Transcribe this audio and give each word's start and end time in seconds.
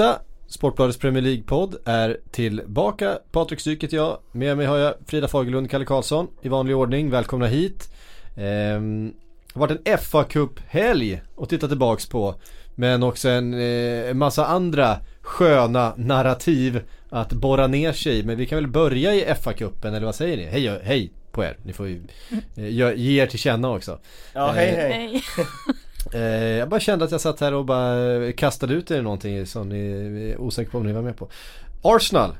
tisdag. 0.00 0.20
Sportbladets 0.46 0.98
Premier 0.98 1.22
League-podd 1.22 1.76
är 1.84 2.18
tillbaka. 2.30 3.18
Patrik 3.32 3.60
Syk 3.60 3.84
heter 3.84 3.96
jag. 3.96 4.18
Med 4.32 4.56
mig 4.56 4.66
har 4.66 4.78
jag 4.78 4.94
Frida 5.06 5.28
Fagerlund, 5.28 5.70
Kalle 5.70 5.84
Karlsson 5.84 6.28
i 6.42 6.48
vanlig 6.48 6.76
ordning. 6.76 7.10
Välkomna 7.10 7.46
hit. 7.46 7.94
Ehm, 8.36 9.12
det 9.52 9.60
har 9.60 9.60
varit 9.60 9.88
en 9.88 9.98
fa 9.98 10.24
Cup-helg 10.24 11.22
att 11.38 11.48
titta 11.48 11.68
tillbaks 11.68 12.06
på. 12.06 12.34
Men 12.74 13.02
också 13.02 13.28
en 13.28 13.54
eh, 13.54 14.14
massa 14.14 14.46
andra 14.46 14.96
sköna 15.20 15.94
narrativ 15.96 16.82
att 17.10 17.32
borra 17.32 17.66
ner 17.66 17.92
sig 17.92 18.18
i. 18.18 18.22
Men 18.22 18.36
vi 18.36 18.46
kan 18.46 18.56
väl 18.56 18.68
börja 18.68 19.14
i 19.14 19.24
FA-cupen, 19.24 19.96
eller 19.96 20.06
vad 20.06 20.14
säger 20.14 20.36
ni? 20.36 20.44
Hej, 20.44 20.80
hej 20.82 21.12
på 21.32 21.44
er. 21.44 21.56
Ni 21.62 21.72
får 21.72 21.88
ju 21.88 22.02
eh, 22.56 22.68
ge 22.96 23.22
er 23.22 23.26
till 23.26 23.38
känna 23.38 23.70
också. 23.70 23.98
Ja, 24.32 24.50
hej 24.50 24.70
hej. 24.70 25.14
Eh, 25.14 25.44
Eh, 26.14 26.20
jag 26.58 26.68
bara 26.68 26.80
kände 26.80 27.04
att 27.04 27.10
jag 27.10 27.20
satt 27.20 27.40
här 27.40 27.54
och 27.54 27.64
bara 27.64 28.14
eh, 28.24 28.32
kastade 28.32 28.74
ut 28.74 28.90
er 28.90 29.02
någonting 29.02 29.46
som 29.46 29.68
ni 29.68 29.78
är 30.30 30.40
osäkra 30.40 30.70
på 30.70 30.78
om 30.78 30.86
ni 30.86 30.92
var 30.92 31.02
med 31.02 31.16
på. 31.16 31.28
Arsenal, 31.82 32.36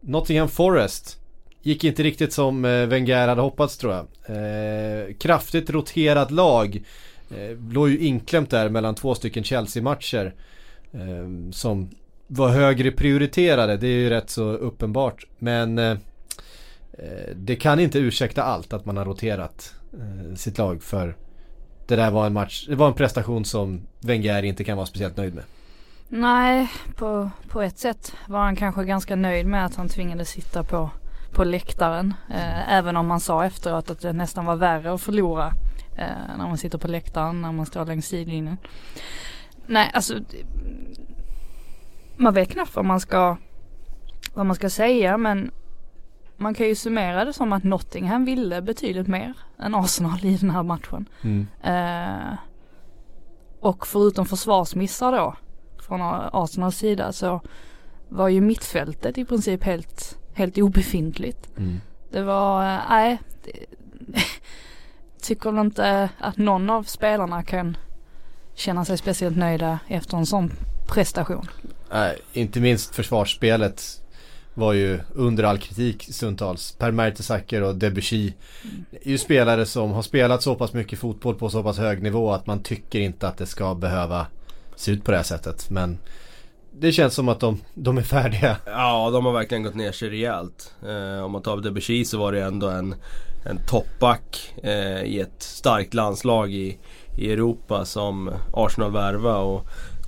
Nottingham 0.00 0.48
Forest. 0.48 1.18
Gick 1.62 1.84
inte 1.84 2.02
riktigt 2.02 2.32
som 2.32 2.64
eh, 2.64 2.86
Wenger 2.86 3.28
hade 3.28 3.42
hoppats 3.42 3.76
tror 3.76 3.92
jag. 3.92 4.06
Eh, 4.36 5.14
kraftigt 5.14 5.70
roterat 5.70 6.30
lag. 6.30 6.82
Eh, 7.30 7.58
låg 7.72 7.90
ju 7.90 7.98
inklämt 7.98 8.50
där 8.50 8.68
mellan 8.68 8.94
två 8.94 9.14
stycken 9.14 9.44
Chelsea-matcher. 9.44 10.34
Eh, 10.92 11.50
som 11.52 11.90
var 12.26 12.48
högre 12.48 12.90
prioriterade, 12.90 13.76
det 13.76 13.86
är 13.86 13.98
ju 13.98 14.10
rätt 14.10 14.30
så 14.30 14.52
uppenbart. 14.52 15.26
Men 15.38 15.78
eh, 15.78 15.90
eh, 16.92 17.30
det 17.36 17.56
kan 17.56 17.80
inte 17.80 17.98
ursäkta 17.98 18.42
allt 18.42 18.72
att 18.72 18.86
man 18.86 18.96
har 18.96 19.04
roterat 19.04 19.74
eh, 19.92 20.34
sitt 20.34 20.58
lag 20.58 20.82
för 20.82 21.16
det 21.96 22.02
där 22.02 22.10
var 22.10 22.26
en 22.26 22.32
match, 22.32 22.66
det 22.68 22.74
var 22.74 22.88
en 22.88 22.94
prestation 22.94 23.44
som 23.44 23.80
Wenger 24.00 24.42
inte 24.42 24.64
kan 24.64 24.76
vara 24.76 24.86
speciellt 24.86 25.16
nöjd 25.16 25.34
med. 25.34 25.44
Nej, 26.08 26.68
på, 26.96 27.30
på 27.48 27.62
ett 27.62 27.78
sätt 27.78 28.16
var 28.26 28.38
han 28.38 28.56
kanske 28.56 28.84
ganska 28.84 29.16
nöjd 29.16 29.46
med 29.46 29.64
att 29.64 29.74
han 29.74 29.88
tvingades 29.88 30.28
sitta 30.28 30.62
på, 30.62 30.90
på 31.32 31.44
läktaren. 31.44 32.14
Eh, 32.30 32.72
även 32.72 32.96
om 32.96 33.06
man 33.06 33.20
sa 33.20 33.44
efteråt 33.44 33.90
att 33.90 34.00
det 34.00 34.12
nästan 34.12 34.44
var 34.44 34.56
värre 34.56 34.94
att 34.94 35.00
förlora 35.00 35.52
eh, 35.96 36.36
när 36.38 36.48
man 36.48 36.58
sitter 36.58 36.78
på 36.78 36.88
läktaren, 36.88 37.42
när 37.42 37.52
man 37.52 37.66
står 37.66 37.84
längs 37.86 38.06
sidlinjen. 38.06 38.56
Nej, 39.66 39.90
alltså 39.94 40.14
man 42.16 42.34
vet 42.34 42.50
knappt 42.50 42.76
vad 42.76 42.84
man 42.84 43.00
ska, 43.00 43.36
vad 44.34 44.46
man 44.46 44.56
ska 44.56 44.70
säga 44.70 45.16
men 45.16 45.50
man 46.42 46.54
kan 46.54 46.66
ju 46.66 46.74
summera 46.74 47.24
det 47.24 47.32
som 47.32 47.52
att 47.52 47.64
Nottingham 47.64 48.24
ville 48.24 48.62
betydligt 48.62 49.06
mer 49.08 49.34
än 49.58 49.74
Arsenal 49.74 50.18
i 50.24 50.36
den 50.36 50.50
här 50.50 50.62
matchen. 50.62 51.08
Eh, 51.62 52.34
och 53.60 53.86
förutom 53.86 54.26
försvarsmissar 54.26 55.12
då 55.12 55.34
från 55.86 56.00
Arsenals 56.32 56.76
sida 56.76 57.12
så 57.12 57.40
var 58.08 58.28
ju 58.28 58.40
mittfältet 58.40 59.18
i 59.18 59.24
princip 59.24 59.64
helt, 59.64 60.18
helt 60.34 60.58
obefintligt. 60.58 61.48
Mm. 61.58 61.80
Det 62.10 62.22
var, 62.22 62.74
eh, 62.74 62.80
nej, 62.90 63.18
det- 63.44 63.66
tycker 65.22 65.50
väl 65.52 65.66
inte 65.66 66.08
att 66.18 66.36
någon 66.36 66.70
av 66.70 66.82
spelarna 66.82 67.42
kan 67.42 67.76
känna 68.54 68.84
sig 68.84 68.98
speciellt 68.98 69.36
nöjda 69.36 69.78
efter 69.88 70.16
en 70.16 70.26
sån 70.26 70.52
prestation. 70.88 71.46
Nej, 71.92 72.18
inte 72.32 72.60
minst 72.60 72.94
försvarsspelet 72.94 74.01
var 74.54 74.72
ju 74.72 75.00
under 75.14 75.44
all 75.44 75.58
kritik 75.58 76.08
stundtals. 76.10 76.72
Per 76.72 76.90
Mertesacker 76.90 77.62
och 77.62 77.74
Debussy 77.74 78.32
är 78.90 79.10
ju 79.10 79.18
spelare 79.18 79.66
som 79.66 79.90
har 79.90 80.02
spelat 80.02 80.42
så 80.42 80.54
pass 80.54 80.72
mycket 80.72 80.98
fotboll 80.98 81.34
på 81.34 81.50
så 81.50 81.62
pass 81.62 81.78
hög 81.78 82.02
nivå 82.02 82.32
att 82.32 82.46
man 82.46 82.62
tycker 82.62 83.00
inte 83.00 83.28
att 83.28 83.38
det 83.38 83.46
ska 83.46 83.74
behöva 83.74 84.26
se 84.76 84.92
ut 84.92 85.04
på 85.04 85.10
det 85.10 85.16
här 85.16 85.24
sättet. 85.24 85.70
Men 85.70 85.98
det 86.72 86.92
känns 86.92 87.14
som 87.14 87.28
att 87.28 87.40
de, 87.40 87.60
de 87.74 87.98
är 87.98 88.02
färdiga. 88.02 88.56
Ja, 88.66 89.10
de 89.10 89.26
har 89.26 89.32
verkligen 89.32 89.62
gått 89.62 89.74
ner 89.74 89.92
sig 89.92 90.10
rejält. 90.10 90.74
Eh, 90.82 91.24
om 91.24 91.32
man 91.32 91.42
tar 91.42 91.56
Debussy 91.56 92.04
så 92.04 92.18
var 92.18 92.32
det 92.32 92.42
ändå 92.42 92.68
en, 92.68 92.94
en 93.44 93.58
toppback 93.68 94.54
eh, 94.62 95.02
i 95.02 95.20
ett 95.20 95.42
starkt 95.42 95.94
landslag 95.94 96.52
i, 96.52 96.78
i 97.18 97.32
Europa 97.32 97.84
som 97.84 98.30
Arsenal 98.52 98.92
värva 98.92 99.36
och 99.36 99.66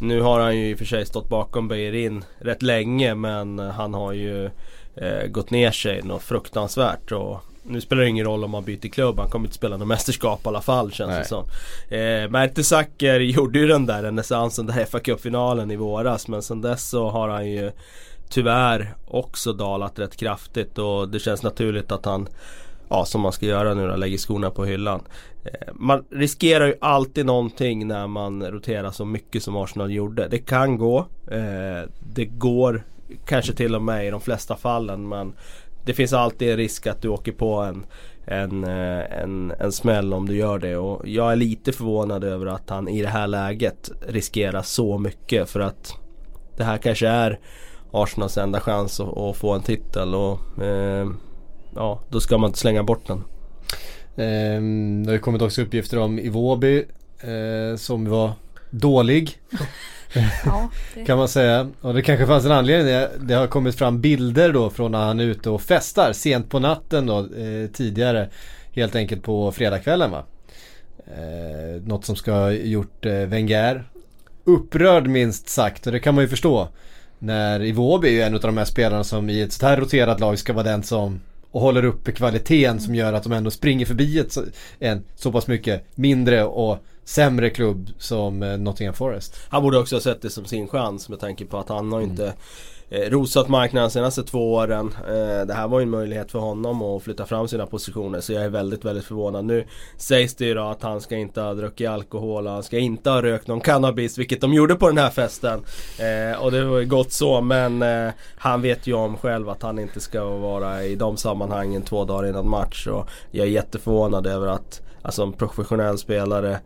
nu 0.08 0.20
har 0.20 0.40
han 0.40 0.56
ju 0.56 0.70
i 0.70 0.74
och 0.74 0.78
för 0.78 0.84
sig 0.84 1.06
stått 1.06 1.28
bakom 1.28 1.68
Beirin 1.68 2.24
rätt 2.38 2.62
länge 2.62 3.14
men 3.14 3.58
han 3.58 3.94
har 3.94 4.12
ju 4.12 4.44
eh, 4.94 5.26
gått 5.28 5.50
ner 5.50 5.70
sig 5.70 6.02
något 6.02 6.22
fruktansvärt 6.22 7.12
och 7.12 7.44
nu 7.62 7.80
spelar 7.80 8.02
det 8.02 8.08
ingen 8.08 8.24
roll 8.24 8.44
om 8.44 8.54
han 8.54 8.64
byter 8.64 8.88
klubb, 8.88 9.18
han 9.18 9.28
kommer 9.28 9.46
inte 9.46 9.56
spela 9.56 9.76
något 9.76 9.88
mästerskap 9.88 10.40
i 10.44 10.48
alla 10.48 10.60
fall 10.60 10.92
känns 10.92 11.08
Nej. 11.10 11.18
det 11.18 11.28
som. 11.28 11.44
Eh, 11.88 12.30
Mertesacker 12.30 13.20
gjorde 13.20 13.58
ju 13.58 13.66
den 13.66 13.86
där 13.86 14.02
renässansen, 14.02 14.66
den 14.66 14.74
här 14.74 14.84
fa 14.84 15.00
Cup-finalen 15.00 15.70
i 15.70 15.76
våras 15.76 16.28
men 16.28 16.42
sen 16.42 16.60
dess 16.60 16.88
så 16.88 17.08
har 17.10 17.28
han 17.28 17.50
ju 17.50 17.72
tyvärr 18.28 18.94
också 19.06 19.52
dalat 19.52 19.98
rätt 19.98 20.16
kraftigt 20.16 20.78
och 20.78 21.08
det 21.08 21.18
känns 21.18 21.42
naturligt 21.42 21.92
att 21.92 22.04
han 22.04 22.28
Ja 22.88 23.04
som 23.04 23.20
man 23.20 23.32
ska 23.32 23.46
göra 23.46 23.74
nu 23.74 23.88
då, 23.88 23.96
lägger 23.96 24.18
skorna 24.18 24.50
på 24.50 24.64
hyllan. 24.64 25.02
Eh, 25.44 25.72
man 25.74 26.04
riskerar 26.10 26.66
ju 26.66 26.74
alltid 26.80 27.26
någonting 27.26 27.86
när 27.86 28.06
man 28.06 28.46
roterar 28.46 28.90
så 28.90 29.04
mycket 29.04 29.42
som 29.42 29.56
Arsenal 29.56 29.92
gjorde. 29.92 30.28
Det 30.28 30.38
kan 30.38 30.78
gå. 30.78 30.98
Eh, 31.30 31.88
det 32.14 32.24
går 32.24 32.84
kanske 33.26 33.52
till 33.52 33.74
och 33.74 33.82
med 33.82 34.06
i 34.06 34.10
de 34.10 34.20
flesta 34.20 34.56
fallen 34.56 35.08
men 35.08 35.34
det 35.84 35.94
finns 35.94 36.12
alltid 36.12 36.50
en 36.50 36.56
risk 36.56 36.86
att 36.86 37.02
du 37.02 37.08
åker 37.08 37.32
på 37.32 37.54
en, 37.54 37.86
en, 38.24 38.64
eh, 38.64 39.22
en, 39.22 39.52
en 39.58 39.72
smäll 39.72 40.14
om 40.14 40.28
du 40.28 40.36
gör 40.36 40.58
det 40.58 40.76
och 40.76 41.08
jag 41.08 41.32
är 41.32 41.36
lite 41.36 41.72
förvånad 41.72 42.24
över 42.24 42.46
att 42.46 42.70
han 42.70 42.88
i 42.88 43.02
det 43.02 43.08
här 43.08 43.26
läget 43.26 43.90
riskerar 44.08 44.62
så 44.62 44.98
mycket 44.98 45.50
för 45.50 45.60
att 45.60 45.94
det 46.56 46.64
här 46.64 46.78
kanske 46.78 47.08
är 47.08 47.40
Arsenals 47.90 48.38
enda 48.38 48.60
chans 48.60 49.00
att, 49.00 49.18
att 49.18 49.36
få 49.36 49.52
en 49.52 49.62
titel 49.62 50.14
och 50.14 50.62
eh, 50.62 51.08
ja, 51.74 52.00
då 52.08 52.20
ska 52.20 52.38
man 52.38 52.48
inte 52.48 52.58
slänga 52.58 52.82
bort 52.82 53.06
den. 53.06 53.24
Ehm, 54.16 55.06
det 55.06 55.12
har 55.12 55.18
kommit 55.18 55.42
också 55.42 55.62
uppgifter 55.62 55.98
om 55.98 56.18
Iwobi 56.18 56.84
eh, 57.20 57.76
som 57.76 58.10
var 58.10 58.32
dålig. 58.70 59.38
Ja, 60.44 60.70
det, 60.94 61.04
Kan 61.04 61.18
man 61.18 61.28
säga. 61.28 61.70
Och 61.80 61.94
det 61.94 62.02
kanske 62.02 62.26
fanns 62.26 62.44
en 62.44 62.52
anledning. 62.52 63.06
Det, 63.20 63.34
har 63.34 63.46
kommit 63.46 63.74
fram 63.74 64.00
bilder 64.00 64.52
då 64.52 64.70
från 64.70 64.92
när 64.92 65.04
han 65.04 65.20
är 65.20 65.24
ute 65.24 65.50
och 65.50 65.62
festar 65.62 66.12
sent 66.12 66.50
på 66.50 66.58
natten 66.58 67.06
då 67.06 67.18
eh, 67.18 67.70
tidigare. 67.72 68.28
Helt 68.72 68.94
enkelt 68.96 69.22
på 69.22 69.52
fredagskvällen 69.52 70.10
va. 70.10 70.24
Eh, 71.06 71.82
något 71.82 72.04
som 72.04 72.16
ska 72.16 72.32
ha 72.32 72.50
gjort 72.50 73.06
eh, 73.06 73.12
Wenger 73.12 73.84
upprörd 74.44 75.06
minst 75.06 75.48
sagt 75.48 75.86
och 75.86 75.92
det 75.92 76.00
kan 76.00 76.14
man 76.14 76.24
ju 76.24 76.28
förstå. 76.28 76.68
När 77.18 77.62
Iwobi 77.62 78.08
är 78.08 78.12
ju 78.12 78.22
en 78.22 78.34
av 78.34 78.40
de 78.40 78.58
här 78.58 78.64
spelarna 78.64 79.04
som 79.04 79.30
i 79.30 79.40
ett 79.40 79.52
sånt 79.52 79.70
här 79.70 79.76
roterat 79.76 80.20
lag 80.20 80.38
ska 80.38 80.52
vara 80.52 80.64
den 80.64 80.82
som 80.82 81.20
och 81.54 81.60
håller 81.60 81.84
uppe 81.84 82.12
kvaliteten 82.12 82.80
som 82.80 82.94
gör 82.94 83.12
att 83.12 83.22
de 83.22 83.32
ändå 83.32 83.50
springer 83.50 83.86
förbi 83.86 84.18
ett, 84.18 84.36
en 84.78 85.04
så 85.14 85.32
pass 85.32 85.46
mycket 85.46 85.84
mindre 85.94 86.44
och 86.44 86.78
sämre 87.04 87.50
klubb 87.50 87.90
som 87.98 88.42
eh, 88.42 88.58
Nottingham 88.58 88.94
Forest. 88.94 89.36
Han 89.48 89.62
borde 89.62 89.78
också 89.78 89.96
ha 89.96 90.00
sett 90.00 90.22
det 90.22 90.30
som 90.30 90.44
sin 90.44 90.68
chans 90.68 91.08
med 91.08 91.20
tanke 91.20 91.44
på 91.44 91.58
att 91.58 91.68
han 91.68 91.92
har 91.92 92.00
inte 92.00 92.26
eh, 92.26 92.32
Eh, 92.94 93.10
rosat 93.10 93.48
marknaden 93.48 93.88
de 93.88 93.92
senaste 93.92 94.22
två 94.22 94.54
åren. 94.54 94.94
Eh, 95.08 95.46
det 95.46 95.54
här 95.54 95.68
var 95.68 95.80
ju 95.80 95.82
en 95.82 95.90
möjlighet 95.90 96.30
för 96.30 96.38
honom 96.38 96.82
att 96.82 97.02
flytta 97.02 97.26
fram 97.26 97.48
sina 97.48 97.66
positioner 97.66 98.20
så 98.20 98.32
jag 98.32 98.44
är 98.44 98.48
väldigt, 98.48 98.84
väldigt 98.84 99.04
förvånad. 99.04 99.44
Nu 99.44 99.64
sägs 99.96 100.34
det 100.34 100.44
ju 100.44 100.54
då 100.54 100.62
att 100.62 100.82
han 100.82 101.00
ska 101.00 101.16
inte 101.16 101.40
ha 101.40 101.54
druckit 101.54 101.88
alkohol 101.88 102.46
och 102.46 102.52
han 102.52 102.62
ska 102.62 102.78
inte 102.78 103.10
ha 103.10 103.22
rökt 103.22 103.48
någon 103.48 103.60
cannabis 103.60 104.18
vilket 104.18 104.40
de 104.40 104.52
gjorde 104.52 104.74
på 104.74 104.88
den 104.88 104.98
här 104.98 105.10
festen. 105.10 105.64
Eh, 105.98 106.42
och 106.42 106.52
det 106.52 106.64
var 106.64 106.78
ju 106.78 106.86
gott 106.86 107.12
så 107.12 107.40
men 107.40 107.84
han 108.36 108.62
vet 108.62 108.86
ju 108.86 108.94
om 108.94 109.16
själv 109.16 109.48
att 109.48 109.62
han 109.62 109.78
inte 109.78 110.00
ska 110.00 110.24
vara 110.24 110.84
i 110.84 110.94
de 110.94 111.16
sammanhangen 111.16 111.82
två 111.82 112.04
dagar 112.04 112.28
innan 112.28 112.48
match. 112.48 112.86
Och 112.86 113.08
jag 113.30 113.46
är 113.46 113.50
jätteförvånad 113.50 114.26
över 114.26 114.46
att 114.46 114.82
alltså 115.02 115.22
en 115.22 115.32
professionell 115.32 115.98
spelare 115.98 116.60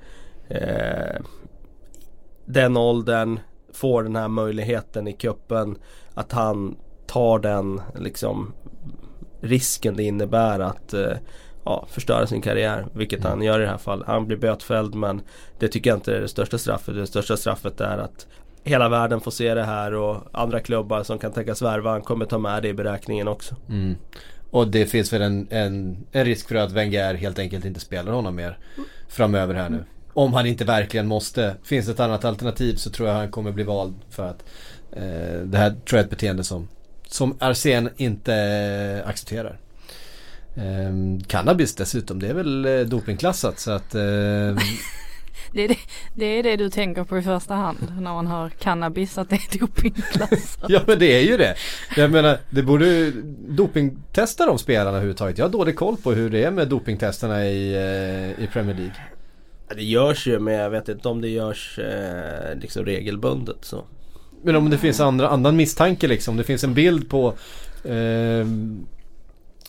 den 2.45 2.77
åldern 2.77 3.41
får 3.73 4.03
den 4.03 4.17
här 4.17 4.29
möjligheten 4.29 5.09
i 5.09 5.13
kuppen 5.13 5.79
att 6.19 6.33
han 6.33 6.77
tar 7.07 7.39
den 7.39 7.81
liksom 7.99 8.53
risken 9.41 9.97
det 9.97 10.03
innebär 10.03 10.61
att 10.61 10.95
eh, 10.95 11.17
ja, 11.65 11.87
förstöra 11.91 12.27
sin 12.27 12.43
karriär. 12.43 12.87
Vilket 12.93 13.25
han 13.25 13.43
gör 13.43 13.61
i 13.61 13.63
det 13.63 13.71
här 13.71 13.79
fallet. 13.79 14.07
Han 14.07 14.27
blir 14.27 14.37
bötfälld 14.37 14.95
men 14.95 15.21
det 15.59 15.69
tycker 15.69 15.91
jag 15.91 15.97
inte 15.97 16.17
är 16.17 16.21
det 16.21 16.29
största 16.29 16.59
straffet. 16.59 16.95
Det 16.95 17.07
största 17.07 17.37
straffet 17.37 17.81
är 17.81 17.99
att 17.99 18.27
hela 18.65 18.89
världen 18.89 19.21
får 19.21 19.31
se 19.31 19.55
det 19.55 19.65
här 19.65 19.95
och 19.95 20.17
andra 20.33 20.61
klubbar 20.61 21.03
som 21.03 21.19
kan 21.19 21.33
tänkas 21.33 21.63
värva 21.63 21.91
han 21.91 22.03
kommer 22.03 22.27
ta 22.27 22.39
med 22.39 22.63
det 22.63 22.69
i 22.69 22.75
beräkningen 22.75 23.29
också. 23.29 23.57
Mm. 23.69 23.97
Och 24.51 24.69
det 24.69 24.87
finns 24.87 25.13
väl 25.13 25.23
en, 25.23 25.49
en, 25.51 25.97
en 26.13 26.25
risk 26.25 26.49
för 26.49 26.55
att 26.55 26.73
Wenger 26.73 27.15
helt 27.15 27.39
enkelt 27.39 27.65
inte 27.65 27.81
spelar 27.81 28.13
honom 28.13 28.35
mer 28.35 28.59
framöver 29.09 29.55
här 29.55 29.69
nu. 29.69 29.85
Om 30.13 30.33
han 30.33 30.47
inte 30.47 30.65
verkligen 30.65 31.07
måste. 31.07 31.55
Finns 31.63 31.87
det 31.87 31.93
ett 31.93 32.01
annat 32.01 32.25
alternativ 32.25 32.75
så 32.75 32.91
tror 32.91 33.09
jag 33.09 33.15
han 33.15 33.31
kommer 33.31 33.53
bli 33.53 33.65
vald 33.65 33.95
för 34.11 34.29
att 34.29 34.45
det 35.45 35.59
här 35.59 35.71
tror 35.71 35.79
jag 35.91 35.99
är 35.99 36.05
ett 36.05 36.11
beteende 36.11 36.45
som, 36.45 36.69
som 37.09 37.37
Arsen 37.41 37.91
inte 37.97 38.35
eh, 38.35 39.09
accepterar. 39.09 39.59
Eh, 40.55 41.25
cannabis 41.27 41.75
dessutom, 41.75 42.19
det 42.19 42.29
är 42.29 42.35
väl 42.35 42.65
eh, 42.65 42.81
dopingklassat 42.81 43.59
så 43.59 43.71
att 43.71 43.95
eh, 43.95 44.01
det, 45.53 45.65
är 45.65 45.69
det, 45.69 45.79
det 46.15 46.25
är 46.25 46.43
det 46.43 46.57
du 46.57 46.71
tänker 46.71 47.05
på 47.05 47.19
i 47.19 47.23
första 47.23 47.55
hand 47.55 47.79
när 48.01 48.13
man 48.13 48.27
hör 48.27 48.49
cannabis 48.49 49.19
att 49.19 49.31
det 49.31 49.37
är 49.37 49.59
dopingklassat. 49.59 50.65
Ja 50.69 50.81
men 50.87 50.99
det 50.99 51.07
är 51.07 51.23
ju 51.23 51.37
det. 51.37 51.55
Jag 51.97 52.11
menar, 52.11 52.39
det 52.51 52.63
borde 52.63 53.11
dopingtesta 53.49 54.47
de 54.47 54.59
spelarna 54.59 54.91
överhuvudtaget. 54.91 55.39
Jag 55.39 55.45
har 55.45 55.53
dålig 55.53 55.77
koll 55.77 55.97
på 55.97 56.13
hur 56.13 56.31
det 56.31 56.45
är 56.45 56.51
med 56.51 56.69
dopingtesterna 56.69 57.47
i, 57.47 57.75
eh, 57.75 58.45
i 58.45 58.49
Premier 58.53 58.77
League. 58.77 58.95
Det 59.77 59.85
görs 59.85 60.27
ju 60.27 60.39
men 60.39 60.55
jag 60.55 60.71
vet 60.71 60.89
inte 60.89 61.09
om 61.09 61.21
det 61.21 61.29
görs 61.29 61.79
eh, 61.79 62.59
liksom 62.61 62.85
regelbundet 62.85 63.57
så. 63.61 63.85
Men 64.43 64.57
om 64.57 64.71
det 64.71 64.79
finns 64.79 65.01
andra, 65.01 65.29
annan 65.29 65.57
misstanke 65.57 66.07
liksom. 66.07 66.37
Det 66.37 66.45
finns 66.45 66.65
en 66.65 66.75
bild 66.75 67.11
på 67.11 67.35
eh, 67.85 68.47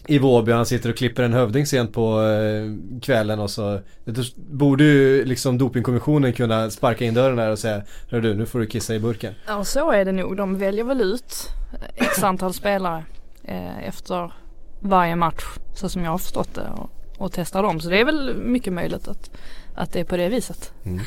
i 0.09 0.17
Vårby. 0.17 0.51
Han 0.51 0.65
sitter 0.65 0.89
och 0.89 0.97
klipper 0.97 1.23
en 1.23 1.33
hövding 1.33 1.65
sent 1.65 1.93
på 1.93 2.21
eh, 2.21 2.99
kvällen 3.01 3.39
och 3.39 3.51
så 3.51 3.79
det 4.05 4.35
borde 4.35 4.83
ju 4.83 5.25
liksom 5.25 5.57
dopingkommissionen 5.57 6.33
kunna 6.33 6.69
sparka 6.69 7.05
in 7.05 7.13
dörren 7.13 7.37
där 7.37 7.51
och 7.51 7.59
säga 7.59 7.81
Hör 8.09 8.21
du, 8.21 8.33
nu 8.33 8.45
får 8.45 8.59
du 8.59 8.67
kissa 8.67 8.95
i 8.95 8.99
burken. 8.99 9.33
Ja 9.47 9.63
så 9.63 9.91
är 9.91 10.05
det 10.05 10.11
nog. 10.11 10.37
De 10.37 10.57
väljer 10.57 10.83
väl 10.83 11.01
ut 11.01 11.47
eh, 11.73 12.05
x 12.05 12.23
antal 12.23 12.53
spelare 12.53 13.03
eh, 13.43 13.87
efter 13.87 14.33
varje 14.79 15.15
match 15.15 15.43
så 15.75 15.89
som 15.89 16.03
jag 16.03 16.11
har 16.11 16.17
förstått 16.17 16.55
det 16.55 16.69
och, 16.77 16.89
och 17.17 17.31
testar 17.31 17.63
dem. 17.63 17.79
Så 17.79 17.89
det 17.89 17.99
är 17.99 18.05
väl 18.05 18.35
mycket 18.35 18.73
möjligt 18.73 19.07
att, 19.07 19.31
att 19.79 19.91
det 19.91 19.99
är 19.99 20.03
på 20.03 20.17
det 20.17 20.29
viset. 20.29 20.71
Mm. 20.85 21.01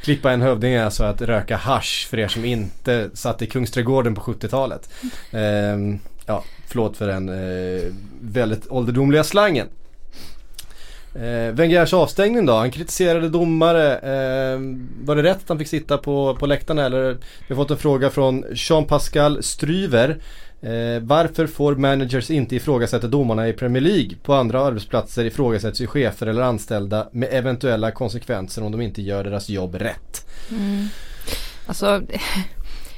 Klippa 0.00 0.32
en 0.32 0.42
hövding 0.42 0.72
är 0.72 0.84
alltså 0.84 1.04
att 1.04 1.22
röka 1.22 1.56
hash 1.56 2.08
för 2.08 2.18
er 2.18 2.28
som 2.28 2.44
inte 2.44 3.10
satt 3.14 3.42
i 3.42 3.46
Kungsträdgården 3.46 4.14
på 4.14 4.20
70-talet. 4.20 4.90
Eh, 5.30 5.40
ja, 6.26 6.44
förlåt 6.66 6.96
för 6.96 7.06
den 7.06 7.28
eh, 7.28 7.92
väldigt 8.20 8.70
ålderdomliga 8.70 9.24
slangen. 9.24 9.68
Eh, 11.20 11.54
Wengers 11.54 11.92
avstängning 11.92 12.46
då? 12.46 12.52
Han 12.52 12.70
kritiserade 12.70 13.28
domare. 13.28 13.92
Eh, 13.92 14.60
var 15.04 15.16
det 15.16 15.22
rätt 15.22 15.36
att 15.36 15.48
han 15.48 15.58
fick 15.58 15.68
sitta 15.68 15.98
på, 15.98 16.36
på 16.40 16.46
läktarna 16.46 16.84
eller? 16.84 17.16
Vi 17.48 17.54
har 17.54 17.56
fått 17.56 17.70
en 17.70 17.76
fråga 17.76 18.10
från 18.10 18.44
Jean-Pascal 18.54 19.42
Stryver. 19.42 20.18
Eh, 20.60 21.02
varför 21.02 21.46
får 21.46 21.74
managers 21.74 22.30
inte 22.30 22.56
ifrågasätta 22.56 23.06
domarna 23.06 23.48
i 23.48 23.52
Premier 23.52 23.82
League? 23.82 24.10
På 24.22 24.34
andra 24.34 24.60
arbetsplatser 24.60 25.24
ifrågasätts 25.24 25.80
ju 25.80 25.86
chefer 25.86 26.26
eller 26.26 26.42
anställda 26.42 27.08
med 27.12 27.28
eventuella 27.32 27.90
konsekvenser 27.90 28.62
om 28.64 28.72
de 28.72 28.80
inte 28.80 29.02
gör 29.02 29.24
deras 29.24 29.48
jobb 29.48 29.74
rätt. 29.74 30.26
Mm. 30.50 30.88
Alltså 31.66 32.02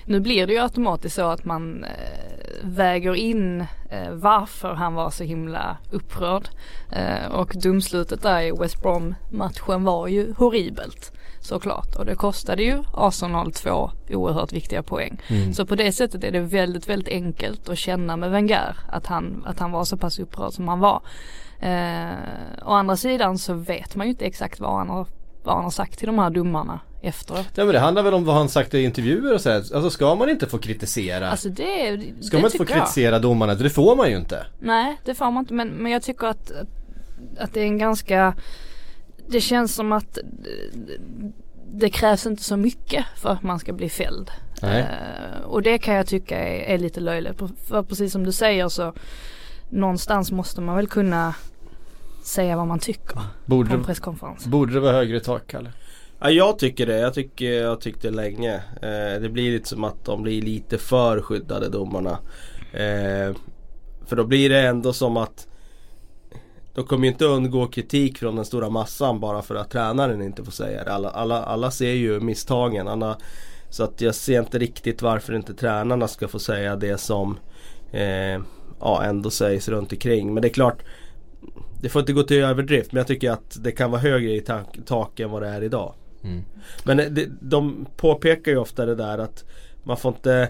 nu 0.08 0.20
blir 0.20 0.46
det 0.46 0.52
ju 0.52 0.58
automatiskt 0.58 1.16
så 1.16 1.26
att 1.26 1.44
man 1.44 1.84
eh, 1.84 1.90
väger 2.62 3.14
in 3.14 3.60
eh, 3.90 4.10
varför 4.12 4.74
han 4.74 4.94
var 4.94 5.10
så 5.10 5.24
himla 5.24 5.76
upprörd. 5.90 6.48
Eh, 6.92 7.26
och 7.30 7.54
domslutet 7.62 8.22
där 8.22 8.42
i 8.42 8.52
West 8.52 8.82
Brom 8.82 9.14
matchen 9.30 9.84
var 9.84 10.06
ju 10.06 10.34
horribelt 10.38 11.12
såklart 11.40 11.96
och 11.96 12.04
det 12.04 12.14
kostade 12.14 12.62
ju 12.62 12.82
Arsenal 12.94 13.52
två 13.52 13.90
oerhört 14.10 14.52
viktiga 14.52 14.82
poäng. 14.82 15.20
Mm. 15.28 15.54
Så 15.54 15.66
på 15.66 15.74
det 15.74 15.92
sättet 15.92 16.24
är 16.24 16.30
det 16.30 16.40
väldigt, 16.40 16.88
väldigt 16.88 17.14
enkelt 17.14 17.68
att 17.68 17.78
känna 17.78 18.16
med 18.16 18.30
Wenger 18.30 18.76
att 18.88 19.06
han, 19.06 19.42
att 19.46 19.58
han 19.58 19.72
var 19.72 19.84
så 19.84 19.96
pass 19.96 20.18
upprörd 20.18 20.52
som 20.52 20.68
han 20.68 20.80
var. 20.80 21.02
Eh, 21.60 22.66
å 22.66 22.70
andra 22.70 22.96
sidan 22.96 23.38
så 23.38 23.54
vet 23.54 23.96
man 23.96 24.06
ju 24.06 24.10
inte 24.10 24.26
exakt 24.26 24.60
vad 24.60 24.76
han 24.76 24.88
har, 24.88 25.06
vad 25.42 25.54
han 25.54 25.64
har 25.64 25.70
sagt 25.70 25.98
till 25.98 26.06
de 26.06 26.18
här 26.18 26.30
domarna 26.30 26.80
efteråt. 27.00 27.46
Ja 27.54 27.64
men 27.64 27.74
det 27.74 27.80
handlar 27.80 28.02
väl 28.02 28.14
om 28.14 28.24
vad 28.24 28.36
han 28.36 28.48
sagt 28.48 28.74
i 28.74 28.82
intervjuer 28.82 29.34
och 29.34 29.40
så 29.40 29.50
här. 29.50 29.56
Alltså 29.56 29.90
ska 29.90 30.14
man 30.14 30.28
inte 30.28 30.46
få 30.46 30.58
kritisera? 30.58 31.30
Alltså 31.30 31.48
det, 31.48 31.96
det 31.96 32.24
Ska 32.24 32.36
man 32.36 32.44
inte 32.44 32.58
få 32.58 32.64
kritisera 32.64 33.14
jag. 33.14 33.22
domarna? 33.22 33.54
Det 33.54 33.70
får 33.70 33.96
man 33.96 34.10
ju 34.10 34.16
inte. 34.16 34.46
Nej 34.60 34.96
det 35.04 35.14
får 35.14 35.30
man 35.30 35.42
inte 35.42 35.54
men, 35.54 35.68
men 35.68 35.92
jag 35.92 36.02
tycker 36.02 36.26
att, 36.26 36.52
att 37.38 37.54
det 37.54 37.60
är 37.60 37.64
en 37.64 37.78
ganska 37.78 38.34
Det 39.26 39.40
känns 39.40 39.74
som 39.74 39.92
att 39.92 40.18
det 41.72 41.90
krävs 41.90 42.26
inte 42.26 42.42
så 42.42 42.56
mycket 42.56 43.04
för 43.16 43.28
att 43.28 43.42
man 43.42 43.58
ska 43.58 43.72
bli 43.72 43.88
fälld. 43.88 44.30
Uh, 44.62 45.40
och 45.44 45.62
det 45.62 45.78
kan 45.78 45.94
jag 45.94 46.06
tycka 46.06 46.38
är, 46.38 46.74
är 46.74 46.78
lite 46.78 47.00
löjligt. 47.00 47.42
För 47.68 47.82
precis 47.82 48.12
som 48.12 48.24
du 48.24 48.32
säger 48.32 48.68
så 48.68 48.92
någonstans 49.70 50.32
måste 50.32 50.60
man 50.60 50.76
väl 50.76 50.86
kunna 50.86 51.34
säga 52.24 52.56
vad 52.56 52.66
man 52.66 52.78
tycker 52.78 53.20
borde 53.46 53.70
på 53.70 53.76
en 53.76 53.84
presskonferens. 53.84 54.46
Borde 54.46 54.72
det 54.72 54.80
vara 54.80 54.92
högre 54.92 55.20
tak 55.20 55.46
Kalle? 55.46 55.72
Ja, 56.20 56.30
jag 56.30 56.58
tycker 56.58 56.86
det. 56.86 56.98
Jag 56.98 57.14
tycker 57.14 57.52
jag 57.52 57.80
tyckte 57.80 58.10
länge. 58.10 58.54
Eh, 58.82 59.20
det 59.20 59.28
blir 59.32 59.52
lite 59.52 59.68
som 59.68 59.84
att 59.84 60.04
de 60.04 60.22
blir 60.22 60.42
lite 60.42 60.78
för 60.78 61.20
skyddade 61.20 61.68
domarna. 61.68 62.18
Eh, 62.72 63.36
för 64.06 64.16
då 64.16 64.24
blir 64.24 64.48
det 64.48 64.60
ändå 64.60 64.92
som 64.92 65.16
att 65.16 65.48
de 66.74 66.84
kommer 66.84 67.04
ju 67.04 67.12
inte 67.12 67.24
undgå 67.24 67.66
kritik 67.66 68.18
från 68.18 68.36
den 68.36 68.44
stora 68.44 68.70
massan 68.70 69.20
bara 69.20 69.42
för 69.42 69.54
att 69.54 69.70
tränaren 69.70 70.22
inte 70.22 70.44
får 70.44 70.52
säga 70.52 70.84
det. 70.84 70.92
Alla, 70.92 71.10
alla, 71.10 71.42
alla 71.44 71.70
ser 71.70 71.92
ju 71.92 72.20
misstagen. 72.20 72.88
Alla, 72.88 73.18
så 73.70 73.84
att 73.84 74.00
jag 74.00 74.14
ser 74.14 74.40
inte 74.40 74.58
riktigt 74.58 75.02
varför 75.02 75.34
inte 75.34 75.54
tränarna 75.54 76.08
ska 76.08 76.28
få 76.28 76.38
säga 76.38 76.76
det 76.76 76.98
som 76.98 77.38
eh, 77.92 78.40
ja, 78.80 79.02
ändå 79.04 79.30
sägs 79.30 79.68
runt 79.68 79.92
omkring. 79.92 80.34
Men 80.34 80.42
det 80.42 80.48
är 80.48 80.52
klart 80.52 80.82
det 81.80 81.88
får 81.88 82.00
inte 82.00 82.12
gå 82.12 82.22
till 82.22 82.42
överdrift 82.42 82.92
men 82.92 82.98
jag 82.98 83.06
tycker 83.06 83.30
att 83.30 83.56
det 83.60 83.72
kan 83.72 83.90
vara 83.90 84.00
högre 84.00 84.32
i 84.32 84.40
tak, 84.40 84.78
tak 84.86 85.20
än 85.20 85.30
vad 85.30 85.42
det 85.42 85.48
är 85.48 85.62
idag. 85.62 85.94
Mm. 86.24 86.44
Men 86.84 86.96
det, 86.96 87.28
de 87.40 87.86
påpekar 87.96 88.52
ju 88.52 88.58
ofta 88.58 88.86
det 88.86 88.94
där 88.94 89.18
att 89.18 89.44
man 89.82 89.96
får 89.96 90.12
inte 90.12 90.48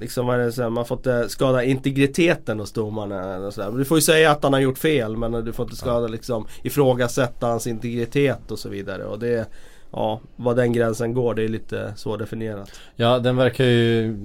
Liksom 0.00 0.26
vad 0.26 0.40
är 0.40 0.44
det, 0.44 0.52
så 0.52 0.62
här, 0.62 0.70
man 0.70 0.86
får 0.86 0.96
inte 0.96 1.28
skada 1.28 1.64
integriteten 1.64 2.60
hos 2.60 2.72
domarna. 2.72 3.50
Du 3.70 3.84
får 3.84 3.98
ju 3.98 4.02
säga 4.02 4.30
att 4.30 4.42
han 4.42 4.52
har 4.52 4.60
gjort 4.60 4.78
fel 4.78 5.16
men 5.16 5.32
du 5.32 5.52
får 5.52 5.64
inte 5.64 5.76
skada 5.76 6.06
liksom 6.06 6.46
ifrågasätta 6.62 7.46
hans 7.46 7.66
integritet 7.66 8.50
och 8.50 8.58
så 8.58 8.68
vidare. 8.68 9.04
Och 9.04 9.18
det, 9.18 9.48
ja, 9.90 10.20
vad 10.36 10.56
den 10.56 10.72
gränsen 10.72 11.14
går 11.14 11.34
det 11.34 11.42
är 11.42 11.48
lite 11.48 11.92
svårdefinierat. 11.96 12.80
Ja 12.96 13.18
den 13.18 13.36
verkar 13.36 13.64
ju 13.64 14.16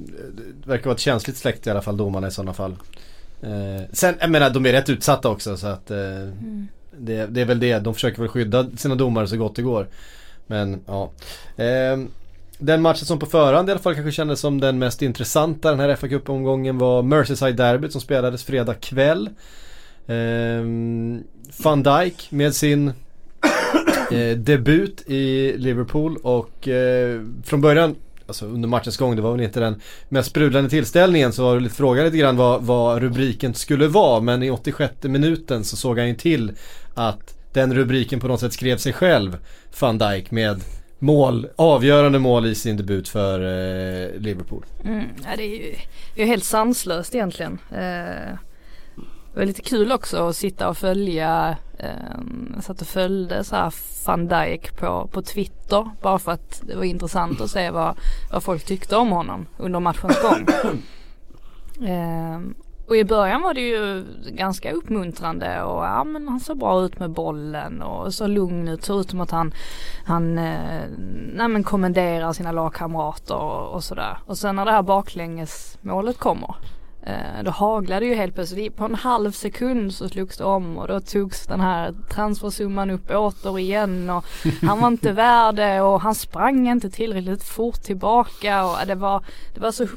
verkar 0.66 0.86
vara 0.86 0.96
ett 0.96 1.00
känsligt 1.00 1.38
släkt 1.38 1.68
i 1.68 1.70
alla 1.70 1.82
fall 1.82 1.98
domarna 1.98 2.28
i 2.28 2.32
sådana 2.32 2.54
fall. 2.54 2.76
Eh, 3.42 3.84
sen, 3.92 4.16
jag 4.20 4.30
menar 4.30 4.50
de 4.50 4.66
är 4.66 4.72
rätt 4.72 4.90
utsatta 4.90 5.30
också 5.30 5.58
så 5.58 5.68
att 5.68 5.92
eh, 5.92 5.98
mm. 5.98 6.68
det, 6.98 7.26
det, 7.26 7.42
är 7.42 7.46
väl 7.46 7.60
det. 7.60 7.80
De 7.80 7.94
försöker 7.94 8.20
väl 8.22 8.30
skydda 8.30 8.70
sina 8.78 8.96
domare 8.96 9.28
så 9.28 9.38
gott 9.38 9.56
det 9.56 9.62
går. 9.62 9.88
Men 10.48 10.82
ja. 10.88 11.12
Eh, 11.56 12.00
den 12.58 12.82
matchen 12.82 13.06
som 13.06 13.20
på 13.20 13.26
förhand 13.26 13.70
i 13.70 13.72
alla 13.72 13.82
fall 13.82 13.96
kanske 13.96 14.12
kändes 14.12 14.40
som 14.40 14.60
den 14.60 14.80
mest 14.80 15.02
intressanta 15.02 15.72
den 15.72 15.80
här 15.80 15.96
fa 15.96 16.08
Cup-omgången 16.08 16.78
var 16.78 17.02
Merseyside-derbyt 17.02 17.92
som 17.92 18.02
spelades 18.02 18.44
fredag 18.44 18.74
kväll. 18.74 19.30
Eh, 20.08 20.64
Van 21.64 21.84
Dijk 21.84 22.32
med 22.32 22.56
sin 22.56 22.88
eh, 24.12 24.38
debut 24.38 25.10
i 25.10 25.54
Liverpool 25.58 26.18
och 26.18 26.68
eh, 26.68 27.22
från 27.44 27.62
början 27.62 27.96
Alltså 28.28 28.46
under 28.46 28.70
matchens 28.70 28.98
gång, 28.98 29.16
det 29.16 29.22
var 29.22 29.32
väl 29.32 29.42
inte 29.42 29.60
den 29.60 29.82
mest 30.10 30.30
sprudlande 30.30 30.70
tillställningen 30.70 31.34
så 31.34 31.44
var 31.44 31.56
det 31.56 31.62
lite 31.62 31.76
frågan 31.76 32.06
lite 32.06 32.18
grann 32.18 32.38
vad, 32.38 32.62
vad 32.64 33.02
rubriken 33.02 33.54
skulle 33.54 33.88
vara 33.88 34.22
men 34.22 34.44
i 34.44 34.52
86 34.52 34.94
minuten 35.04 35.64
så 35.64 35.78
såg 35.78 36.00
han 36.00 36.08
ju 36.08 36.16
till 36.16 36.52
att 36.94 37.36
den 37.54 37.74
rubriken 37.74 38.20
på 38.20 38.28
något 38.28 38.40
sätt 38.40 38.54
skrev 38.54 38.78
sig 38.78 38.94
själv 38.94 39.38
van 39.80 39.98
Dijk 39.98 40.32
med 40.32 40.62
mål, 41.00 41.48
avgörande 41.56 42.20
mål 42.20 42.46
i 42.46 42.56
sin 42.56 42.78
debut 42.78 43.10
för 43.10 43.40
eh, 43.40 44.20
Liverpool. 44.20 44.66
Mm, 44.84 45.08
ja, 45.24 45.36
det 45.38 45.44
är 45.44 45.58
ju 45.58 45.76
det 46.16 46.22
är 46.22 46.26
helt 46.26 46.44
sanslöst 46.44 47.16
egentligen. 47.16 47.60
Eh, 47.72 48.38
det 49.34 49.40
var 49.40 49.46
lite 49.46 49.62
kul 49.62 49.92
också 49.92 50.28
att 50.28 50.36
sitta 50.36 50.70
och 50.70 50.78
följa, 50.78 51.58
eh, 51.78 51.90
jag 52.56 52.64
satt 52.64 52.82
och 52.82 52.88
följde 52.88 53.44
så 53.44 53.56
här 53.56 53.74
van 54.06 54.28
Dijk 54.28 54.78
på, 54.78 55.10
på 55.12 55.22
Twitter 55.22 55.90
bara 56.02 56.20
för 56.20 56.32
att 56.32 56.62
det 56.68 56.76
var 56.76 56.84
intressant 56.84 57.42
att 57.42 57.52
se 57.52 57.70
vad, 57.70 57.98
vad 58.32 58.44
folk 58.44 58.66
tyckte 58.66 58.96
om 58.96 59.10
honom 59.10 59.46
under 59.58 59.80
matchens 59.80 60.22
gång. 60.22 60.48
Eh, 61.88 62.40
och 62.92 62.98
i 62.98 63.06
början 63.06 63.42
var 63.42 63.54
det 63.54 63.62
ju 63.62 64.06
ganska 64.26 64.72
uppmuntrande 64.72 65.62
och 65.64 65.86
ja 65.86 66.04
men 66.04 66.28
han 66.28 66.40
såg 66.40 66.58
bra 66.58 66.82
ut 66.82 67.00
med 67.00 67.10
bollen 67.10 67.82
och 67.82 68.14
så 68.14 68.28
lugn 68.28 68.68
ut. 68.68 68.84
Såg 68.84 69.00
ut 69.00 69.10
som 69.10 69.22
att 69.22 69.32
han, 69.32 69.54
han 70.06 70.38
eh, 70.38 70.82
nej, 71.34 71.48
men 71.48 71.64
kommenderar 71.64 72.34
sina 72.34 72.52
lagkamrater 72.52 73.36
och, 73.36 73.74
och 73.74 73.84
sådär. 73.84 74.18
Och 74.26 74.38
sen 74.38 74.56
när 74.56 74.66
det 74.66 74.72
här 74.72 74.82
baklängesmålet 74.82 76.18
kommer 76.18 76.56
eh, 77.04 77.44
då 77.44 77.52
haglade 77.52 78.06
ju 78.06 78.16
helt 78.16 78.36
plötsligt. 78.36 78.76
På 78.76 78.86
en 78.86 78.96
halv 78.96 79.32
sekund 79.32 79.94
så 79.94 80.10
slogs 80.10 80.38
det 80.38 80.44
om 80.44 80.78
och 80.78 80.88
då 80.88 81.00
togs 81.00 81.48
den 81.48 81.60
här 81.60 81.94
transfersumman 82.10 82.90
upp 82.90 83.12
återigen 83.12 84.10
och 84.10 84.26
han 84.62 84.80
var 84.80 84.88
inte 84.88 85.12
värd 85.24 85.56
det 85.56 85.82
och 85.82 86.02
han 86.02 86.16
sprang 86.16 86.68
inte 86.68 86.90
tillräckligt 86.90 87.44
fort 87.44 87.82
tillbaka 87.82 88.66
och 88.66 88.82
eh, 88.82 88.88
det 88.88 88.96
var, 88.96 89.24
det 89.54 89.62
var 89.62 89.72
så 89.72 89.88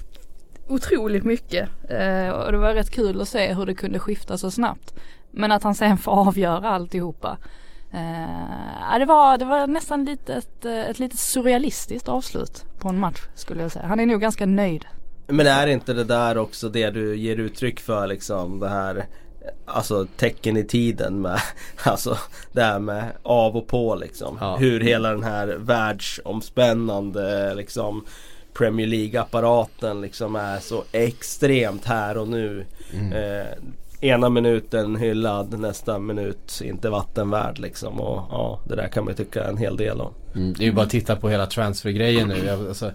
otroligt 0.69 1.25
mycket. 1.25 1.69
Eh, 1.89 2.29
och 2.29 2.53
det 2.53 2.59
var 2.59 2.75
rätt 2.75 2.91
kul 2.91 3.21
att 3.21 3.29
se 3.29 3.55
hur 3.55 3.67
det 3.67 3.75
kunde 3.75 3.99
skifta 3.99 4.39
så 4.39 4.51
snabbt. 4.51 4.95
Men 5.31 5.53
att 5.53 5.63
han 5.63 5.75
sen 5.75 5.99
får 5.99 6.13
avgöra 6.13 6.69
alltihopa. 6.69 7.39
Eh, 7.93 8.99
det, 8.99 9.05
var, 9.05 9.39
det 9.39 9.45
var 9.45 9.67
nästan 9.67 10.05
lite 10.05 10.35
ett, 10.35 10.65
eh, 10.65 10.91
ett 10.91 10.99
lite 10.99 11.17
surrealistiskt 11.17 12.09
avslut 12.09 12.65
på 12.79 12.89
en 12.89 12.99
match 12.99 13.21
skulle 13.35 13.63
jag 13.63 13.73
säga. 13.73 13.87
Han 13.87 14.01
är 14.01 14.07
nog 14.07 14.21
ganska 14.21 14.47
nöjd. 14.47 14.85
Men 15.27 15.47
är 15.47 15.67
inte 15.67 15.93
det 15.93 16.05
där 16.05 16.39
också 16.39 16.69
det 16.69 16.91
du 16.91 17.17
ger 17.17 17.37
uttryck 17.37 17.81
för 17.81 18.07
liksom 18.07 18.61
det 18.61 18.69
här 18.69 19.07
Alltså 19.67 20.07
tecken 20.17 20.57
i 20.57 20.65
tiden 20.65 21.21
med 21.21 21.41
Alltså 21.85 22.19
det 22.53 22.63
här 22.63 22.79
med 22.79 23.13
av 23.23 23.57
och 23.57 23.67
på 23.67 23.95
liksom. 23.95 24.39
Ja. 24.41 24.57
Hur 24.57 24.81
hela 24.81 25.11
den 25.11 25.23
här 25.23 25.47
världsomspännande 25.47 27.55
liksom 27.55 28.05
Premier 28.59 28.87
League-apparaten 28.87 30.01
liksom 30.01 30.37
är 30.37 30.59
så 30.61 30.85
extremt 30.93 31.85
här 31.85 32.19
och 32.19 32.29
nu. 32.29 32.65
Mm. 32.95 33.13
Eh, 33.13 33.47
ena 34.01 34.29
minuten 34.29 34.97
hyllad, 34.97 35.59
nästa 35.61 35.99
minut 35.99 36.61
inte 36.65 36.91
vattenvärd 36.91 37.59
liksom. 37.59 38.01
Och 38.01 38.23
ja, 38.31 38.61
det 38.69 38.77
där 38.77 38.89
kan 38.89 39.05
man 39.05 39.13
ju 39.13 39.25
tycka 39.25 39.45
en 39.45 39.57
hel 39.57 39.77
del 39.77 40.01
om. 40.01 40.13
Mm, 40.35 40.53
det 40.53 40.63
är 40.63 40.67
ju 40.67 40.73
bara 40.73 40.83
att 40.85 40.91
titta 40.91 41.17
på 41.17 41.29
hela 41.29 41.47
transfergrejen 41.47 42.29
nu. 42.29 42.37
Jag- 42.47 42.69
Alltså, 42.69 42.87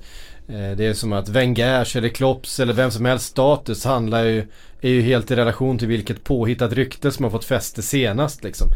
eh, 0.48 0.72
det 0.78 0.86
är 0.86 0.94
som 0.94 1.14
att 1.14 1.30
Wengers 1.30 1.96
eller 1.96 2.10
Klopps 2.10 2.60
eller 2.60 2.74
vem 2.74 2.92
som 2.92 3.06
helst 3.06 3.26
status 3.26 3.86
handlar 3.86 4.24
ju, 4.24 4.48
är 4.82 4.90
ju 4.90 5.02
helt 5.02 5.32
i 5.32 5.36
relation 5.36 5.78
till 5.78 5.88
vilket 5.88 6.24
påhittat 6.24 6.74
rykte 6.74 7.12
som 7.12 7.24
har 7.24 7.32
fått 7.32 7.46
fäste 7.46 7.82
senast 7.82 8.44
liksom. 8.44 8.68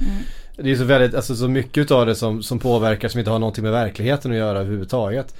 Det 0.58 0.72
är 0.72 0.75
så 0.75 0.84
väldigt, 0.84 1.16
alltså 1.16 1.36
så 1.36 1.48
mycket 1.48 1.92
av 1.92 2.06
det 2.06 2.16
som, 2.16 2.44
som 2.44 2.60
påverkar 2.60 3.08
som 3.10 3.20
inte 3.20 3.32
har 3.32 3.40
någonting 3.40 3.63
med 3.63 3.72
verkligheten 3.74 4.32
att 4.32 4.38
göra 4.38 4.60
överhuvudtaget. 4.60 5.36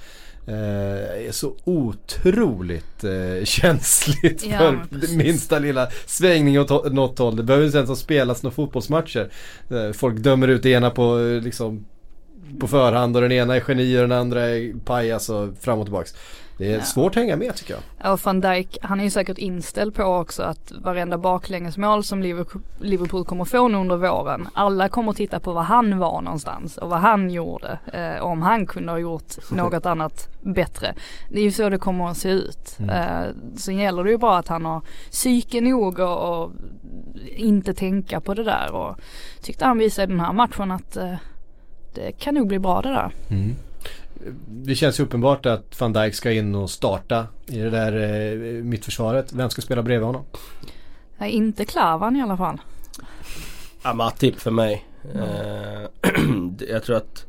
Eh, 0.46 1.26
är 1.26 1.32
så 1.32 1.54
otroligt 1.64 3.04
eh, 3.04 3.44
känsligt 3.44 4.46
Ja, 4.46 4.58
för 4.58 5.16
minsta 5.16 5.58
lilla 5.58 5.88
svängning 6.06 6.60
åt 6.60 6.92
något 6.92 7.18
håll. 7.18 7.36
Det 7.36 7.42
behöver 7.42 7.66
inte 7.66 7.78
ens 7.78 7.90
ha 7.90 7.96
spelats 7.96 8.42
några 8.42 8.54
fotbollsmatcher. 8.54 9.30
Eh, 9.70 9.92
folk 9.92 10.18
dömer 10.18 10.48
ut 10.48 10.62
det 10.62 10.70
ena 10.70 10.90
på 10.90 11.16
liksom 11.42 11.84
på 12.60 12.68
förhand 12.68 13.16
och 13.16 13.22
den 13.22 13.32
ena 13.32 13.56
är 13.56 13.64
geni 13.68 13.98
och 13.98 14.00
den 14.00 14.12
andra 14.12 14.42
är 14.48 14.74
pajas 14.84 15.28
och 15.28 15.48
fram 15.60 15.78
och 15.78 15.86
tillbaks. 15.86 16.14
Det 16.58 16.72
är 16.72 16.76
Ja. 16.78 16.82
svårt 16.84 17.10
att 17.12 17.22
hänga 17.22 17.36
med 17.36 17.54
tycker 17.56 17.74
jag. 18.00 18.12
Och 18.12 18.20
van 18.24 18.40
Dijk, 18.40 18.78
han 18.82 19.00
är 19.00 19.04
ju 19.04 19.10
säkert 19.10 19.38
inställd 19.38 19.94
på 19.94 20.02
också 20.04 20.42
att 20.42 20.72
varenda 20.80 21.18
baklängesmål 21.18 22.04
som 22.04 22.22
Liverpool- 22.22 23.24
kommer 23.24 23.44
få 23.44 23.68
nu 23.68 23.78
under 23.78 23.96
våren, 23.96 24.48
alla 24.54 24.88
kommer 24.88 25.12
titta 25.12 25.40
på 25.40 25.52
var 25.52 25.62
han 25.62 25.98
var 25.98 26.20
någonstans 26.20 26.78
och 26.78 26.90
vad 26.90 26.98
han 27.00 27.30
gjorde. 27.30 27.78
Eh, 27.92 28.22
om 28.24 28.42
han 28.42 28.66
kunde 28.66 28.92
ha 28.92 28.98
gjort 28.98 29.34
något 29.50 29.86
annat 29.86 30.28
bättre. 30.42 30.94
Det 31.30 31.38
är 31.40 31.44
ju 31.44 31.52
så 31.52 31.68
det 31.68 31.78
kommer 31.78 32.08
att 32.10 32.16
se 32.16 32.28
ut. 32.30 32.76
Mm. 32.78 32.90
Eh, 32.90 33.28
sen 33.56 33.76
gäller 33.76 34.04
det 34.04 34.10
ju 34.10 34.18
bara 34.18 34.38
att 34.38 34.48
han 34.48 34.64
har 34.64 34.80
psyke 35.10 35.60
nog 35.60 35.98
och, 35.98 36.42
och 36.42 36.50
inte 37.36 37.74
tänka 37.74 38.20
på 38.20 38.34
det 38.34 38.44
där 38.44 38.72
och 38.72 38.96
tyckte 39.42 39.64
han 39.64 39.78
visade 39.78 40.04
i 40.04 40.16
den 40.16 40.20
här 40.20 40.32
matchen 40.32 40.70
att 40.70 40.96
eh, 40.96 41.14
det 41.94 42.12
kan 42.12 42.34
nog 42.34 42.46
bli 42.48 42.58
bra 42.58 42.82
det 42.82 42.88
där. 42.88 43.10
Det 44.46 44.74
känns 44.74 45.00
ju 45.00 45.04
uppenbart 45.04 45.46
att 45.46 45.80
van 45.80 45.92
Dijk 45.92 46.14
ska 46.14 46.32
in 46.32 46.54
och 46.54 46.70
starta 46.70 47.26
i 47.46 47.58
det 47.58 47.70
där 47.70 47.92
eh, 47.92 48.64
mittförsvaret. 48.64 49.32
Vem 49.32 49.50
ska 49.50 49.62
spela 49.62 49.82
bredvid 49.82 50.06
honom? 50.06 50.24
Nej, 51.18 51.30
inte 51.30 51.64
Klavan 51.64 52.16
i 52.16 52.22
alla 52.22 52.36
fall. 52.36 52.60
Ja, 53.82 53.94
Matip 53.94 54.40
för 54.40 54.50
mig. 54.50 54.84
Eh, 55.14 56.10
jag 56.68 56.84
tror 56.84 56.96
att 56.96 57.26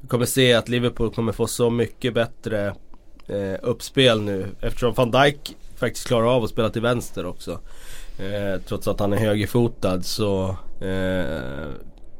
vi 0.00 0.08
kommer 0.08 0.26
se 0.26 0.54
att 0.54 0.68
Liverpool 0.68 1.14
kommer 1.14 1.32
få 1.32 1.46
så 1.46 1.70
mycket 1.70 2.14
bättre 2.14 2.74
eh, 3.26 3.54
uppspel 3.62 4.20
nu 4.20 4.46
eftersom 4.60 4.94
van 4.94 5.10
Dijk 5.10 5.56
faktiskt 5.76 6.06
klarar 6.06 6.36
av 6.36 6.44
att 6.44 6.50
spela 6.50 6.70
till 6.70 6.82
vänster 6.82 7.26
också. 7.26 7.60
Eh, 8.18 8.60
trots 8.66 8.88
att 8.88 9.00
han 9.00 9.12
är 9.12 9.16
högerfotad 9.16 10.02
så 10.02 10.56
eh, 10.80 11.70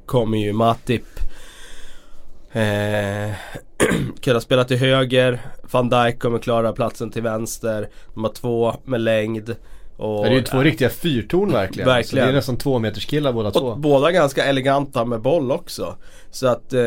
kommer 0.06 0.38
ju 0.38 0.52
Matip 0.52 1.04
eh, 2.52 3.30
kunna 4.20 4.40
spela 4.40 4.64
till 4.64 4.76
höger. 4.76 5.40
Van 5.70 5.88
Dijk 5.88 6.18
kommer 6.18 6.38
klara 6.38 6.72
platsen 6.72 7.10
till 7.10 7.22
vänster. 7.22 7.88
De 8.14 8.24
har 8.24 8.32
två 8.32 8.74
med 8.84 9.00
längd. 9.00 9.56
Och, 9.96 10.24
det 10.24 10.30
är 10.30 10.34
ju 10.34 10.42
två 10.42 10.58
riktiga 10.58 10.90
fyrtorn 10.90 11.52
verkligen. 11.52 11.88
Verkligen. 11.88 12.24
Så 12.24 12.26
det 12.26 12.32
är 12.32 12.36
nästan 12.36 12.56
två 12.56 12.78
meters 12.78 13.06
killar 13.06 13.32
båda 13.32 13.50
två. 13.50 13.60
Och 13.60 13.78
båda 13.78 14.12
ganska 14.12 14.44
eleganta 14.44 15.04
med 15.04 15.20
boll 15.20 15.52
också. 15.52 15.96
Så 16.30 16.46
att 16.46 16.72
eh, 16.72 16.82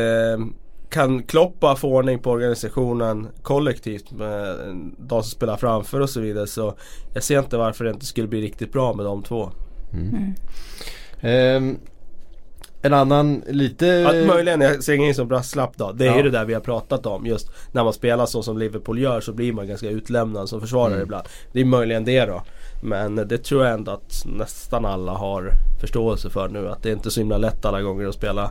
kan 0.90 1.22
Kloppa 1.22 1.76
få 1.76 1.88
ordning 1.88 2.18
på 2.18 2.30
organisationen 2.30 3.28
kollektivt 3.42 4.10
med 4.10 4.56
de 4.98 5.22
som 5.22 5.30
spelar 5.30 5.56
framför 5.56 6.00
och 6.00 6.10
så 6.10 6.20
vidare 6.20 6.46
så 6.46 6.74
jag 7.14 7.22
ser 7.22 7.38
inte 7.38 7.56
varför 7.56 7.84
det 7.84 7.90
inte 7.90 8.06
skulle 8.06 8.28
bli 8.28 8.40
riktigt 8.40 8.72
bra 8.72 8.94
med 8.94 9.06
de 9.06 9.22
två. 9.22 9.50
Ehm, 11.20 11.78
en 12.86 12.94
annan 12.94 13.42
lite... 13.48 14.06
Att 14.08 14.26
möjligen, 14.26 14.60
jag 14.60 14.84
ser 14.84 14.92
ingen 14.92 15.14
som 15.14 15.28
brasklapp 15.28 15.76
då. 15.76 15.92
Det 15.92 16.04
är 16.06 16.10
Ja. 16.10 16.16
ju 16.16 16.22
det 16.22 16.30
där 16.30 16.44
vi 16.44 16.54
har 16.54 16.60
pratat 16.60 17.06
om. 17.06 17.26
Just 17.26 17.50
när 17.72 17.84
man 17.84 17.92
spelar 17.92 18.26
så 18.26 18.42
som 18.42 18.58
Liverpool 18.58 18.98
gör 18.98 19.20
så 19.20 19.32
blir 19.32 19.52
man 19.52 19.68
ganska 19.68 19.88
utlämnad 19.90 20.48
som 20.48 20.60
försvarare 20.60 20.92
Mm. 20.94 21.02
ibland. 21.02 21.24
Det 21.52 21.60
är 21.60 21.64
möjligen 21.64 22.04
det 22.04 22.24
då. 22.24 22.42
Men 22.82 23.14
det 23.16 23.38
tror 23.38 23.64
jag 23.64 23.74
ändå 23.74 23.92
att 23.92 24.24
nästan 24.26 24.84
alla 24.86 25.12
har 25.12 25.50
förståelse 25.80 26.30
för 26.30 26.48
nu. 26.48 26.68
Att 26.68 26.82
det 26.82 26.88
är 26.88 26.92
inte 26.92 27.10
så 27.10 27.20
himla 27.20 27.38
lätt 27.38 27.64
alla 27.64 27.82
gånger 27.82 28.06
att 28.08 28.14
spela 28.14 28.50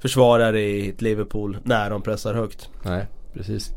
försvarare 0.00 0.60
i 0.60 0.88
ett 0.88 1.02
Liverpool 1.02 1.56
när 1.62 1.90
de 1.90 2.02
pressar 2.02 2.34
högt. 2.34 2.68
Nej, 2.82 3.06
precis. 3.34 3.70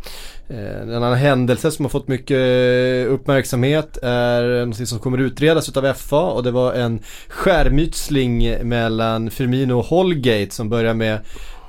Eh, 0.50 0.81
en 0.81 0.93
annan 0.93 1.17
händelse 1.17 1.72
som 1.72 1.86
har 1.86 1.89
fått 1.89 2.08
mycket 2.08 2.38
eh, 2.38 3.13
uppmärksamhet 3.13 3.98
är 4.01 4.65
något 4.65 4.88
som 4.88 5.00
kommer 5.00 5.17
utredas 5.17 5.70
utav 5.70 5.93
FA 5.93 6.22
och 6.22 6.43
det 6.43 6.51
var 6.51 6.74
en 6.74 7.00
skärmytsling 7.27 8.67
mellan 8.67 9.31
Firmino 9.31 9.74
och 9.74 9.86
Holgate 9.86 10.51
som 10.51 10.70
börjar 10.70 10.93
med 10.93 11.20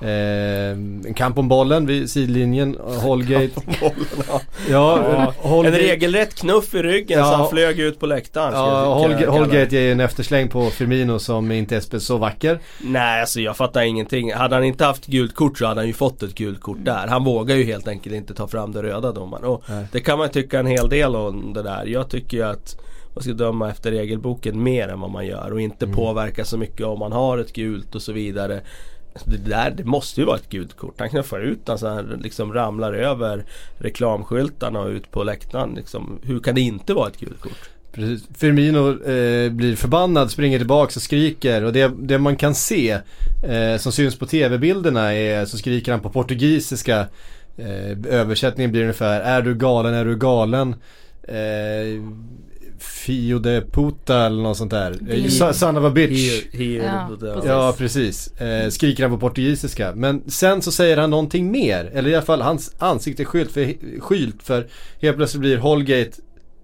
en 0.05 1.15
kamp 1.17 1.39
om 1.39 1.49
bollen 1.49 1.87
vid 1.87 2.11
sidlinjen. 2.11 2.77
Holgate, 3.03 3.51
ja, 3.81 4.41
Ja, 4.71 4.99
en 5.17 5.51
Holgate, 5.51 5.79
regelrätt 5.79 6.35
knuff 6.35 6.75
i 6.75 6.83
ryggen 6.83 7.19
Ja. 7.19 7.25
så 7.25 7.35
han 7.35 7.49
flög 7.51 7.79
ut 7.81 8.01
på 8.01 8.07
läktaren. 8.07 8.53
ja, 8.55 8.95
Holgate. 8.95 9.27
Holgate 9.31 9.77
ger 9.77 9.93
en 9.93 10.01
eftersläng 10.01 10.49
på 10.49 10.71
Firmino 10.71 11.19
som 11.19 11.53
inte 11.53 11.77
är 11.77 11.99
så 11.99 12.17
vacker. 12.17 12.59
Nej 12.81 13.21
alltså 13.21 13.41
jag 13.41 13.57
fattar 13.57 13.83
ingenting. 13.83 14.33
Hade 14.33 14.55
han 14.55 14.65
inte 14.65 14.85
haft 14.85 15.07
gult 15.07 15.35
kort 15.35 15.59
så 15.59 15.67
hade 15.67 15.81
han 15.81 15.87
ju 15.87 15.93
fått 15.93 16.23
ett 16.23 16.35
gult 16.35 16.61
kort 16.61 16.79
där. 16.85 17.07
Han 17.07 17.25
vågar 17.25 17.57
ju 17.57 17.65
helt 17.65 17.89
enkelt 17.89 18.15
inte 18.15 18.35
ta 18.35 18.49
fram 18.49 18.73
det 18.73 18.83
röda 18.83 19.13
domaren. 19.13 19.45
Och 19.45 19.63
Nej. 19.69 19.85
det 19.93 20.01
kan 20.01 20.19
man 20.19 20.29
tycka 20.29 20.59
en 20.61 20.67
hel 20.67 20.89
del 20.89 21.17
om 21.17 21.53
det 21.53 21.63
där. 21.63 21.87
Jag 21.87 22.09
tycker 22.11 22.37
ju 22.37 22.43
att 22.43 22.77
man 23.15 23.23
ska 23.23 23.33
döma 23.33 23.71
efter 23.71 23.91
regelboken 23.91 24.63
mer 24.63 24.89
än 24.89 25.01
vad 25.01 25.11
man 25.11 25.27
gör 25.27 25.53
och 25.53 25.61
inte 25.61 25.85
Mm. 25.85 25.97
påverka 25.97 26.45
så 26.45 26.59
mycket 26.59 26.87
om 26.87 26.99
man 26.99 27.13
har 27.13 27.39
ett 27.39 27.53
gult 27.53 27.95
och 27.95 28.03
så 28.03 28.13
vidare. 28.13 28.61
Det 29.25 29.37
där 29.37 29.71
det 29.71 29.85
måste 29.85 30.21
ju 30.21 30.27
vara 30.27 30.37
ett 30.37 30.49
gult 30.49 30.77
kort. 30.77 30.95
Han 30.99 31.09
knuffar 31.09 31.41
ut 31.41 31.67
den 31.67 31.79
så 31.79 31.89
han 31.89 32.21
liksom 32.23 32.53
ramlar 32.53 32.93
över 32.93 33.45
reklamskyltarna 33.79 34.81
och 34.81 34.89
ut 34.89 35.11
på 35.11 35.23
läktaren. 35.23 35.75
Liksom. 35.75 36.19
Hur 36.23 36.41
kan 36.41 36.55
det 36.55 36.61
inte 36.61 36.95
vara 36.95 37.09
ett 37.09 37.21
gult 37.21 37.41
kort? 37.41 37.71
Precis. 37.93 38.29
Firmino 38.35 38.89
eh, 38.89 39.53
blir 39.53 39.77
förbannad, 39.77 40.31
springer 40.31 40.59
tillbaks 40.59 40.97
och 40.97 41.03
skriker 41.03 41.65
och 41.65 41.73
det, 41.73 41.93
det 41.99 42.19
man 42.19 42.37
kan 42.37 42.55
se 42.55 42.99
eh, 43.49 43.77
som 43.79 43.93
syns 43.93 44.19
på 44.19 44.27
tv-bilderna 44.27 45.15
är 45.15 45.45
så 45.45 45.59
skriker 45.59 45.93
han 45.93 46.01
på 46.01 46.11
portugisiska. 46.11 47.07
Eh, 47.57 47.99
översättningen 48.09 48.73
blir 48.73 48.83
ungefär 48.83 49.21
Är 49.21 49.43
du 49.43 49.55
galen, 49.55 49.95
är 49.95 50.05
du 50.05 50.17
galen? 50.17 50.75
Eh, 51.23 52.03
Fio 52.83 53.39
de 53.39 53.61
puta 53.61 54.27
eller 54.27 54.43
något 54.43 54.57
sånt 54.57 54.71
där. 54.71 54.91
Eh, 55.11 55.53
son- 55.53 55.79
of 55.79 55.85
a 55.85 55.91
bitch. 55.91 56.45
He, 56.53 56.59
he, 56.65 56.75
Ja, 56.75 57.09
precis. 57.09 57.45
Ja 57.47 57.75
precis, 57.79 58.41
eh, 58.41 58.69
skriker 58.71 59.03
han 59.03 59.13
på 59.13 59.19
portugisiska. 59.29 59.93
Men 59.95 60.31
sen 60.31 60.63
så 60.63 60.73
säger 60.73 60.97
han 60.97 61.11
någonting 61.11 61.51
mer. 61.51 61.91
Eller 61.95 62.11
i 62.11 62.15
alla 62.15 62.25
fall 62.25 62.41
hans 62.41 62.75
ansikte 62.79 63.23
är 63.23 63.25
skylt 63.25 63.53
för, 63.53 63.75
skylt 64.01 64.43
för 64.43 64.67
helt 65.01 65.17
plötsligt 65.17 65.41
blir 65.41 65.59
Holgate 65.59 66.11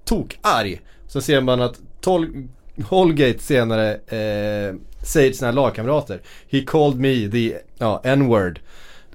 tokarg. 0.04 0.80
Så 1.06 1.20
ser 1.20 1.40
man 1.40 1.60
att 1.62 1.80
Tol- 2.02 2.48
Holgate 2.84 3.38
senare 3.38 3.92
eh, 3.94 4.74
säger 5.04 5.28
till 5.30 5.38
sina 5.38 5.52
lagkamrater 5.52 6.20
He 6.50 6.60
called 6.60 6.96
me 7.00 7.28
the 7.30 7.54
ja, 7.78 8.00
n-word. 8.04 8.60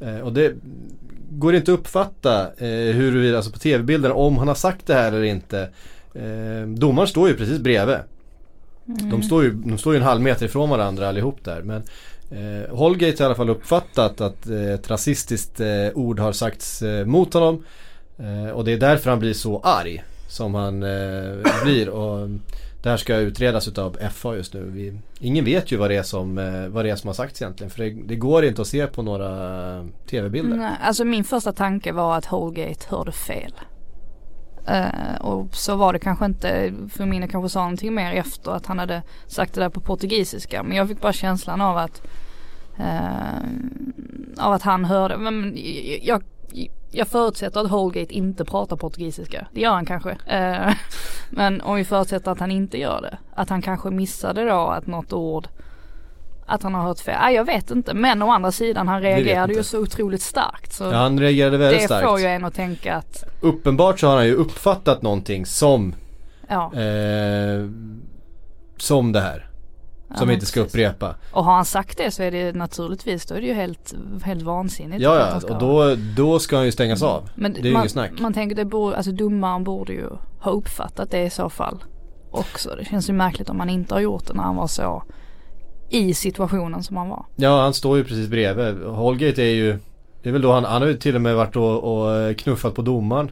Eh, 0.02 0.18
och 0.20 0.34
det 0.34 0.54
går 1.32 1.56
inte 1.56 1.74
att 1.74 1.80
uppfatta 1.80 2.42
eh, 2.58 2.68
huruvida, 2.96 3.36
alltså 3.38 3.52
på 3.52 3.60
tv-bilden, 3.60 4.12
om 4.12 4.38
han 4.38 4.48
har 4.48 4.56
sagt 4.56 4.88
det 4.88 4.94
här 4.94 5.08
eller 5.08 5.24
inte. 5.24 5.70
Eh, 6.16 6.68
domaren 6.68 7.08
står 7.08 7.28
ju 7.28 7.36
precis 7.36 7.60
bredvid. 7.60 7.98
De, 8.86 9.24
står 9.24 9.44
ju, 9.44 9.52
de 9.52 9.78
står 9.78 9.94
ju 9.94 9.98
en 10.00 10.06
halv 10.06 10.22
meter 10.22 10.46
ifrån 10.46 10.70
varandra 10.70 11.08
allihop 11.08 11.44
där. 11.44 11.62
Men 11.62 11.84
eh, 12.32 12.76
Holgate 12.76 13.24
har 13.24 13.26
i 13.26 13.26
alla 13.26 13.36
fall 13.36 13.50
uppfattat 13.50 14.22
att 14.22 14.48
eh, 14.50 14.72
ett 14.74 14.90
rasistiskt 14.90 15.60
eh, 15.60 15.68
ord 15.94 16.20
har 16.20 16.32
sagts 16.32 16.82
eh, 16.82 17.06
mot 17.06 17.34
honom. 17.34 17.64
Eh, 18.18 18.52
och 18.52 18.66
det 18.66 18.72
är 18.72 18.78
därför 18.78 19.10
han 19.10 19.20
blir 19.20 19.34
så 19.34 19.60
arg 19.60 20.04
som 20.28 20.56
han 20.56 20.84
eh, 20.84 21.64
blir. 21.64 21.90
Och 21.90 22.30
det 22.84 22.90
här 22.90 22.98
ska 22.98 23.16
utredas 23.16 23.68
utav 23.68 23.98
FA 24.12 24.36
just 24.36 24.54
nu. 24.54 24.64
Vi, 24.74 25.00
ingen 25.20 25.46
vet 25.46 25.72
ju 25.72 25.78
vad 25.78 25.90
det 25.90 25.96
är 25.96 26.04
som, 26.04 26.36
vad 26.72 26.86
det 26.86 26.92
är 26.92 26.96
som 26.96 27.08
har 27.08 27.14
sagts 27.14 27.42
egentligen. 27.42 27.72
För 27.72 27.84
det, 27.84 27.90
det 27.90 28.16
går 28.16 28.46
inte 28.46 28.62
att 28.62 28.68
se 28.68 28.88
på 28.88 29.02
några 29.02 29.30
tv-bilder. 30.10 30.58
Nej, 30.58 30.78
alltså 30.82 31.06
min 31.06 31.24
första 31.24 31.52
tanke 31.52 31.92
var 31.92 32.18
att 32.18 32.26
Holgate 32.26 32.86
hörde 32.90 33.12
fel. 33.12 33.54
Eh, 34.68 35.16
och 35.22 35.56
så 35.56 35.76
var 35.76 35.94
det 35.94 36.00
kanske 36.00 36.26
inte, 36.26 36.74
för 36.90 37.06
mina 37.06 37.28
kanske 37.28 37.50
sa 37.50 37.60
någonting 37.60 37.94
mer 37.94 38.14
efter 38.14 38.52
att 38.52 38.66
han 38.66 38.80
hade 38.80 39.02
sagt 39.28 39.54
det 39.54 39.62
där 39.62 39.70
på 39.70 39.80
portugisiska. 39.80 40.64
Men 40.64 40.78
jag 40.78 40.88
fick 40.88 41.02
bara 41.02 41.14
känslan 41.14 41.62
av 41.62 41.78
att, 41.78 42.02
eh, 42.78 44.46
av 44.46 44.54
att 44.54 44.62
han 44.62 44.86
hörde, 44.86 45.18
men 45.18 45.58
jag, 46.02 46.24
jag 46.92 47.08
förutsätter 47.08 47.60
att 47.60 47.70
Holgate 47.70 48.14
inte 48.14 48.46
pratar 48.46 48.76
portugisiska. 48.76 49.48
Det 49.54 49.62
gör 49.62 49.74
han 49.74 49.86
kanske. 49.86 50.18
Eh, 50.26 50.74
men 51.30 51.62
om 51.62 51.76
vi 51.76 51.86
förutsätter 51.86 52.32
att 52.32 52.40
han 52.40 52.52
inte 52.52 52.78
gör 52.78 53.02
det. 53.02 53.18
Att 53.36 53.50
han 53.50 53.62
kanske 53.62 53.90
missade 53.90 54.46
då 54.46 54.68
att 54.68 54.88
något 54.88 55.14
ord 55.14 55.48
att 56.46 56.64
han 56.64 56.74
har 56.74 56.84
hört 56.84 57.00
fel. 57.00 57.18
Nej 57.22 57.36
jag 57.36 57.46
vet 57.46 57.72
inte 57.72 57.94
men 57.94 58.22
å 58.22 58.32
andra 58.32 58.52
sidan 58.52 58.88
han 58.88 59.02
reagerade 59.02 59.54
ju 59.54 59.64
så 59.64 59.80
otroligt 59.80 60.22
starkt. 60.22 60.74
Så 60.74 60.84
ja, 60.84 60.94
han 60.94 61.20
reagerade 61.20 61.58
väldigt 61.58 61.82
det 61.82 61.86
starkt. 61.86 62.04
Det 62.04 62.08
får 62.08 62.20
ju 62.20 62.26
en 62.26 62.46
att 62.46 62.56
tänka 62.56 62.96
att 62.96 63.24
Uppenbart 63.42 64.00
så 64.00 64.08
har 64.08 64.16
han 64.16 64.26
ju 64.26 64.36
uppfattat 64.36 65.02
någonting 65.02 65.46
som 65.46 65.96
Ja. 66.48 66.74
Eh, 66.74 67.70
som 68.78 69.12
det 69.12 69.22
här. 69.22 69.50
Som 70.16 70.28
vi 70.28 70.34
inte 70.34 70.46
ska 70.46 70.64
precis. 70.64 70.74
upprepa. 70.74 71.16
Och 71.32 71.46
har 71.46 71.56
han 71.56 71.66
sagt 71.66 71.98
det 71.98 72.12
så 72.12 72.24
är 72.24 72.32
det 72.32 72.56
naturligtvis 72.56 73.26
då 73.26 73.36
är 73.36 73.42
det 73.42 73.48
ju 73.48 73.54
helt, 73.54 73.94
helt 74.24 74.42
vansinnigt. 74.42 75.02
Ja, 75.02 75.18
ja 75.18 75.54
och 75.54 75.60
då, 75.60 75.96
då 76.18 76.40
ska 76.40 76.56
han 76.56 76.66
ju 76.66 76.72
stängas 76.72 77.04
av. 77.04 77.30
Men 77.36 77.54
det 77.54 77.60
är 77.60 77.64
ju 77.64 77.74
man, 77.74 77.82
inget 77.82 77.92
snack. 77.92 78.12
Man 78.20 78.34
tänker 78.34 78.56
det 78.56 78.66
borde, 78.66 78.96
alltså 78.96 79.12
domaren 79.12 79.64
borde 79.64 79.94
ju 79.94 80.10
ha 80.40 80.52
uppfattat 80.52 81.12
det 81.12 81.24
i 81.24 81.30
så 81.30 81.50
fall 81.50 81.84
också. 82.32 82.76
Det 82.76 82.86
känns 82.86 83.10
ju 83.10 83.14
märkligt 83.14 83.50
om 83.50 83.60
han 83.60 83.70
inte 83.70 83.94
har 83.94 84.02
gjort 84.02 84.28
det 84.28 84.34
när 84.34 84.44
han 84.44 84.56
var 84.56 84.68
så 84.68 85.04
i 85.94 86.14
situationen 86.14 86.84
som 86.84 86.98
han 86.98 87.10
var. 87.10 87.26
Ja, 87.36 87.62
han 87.62 87.74
står 87.74 87.98
ju 87.98 88.04
precis 88.04 88.28
bredvid. 88.28 88.84
Holgate 88.84 89.44
är 89.44 89.54
ju 89.54 89.78
Det 90.24 90.30
är 90.30 90.34
väl 90.34 90.42
då 90.42 90.52
han, 90.52 90.64
han 90.64 90.82
har 90.82 90.90
ju 90.90 90.98
till 90.98 91.16
och 91.16 91.22
med 91.22 91.36
varit 91.36 91.56
och, 91.56 91.84
och 91.84 92.38
knuffat 92.38 92.76
på 92.76 92.82
domaren 92.82 93.32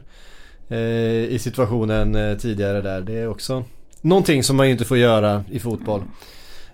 eh, 0.68 0.78
I 1.24 1.38
situationen 1.40 2.14
eh, 2.14 2.36
tidigare 2.36 2.80
där. 2.80 3.00
Det 3.00 3.18
är 3.18 3.28
också 3.28 3.64
Någonting 4.00 4.42
som 4.42 4.56
man 4.56 4.66
inte 4.66 4.84
får 4.84 4.98
göra 4.98 5.44
i 5.50 5.58
fotboll. 5.58 6.00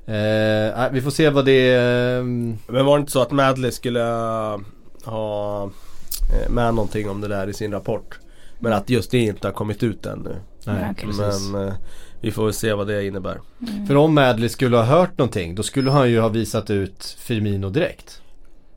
Eh, 0.06 0.76
nej, 0.76 0.88
vi 0.92 1.00
får 1.00 1.10
se 1.10 1.30
vad 1.30 1.44
det 1.44 1.74
eh, 1.74 2.24
Men 2.66 2.84
var 2.86 2.98
det 2.98 3.00
inte 3.00 3.12
så 3.12 3.22
att 3.22 3.30
Madley 3.30 3.70
skulle 3.70 4.00
eh, 4.00 4.58
ha 5.04 5.62
eh, 5.64 6.50
med 6.50 6.74
någonting 6.74 7.10
om 7.10 7.20
det 7.20 7.28
där 7.28 7.46
i 7.48 7.52
sin 7.52 7.72
rapport? 7.72 8.18
Men 8.58 8.72
att 8.72 8.90
just 8.90 9.10
det 9.10 9.18
inte 9.18 9.46
har 9.46 9.52
kommit 9.52 9.82
ut 9.82 10.06
ännu. 10.06 10.36
Nej, 10.66 10.94
precis. 10.96 11.50
Men 11.52 11.68
eh, 11.68 11.74
vi 12.20 12.30
får 12.30 12.44
väl 12.44 12.52
se 12.52 12.72
vad 12.72 12.86
det 12.86 13.06
innebär. 13.06 13.40
För 13.86 13.96
om 13.96 14.14
Madley 14.14 14.48
skulle 14.48 14.76
ha 14.76 14.84
hört 14.84 15.18
någonting 15.18 15.54
då 15.54 15.62
skulle 15.62 15.90
han 15.90 16.10
ju 16.10 16.20
ha 16.20 16.28
visat 16.28 16.70
ut 16.70 17.16
Firmino 17.18 17.70
direkt. 17.70 18.22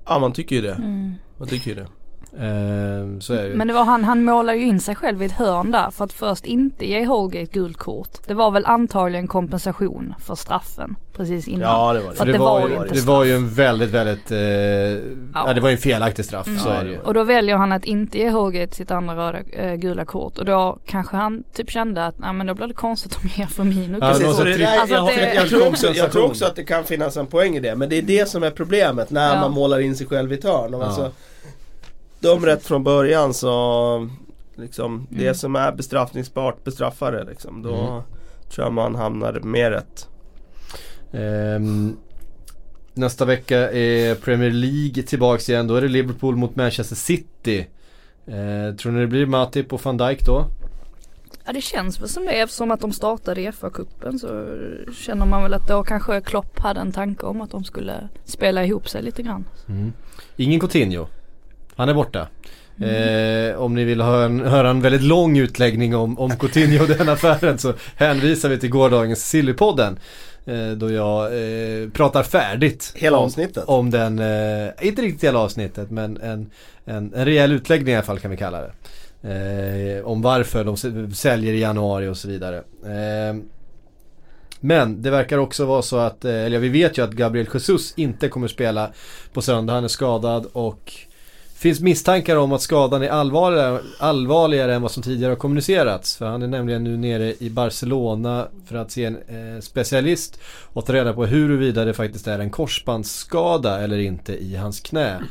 Ja 0.05 0.19
man 0.19 0.33
tycker 0.33 0.55
ju 0.55 0.61
det. 0.61 0.73
Mm. 0.73 1.13
Man 1.37 1.47
tycker 1.47 1.69
ju 1.69 1.75
det. 1.75 1.87
Eh, 2.33 3.19
så 3.19 3.33
är 3.33 3.49
det. 3.49 3.55
Men 3.55 3.67
det 3.67 3.73
var 3.73 3.83
han, 3.83 4.03
han 4.03 4.23
målar 4.23 4.53
ju 4.53 4.65
in 4.65 4.79
sig 4.79 4.95
själv 4.95 5.23
i 5.23 5.25
ett 5.25 5.31
hörn 5.31 5.71
där 5.71 5.91
för 5.91 6.05
att 6.05 6.13
först 6.13 6.45
inte 6.45 6.89
ge 6.89 7.05
Holgate 7.05 7.51
gult 7.53 7.77
kort. 7.77 8.27
Det 8.27 8.33
var 8.33 8.51
väl 8.51 8.65
antagligen 8.65 9.27
kompensation 9.27 10.13
för 10.19 10.35
straffen 10.35 10.95
precis 11.13 11.47
innan. 11.47 11.61
Ja 11.69 11.93
det 11.93 11.99
var 11.99 12.11
För 12.11 12.25
det. 12.25 12.31
att 12.31 12.37
det 12.37 12.43
var 12.43 12.67
ju 12.67 12.73
ju, 12.73 12.81
inte 12.81 12.93
det 12.93 13.01
var 13.01 13.23
ju 13.23 13.35
en 13.35 13.49
väldigt, 13.49 13.89
väldigt, 13.89 14.31
eh, 14.31 14.37
ja. 14.37 15.53
det 15.55 15.61
var 15.61 15.69
ju 15.69 15.73
en 15.75 15.81
felaktig 15.81 16.25
straff. 16.25 16.47
Mm. 16.47 16.59
Så 16.59 16.69
Ja, 16.69 16.75
är 16.75 16.83
det 16.83 16.91
ju. 16.91 16.99
Och 16.99 17.13
då 17.13 17.23
väljer 17.23 17.55
han 17.57 17.71
att 17.71 17.85
inte 17.85 18.17
ge 18.17 18.29
Holgate 18.29 18.75
sitt 18.75 18.91
andra 18.91 19.15
röda, 19.15 19.39
äh, 19.51 19.75
gula 19.75 20.05
kort 20.05 20.37
och 20.37 20.45
då 20.45 20.79
kanske 20.85 21.15
han 21.17 21.43
typ 21.53 21.69
kände 21.69 22.05
att 22.05 22.19
nej 22.19 22.33
men 22.33 22.47
då 22.47 22.53
blir 22.53 22.67
det 22.67 22.73
konstigt 22.73 23.15
om 23.15 23.21
jag 23.23 23.37
ger 23.39 23.45
Firmino 23.45 23.97
Ja, 24.01 24.05
där, 24.05 24.07
Alltså 24.07 24.47
jag, 25.35 25.49
tror 25.49 25.67
också, 25.67 25.87
jag 25.87 26.11
tror 26.11 26.25
också 26.25 26.45
att 26.45 26.55
det 26.55 26.63
kan 26.63 26.83
finnas 26.83 27.17
en 27.17 27.27
poäng 27.27 27.55
i 27.55 27.59
det. 27.59 27.75
Men 27.75 27.89
det 27.89 27.97
är 27.97 28.01
det 28.01 28.29
som 28.29 28.43
är 28.43 28.51
problemet 28.51 29.09
när 29.11 29.35
Ja. 29.35 29.41
man 29.41 29.51
målar 29.51 29.79
in 29.79 29.95
sig 29.95 30.07
själv 30.07 30.31
i 30.31 30.35
ett 30.35 30.43
hörn. 30.43 30.71
Ja. 30.71 30.83
Alltså, 30.85 31.11
de 32.21 32.45
rätt 32.45 32.63
från 32.65 32.83
början 32.83 33.33
så 33.33 34.09
liksom, 34.55 35.07
det 35.09 35.23
Mm. 35.23 35.35
som 35.35 35.55
är 35.55 35.71
bestraffningsbart 35.71 36.63
bestraffar 36.63 37.11
det 37.11 37.23
liksom. 37.23 37.61
Då 37.61 37.75
Mm. 37.75 38.01
tror 38.49 38.65
jag 38.65 38.73
man 38.73 38.95
hamnar 38.95 39.39
mer 39.39 39.71
rätt. 39.71 40.07
Ehm, 41.11 41.97
nästa 42.93 43.25
vecka 43.25 43.71
är 43.71 44.15
Premier 44.15 44.51
League 44.51 45.03
tillbaks 45.03 45.49
igen. 45.49 45.67
Då 45.67 45.75
är 45.75 45.81
det 45.81 45.87
Liverpool 45.87 46.35
mot 46.35 46.55
Manchester 46.55 46.95
City. 46.95 47.67
Eh, 48.27 48.75
tror 48.75 48.91
ni 48.91 48.99
det 48.99 49.07
blir 49.07 49.25
Matip 49.25 49.73
och 49.73 49.85
van 49.85 49.97
Dijk 49.97 50.25
då? 50.25 50.45
Ja 51.45 51.53
det 51.53 51.61
känns 51.61 52.01
väl 52.01 52.09
som 52.09 52.25
det 52.25 52.31
eftersom 52.31 52.71
att 52.71 52.79
de 52.81 52.91
startade 52.93 53.41
i 53.41 53.47
FA-cupen 53.51 54.17
så 54.17 54.45
känner 54.93 55.25
man 55.25 55.43
väl 55.43 55.53
att 55.53 55.67
då 55.67 55.83
kanske 55.83 56.21
Klopp 56.21 56.59
hade 56.59 56.79
en 56.79 56.91
tanke 56.91 57.25
om 57.25 57.41
att 57.41 57.51
de 57.51 57.63
skulle 57.63 58.09
spela 58.25 58.65
ihop 58.65 58.89
sig 58.89 59.01
lite 59.03 59.23
grann. 59.23 59.45
Ingen 60.35 60.59
Coutinho. 60.59 61.07
Han 61.75 61.89
är 61.89 61.93
borta. 61.93 62.27
Eh, 62.81 63.61
om 63.61 63.75
ni 63.75 63.83
vill 63.83 64.01
höra 64.01 64.25
en, 64.25 64.39
höra 64.39 64.69
en 64.69 64.81
väldigt 64.81 65.01
lång 65.01 65.37
utläggning 65.37 65.95
om, 65.95 66.19
om 66.19 66.37
Coutinho 66.37 66.83
och 66.83 66.89
den 66.89 67.09
affären 67.09 67.57
så 67.57 67.73
hänvisar 67.95 68.49
vi 68.49 68.57
till 68.57 68.69
gårdagens 68.69 69.29
Sillypodden. 69.29 69.99
Eh, 70.45 70.69
då 70.69 70.91
jag 70.91 71.25
eh, 71.25 71.89
pratar 71.89 72.23
färdigt. 72.23 72.93
Hela 72.95 73.17
om, 73.17 73.25
avsnittet. 73.25 73.63
Om 73.67 73.89
den, 73.89 74.19
eh, 74.19 74.69
inte 74.81 75.01
riktigt 75.01 75.23
hela 75.23 75.39
avsnittet 75.39 75.91
men 75.91 76.21
en, 76.21 76.49
en, 76.85 77.13
en 77.13 77.25
rejäl 77.25 77.51
utläggning 77.51 77.93
i 77.93 77.95
alla 77.95 78.05
fall 78.05 78.19
kan 78.19 78.31
vi 78.31 78.37
kalla 78.37 78.61
det. 78.61 78.71
Eh, 79.23 80.05
om 80.05 80.21
varför 80.21 80.63
de 80.63 80.77
säljer 81.13 81.53
i 81.53 81.59
januari 81.59 82.07
och 82.07 82.17
så 82.17 82.27
vidare. 82.27 82.57
Eh, 82.85 83.35
men 84.59 85.01
det 85.01 85.09
verkar 85.09 85.37
också 85.37 85.65
vara 85.65 85.81
så 85.81 85.97
att, 85.97 86.25
eller 86.25 86.59
vi 86.59 86.69
vet 86.69 86.97
ju 86.97 87.03
att 87.03 87.11
Gabriel 87.11 87.47
Jesus 87.53 87.93
inte 87.95 88.27
kommer 88.27 88.47
spela 88.47 88.91
på 89.33 89.41
söndag. 89.41 89.73
Han 89.73 89.83
är 89.83 89.87
skadad 89.87 90.45
och 90.53 90.93
finns 91.61 91.79
misstankar 91.79 92.35
om 92.35 92.51
att 92.51 92.61
skadan 92.61 93.03
är 93.03 93.09
allvarligare, 93.09 93.81
allvarligare 93.99 94.75
än 94.75 94.81
vad 94.81 94.91
som 94.91 95.03
tidigare 95.03 95.31
har 95.31 95.35
kommunicerats. 95.35 96.17
För 96.17 96.25
han 96.25 96.41
är 96.41 96.47
nämligen 96.47 96.83
nu 96.83 96.97
nere 96.97 97.35
i 97.39 97.49
Barcelona 97.49 98.47
för 98.65 98.75
att 98.75 98.91
se 98.91 99.05
en 99.05 99.15
eh, 99.15 99.59
specialist 99.61 100.39
och 100.63 100.85
ta 100.85 100.93
reda 100.93 101.13
på 101.13 101.25
huruvida 101.25 101.85
det 101.85 101.93
faktiskt 101.93 102.27
är 102.27 102.39
en 102.39 102.49
korsbandsskada 102.49 103.81
eller 103.81 103.97
inte 103.97 104.43
i 104.43 104.55
hans 104.55 104.79
knä. 104.79 105.21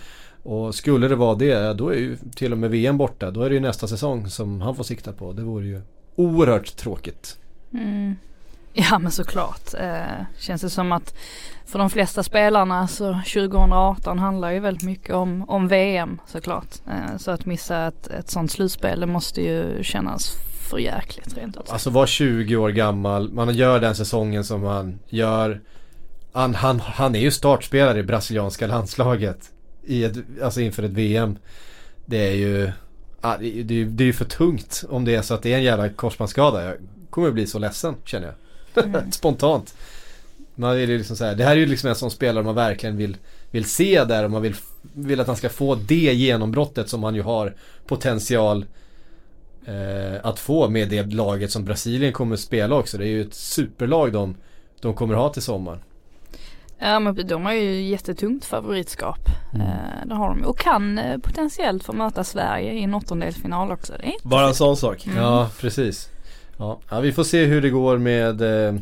Och 0.43 0.75
skulle 0.75 1.09
det 1.09 1.17
vara 1.17 1.35
det, 1.35 1.73
då 1.73 1.89
är 1.89 1.99
ju 1.99 2.17
till 2.37 2.53
och 2.53 2.59
med 2.59 2.71
VM 2.71 2.99
borta. 2.99 3.31
Då 3.31 3.43
är 3.43 3.49
det 3.49 3.55
ju 3.55 3.61
nästa 3.61 3.87
säsong 3.87 4.29
som 4.29 4.61
han 4.61 4.77
får 4.77 4.85
sikta 4.85 5.13
på. 5.13 5.33
Det 5.33 5.43
vore 5.43 5.67
ju 5.67 5.81
oerhört 6.17 6.77
tråkigt. 6.77 7.39
Mm. 7.73 8.17
Ja 8.73 8.99
men 8.99 9.13
såklart. 9.13 9.75
Eh, 9.75 10.25
känns 10.39 10.63
det 10.63 10.71
som 10.71 10.93
att 10.93 11.15
för 11.67 11.79
de 11.79 11.91
flesta 11.91 12.23
spelarna 12.23 12.89
så 12.89 13.13
2018 13.13 14.19
handlar 14.19 14.51
ju 14.51 14.61
väldigt 14.61 14.83
mycket 14.83 15.15
om, 15.15 15.51
om 15.51 15.69
VM 15.69 16.21
såklart. 16.27 16.75
Eh, 16.87 17.17
så 17.19 17.31
att 17.31 17.47
missa 17.47 17.87
ett, 17.87 18.07
ett 18.07 18.31
sånt 18.31 18.51
slutspel 18.51 19.01
det 19.01 19.07
måste 19.07 19.41
ju 19.41 19.83
kännas 19.83 20.37
för 20.71 20.79
jäkligt 20.79 21.37
rent 21.37 21.57
ut. 21.57 21.71
Alltså 21.71 21.91
var 21.91 22.07
20 22.07 22.57
år 22.57 22.71
gammal, 22.71 23.33
man 23.33 23.55
gör 23.55 23.81
den 23.81 23.95
säsongen 23.95 24.45
som 24.45 24.63
han 24.63 24.99
gör. 25.09 25.61
Han, 26.33 26.55
han, 26.55 26.81
han 26.81 27.15
är 27.15 27.21
ju 27.21 27.31
startspelare 27.31 27.99
i 27.99 28.03
brasilianska 28.03 28.67
landslaget. 28.67 29.53
I 29.85 30.05
ett, 30.05 30.17
alltså 30.43 30.61
inför 30.61 30.83
ett 30.83 30.91
VM. 30.91 31.39
Det 32.07 32.29
är 32.29 32.35
ju, 32.35 32.71
det, 33.23 33.63
det, 33.63 33.85
det 33.85 34.05
är 34.05 34.07
ju 34.07 34.13
för 34.13 34.25
tungt 34.25 34.85
om 34.89 35.05
det 35.05 35.15
är 35.15 35.23
så 35.23 35.35
att 35.35 35.43
det 35.43 35.53
är 35.53 35.57
en 35.57 35.63
jävla 35.63 35.89
korsbandsskada. 35.89 36.65
Jag 36.65 36.77
kommer 37.11 37.31
bli 37.31 37.47
så 37.47 37.59
ledsen 37.59 37.95
känner 38.05 38.27
jag. 38.27 38.35
Spontant. 39.11 39.75
Man 40.55 40.77
vill 40.77 40.91
ju 40.91 40.99
liksom 40.99 41.17
så 41.17 41.25
här, 41.25 41.35
det 41.35 41.45
här 41.45 41.53
är 41.53 41.57
ju 41.57 41.67
liksom 41.67 41.89
en 41.89 41.95
sån 41.95 42.11
spelare 42.11 42.45
man 42.45 42.55
verkligen 42.55 42.97
vill, 42.97 43.17
vill 43.51 43.65
se 43.65 44.05
där 44.05 44.25
och 44.25 44.31
man 44.31 44.43
vill, 44.43 44.55
vill 44.95 45.21
att 45.21 45.27
han 45.27 45.37
ska 45.37 45.49
få 45.49 45.75
det 45.75 46.15
genombrottet 46.15 46.89
som 46.89 47.03
han 47.03 47.15
ju 47.15 47.23
har 47.23 47.55
potential 47.87 48.65
eh, 49.67 50.27
att 50.27 50.39
få 50.39 50.69
med 50.69 50.89
det 50.89 51.03
laget 51.03 51.51
som 51.51 51.65
Brasilien 51.65 52.13
kommer 52.13 52.35
att 52.35 52.41
spela 52.41 52.75
också. 52.75 52.99
Det 52.99 53.05
är 53.05 53.09
ju 53.09 53.23
ett 53.23 53.35
superlag 53.35 54.13
de, 54.13 54.37
de 54.81 54.95
kommer 54.95 55.15
ha 55.15 55.29
till 55.29 55.43
sommaren. 55.43 55.81
Ja 56.83 57.01
men 57.01 57.27
de 57.27 57.45
har 57.45 57.53
ju 57.53 57.83
jättetungt 57.83 58.45
favoritskap. 58.45 59.19
Eh, 59.55 60.07
det 60.07 60.15
har 60.15 60.29
de 60.29 60.45
och 60.45 60.59
kan 60.59 60.99
eh, 60.99 61.19
potentiellt 61.19 61.85
få 61.85 61.93
möta 61.93 62.25
Sverige 62.25 62.73
i 62.73 62.83
en 62.83 62.95
åttondelsfinal 62.95 63.73
också. 63.73 63.93
Det 63.93 64.07
är 64.07 64.13
inte 64.13 64.29
Bara 64.29 64.49
en 64.49 64.55
sån 64.55 64.77
sak. 64.77 65.07
Mm. 65.07 65.19
Ja, 65.19 65.49
precis. 65.61 66.11
Ja. 66.61 66.81
ja, 66.91 67.01
vi 67.01 67.13
får 67.13 67.25
se 67.25 67.45
hur 67.45 67.63
det 67.63 67.71
går 67.71 67.99
med 67.99 68.41
eh, 68.43 68.75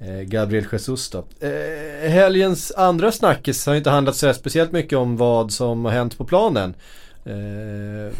eh, 0.00 0.20
Gabriel 0.22 0.66
Jesus 0.72 1.10
då. 1.10 1.18
Eh, 1.40 2.10
helgens 2.10 2.72
andra 2.76 3.12
snackis 3.12 3.66
har 3.66 3.74
inte 3.74 3.90
handlat 3.90 4.16
så 4.16 4.34
speciellt 4.34 4.72
mycket 4.72 4.98
om 4.98 5.16
vad 5.16 5.52
som 5.52 5.84
har 5.84 5.92
hänt 5.92 6.18
på 6.18 6.24
planen. 6.24 6.74
Eh, 7.24 8.16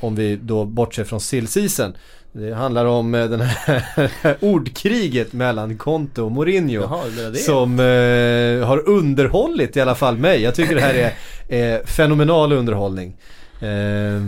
om 0.00 0.14
vi 0.14 0.36
då 0.42 0.64
bortser 0.64 1.04
från 1.04 1.20
sillseason. 1.20 1.92
Det 2.32 2.54
handlar 2.54 2.84
om 2.84 3.14
eh, 3.14 3.24
den 3.30 3.40
här 3.40 4.36
ordkriget 4.40 5.32
mellan 5.32 5.78
Conte 5.78 6.22
och 6.22 6.32
Mourinho. 6.32 6.80
Jaha, 6.82 7.04
det 7.16 7.30
det. 7.30 7.36
Som 7.38 7.80
eh, 7.80 8.66
har 8.68 8.88
underhållit 8.88 9.76
i 9.76 9.80
alla 9.80 9.94
fall 9.94 10.16
mig. 10.16 10.42
Jag 10.42 10.54
tycker 10.54 10.74
det 10.74 10.80
här 10.80 11.12
är 11.48 11.86
fenomenal 11.86 12.52
underhållning. 12.52 13.16
Eh, 13.60 14.26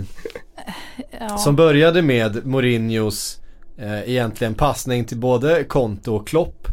Ja. 1.21 1.39
som 1.39 1.57
började 1.57 2.03
med 2.03 2.47
Mourinhos 2.47 3.39
eh, 3.39 3.42
egentligen 3.83 4.55
passning 4.55 5.05
till 5.05 5.19
både 5.19 5.65
Conte 5.65 6.11
och 6.11 6.29
Klopp. 6.29 6.69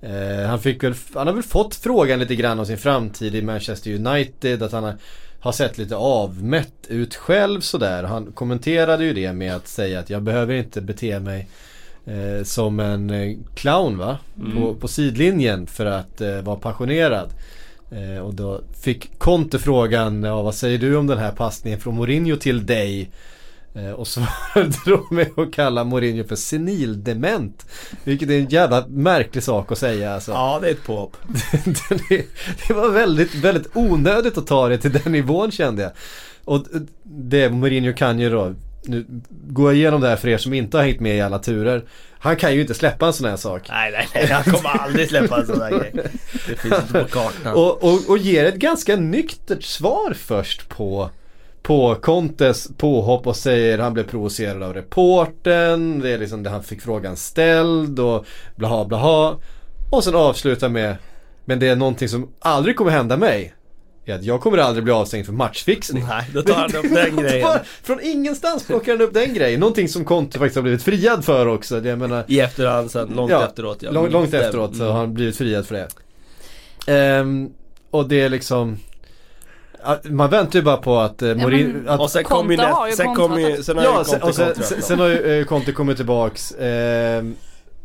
Eh, 0.00 0.46
han, 0.46 0.60
fick 0.60 0.84
väl, 0.84 0.94
han 1.14 1.26
har 1.26 1.34
väl 1.34 1.42
fått 1.42 1.74
frågan 1.74 2.18
lite 2.18 2.34
grann 2.34 2.58
om 2.58 2.66
sin 2.66 2.78
framtid 2.78 3.34
i 3.34 3.42
Manchester 3.42 3.94
United. 3.94 4.62
Att 4.62 4.72
han 4.72 4.84
har, 4.84 4.94
har 5.40 5.52
sett 5.52 5.78
lite 5.78 5.96
avmätt 5.96 6.86
ut 6.88 7.14
själv 7.14 7.60
sådär. 7.60 8.02
Han 8.02 8.32
kommenterade 8.32 9.04
ju 9.04 9.12
det 9.12 9.32
med 9.32 9.56
att 9.56 9.68
säga 9.68 10.00
att 10.00 10.10
jag 10.10 10.22
behöver 10.22 10.54
inte 10.54 10.80
bete 10.80 11.20
mig 11.20 11.48
eh, 12.06 12.44
som 12.44 12.80
en 12.80 13.10
eh, 13.10 13.36
clown 13.54 13.98
va? 13.98 14.18
På, 14.54 14.74
på 14.74 14.88
sidlinjen 14.88 15.66
för 15.66 15.86
att 15.86 16.20
eh, 16.20 16.40
vara 16.40 16.56
passionerad. 16.56 17.30
Eh, 17.90 18.18
och 18.18 18.34
då 18.34 18.60
fick 18.80 19.18
Conte 19.18 19.58
frågan, 19.58 20.22
ja, 20.22 20.42
vad 20.42 20.54
säger 20.54 20.78
du 20.78 20.96
om 20.96 21.06
den 21.06 21.18
här 21.18 21.32
passningen 21.32 21.80
från 21.80 21.94
Mourinho 21.94 22.36
till 22.36 22.66
dig? 22.66 23.10
Eh, 23.78 23.92
och 23.92 24.06
så 24.06 24.20
drog 24.84 25.12
med 25.12 25.38
att 25.38 25.52
kalla 25.52 25.84
Mourinho 25.84 26.24
för 26.24 26.36
senildement. 26.36 27.66
Vilket 28.04 28.30
är 28.30 28.38
en 28.38 28.48
jävla 28.48 28.86
märklig 28.88 29.42
sak 29.42 29.72
att 29.72 29.78
säga 29.78 30.14
alltså. 30.14 30.32
Ja, 30.32 30.58
det 30.62 30.68
är 30.68 30.72
ett 30.72 30.84
påhopp. 30.84 31.16
det 32.68 32.74
var 32.74 32.88
väldigt, 32.90 33.34
väldigt 33.34 33.68
onödigt 33.74 34.38
att 34.38 34.46
ta 34.46 34.68
det 34.68 34.78
till 34.78 34.92
den 34.92 35.12
nivån 35.12 35.50
kände 35.50 35.82
jag. 35.82 35.92
Och 36.44 36.66
det 37.02 37.50
Mourinho 37.50 37.92
kan 37.92 38.18
ju 38.18 38.30
då, 38.30 38.54
nu 38.84 39.04
går 39.30 39.70
jag 39.70 39.76
igenom 39.76 40.00
det 40.00 40.08
här 40.08 40.16
för 40.16 40.28
er 40.28 40.38
som 40.38 40.54
inte 40.54 40.76
har 40.76 40.84
hängt 40.84 41.00
med 41.00 41.16
i 41.16 41.20
alla 41.20 41.38
turer. 41.38 41.84
Han 42.20 42.36
kan 42.36 42.54
ju 42.54 42.60
inte 42.60 42.74
släppa 42.74 43.06
en 43.06 43.12
sån 43.12 43.30
här 43.30 43.36
sak. 43.36 43.62
Nej, 43.68 43.92
nej, 43.92 44.08
nej. 44.14 44.26
Han 44.26 44.44
kommer 44.44 44.68
aldrig 44.68 45.08
släppa 45.08 45.40
en 45.40 45.46
sån 45.46 45.60
här 45.60 45.70
grej. 45.70 45.92
Det 46.46 46.56
finns 46.56 46.80
inte 46.80 47.04
på 47.04 47.08
kartan. 47.08 47.54
Och, 47.54 47.84
och, 47.84 48.00
och 48.08 48.18
ger 48.18 48.44
ett 48.44 48.54
ganska 48.54 48.96
nyktert 48.96 49.62
svar 49.62 50.14
först 50.14 50.68
på 50.68 51.10
på 51.68 51.94
Contes 51.94 52.68
påhopp 52.76 53.26
och 53.26 53.36
säger 53.36 53.78
han 53.78 53.94
blev 53.94 54.04
provocerad 54.04 54.62
av 54.62 54.74
reporten. 54.74 56.00
Det 56.00 56.10
är 56.10 56.18
liksom 56.18 56.42
det 56.42 56.50
han 56.50 56.62
fick 56.62 56.82
frågan 56.82 57.16
ställd 57.16 58.00
och 58.00 58.26
blaha 58.56 58.84
blaha. 58.84 59.36
Och 59.90 60.04
sen 60.04 60.14
avslutar 60.14 60.68
med 60.68 60.96
Men 61.44 61.58
det 61.58 61.68
är 61.68 61.76
någonting 61.76 62.08
som 62.08 62.28
aldrig 62.40 62.76
kommer 62.76 62.90
hända 62.90 63.16
mig. 63.16 63.54
Är 64.04 64.14
att 64.14 64.24
jag 64.24 64.40
kommer 64.40 64.58
aldrig 64.58 64.84
bli 64.84 64.92
avstängd 64.92 65.26
för 65.26 65.32
matchfixning. 65.32 66.04
Nej, 66.08 66.24
då 66.34 66.42
tar 66.42 66.54
han 66.54 66.76
upp 66.76 66.94
den 66.94 67.16
grejen. 67.22 67.58
Från 67.82 68.00
ingenstans 68.02 68.66
plockar 68.66 68.92
han 68.92 69.00
upp 69.00 69.14
den 69.14 69.34
grejen. 69.34 69.60
Någonting 69.60 69.88
som 69.88 70.04
Conte 70.04 70.38
faktiskt 70.38 70.56
har 70.56 70.62
blivit 70.62 70.82
friad 70.82 71.24
för 71.24 71.46
också. 71.46 71.86
Jag 71.86 71.98
menar, 71.98 72.24
I 72.28 72.40
efterhand 72.40 72.90
sen, 72.90 73.08
långt 73.08 73.30
Ja, 73.30 73.46
efteråt 73.46 73.78
ja. 73.80 73.90
långt, 73.90 74.12
långt 74.12 74.30
Stäm- 74.30 74.40
efteråt 74.40 74.76
så 74.76 74.82
mm. 74.82 74.92
har 74.92 75.00
han 75.00 75.14
blivit 75.14 75.36
friad 75.36 75.66
för 75.66 75.74
det. 75.74 75.88
Ehm, 76.92 77.50
och 77.90 78.08
det 78.08 78.20
är 78.20 78.28
liksom 78.28 78.78
Man 80.04 80.30
väntar 80.30 80.58
ju 80.58 80.62
bara 80.64 80.76
på 80.76 80.98
att 80.98 81.22
eh, 81.22 81.34
Mourinho... 81.34 81.88
att, 81.90 82.00
Och 82.00 82.10
sen 82.10 82.24
kom 82.24 82.50
ju, 82.50 82.56
sen 82.96 83.14
kom 83.14 83.40
ju, 83.40 83.62
sen 83.62 83.76
har 83.76 83.84
ju 83.84 83.90
Ja, 83.90 84.04
sen, 84.04 84.20
Conte 84.20 84.26
och 84.28 84.34
sen, 84.34 84.64
sen, 84.64 84.82
sen 84.82 84.98
har 84.98 85.06
ju 85.06 85.40
eh, 85.40 85.44
Conte 85.46 85.72
kommit 85.72 85.96
tillbaks. 85.96 86.52
ehm, 86.52 87.34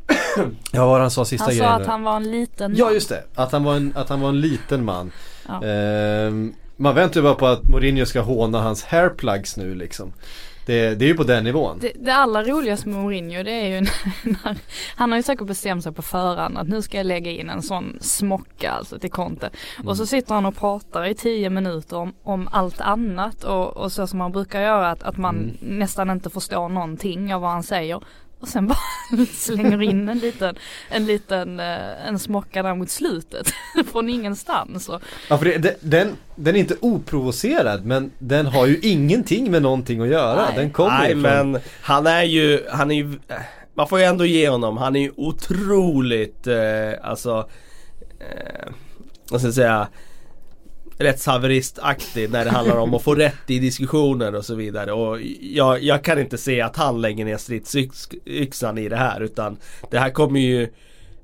ja, 0.72 0.80
vad 0.82 0.88
var 0.88 1.00
han 1.00 1.12
sa 1.12 1.26
sista 1.26 1.44
Han 1.46 1.54
sa 1.54 1.58
grejen? 1.58 1.74
att 1.74 1.82
nu? 1.82 1.88
han 1.88 2.04
var 2.04 2.16
en 2.16 2.32
liten 2.32 2.76
Ja, 2.76 2.86
man. 2.86 2.94
just 2.94 3.10
det. 3.10 3.24
Att 3.36 3.52
han 3.52 3.64
var 3.64 3.76
en, 3.76 3.94
att 3.96 4.10
han 4.10 4.22
var 4.22 4.30
en 4.30 4.42
liten 4.42 4.86
man. 4.86 5.12
Ja. 5.48 5.64
Ehm, 5.68 6.54
man 6.78 6.96
väntar 6.96 7.16
ju 7.20 7.24
bara 7.24 7.34
på 7.36 7.48
att 7.48 7.64
Mourinho 7.64 8.06
ska 8.06 8.22
håna 8.22 8.62
hans 8.62 8.84
hairplugs 8.84 9.58
nu 9.58 9.76
liksom. 9.76 10.14
Det, 10.66 10.96
det 10.96 11.06
är 11.06 11.10
ju 11.10 11.16
på 11.16 11.24
den 11.24 11.44
nivån. 11.44 11.78
Det, 11.82 11.92
det 11.96 12.14
allra 12.14 12.44
roligaste 12.44 12.90
med 12.90 13.04
Mourinho 13.04 13.44
det 13.44 13.52
är 13.52 13.68
ju 13.68 13.82
när, 14.24 14.58
han 14.96 15.12
har 15.12 15.18
ju 15.18 15.24
säkert 15.24 15.48
bestämt 15.48 15.84
sig 15.84 15.92
på 15.92 16.02
förhand 16.02 16.58
att 16.58 16.68
nu 16.68 16.82
ska 16.82 16.98
jag 16.98 17.06
lägga 17.06 17.32
in 17.32 17.50
en 17.50 17.62
sån 17.62 17.98
smocka 18.02 18.72
alltså 18.72 19.00
till 19.00 19.12
Conte. 19.12 19.50
Och 19.86 19.98
så 19.98 20.06
sitter 20.06 20.36
han 20.36 20.46
och 20.46 20.58
pratar 20.58 21.06
i 21.06 21.16
tio 21.16 21.50
minuter 21.50 21.98
om, 21.98 22.14
om 22.24 22.50
allt 22.52 22.82
annat 22.82 23.44
och, 23.44 23.78
och 23.78 23.92
så 23.92 24.08
som 24.08 24.20
man 24.20 24.32
brukar 24.32 24.62
göra 24.62 24.92
att, 24.92 25.04
att 25.04 25.18
man 25.18 25.58
nästan 25.62 26.10
inte 26.10 26.30
förstår 26.30 26.70
någonting 26.70 27.36
av 27.36 27.42
vad 27.42 27.52
han 27.52 27.64
säger. 27.64 28.02
Och 28.44 28.50
sen 28.50 28.68
bara 28.68 28.78
slänger 29.34 29.82
in 29.82 30.10
en 30.10 30.20
liten, 30.20 30.56
en 30.90 31.06
liten, 31.06 31.60
eh, 31.60 32.08
en 32.08 32.20
smocka 32.20 32.64
där 32.64 32.76
mot 32.76 32.90
slutet. 32.90 33.54
Från 33.92 34.10
ingenstans. 34.10 34.90
Och, 34.90 35.02
Ja, 35.30 35.38
för 35.38 35.46
det, 35.46 35.58
det, 35.58 35.76
den, 35.80 36.18
den 36.36 36.56
är 36.56 36.60
inte 36.60 36.76
oprovocerad 36.80 37.86
men 37.86 38.12
den 38.20 38.46
har 38.46 38.66
ju 38.66 38.80
ingenting 38.82 39.52
med 39.52 39.62
någonting 39.62 40.02
att 40.02 40.08
göra. 40.08 40.46
Nej. 40.46 40.54
Den 40.56 40.72
kommer 40.72 41.00
Nej 41.00 41.08
ju 41.08 41.14
från... 41.14 41.52
men 41.52 41.62
han 41.82 42.08
är 42.08 42.24
ju, 42.24 42.68
han 42.72 42.92
är 42.92 42.96
ju 42.96 43.20
Man 43.74 43.88
får 43.88 44.00
ju 44.00 44.06
ändå 44.06 44.26
ge 44.26 44.50
honom, 44.50 44.78
han 44.78 44.96
är 44.96 45.00
ju 45.00 45.12
otroligt 45.16 46.48
eh, 46.48 46.92
alltså 47.04 47.50
eh, 48.20 48.72
Vad 49.30 49.42
ska 49.42 49.48
jag 49.48 49.56
säga 49.56 49.88
Rättshaveristaktig 51.04 52.30
när 52.30 52.46
det 52.46 52.52
handlar 52.52 52.78
om 52.78 52.94
att 52.94 53.04
få 53.04 53.16
rätt 53.16 53.50
i 53.50 53.60
diskussioner 53.60 54.36
och 54.36 54.46
så 54.46 54.56
vidare. 54.56 54.92
Och 54.92 55.20
jag, 55.42 55.84
jag 55.84 56.04
kan 56.04 56.20
inte 56.20 56.38
se 56.38 56.62
att 56.62 56.76
han 56.76 57.02
lägger 57.02 57.26
ner 57.26 57.38
stridsyxan 57.38 58.78
i 58.78 58.90
det 58.90 58.96
här 58.96 59.22
utan 59.22 59.58
Det 59.92 60.00
här 60.00 60.10
kommer 60.10 60.40
ju 60.40 60.70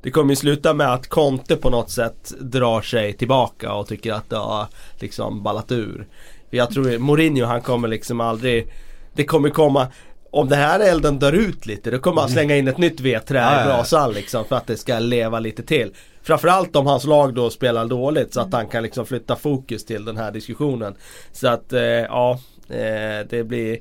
Det 0.01 0.11
kommer 0.11 0.29
ju 0.29 0.35
sluta 0.35 0.73
med 0.73 0.93
att 0.93 1.07
Conte 1.07 1.55
på 1.55 1.69
något 1.69 1.91
sätt 1.91 2.33
drar 2.39 2.81
sig 2.81 3.13
tillbaka 3.13 3.73
och 3.73 3.87
tycker 3.87 4.13
att 4.13 4.29
det 4.29 4.37
har 4.37 4.67
liksom 4.99 5.43
ballat 5.43 5.71
ur. 5.71 6.07
För 6.49 6.57
Jag 6.57 6.69
tror 6.69 6.97
Mourinho 6.97 7.45
han 7.45 7.61
kommer 7.61 7.87
liksom 7.87 8.21
aldrig 8.21 8.67
Det 9.13 9.23
kommer 9.23 9.49
komma 9.49 9.87
om 10.31 10.49
det 10.49 10.55
här 10.55 10.79
elden 10.79 11.19
dör 11.19 11.33
ut 11.33 11.65
lite 11.65 11.91
då 11.91 11.99
kommer 11.99 12.21
han 12.21 12.29
slänga 12.29 12.57
in 12.57 12.67
ett 12.67 12.77
nytt 12.77 12.99
vedträ 12.99 13.61
i 13.61 13.65
brasan 13.65 14.11
liksom 14.11 14.45
för 14.45 14.55
att 14.55 14.67
det 14.67 14.77
ska 14.77 14.99
leva 14.99 15.39
lite 15.39 15.63
till. 15.63 15.93
Framförallt 16.29 16.75
om 16.75 16.87
hans 16.87 17.05
lag 17.05 17.33
då 17.33 17.49
spelar 17.49 17.85
dåligt 17.85 18.33
så 18.33 18.41
att 18.41 18.53
han 18.53 18.67
kan 18.67 18.83
liksom 18.83 19.05
flytta 19.05 19.35
fokus 19.35 19.85
till 19.85 20.05
den 20.05 20.17
här 20.17 20.31
diskussionen. 20.31 20.95
Så 21.31 21.47
att 21.47 21.73
eh, 21.73 21.81
ja, 21.81 22.39
eh, 22.69 23.27
det 23.29 23.47
blir 23.47 23.79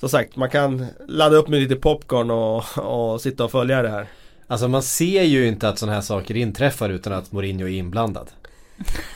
som 0.00 0.08
sagt 0.08 0.36
man 0.36 0.50
kan 0.50 0.86
ladda 1.08 1.36
upp 1.36 1.48
med 1.48 1.60
lite 1.60 1.76
popcorn 1.76 2.30
och, 2.30 2.64
och 2.78 3.20
sitta 3.20 3.44
och 3.44 3.50
följa 3.50 3.82
det 3.82 3.88
här. 3.88 4.06
Alltså 4.46 4.68
man 4.68 4.82
ser 4.82 5.22
ju 5.22 5.46
inte 5.48 5.68
att 5.68 5.78
sådana 5.78 5.94
här 5.94 6.02
saker 6.02 6.36
inträffar 6.36 6.88
utan 6.88 7.12
att 7.12 7.32
Mourinho 7.32 7.66
är 7.66 7.72
inblandad. 7.72 8.30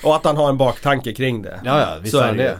Och 0.04 0.16
att 0.16 0.24
han 0.24 0.37
har 0.37 0.48
en 0.48 0.58
baktanke 0.58 1.14
kring 1.14 1.42
det. 1.42 1.61
Ja, 1.64 1.80
ja, 1.80 1.98
visst 2.00 2.14
Så 2.14 2.20
är 2.20 2.26
han 2.26 2.37
det 2.37 2.42
det. 2.42 2.58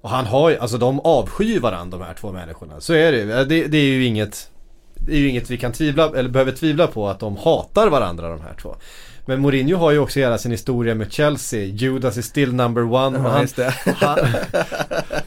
Och 0.00 0.10
han 0.10 0.26
har 0.26 0.50
ju, 0.50 0.58
alltså 0.58 0.78
de 0.78 1.00
avskyr 1.00 1.60
varandra 1.60 1.98
de 1.98 2.04
här 2.04 2.14
två 2.14 2.32
människorna. 2.32 2.80
Så 2.80 2.92
är 2.92 3.12
det 3.12 3.18
ju. 3.18 3.26
Det, 3.26 3.66
det 3.66 3.78
är 3.78 3.84
ju 3.84 4.04
inget 4.04 4.50
Det 4.94 5.12
är 5.12 5.18
ju 5.18 5.28
inget 5.28 5.50
vi 5.50 5.58
kan 5.58 5.72
tvivla, 5.72 6.12
eller 6.16 6.28
behöver 6.28 6.52
tvivla 6.52 6.86
på 6.86 7.08
att 7.08 7.20
de 7.20 7.36
hatar 7.36 7.90
varandra 7.90 8.28
de 8.28 8.40
här 8.40 8.54
två. 8.62 8.76
Men 9.28 9.40
Mourinho 9.40 9.76
har 9.76 9.90
ju 9.90 9.98
också 9.98 10.20
hela 10.20 10.38
sin 10.38 10.50
historia 10.50 10.94
med 10.94 11.12
Chelsea. 11.12 11.64
Judas 11.64 12.16
is 12.16 12.26
still 12.26 12.54
number 12.54 12.82
one. 12.82 13.18
Och 13.18 13.24
Ja, 13.24 13.30
han, 13.30 13.48
han, 13.96 14.18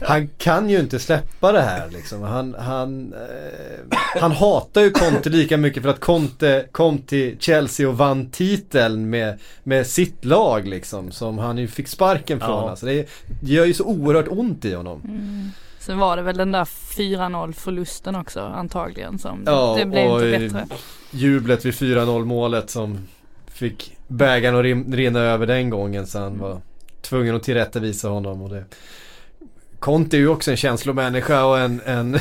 han 0.00 0.28
kan 0.38 0.70
ju 0.70 0.80
inte 0.80 0.98
släppa 0.98 1.52
det 1.52 1.60
här 1.60 1.88
liksom. 1.90 2.22
Han, 2.22 2.54
han, 2.58 3.12
eh, 3.12 3.98
han 4.20 4.32
hatar 4.32 4.80
ju 4.80 4.90
Conte 4.90 5.30
lika 5.30 5.56
mycket 5.56 5.82
för 5.82 5.90
att 5.90 6.00
Conte 6.00 6.66
kom 6.72 6.98
till 6.98 7.36
Chelsea 7.40 7.88
och 7.88 7.98
vann 7.98 8.30
titeln 8.30 9.10
med, 9.10 9.38
med 9.62 9.86
sitt 9.86 10.24
lag 10.24 10.66
liksom. 10.66 11.10
Som 11.10 11.38
han 11.38 11.58
ju 11.58 11.68
fick 11.68 11.88
sparken 11.88 12.40
från. 12.40 12.50
Ja. 12.50 12.70
Alltså, 12.70 12.86
det, 12.86 13.08
det 13.42 13.52
gör 13.52 13.64
ju 13.64 13.74
så 13.74 13.84
oerhört 13.84 14.28
ont 14.28 14.64
i 14.64 14.74
honom. 14.74 15.02
sen 15.78 15.98
var 15.98 16.16
det 16.16 16.22
väl 16.22 16.36
den 16.36 16.52
där 16.52 16.64
4-0 16.64 17.52
förlusten 17.52 18.16
också 18.16 18.40
antagligen 18.40 19.18
som 19.18 19.42
Ja, 19.46 19.76
det 19.78 19.86
blev 19.86 20.04
inte 20.04 20.38
bättre. 20.38 20.66
Jublet 21.10 21.64
vid 21.64 21.74
4-0 21.74 22.24
målet 22.24 22.70
som 22.70 22.98
fick 23.60 23.96
bägaren 24.08 24.56
att 24.58 24.64
rin- 24.64 24.92
rinna 24.96 25.20
över 25.20 25.46
den 25.46 25.70
gången 25.70 26.06
så 26.06 26.18
han 26.18 26.38
var 26.38 26.60
tvungen 27.00 27.36
att 27.36 27.42
tillrättavisa 27.42 28.08
honom. 28.08 28.42
Och 28.42 28.48
det. 28.50 28.64
Conte 29.78 30.16
är 30.16 30.18
ju 30.18 30.28
också 30.28 30.50
en 30.50 30.56
känslomänniska 30.56 31.44
och 31.44 31.58
en, 31.58 31.80
en 31.84 32.18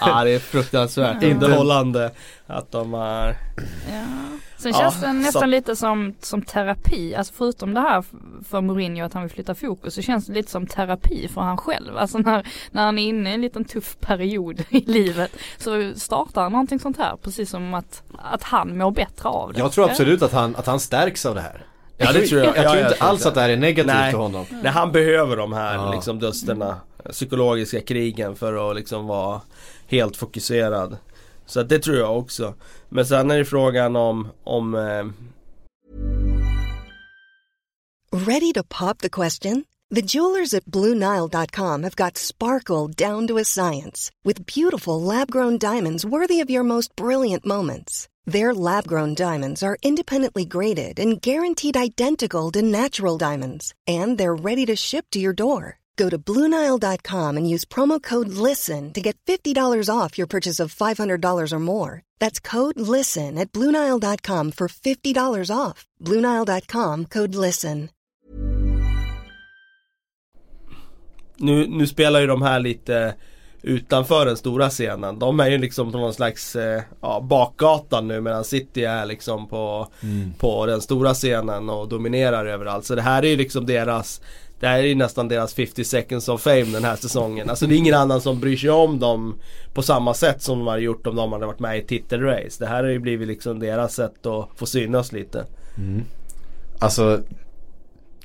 Ja 0.00 0.24
det 0.24 0.30
är 0.30 0.38
fruktansvärt 0.38 1.22
underhållande 1.24 2.10
att 2.46 2.72
de 2.72 2.94
är 2.94 3.36
Ja. 3.90 4.38
Sen 4.60 4.72
Ja, 4.72 4.78
känns 4.78 5.00
det 5.00 5.12
nästan 5.12 5.40
så- 5.42 5.46
lite 5.46 5.76
som, 5.76 6.14
som 6.20 6.42
terapi, 6.42 7.14
alltså 7.14 7.32
förutom 7.36 7.74
det 7.74 7.80
här 7.80 8.04
för 8.48 8.60
Mourinho 8.60 9.04
att 9.06 9.12
han 9.12 9.22
vill 9.22 9.32
flytta 9.32 9.54
fokus 9.54 9.94
så 9.94 10.02
känns 10.02 10.26
det 10.26 10.32
lite 10.32 10.50
som 10.50 10.66
terapi 10.66 11.28
för 11.28 11.40
han 11.40 11.56
själv. 11.56 11.96
Alltså 11.96 12.18
när, 12.18 12.46
när 12.70 12.84
han 12.84 12.98
är 12.98 13.02
inne 13.08 13.30
i 13.30 13.34
en 13.34 13.40
liten 13.40 13.64
tuff 13.64 13.96
period 14.00 14.60
i 14.70 14.80
livet 14.80 15.30
så 15.58 15.92
startar 15.96 16.42
han 16.42 16.52
någonting 16.52 16.78
sånt 16.80 16.98
här 16.98 17.16
precis 17.22 17.50
som 17.50 17.74
att, 17.74 18.02
att 18.18 18.42
han 18.42 18.78
mår 18.78 18.90
bättre 18.90 19.28
av 19.28 19.52
det. 19.52 19.58
Jag 19.58 19.72
tror 19.72 19.90
absolut 19.90 20.22
att 20.22 20.32
han, 20.32 20.56
att 20.56 20.66
han 20.66 20.80
stärks 20.80 21.26
av 21.26 21.34
det 21.34 21.40
här. 21.40 21.66
Ja, 21.96 22.12
det 22.12 22.26
tror 22.26 22.40
jag. 22.44 22.56
Jag 22.56 22.64
Ja, 22.64 22.72
tror 22.72 22.84
inte 22.84 23.04
alls 23.04 23.26
att 23.26 23.34
det 23.34 23.40
här 23.40 23.48
är 23.48 23.56
negativt 23.56 23.94
Nej. 23.94 24.10
för 24.12 24.18
honom. 24.18 24.46
Nej, 24.62 24.72
han 24.72 24.92
behöver 24.92 25.36
de 25.36 25.52
här 25.52 25.74
Ja. 25.74 25.92
liksom 25.94 26.18
dusterna 26.18 26.76
Psykologiska 27.10 27.80
krigen 27.80 28.36
för 28.36 28.70
att 28.70 28.76
liksom 28.76 29.06
vara 29.06 29.40
helt 29.88 30.16
fokuserad 30.16 30.96
så 31.50 31.60
att 31.60 31.68
det 31.68 31.78
tror 31.78 31.96
jag 31.96 32.18
också 32.18 32.54
Men 32.88 33.06
sen 33.06 33.30
är 33.30 33.38
det 33.38 33.44
frågan 33.44 33.96
om, 33.96 34.28
om 34.44 34.74
eh, 34.74 35.06
Ready 38.26 38.52
to 38.52 38.62
pop 38.78 38.98
the 38.98 39.08
question? 39.08 39.64
The 39.94 40.02
jewelers 40.02 40.54
at 40.54 40.64
BlueNile.com 40.64 41.82
have 41.82 41.96
got 41.96 42.18
sparkle 42.18 42.86
down 42.86 43.26
to 43.26 43.38
a 43.38 43.44
science 43.44 44.12
with 44.24 44.46
beautiful 44.46 45.02
lab 45.02 45.30
grown 45.30 45.58
diamonds 45.58 46.04
worthy 46.04 46.40
of 46.40 46.50
your 46.50 46.64
most 46.64 46.94
brilliant 46.96 47.44
moments. 47.44 48.08
Their 48.24 48.54
lab 48.54 48.86
grown 48.86 49.14
diamonds 49.14 49.62
are 49.62 49.78
independently 49.82 50.44
graded 50.44 51.00
and 51.00 51.20
guaranteed 51.20 51.76
identical 51.76 52.52
to 52.52 52.62
natural 52.62 53.18
diamonds, 53.18 53.74
and 53.88 54.18
they're 54.18 54.44
ready 54.44 54.66
to 54.66 54.76
ship 54.76 55.06
to 55.10 55.18
your 55.18 55.32
door. 55.32 55.79
Go 56.00 56.08
to 56.10 56.18
BlueNile.com 56.32 57.36
and 57.36 57.54
use 57.54 57.68
promo 57.68 58.00
code 58.02 58.28
LISTEN 58.28 58.92
to 58.92 59.00
get 59.00 59.16
$50 59.26 59.96
off 59.96 60.18
your 60.18 60.26
purchase 60.26 60.64
of 60.64 60.74
$500 60.74 61.52
or 61.52 61.58
more. 61.58 62.02
That's 62.20 62.40
code 62.50 62.80
LISTEN 62.80 63.38
at 63.38 63.52
BlueNile.com 63.52 64.52
for 64.52 64.68
$50 64.68 65.50
off. 65.56 65.84
BlueNile.com 66.04 67.04
code 67.04 67.34
LISTEN. 67.46 67.88
nu, 71.36 71.66
nu 71.66 71.86
spelar 71.86 72.20
ju 72.20 72.26
de 72.26 72.42
här 72.42 72.60
lite 72.60 73.14
utanför 73.62 74.26
den 74.26 74.36
stora 74.36 74.70
scenen. 74.70 75.18
De 75.18 75.40
är 75.40 75.50
ju 75.50 75.58
liksom 75.58 75.92
på 75.92 75.98
någon 75.98 76.14
slags 76.14 76.56
eh, 76.56 76.82
ja, 77.00 77.20
bakgatan 77.20 78.08
nu 78.08 78.20
medan 78.20 78.44
City 78.44 78.84
är 78.84 79.06
liksom 79.06 79.48
på, 79.48 79.88
Mm. 80.02 80.32
på 80.38 80.66
den 80.66 80.80
stora 80.80 81.14
scenen 81.14 81.70
och 81.70 81.88
dominerar 81.88 82.46
överallt. 82.46 82.84
Så 82.84 82.94
det 82.94 83.02
här 83.02 83.22
är 83.22 83.28
ju 83.28 83.36
liksom 83.36 83.66
deras 83.66 84.20
det 84.60 84.66
här 84.66 84.78
är 84.78 84.82
ju 84.82 84.94
nästan 84.94 85.28
deras 85.28 85.54
50 85.54 85.84
seconds 85.84 86.28
of 86.28 86.42
fame 86.42 86.64
den 86.64 86.84
här 86.84 86.96
säsongen. 86.96 87.50
Alltså 87.50 87.66
det 87.66 87.74
är 87.74 87.76
ingen 87.76 87.94
annan 87.94 88.20
som 88.20 88.40
bryr 88.40 88.56
sig 88.56 88.70
om 88.70 88.98
dem 88.98 89.38
på 89.74 89.82
samma 89.82 90.14
sätt 90.14 90.42
som 90.42 90.58
de 90.58 90.68
hade 90.68 90.82
gjort 90.82 91.06
om 91.06 91.16
de 91.16 91.32
hade 91.32 91.46
varit 91.46 91.60
med 91.60 91.78
i 91.78 91.82
titelrace. 91.82 92.56
Det 92.58 92.66
här 92.66 92.82
har 92.84 92.90
ju 92.90 92.98
blivit 92.98 93.28
liksom 93.28 93.58
deras 93.58 93.94
sätt 93.94 94.26
att 94.26 94.48
få 94.56 94.66
synas 94.66 95.12
lite. 95.12 95.46
Mm. 95.78 96.04
Alltså 96.78 97.20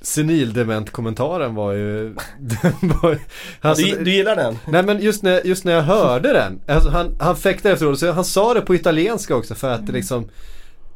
Senildement-kommentaren 0.01 1.55
var 1.55 1.73
ju... 1.73 2.15
Var, 2.81 3.19
alltså, 3.61 3.85
du, 3.85 4.03
du 4.03 4.11
gillar 4.11 4.35
den? 4.35 4.57
Nej 4.67 4.83
men 4.83 5.01
just 5.01 5.23
när, 5.23 5.47
just 5.47 5.65
när 5.65 5.73
jag 5.73 5.81
hörde 5.81 6.33
den, 6.33 6.59
alltså 6.67 6.89
han, 6.89 7.15
han 7.19 7.35
fäktade 7.35 7.73
efteråt, 7.73 7.99
så 7.99 8.11
han 8.11 8.25
sa 8.25 8.53
det 8.53 8.61
på 8.61 8.75
italienska 8.75 9.35
också 9.35 9.55
för 9.55 9.69
att 9.69 9.87
det 9.87 9.93
liksom 9.93 10.29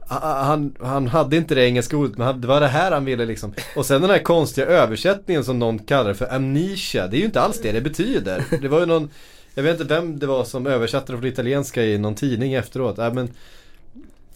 han, 0.09 0.75
han 0.81 1.07
hade 1.07 1.37
inte 1.37 1.55
det 1.55 1.65
engelska 1.65 1.97
ordet 1.97 2.17
men 2.17 2.41
det 2.41 2.47
var 2.47 2.59
det 2.61 2.67
här 2.67 2.91
han 2.91 3.05
ville 3.05 3.25
liksom. 3.25 3.53
Och 3.75 3.85
sen 3.85 4.01
den 4.01 4.09
här 4.09 4.19
konstiga 4.19 4.67
översättningen 4.67 5.43
som 5.43 5.59
någon 5.59 5.79
kallar 5.79 6.13
för 6.13 6.33
amnesia. 6.33 7.07
Det 7.07 7.17
är 7.17 7.19
ju 7.19 7.25
inte 7.25 7.41
alls 7.41 7.61
det 7.61 7.71
det 7.71 7.81
betyder. 7.81 8.43
Det 8.61 8.67
var 8.67 8.79
ju 8.79 8.85
någon, 8.85 9.09
jag 9.55 9.63
vet 9.63 9.81
inte 9.81 9.93
vem 9.95 10.19
det 10.19 10.25
var 10.27 10.43
som 10.43 10.67
översatte 10.67 11.11
det 11.11 11.17
från 11.17 11.27
italienska 11.27 11.83
i 11.83 11.97
någon 11.97 12.15
tidning 12.15 12.53
efteråt. 12.53 12.97
Nej, 12.97 13.13
men 13.13 13.29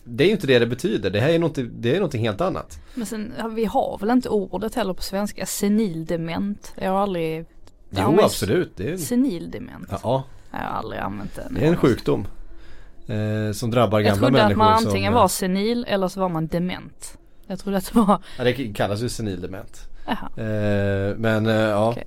det 0.03 0.23
är 0.23 0.25
ju 0.25 0.31
inte 0.33 0.47
det 0.47 0.59
det 0.59 0.67
betyder. 0.67 1.09
Det 1.09 1.19
här 1.19 1.29
är 1.29 1.39
något, 1.39 1.57
det 1.79 1.91
är 1.91 1.95
någonting 1.95 2.25
helt 2.25 2.41
annat. 2.41 2.79
Men 2.95 3.05
sen, 3.05 3.33
vi 3.55 3.65
har 3.65 3.97
väl 4.01 4.09
inte 4.09 4.29
ordet 4.29 4.75
heller 4.75 4.93
på 4.93 5.01
svenska, 5.03 5.45
senildement. 5.45 6.73
Jag 6.81 6.91
har 6.91 6.99
aldrig 6.99 7.45
Jo 7.89 8.19
absolut. 8.21 8.71
Det 8.75 8.89
är, 8.91 8.97
Senildement. 8.97 9.87
ja, 10.03 10.23
Jag 10.51 10.59
har 10.59 10.65
aldrig 10.65 11.01
använt 11.01 11.35
det. 11.35 11.47
det 11.49 11.65
är 11.65 11.69
en 11.69 11.77
sjukdom. 11.77 12.27
Eh, 13.07 13.51
som 13.53 13.71
drabbar 13.71 13.99
Jag 13.99 14.05
gamla 14.05 14.17
trodde 14.27 14.31
människor. 14.31 14.51
att 14.51 14.57
man 14.57 14.73
antingen 14.87 15.11
som, 15.13 15.21
var 15.21 15.27
senil 15.27 15.85
eller 15.89 16.07
så 16.07 16.19
var 16.19 16.29
man 16.29 16.47
dement. 16.47 17.17
Jag 17.47 17.59
trodde 17.59 17.77
att 17.77 17.93
det 17.93 17.99
var, 17.99 18.21
Ja, 18.37 18.43
det 18.43 18.53
kallas 18.73 19.01
ju 19.01 19.09
senildement. 19.09 19.87
Eh, 20.07 21.15
men 21.17 21.45
eh, 21.47 21.53
ja. 21.55 21.89
Okej. 21.91 22.03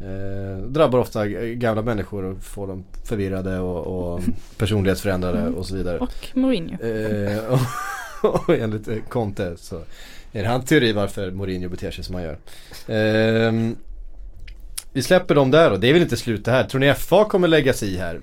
Eh, 0.00 0.56
drabbar 0.66 0.98
ofta 0.98 1.26
gamla 1.28 1.82
människor 1.82 2.24
och 2.24 2.42
får 2.42 2.66
dem 2.66 2.84
förvirrade 3.04 3.58
och, 3.58 3.86
och 4.14 4.20
personlighetsförändrade 4.58 5.38
Mm. 5.40 5.54
och 5.54 5.66
så 5.66 5.74
vidare. 5.76 5.98
Och 5.98 6.28
Mourinho. 6.34 6.82
Eh, 6.84 7.38
och, 7.52 7.58
och 8.48 8.54
enligt 8.54 8.88
eh, 8.88 8.96
Conte 9.08 9.56
så 9.56 9.76
är 10.32 10.42
det 10.42 10.48
hans 10.48 10.64
teori 10.64 10.92
varför 10.92 11.30
Mourinho 11.30 11.68
beter 11.68 11.90
sig 11.90 12.04
som 12.04 12.14
han 12.14 12.24
gör. 12.24 12.38
Ehm, 12.88 13.76
vi 14.92 15.02
släpper 15.02 15.34
dem 15.34 15.50
där 15.50 15.70
då. 15.70 15.76
Det 15.76 15.88
är 15.88 15.92
väl 15.92 16.02
inte 16.02 16.16
slut 16.16 16.44
det 16.44 16.50
här. 16.50 16.64
Tror 16.64 16.80
ni 16.80 16.94
FA 16.94 17.24
kommer 17.24 17.48
lägga 17.48 17.72
sig 17.72 17.94
i 17.94 17.96
här? 17.98 18.20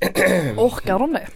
Orkar 0.56 0.98
de 0.98 1.12
det? 1.12 1.26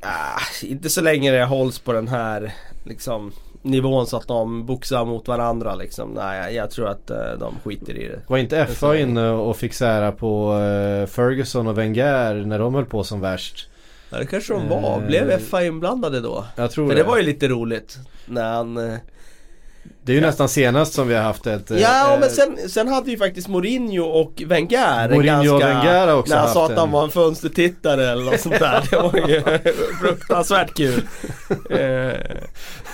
Ah, 0.00 0.40
inte 0.62 0.90
så 0.90 1.00
länge 1.00 1.32
det 1.32 1.44
hålls 1.44 1.78
på 1.78 1.92
den 1.92 2.08
här 2.08 2.54
liksom 2.84 3.32
nivån 3.62 4.06
så 4.06 4.16
att 4.16 4.28
de 4.28 4.66
boxar 4.66 5.04
mot 5.04 5.28
varandra 5.28 5.74
liksom. 5.74 6.10
Nej, 6.10 6.54
jag, 6.54 6.70
tror 6.70 6.88
att 6.88 7.10
eh, 7.10 7.32
de 7.40 7.54
skiter 7.64 7.96
i 7.96 8.08
det. 8.08 8.20
Var 8.26 8.38
inte 8.38 8.66
FA 8.66 8.98
inne 8.98 9.30
och 9.30 9.56
fick 9.56 9.74
sära 9.74 10.12
på 10.12 10.52
eh, 10.52 11.06
Ferguson 11.06 11.66
och 11.66 11.78
Wenger 11.78 12.34
när 12.34 12.58
de 12.58 12.74
höll 12.74 12.84
på 12.84 13.04
som 13.04 13.20
värst? 13.20 13.68
Ja, 14.10 14.18
det 14.18 14.26
kanske 14.26 14.52
de 14.52 14.68
var. 14.68 15.00
Eh, 15.00 15.06
Blev 15.06 15.38
FA 15.38 15.64
inblandade 15.64 16.20
då? 16.20 16.44
Jag 16.56 16.70
tror 16.70 16.88
För 16.88 16.96
det 16.96 17.02
var 17.02 17.16
ju 17.16 17.22
lite 17.22 17.48
roligt. 17.48 17.98
När 18.26 18.52
han... 18.52 18.98
eh, 19.86 19.96
Det 20.04 20.12
är 20.12 20.14
ju 20.14 20.20
nästan 20.20 20.48
senast 20.48 20.92
som 20.94 21.08
vi 21.08 21.14
har 21.14 21.22
haft 21.22 21.46
ett... 21.46 21.70
eh, 21.70 21.78
Ja 21.80 22.14
eh, 22.14 22.20
men 22.20 22.30
sen, 22.30 22.68
sen 22.68 22.88
hade 22.88 23.10
ju 23.10 23.18
faktiskt 23.18 23.48
Mourinho 23.48 24.04
och 24.04 24.42
Wenger 24.46 25.04
en 25.08 25.10
Mourinho 25.14 25.54
och 25.54 25.60
ganska, 25.60 25.66
Wenger 25.68 26.06
har 26.06 26.16
också 26.18 26.34
När 26.34 26.40
han 26.40 26.52
sa 26.52 26.66
att 26.66 26.78
han 26.78 26.90
var 26.90 27.04
en 27.04 27.10
fönstertittare 27.10 28.10
eller 28.10 28.24
något 28.24 28.40
sånt 28.40 28.58
där. 28.58 28.84
Det 28.90 28.96
var 28.96 29.28
ju 29.28 29.42
fruktansvärt 30.00 30.74
kul. 30.76 31.02
Eh, 31.70 32.20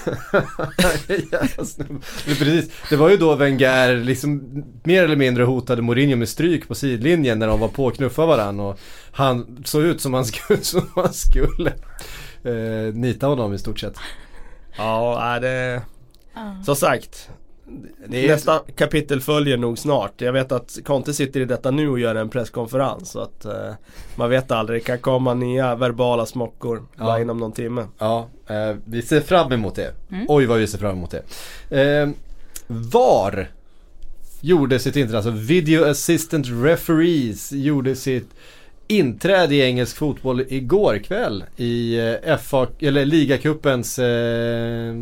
snubbe. 1.64 1.94
Men 2.26 2.36
precis, 2.36 2.70
det 2.90 2.96
var 2.96 3.08
ju 3.10 3.16
då 3.16 3.34
Wenger 3.34 3.96
liksom 3.96 4.42
mer 4.84 5.04
eller 5.04 5.16
mindre 5.16 5.44
hotade 5.44 5.82
Mourinho 5.82 6.16
med 6.16 6.28
stryk 6.28 6.68
på 6.68 6.74
sidlinjen 6.74 7.38
när 7.38 7.46
de 7.46 7.60
var 7.60 7.68
på 7.68 7.84
och 7.84 7.94
knuffade 7.94 8.28
varandra 8.28 8.64
och 8.64 8.78
han 9.12 9.62
såg 9.64 9.82
ut 9.82 10.00
som 10.00 10.14
han 10.14 10.24
skulle, 10.24 10.60
som 10.62 10.86
han 10.94 11.12
skulle 11.12 11.72
eh, 12.44 12.94
nita 12.94 13.26
honom 13.26 13.54
i 13.54 13.58
stort 13.58 13.78
sett. 13.80 13.94
ja, 14.76 15.38
det... 15.40 15.82
Ja. 16.34 16.56
Som 16.64 16.76
sagt. 16.76 17.28
Det 18.08 18.24
är- 18.24 18.28
Nästa 18.28 18.58
kapitel 18.76 19.20
följer 19.20 19.56
nog 19.56 19.78
snart. 19.78 20.20
Jag 20.20 20.32
vet 20.32 20.52
att 20.52 20.78
Conte 20.84 21.14
sitter 21.14 21.40
i 21.40 21.44
detta 21.44 21.70
nu 21.70 21.88
och 21.88 21.98
gör 22.00 22.14
en 22.14 22.28
presskonferens. 22.28 23.10
Så 23.10 23.20
att 23.20 23.44
eh, 23.44 23.72
man 24.16 24.30
vet 24.30 24.50
aldrig. 24.50 24.80
Det 24.80 24.84
kan 24.84 24.98
komma 24.98 25.34
nya 25.34 25.74
verbala 25.74 26.26
smockor 26.26 26.82
Ja. 26.98 27.04
bara 27.04 27.20
inom 27.20 27.38
någon 27.38 27.52
timme. 27.52 27.86
Ja, 27.98 28.28
eh, 28.46 28.76
vi 28.84 29.02
ser 29.02 29.20
fram 29.20 29.52
emot 29.52 29.74
det. 29.74 29.94
Mm. 30.10 30.26
Oj 30.28 30.46
vad 30.46 30.58
vi 30.58 30.66
ser 30.66 30.78
fram 30.78 30.96
emot 30.96 31.10
det. 31.68 31.80
Eh, 31.82 32.08
VAR 32.66 33.50
gjorde 34.40 34.78
sitt 34.78 34.96
inträde, 34.96 35.16
alltså 35.18 35.30
Video 35.30 35.84
Assistant 35.84 36.46
Referees 36.50 37.52
gjorde 37.52 37.96
sitt 37.96 38.28
inträde 38.88 39.54
i 39.54 39.60
engelsk 39.62 39.96
fotboll 39.96 40.40
igår 40.48 40.98
kväll 40.98 41.44
i 41.56 41.98
eh, 42.24 42.36
FA, 42.38 42.66
eller 42.78 43.04
ligacupens, 43.04 43.98
eh, 43.98 44.94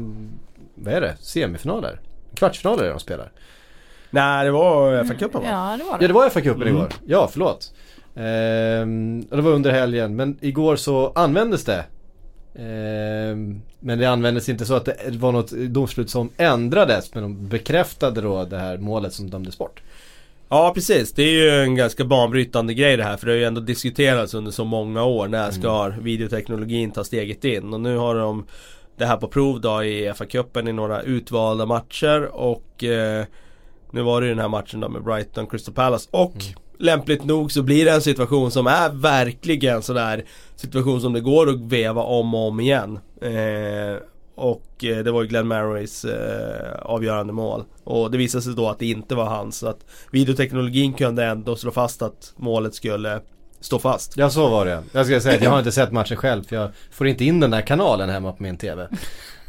vad 0.81 0.95
är 0.95 1.01
det, 1.01 1.17
semifinaler? 1.21 2.01
Kvartsfinaler 2.35 2.91
de 2.91 3.01
spelar. 3.01 3.31
Nej, 4.11 4.45
det 4.45 4.51
var 4.51 4.93
FA-cupen 5.05 5.33
va? 5.41 5.43
Ja 5.45 5.77
det 5.79 5.85
var 5.85 5.99
det. 5.99 6.05
Ja 6.05 6.09
det 6.09 6.15
var 6.15 6.29
FA-cupen 6.29 6.55
Mm. 6.63 6.69
igår, 6.69 6.89
ja 7.07 7.29
förlåt. 7.33 7.73
Ehm, 8.17 9.21
det 9.31 9.41
var 9.41 9.51
under 9.51 9.71
helgen, 9.71 10.17
men 10.17 10.39
igår 10.41 10.77
så 10.77 11.13
användes 11.15 11.65
det. 11.65 11.85
Ehm, 12.59 13.63
men 13.81 13.99
det 13.99 14.07
användes 14.07 14.49
inte 14.49 14.67
så 14.67 14.75
att 14.75 14.85
det 14.85 15.17
var 15.17 15.33
något 15.33 15.51
domslut 15.51 16.11
som 16.11 16.31
ändrades, 16.37 17.15
men 17.15 17.23
de 17.23 17.49
bekräftade 17.49 18.21
då 18.21 18.45
det 18.45 18.59
här 18.59 18.79
målet 18.79 19.13
som 19.13 19.31
dömdes 19.31 19.59
bort. 19.59 19.81
Ja 20.49 20.73
precis, 20.75 21.13
det 21.13 21.23
är 21.23 21.33
ju 21.33 21.51
en 21.63 21.75
ganska 21.75 22.05
banbrytande 22.05 22.75
grej 22.75 22.97
det 22.97 23.05
här 23.05 23.17
för 23.17 23.27
det 23.27 23.33
har 23.33 23.37
ju 23.39 23.45
ändå 23.45 23.61
diskuterats 23.61 24.35
under 24.35 24.51
så 24.51 24.65
många 24.65 25.05
år 25.05 25.29
när 25.29 25.51
ska 25.51 25.89
videoteknologin 26.01 26.91
ta 26.91 27.05
steget 27.05 27.45
in 27.45 27.75
och 27.75 27.81
nu 27.81 27.97
har 27.97 28.15
de 28.15 28.47
det 29.01 29.07
här 29.07 29.17
på 29.17 29.29
prov 29.29 29.61
då 29.61 29.85
i 29.85 30.11
FA-cupen 30.11 30.69
i 30.69 30.73
några 30.73 31.03
utvalda 31.03 31.67
matcher 31.67 32.31
och 32.33 32.85
eh, 32.85 33.25
nu 33.91 34.03
var 34.03 34.21
det 34.21 34.27
ju 34.27 34.33
den 34.33 34.43
här 34.43 34.49
matchen 34.49 34.81
då 34.81 34.89
med 34.89 35.03
Brighton 35.03 35.47
Crystal 35.47 35.75
Palace 35.75 36.09
och 36.11 36.35
lämpligt 36.79 37.25
nog 37.25 37.53
så 37.53 37.63
blir 37.63 37.85
det 37.85 37.91
en 37.91 38.03
situation 38.03 38.51
som 38.51 38.67
är 38.67 38.91
verkligen 38.91 39.83
sådär 39.83 40.25
situation 40.57 41.01
som 41.01 41.13
det 41.13 41.21
går 41.21 41.49
att 41.49 41.61
veva 41.61 42.03
om 42.03 42.35
och 42.35 42.49
om 42.49 42.61
igen. 42.61 42.99
Eh, 43.23 44.03
och 44.35 44.85
eh, 44.85 45.05
det 45.05 45.13
var 45.13 45.23
ju 45.23 45.29
Glenn 45.29 45.47
Marrays 45.47 46.05
eh, 46.05 46.77
avgörande 46.83 47.33
mål. 47.33 47.65
Och 47.85 48.11
det 48.11 48.19
visade 48.19 48.43
sig 48.43 48.55
då 48.55 48.69
att 48.69 48.79
det 48.79 48.87
inte 48.87 49.15
var 49.15 49.25
hans. 49.25 49.59
Så 49.59 49.67
att 49.67 49.85
videoteknologin 50.13 50.93
kunde 50.93 51.25
ändå 51.25 51.57
slå 51.57 51.71
fast 51.71 52.03
att 52.03 52.33
målet 52.37 52.75
skulle 52.75 53.21
stå 53.61 53.79
fast. 53.79 54.17
Ja 54.17 54.31
så 54.31 54.49
var 54.49 54.67
det. 54.67 54.83
Jag 54.93 55.07
ska 55.07 55.21
säga 55.21 55.37
att 55.37 55.43
jag 55.43 55.51
har 55.51 55.59
inte 55.59 55.73
sett 55.73 55.93
matchen 55.93 56.17
själv 56.17 56.43
för 56.45 56.57
jag 56.57 56.71
får 56.91 57.07
inte 57.09 57.25
in 57.25 57.41
den 57.41 57.51
där 57.51 57.61
kanalen 57.61 58.11
hemma 58.11 58.33
på 58.33 58.43
min 58.43 58.57
TV. 58.57 58.89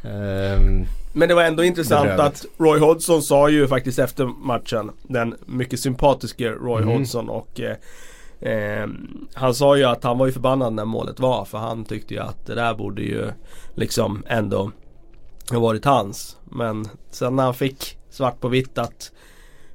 Ehm, 0.03 0.85
Men 1.13 1.29
det 1.29 1.35
var 1.35 1.43
ändå 1.43 1.63
intressant 1.63 2.03
Bedrövligt. 2.07 2.25
att 2.35 2.45
Roy 2.57 2.79
Hodgson 2.79 3.21
sa 3.21 3.49
ju 3.49 3.67
faktiskt 3.67 3.99
efter 3.99 4.25
matchen 4.25 4.91
Den 5.03 5.35
mycket 5.45 5.79
sympatiske 5.79 6.49
Roy 6.49 6.81
Mm. 6.81 6.93
Hodgson 6.93 7.29
och 7.29 7.61
eh, 7.61 8.51
eh, 8.51 8.87
Han 9.33 9.55
sa 9.55 9.77
ju 9.77 9.83
att 9.83 10.03
han 10.03 10.17
var 10.17 10.25
ju 10.25 10.31
förbannad 10.31 10.73
när 10.73 10.85
målet 10.85 11.19
var 11.19 11.45
för 11.45 11.57
han 11.57 11.85
tyckte 11.85 12.13
ju 12.13 12.19
att 12.19 12.45
det 12.45 12.55
där 12.55 12.73
borde 12.73 13.01
ju 13.01 13.27
liksom 13.75 14.23
ändå 14.27 14.71
ha 15.51 15.59
varit 15.59 15.85
hans. 15.85 16.37
Men 16.43 16.87
sen 17.11 17.35
när 17.35 17.43
han 17.43 17.53
fick 17.53 17.97
svart 18.09 18.39
på 18.39 18.47
vitt 18.47 18.77
att 18.77 19.11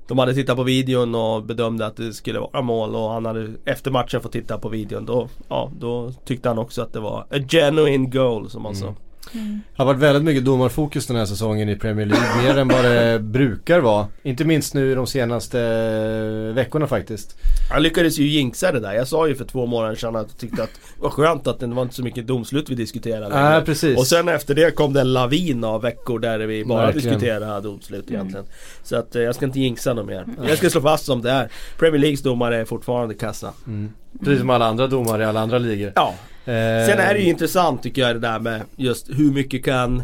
de 0.08 0.18
hade 0.18 0.34
tittat 0.34 0.56
på 0.56 0.62
videon 0.62 1.14
och 1.14 1.42
bedömde 1.42 1.86
att 1.86 1.96
det 1.96 2.12
skulle 2.12 2.38
vara 2.38 2.62
mål 2.62 2.94
och 2.94 3.10
han 3.10 3.26
hade 3.26 3.48
efter 3.64 3.90
matchen 3.90 4.20
fått 4.20 4.32
titta 4.32 4.58
på 4.58 4.68
videon 4.68 5.06
då, 5.06 5.28
ja, 5.48 5.70
då 5.78 6.12
tyckte 6.24 6.48
han 6.48 6.58
också 6.58 6.82
att 6.82 6.92
det 6.92 7.00
var 7.00 7.20
a 7.20 7.38
genuine 7.48 8.10
goal 8.10 8.50
som 8.50 8.64
han 8.64 8.74
sa. 8.76 8.94
Mm. 9.34 9.60
har 9.76 9.84
varit 9.84 9.98
väldigt 10.00 10.24
mycket 10.24 10.44
domarfokus 10.44 11.06
den 11.06 11.16
här 11.16 11.26
säsongen 11.26 11.68
i 11.68 11.76
Premier 11.76 12.06
League. 12.06 12.42
Mer 12.42 12.58
än 12.58 12.68
vad 12.68 12.84
det 12.84 13.18
brukar 13.20 13.80
vara. 13.80 14.06
Inte 14.22 14.44
minst 14.44 14.74
nu 14.74 14.94
de 14.94 15.06
senaste 15.06 15.60
eh, 15.60 16.54
veckorna 16.54 16.86
faktiskt. 16.86 17.36
Han 17.70 17.82
lyckades 17.82 18.18
ju 18.18 18.26
jinxa 18.26 18.72
det 18.72 18.80
där. 18.80 18.92
Jag 18.92 19.08
sa 19.08 19.28
ju 19.28 19.34
för 19.34 19.44
två 19.44 19.66
månader 19.66 19.94
sedan 19.96 20.16
att 20.16 20.26
jag 20.30 20.38
tyckte 20.38 20.62
att 20.62 20.70
det 20.96 21.02
var 21.02 21.10
skönt 21.10 21.46
att 21.46 21.60
det 21.60 21.66
var 21.66 21.82
inte 21.82 21.94
så 21.94 22.02
mycket 22.02 22.26
domslut 22.26 22.70
vi 22.70 22.74
diskuterade. 22.74 23.42
Nej 23.42 23.64
precis. 23.64 23.98
Och 23.98 24.06
sen 24.06 24.28
efter 24.28 24.54
det 24.54 24.70
kom 24.70 24.92
det 24.92 25.00
en 25.00 25.12
lavin 25.12 25.64
av 25.64 25.82
veckor 25.82 26.18
där 26.18 26.38
vi 26.38 26.64
bara 26.64 26.86
Verkligen. 26.86 27.18
diskuterade 27.18 27.60
domslut 27.60 28.10
egentligen. 28.10 28.46
Så 28.82 28.96
att 28.96 29.16
eh, 29.16 29.22
jag 29.22 29.34
ska 29.34 29.44
inte 29.44 29.60
jinxa 29.60 29.94
något 29.94 30.06
mer. 30.06 30.26
Jag 30.48 30.58
ska 30.58 30.70
slå 30.70 30.80
fast 30.80 31.04
som 31.04 31.22
det 31.22 31.30
är. 31.30 31.48
Premier 31.78 32.00
Leagues 32.00 32.22
domare 32.22 32.56
är 32.56 32.64
fortfarande 32.64 33.14
kassa. 33.14 33.52
Mm. 33.66 33.92
Precis 34.18 34.38
som 34.40 34.50
alla 34.50 34.66
andra 34.66 34.86
domare 34.86 35.22
i 35.22 35.26
alla 35.26 35.40
andra 35.40 35.58
ligor. 35.58 35.92
Ja. 35.94 36.14
Eh, 36.46 36.86
Sen 36.86 36.98
är 36.98 37.14
det 37.14 37.20
ju 37.20 37.28
intressant 37.28 37.82
tycker 37.82 38.02
jag 38.02 38.16
det 38.16 38.20
där 38.28 38.38
med 38.38 38.62
just 38.76 39.08
hur 39.10 39.32
mycket 39.32 39.64
kan 39.64 40.02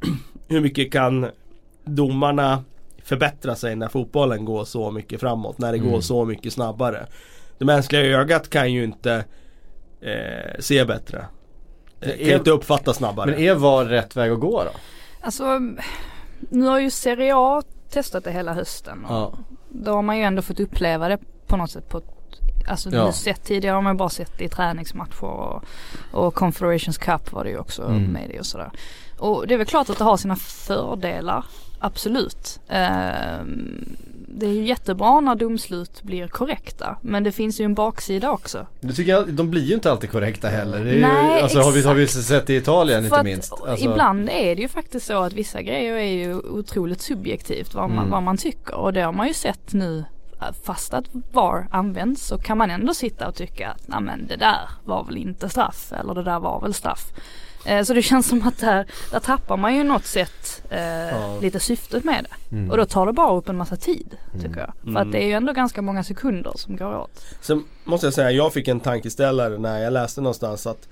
Hur 0.48 0.60
mycket 0.60 0.92
kan 0.92 1.26
domarna 1.84 2.64
förbättra 3.04 3.54
sig 3.56 3.76
när 3.76 3.88
fotbollen 3.88 4.44
går 4.44 4.64
så 4.64 4.90
mycket 4.90 5.20
framåt? 5.20 5.58
När 5.58 5.72
det 5.72 5.78
går 5.78 5.88
Mm. 5.88 6.02
så 6.02 6.24
mycket 6.24 6.52
snabbare? 6.52 7.06
det 7.58 7.64
mänskliga 7.64 8.02
ögat 8.02 8.50
kan 8.50 8.72
ju 8.72 8.84
inte 8.84 9.24
eh, 10.00 10.60
se 10.60 10.84
bättre. 10.84 11.24
Det 12.00 12.06
kan 12.18 12.28
är- 12.28 12.34
inte 12.36 12.50
uppfatta 12.50 12.92
snabbare. 12.94 13.30
Men 13.30 13.40
är 13.40 13.54
VAR 13.54 13.84
rätt 13.84 14.16
väg 14.16 14.30
att 14.30 14.40
gå 14.40 14.64
då? 14.64 14.70
Alltså 15.20 15.58
nu 16.50 16.66
har 16.66 16.78
ju 16.80 16.90
Serie 16.90 17.32
A 17.36 17.62
testat 17.90 18.24
det 18.24 18.30
hela 18.32 18.54
hösten. 18.54 19.04
Och 19.04 19.10
Ja. 19.14 19.32
Då 19.68 19.90
har 19.92 20.02
man 20.02 20.18
ju 20.18 20.22
ändå 20.24 20.42
fått 20.42 20.60
uppleva 20.60 21.08
det 21.08 21.18
på 21.46 21.56
något 21.56 21.70
sätt 21.70 21.88
på 21.88 21.98
ett 21.98 22.19
Alltså 22.68 22.90
Ja. 22.92 23.12
sett 23.12 23.44
tidigare 23.44 23.74
har 23.74 23.82
man 23.82 23.96
bara 23.96 24.08
sett 24.08 24.38
det 24.38 24.44
i 24.44 24.48
träningsmatcher 24.48 25.24
och, 25.24 25.64
och 26.12 26.34
Confederations 26.34 26.98
Cup 26.98 27.32
var 27.32 27.44
det 27.44 27.50
ju 27.50 27.58
också 27.58 27.82
Mm. 27.82 28.02
med 28.04 28.30
det 28.30 28.38
och 28.40 28.46
sådär. 28.46 28.70
Och 29.18 29.46
det 29.46 29.54
är 29.54 29.58
väl 29.58 29.66
klart 29.66 29.90
att 29.90 29.98
det 29.98 30.04
har 30.04 30.16
sina 30.16 30.36
fördelar, 30.36 31.44
absolut. 31.78 32.60
Ehm, 32.68 33.96
det 34.28 34.46
är 34.46 34.50
ju 34.50 34.66
jättebra 34.66 35.20
när 35.20 35.34
domslut 35.34 36.02
blir 36.02 36.28
korrekta 36.28 36.96
men 37.02 37.24
det 37.24 37.32
finns 37.32 37.60
ju 37.60 37.64
en 37.64 37.74
baksida 37.74 38.30
också. 38.30 38.66
Det 38.80 38.92
tycker 38.92 39.12
jag, 39.12 39.28
de 39.32 39.50
blir 39.50 39.62
ju 39.62 39.74
inte 39.74 39.90
alltid 39.90 40.10
korrekta 40.10 40.48
heller. 40.48 40.84
Det 40.84 40.90
är 40.90 41.00
Nej, 41.00 41.36
ju, 41.36 41.42
alltså 41.42 41.60
har 41.60 41.72
vi, 41.72 41.82
har 41.82 41.94
vi 41.94 42.02
exakt. 42.04 42.26
sett 42.26 42.50
i 42.50 42.56
Italien 42.56 43.08
För 43.08 43.16
inte 43.16 43.24
minst. 43.24 43.52
Alltså, 43.52 43.84
Ibland 43.90 44.28
är 44.30 44.56
det 44.56 44.62
ju 44.62 44.68
faktiskt 44.68 45.06
så 45.06 45.22
att 45.22 45.32
vissa 45.32 45.62
grejer 45.62 45.94
är 45.94 46.12
ju 46.26 46.34
otroligt 46.34 47.00
subjektivt 47.02 47.74
vad 47.74 47.88
man, 47.90 47.98
Mm. 47.98 48.10
vad 48.10 48.22
man 48.22 48.36
tycker 48.36 48.74
och 48.74 48.92
det 48.92 49.00
har 49.02 49.12
man 49.12 49.26
ju 49.28 49.34
sett 49.34 49.72
nu 49.72 50.04
fast 50.64 50.94
att 50.94 51.04
VAR 51.32 51.66
används 51.70 52.26
så 52.26 52.38
kan 52.38 52.58
man 52.58 52.70
ändå 52.70 52.94
sitta 52.94 53.28
och 53.28 53.34
tycka 53.34 53.68
att 53.68 53.88
nej 53.88 54.00
men 54.00 54.26
det 54.26 54.36
där 54.36 54.68
var 54.84 55.04
väl 55.04 55.16
inte 55.16 55.48
straff 55.48 55.92
eller 55.92 56.14
det 56.14 56.22
där 56.22 56.40
var 56.40 56.60
väl 56.60 56.74
straff. 56.74 57.04
Eh, 57.66 57.82
så 57.84 57.94
det 57.94 58.02
känns 58.10 58.28
som 58.28 58.48
att 58.48 58.58
där, 58.58 58.86
där 59.10 59.20
tappar 59.20 59.56
man 59.56 59.74
ju 59.76 59.84
något 59.84 60.04
sätt 60.06 60.62
eh, 60.70 61.40
lite 61.40 61.60
syftet 61.60 62.04
med 62.04 62.24
det. 62.24 62.56
Mm. 62.56 62.70
Och 62.70 62.76
då 62.76 62.86
tar 62.86 63.06
det 63.06 63.12
bara 63.12 63.36
upp 63.36 63.48
en 63.48 63.56
massa 63.56 63.76
tid 63.76 64.16
tycker 64.42 64.60
jag. 64.60 64.72
För 64.82 64.88
Mm. 64.88 64.96
att 64.96 65.12
det 65.12 65.22
är 65.22 65.26
ju 65.26 65.32
ändå 65.32 65.52
ganska 65.52 65.82
många 65.82 66.04
sekunder 66.04 66.52
som 66.54 66.76
går 66.76 66.96
åt. 66.96 67.24
Sen 67.40 67.64
måste 67.84 68.06
jag 68.06 68.14
säga, 68.14 68.30
jag 68.30 68.52
fick 68.52 68.68
en 68.68 68.80
tankeställare 68.80 69.58
när 69.58 69.78
jag 69.78 69.92
läste 69.92 70.20
någonstans 70.20 70.66
att 70.66 70.88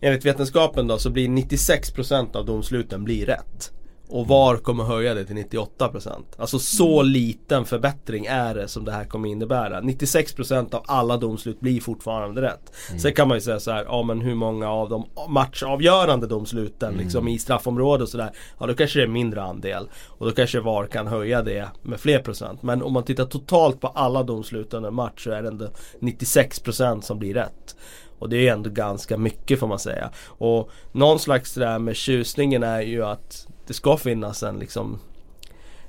Enligt 0.00 0.24
vetenskapen 0.24 0.86
då 0.86 0.98
så 0.98 1.10
blir 1.10 1.28
96% 1.28 2.36
av 2.36 2.46
domsluten 2.46 3.04
blir 3.04 3.26
rätt. 3.26 3.72
Och 4.08 4.28
VAR 4.28 4.56
kommer 4.56 4.84
höja 4.84 5.14
det 5.14 5.24
till 5.24 5.36
98%. 5.36 6.10
Alltså 6.38 6.58
så 6.58 7.02
liten 7.02 7.64
förbättring 7.64 8.26
är 8.26 8.54
det 8.54 8.68
som 8.68 8.84
det 8.84 8.92
här 8.92 9.04
kommer 9.04 9.28
innebära. 9.28 9.80
96% 9.80 10.74
av 10.74 10.84
alla 10.86 11.16
domslut 11.16 11.60
blir 11.60 11.80
fortfarande 11.80 12.42
rätt. 12.42 12.72
Sen 12.98 13.12
kan 13.12 13.28
man 13.28 13.36
ju 13.36 13.40
säga 13.40 13.60
så 13.60 13.70
här, 13.70 13.84
ja 13.84 14.02
men 14.02 14.20
hur 14.20 14.34
många 14.34 14.70
av 14.70 14.88
de 14.88 15.06
matchavgörande 15.28 16.26
domsluten 16.26 16.94
liksom 16.94 17.28
i 17.28 17.38
straffområdet 17.38 18.02
och 18.02 18.08
sådär. 18.08 18.30
Ja 18.60 18.66
då 18.66 18.74
kanske 18.74 18.98
det 18.98 19.02
är 19.02 19.08
mindre 19.08 19.42
andel. 19.42 19.88
Och 20.06 20.26
då 20.26 20.32
kanske 20.32 20.60
VAR 20.60 20.86
kan 20.86 21.06
höja 21.06 21.42
det 21.42 21.68
med 21.82 22.00
fler 22.00 22.18
procent. 22.18 22.62
Men 22.62 22.82
om 22.82 22.92
man 22.92 23.02
tittar 23.02 23.24
totalt 23.24 23.80
på 23.80 23.88
alla 23.88 24.22
domslut 24.22 24.74
under 24.74 24.90
match 24.90 25.24
så 25.24 25.30
är 25.30 25.42
det 25.42 25.48
ändå 25.48 25.68
96% 26.00 27.00
som 27.00 27.18
blir 27.18 27.34
rätt. 27.34 27.76
Och 28.18 28.28
det 28.28 28.48
är 28.48 28.52
ändå 28.52 28.70
ganska 28.70 29.18
mycket 29.18 29.60
får 29.60 29.66
man 29.66 29.78
säga. 29.78 30.10
Och 30.26 30.70
någon 30.92 31.18
slags 31.18 31.54
det 31.54 31.60
där 31.60 31.78
med 31.78 31.96
tjusningen 31.96 32.62
är 32.62 32.80
ju 32.80 33.04
att 33.04 33.46
det 33.66 33.74
ska 33.74 33.96
finnas 33.96 34.42
en 34.42 34.58
liksom 34.58 34.98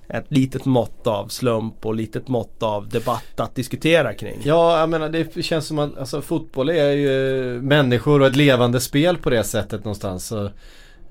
ett 0.10 0.26
litet 0.28 0.66
mått 0.66 1.08
av 1.08 1.28
slump 1.28 1.86
och 1.86 1.96
litet 1.96 2.28
mått 2.28 2.64
av 2.64 2.90
debatt 2.90 3.40
att 3.40 3.56
diskutera 3.56 4.14
kring. 4.14 4.40
Ja, 4.44 4.80
jag 4.80 4.90
menar 4.90 5.10
det 5.10 5.44
känns 5.44 5.68
som 5.68 5.80
att 5.80 5.98
alltså, 5.98 6.22
fotboll 6.22 6.70
är 6.70 6.92
ju 6.92 7.14
människor 7.62 8.22
och 8.22 8.28
ett 8.28 8.36
levande 8.36 8.80
spel 8.80 9.18
på 9.18 9.30
det 9.30 9.44
sättet 9.44 9.84
någonstans. 9.84 10.26
Så, 10.28 10.46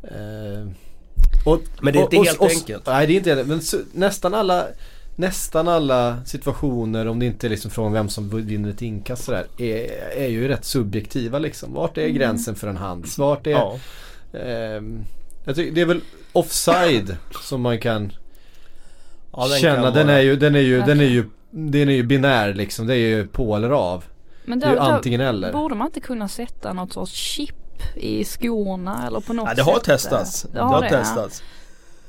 eh, 0.03 0.67
och, 1.47 1.61
Men 1.81 1.93
det 1.93 1.99
är 1.99 2.03
inte 2.03 2.17
och- 2.19 2.25
helt 2.27 2.39
och- 2.41 2.51
enkelt. 2.51 2.87
Nej, 2.87 3.07
det 3.07 3.13
är 3.13 3.17
inte 3.17 3.35
helt 3.35 3.49
Men 3.49 3.61
så, 3.63 3.77
nästan 3.93 4.35
alla 4.35 4.65
Nästan 5.19 5.69
alla 5.69 6.25
situationer, 6.25 7.07
om 7.09 7.19
det 7.19 7.27
inte 7.27 7.47
är 7.47 7.49
liksom 7.49 7.71
från 7.71 7.93
vem 7.93 8.09
som 8.09 8.47
vinner 8.47 8.71
ett 8.71 8.83
inkast 8.83 9.25
sådär, 9.25 9.47
är, 9.59 9.91
är 10.17 10.27
ju 10.29 10.49
rätt 10.49 10.65
subjektiva 10.65 11.39
liksom. 11.39 11.75
Vart 11.75 11.99
är 11.99 12.09
gränsen 12.09 12.55
för 12.55 12.69
en 12.69 12.77
hands? 12.77 13.19
Vart 13.19 13.47
är... 13.47 13.51
Ja. 13.51 13.79
ehm, 14.39 15.05
jag 15.47 15.57
tycker, 15.57 15.73
det 15.75 15.81
är 15.81 15.87
väl 15.87 16.01
offside 16.33 17.17
som 17.43 17.61
man 17.63 17.79
kan 17.79 18.13
Ja, 19.33 19.49
den 19.49 19.59
känna. 19.59 19.83
kan 19.83 19.93
Den 19.95 20.09
är 20.09 20.21
ju, 20.21 20.37
den 20.37 20.55
är 20.55 20.61
ju, 20.61 20.83
den 20.83 21.01
är 21.01 21.05
ju, 21.05 21.25
den 21.51 21.89
är 21.89 21.93
ju 21.93 22.03
binär 22.03 22.55
liksom. 22.55 22.87
Det 22.87 22.95
är 22.95 23.09
ju 23.17 23.27
på 23.27 23.57
eller 23.57 23.71
av. 23.71 24.05
Men 24.45 24.59
Det 24.61 24.67
är 24.67 24.71
ju 24.71 24.77
då, 24.77 24.83
antingen 24.83 25.21
då 25.21 25.27
eller. 25.27 25.53
borde 25.53 25.75
man 25.75 25.87
inte 25.87 26.01
kunna 26.01 26.29
sätta 26.29 26.73
något 26.73 26.93
sorts 26.93 27.13
chip 27.13 27.55
i 27.97 28.25
skorna 28.25 29.07
eller 29.07 29.21
på 29.21 29.33
något 29.33 29.49
Ja, 29.49 29.55
det 29.55 29.63
har 29.63 29.75
sätt. 29.75 29.85
testats. 29.85 30.43
Det 30.43 30.49
Det 30.53 30.61
har 30.63 30.69
har 30.75 30.81
det, 30.81 30.89
ja. 30.91 30.99
testats. 30.99 31.43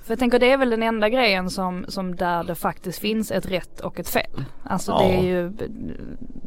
För 0.03 0.11
jag 0.11 0.19
tänker 0.19 0.39
det 0.39 0.51
är 0.51 0.57
väl 0.57 0.69
den 0.69 0.83
enda 0.83 1.09
grejen 1.09 1.49
som, 1.49 1.85
som 1.87 2.15
där 2.15 2.43
det 2.43 2.55
faktiskt 2.55 2.99
finns 2.99 3.31
ett 3.31 3.45
rätt 3.45 3.79
och 3.79 3.99
ett 3.99 4.09
fel. 4.09 4.43
Alltså 4.63 4.91
Ja. 4.91 4.99
det 4.99 5.13
är 5.13 5.23
ju, 5.23 5.51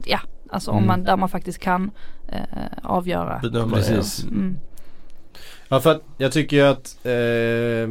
ja, 0.05 0.21
alltså 0.51 0.71
om 0.71 0.77
Mm. 0.77 0.87
man, 0.89 1.05
där 1.05 1.17
man 1.17 1.29
faktiskt 1.29 1.59
kan 1.59 1.91
eh, 2.29 2.39
avgöra. 2.83 3.39
Bedöma 3.43 3.77
Precis. 3.77 4.25
Mm. 4.25 4.57
Ja 5.73 5.81
för 5.81 5.91
att 5.91 6.03
jag 6.19 6.33
tycker 6.33 6.57
ju 6.57 6.63
att 6.63 6.97
eh, 7.07 7.89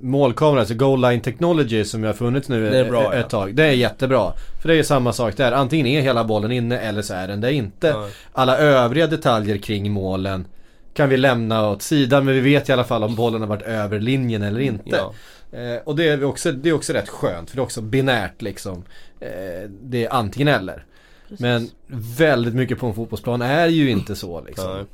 målkamera, 0.00 0.60
alltså 0.60 0.74
goal 0.74 1.00
line 1.00 1.20
technology 1.20 1.84
som 1.84 2.00
ju 2.00 2.06
har 2.06 2.14
funnits 2.14 2.48
nu 2.48 2.70
Det 2.70 2.78
är 2.78 2.90
bra, 2.90 3.02
ett, 3.02 3.08
ja. 3.12 3.20
ett 3.20 3.28
tag. 3.28 3.54
Det 3.54 3.64
är 3.64 3.72
jättebra. 3.72 4.32
För 4.60 4.68
det 4.68 4.74
är 4.74 4.76
ju 4.76 4.84
samma 4.84 5.12
sak 5.12 5.36
där. 5.36 5.52
Antingen 5.52 5.86
är 5.86 6.00
hela 6.00 6.24
bollen 6.24 6.52
inne 6.52 6.78
eller 6.78 7.02
så 7.02 7.14
är 7.14 7.28
den 7.28 7.40
det 7.40 7.52
inte. 7.52 7.86
Ja. 7.86 8.08
Alla 8.32 8.58
övriga 8.58 9.06
detaljer 9.06 9.56
kring 9.56 9.90
målen 9.90 10.46
kan 10.94 11.08
vi 11.08 11.16
lämna 11.16 11.68
åt 11.68 11.82
sidan 11.82 12.24
men 12.24 12.34
vi 12.34 12.40
vet 12.40 12.68
i 12.68 12.72
alla 12.72 12.84
fall 12.84 13.04
om 13.04 13.14
bollen 13.14 13.40
har 13.40 13.48
varit 13.48 13.62
över 13.62 14.00
linjen 14.00 14.42
eller 14.42 14.60
inte. 14.60 14.96
Ja. 14.96 15.14
Eh, 15.58 15.80
och 15.84 15.96
det 15.96 16.08
är, 16.08 16.24
också, 16.24 16.52
det 16.52 16.68
är 16.68 16.72
också 16.72 16.92
rätt 16.92 17.08
skönt 17.08 17.50
för 17.50 17.56
det 17.56 17.60
är 17.60 17.64
också 17.64 17.80
binärt 17.80 18.42
liksom. 18.42 18.84
Eh, 19.20 19.70
det 19.82 20.04
är 20.04 20.12
antingen 20.12 20.48
eller. 20.48 20.84
Men 21.28 21.70
väldigt 22.18 22.54
mycket 22.54 22.78
på 22.78 22.86
en 22.86 22.94
fotbollsplan 22.94 23.42
är 23.42 23.66
ju 23.66 23.90
inte 23.90 24.16
så 24.16 24.40
liksom. 24.40 24.86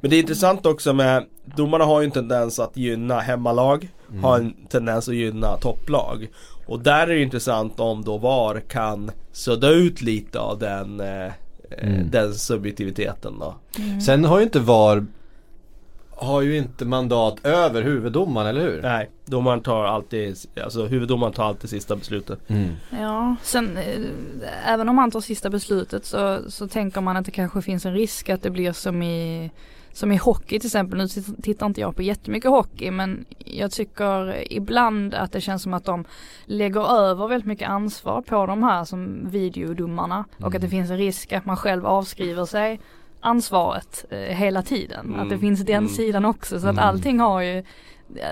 Men 0.00 0.10
det 0.10 0.16
är 0.16 0.20
intressant 0.20 0.66
också 0.66 0.92
med 0.92 1.26
Domarna 1.44 1.84
har 1.84 2.00
ju 2.00 2.04
en 2.04 2.10
tendens 2.10 2.58
att 2.58 2.76
gynna 2.76 3.20
hemmalag 3.20 3.88
Har 4.22 4.38
en 4.38 4.54
tendens 4.68 5.08
att 5.08 5.14
gynna 5.14 5.56
topplag 5.56 6.28
Och 6.66 6.80
där 6.80 7.02
är 7.02 7.06
det 7.06 7.14
ju 7.14 7.22
intressant 7.22 7.80
om 7.80 8.04
då 8.04 8.18
VAR 8.18 8.60
kan 8.60 9.10
sudda 9.32 9.70
ut 9.70 10.02
lite 10.02 10.38
av 10.38 10.58
den 10.58 11.00
eh, 11.00 11.26
eh, 11.26 11.32
Mm. 11.82 12.10
Den 12.10 12.34
subjektiviteten 12.34 13.38
då 13.38 13.54
Sen 14.06 14.24
har 14.24 14.38
ju 14.38 14.44
inte 14.44 14.60
VAR 14.60 15.06
har 16.10 16.40
ju 16.40 16.56
inte 16.56 16.84
mandat 16.84 17.46
över 17.46 17.82
huvuddomaren, 17.82 18.46
eller 18.46 18.60
hur? 18.60 18.82
Nej, 18.82 19.10
domaren 19.24 19.60
tar 19.60 19.84
alltid 19.84 20.36
Alltså 20.64 20.86
huvuddomaren 20.86 21.32
tar 21.32 21.44
alltid 21.44 21.70
sista 21.70 21.96
beslutet 21.96 22.38
Mm. 22.46 22.68
Ja, 23.00 23.36
sen 23.42 23.76
eh, 23.76 24.72
även 24.72 24.88
om 24.88 24.96
man 24.96 25.10
tar 25.10 25.20
sista 25.20 25.50
beslutet 25.50 26.04
så, 26.04 26.38
så 26.50 26.68
tänker 26.68 27.00
man 27.00 27.16
att 27.16 27.24
det 27.24 27.30
kanske 27.30 27.62
finns 27.62 27.86
en 27.86 27.94
risk 27.94 28.28
att 28.28 28.42
det 28.42 28.50
blir 28.50 28.72
som 28.72 29.02
i 29.02 29.50
som 29.92 30.12
i 30.12 30.16
hockey 30.16 30.58
till 30.58 30.66
exempel, 30.68 30.98
nu 30.98 31.04
tit- 31.08 31.42
tittar 31.42 31.66
inte 31.66 31.80
jag 31.80 31.96
på 31.96 32.02
jättemycket 32.02 32.50
hockey 32.50 32.90
men 32.90 33.24
jag 33.38 33.70
tycker 33.70 34.44
ibland 34.52 35.14
att 35.14 35.32
det 35.32 35.40
känns 35.40 35.62
som 35.62 35.74
att 35.74 35.84
de 35.84 36.04
lägger 36.44 36.92
över 37.00 37.28
väldigt 37.28 37.46
mycket 37.46 37.68
ansvar 37.68 38.22
på 38.22 38.46
de 38.46 38.62
här 38.62 38.84
som 38.84 39.30
videodomarna 39.30 40.24
och 40.38 40.54
att 40.54 40.60
det 40.60 40.68
finns 40.68 40.90
en 40.90 40.96
risk 40.96 41.32
att 41.32 41.46
man 41.46 41.56
själv 41.56 41.86
avskriver 41.86 42.44
sig 42.44 42.80
ansvaret 43.20 44.04
eh, 44.10 44.18
hela 44.18 44.62
tiden. 44.62 45.06
Mm, 45.06 45.20
Att 45.20 45.28
det 45.30 45.38
finns 45.38 45.60
den 45.60 45.74
mm. 45.76 45.88
sidan 45.88 46.24
också 46.24 46.60
så 46.60 46.66
att 46.66 46.72
Mm. 46.72 46.84
allting 46.84 47.20
har 47.20 47.40
ju 47.40 47.64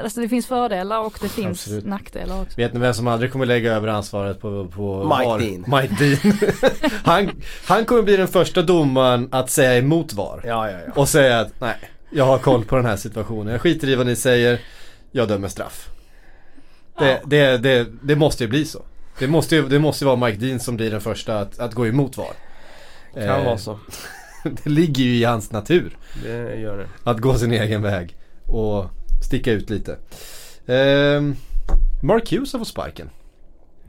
Alltså 0.03 0.21
det 0.21 0.29
finns 0.29 0.47
fördelar 0.47 1.01
och 1.01 1.19
det 1.21 1.29
finns 1.29 1.67
Absolut. 1.67 1.87
nackdelar 1.87 2.43
också. 2.43 2.57
Vet 2.57 2.75
ni 2.75 2.81
vem 2.81 2.95
som 2.95 3.07
aldrig 3.07 3.33
kommer 3.33 3.47
lägga 3.47 3.73
över 3.73 3.89
ansvaret 3.89 4.41
på, 4.41 4.67
på 4.67 5.05
Mike 5.05 5.29
VAR? 5.29 5.39
Dean. 5.39 5.81
Mike 5.81 5.95
Dean. 6.05 6.53
han, 7.05 7.31
han 7.67 7.85
kommer 7.85 8.03
bli 8.03 8.17
den 8.17 8.29
första 8.29 8.63
domaren 8.63 9.29
att 9.33 9.51
säga 9.51 9.79
emot 9.79 10.13
VAR. 10.13 10.43
Ja, 10.47 10.71
ja, 10.71 10.79
ja 10.87 10.93
Och 10.95 11.09
säga 11.09 11.41
att 11.41 11.61
nej, 11.61 11.77
jag 12.11 12.25
har 12.25 12.39
koll 12.39 12.65
på 12.65 12.77
den 12.77 12.87
här 12.87 12.97
situationen. 12.97 13.53
Jag 13.53 13.61
skiter 13.61 13.89
i 13.89 13.95
vad 13.95 14.07
ni 14.07 14.17
säger. 14.17 14.61
Jag 15.11 15.29
dömer 15.29 15.49
straff. 15.49 15.89
Det, 16.99 17.21
det, 17.25 17.59
det, 17.59 17.87
det 18.03 18.17
måste 18.17 18.45
ju 18.45 18.51
bli 18.51 18.65
så. 18.65 18.83
Det 19.19 19.27
måste 19.29 19.57
ju 19.57 19.69
det 19.69 19.79
måste 19.79 20.05
vara 20.05 20.17
Mike 20.17 20.39
Dean 20.39 20.61
som 20.61 20.77
blir 20.77 20.91
den 20.91 21.01
första 21.01 21.41
att, 21.41 21.59
att 21.59 21.75
gå 21.75 21.87
emot 21.87 22.17
VAR. 22.17 22.33
Kan 23.15 23.23
Eh, 23.23 23.45
vara 23.45 23.59
så 23.59 23.79
Det 24.43 24.71
ligger 24.71 25.05
ju 25.05 25.17
i 25.17 25.25
hans 25.25 25.53
natur. 25.53 25.97
Det 26.23 26.57
gör 26.57 26.79
det 26.79 26.87
Att 27.11 27.19
gå 27.19 27.35
sin 27.35 27.53
egen 27.53 27.83
väg 27.83 28.17
och 28.47 28.87
sticka 29.25 29.53
ut 29.53 29.71
lite. 29.71 29.97
Ehm, 30.67 31.37
Mark 32.03 32.33
Hughes 32.33 32.53
har 32.53 32.59
fått 32.59 32.69
sparken. 32.69 33.11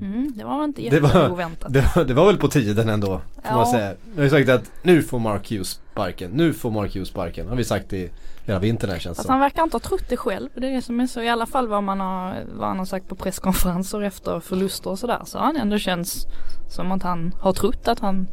Mm, 0.02 0.34
det 0.38 0.44
var 0.44 0.64
inte 0.64 0.82
Det 0.82 0.96
jätteoväntat. 0.96 1.74
Det, 1.74 1.96
var- 1.96 2.04
det 2.06 2.14
var 2.14 2.26
väl 2.26 2.38
på 2.38 2.48
tiden 2.48 2.90
ändå, 2.90 3.08
får 3.08 3.22
Ja. 3.44 3.56
man 3.56 3.66
säga. 3.68 3.88
Jag 4.10 4.16
har 4.16 4.24
ju 4.24 4.30
sagt 4.30 4.50
att 4.50 4.72
nu 4.84 5.02
får 5.02 5.20
Mark 5.20 5.52
Hughes 5.52 5.80
sparken. 5.92 6.32
Nu 6.32 6.54
får 6.54 6.72
Mark 6.72 6.96
Hughes 6.96 7.08
sparken. 7.10 7.48
Har 7.48 7.56
vi 7.56 7.64
sagt 7.64 7.94
i 7.94 8.10
hela 8.46 8.60
vintern 8.60 8.90
här 8.90 9.00
känns 9.00 9.18
det 9.18 9.24
som. 9.24 9.32
han 9.32 9.40
verkar 9.40 9.64
inte 9.64 9.76
ha 9.76 9.80
trott 9.80 10.04
det 10.10 10.18
själv. 10.18 10.50
Det 10.56 10.68
är 10.68 10.72
det 10.76 10.82
som 10.82 11.00
är 11.00 11.08
så 11.08 11.22
i 11.22 11.30
alla 11.30 11.46
fall 11.46 11.68
vad 11.68 11.84
man 11.84 12.00
har, 12.00 12.36
vad 12.56 12.68
han 12.68 12.78
har 12.78 12.86
sagt 12.86 13.08
på 13.08 13.16
presskonferenser 13.16 14.02
efter 14.02 14.40
förluster 14.40 14.90
och 14.90 15.00
sådär. 15.00 15.22
Så 15.26 15.38
har 15.38 15.46
han 15.46 15.58
ändå 15.58 15.78
känns 15.78 16.26
som 16.70 16.92
att 16.92 17.04
han 17.04 17.34
har 17.40 17.54
trott 17.54 17.88
att 17.88 18.00
han 18.00 18.28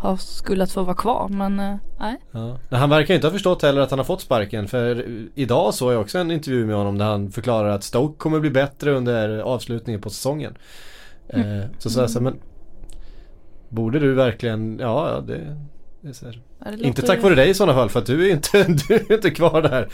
har 0.00 0.16
skulle 0.16 0.64
att 0.64 0.72
få 0.72 0.82
vara 0.82 0.96
kvar 0.96 1.28
men 1.28 1.60
eh, 1.60 1.76
nej. 1.98 2.16
Ja. 2.30 2.58
Han 2.70 2.90
verkar 2.90 3.14
inte 3.14 3.26
ha 3.26 3.32
förstått 3.32 3.62
heller 3.62 3.80
att 3.80 3.90
han 3.90 3.98
har 3.98 4.04
fått 4.04 4.20
sparken. 4.20 4.68
För 4.68 5.06
idag 5.34 5.74
såg 5.74 5.92
jag 5.92 6.00
också 6.00 6.18
en 6.18 6.30
intervju 6.30 6.66
med 6.66 6.76
honom 6.76 6.98
där 6.98 7.04
han 7.04 7.30
förklarar 7.30 7.68
att 7.68 7.84
Stoke 7.84 8.18
kommer 8.18 8.40
bli 8.40 8.50
bättre 8.50 8.90
under 8.90 9.38
avslutningen 9.38 10.00
på 10.00 10.10
säsongen. 10.10 10.54
Eh, 11.28 11.60
så 11.78 11.90
sa 11.90 12.00
jag 12.00 12.10
så 12.10 12.20
men 12.20 12.38
Borde 13.68 13.98
du 13.98 14.14
verkligen, 14.14 14.78
ja, 14.78 15.24
det, 15.26 15.56
det 16.00 16.14
så 16.14 16.26
här. 16.26 16.40
Ja, 16.64 16.70
det 16.70 16.84
Inte 16.84 17.02
tack 17.02 17.22
vare 17.22 17.34
dig 17.34 17.50
i 17.50 17.54
sådana 17.54 17.74
fall 17.74 17.90
för 17.90 18.00
att 18.00 18.06
du 18.06 18.28
är 18.28 18.32
inte, 18.32 18.64
du 18.88 18.94
är 18.94 19.12
inte 19.12 19.30
kvar 19.30 19.62
där. 19.62 19.88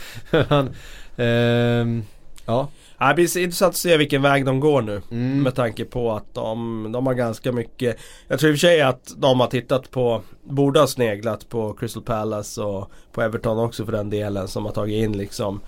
Han, 0.49 0.69
ehm, 1.17 2.03
ja. 2.45 2.67
Ja, 2.99 3.07
det 3.07 3.13
blir 3.13 3.37
intressant 3.37 3.69
att 3.69 3.75
se 3.75 3.97
vilken 3.97 4.21
väg 4.21 4.45
de 4.45 4.59
går 4.59 4.81
nu. 4.81 5.01
Mm. 5.11 5.43
Med 5.43 5.55
tanke 5.55 5.85
på 5.85 6.11
att 6.11 6.33
de, 6.33 6.89
de 6.91 7.07
har 7.07 7.13
ganska 7.13 7.51
mycket 7.51 7.97
Jag 8.27 8.39
tror 8.39 8.51
i 8.51 8.53
och 8.53 8.59
för 8.59 8.67
sig 8.67 8.81
att 8.81 9.13
de 9.17 9.39
har 9.39 9.47
tittat 9.47 9.91
på 9.91 10.21
Borde 10.43 10.79
ha 10.79 10.87
sneglat 10.87 11.49
på 11.49 11.73
Crystal 11.73 12.03
Palace 12.03 12.61
och 12.61 12.91
på 13.11 13.21
Everton 13.21 13.59
också 13.59 13.85
för 13.85 13.91
den 13.91 14.09
delen 14.09 14.47
som 14.47 14.65
har 14.65 14.71
tagit 14.71 15.03
in 15.03 15.17
liksom 15.17 15.59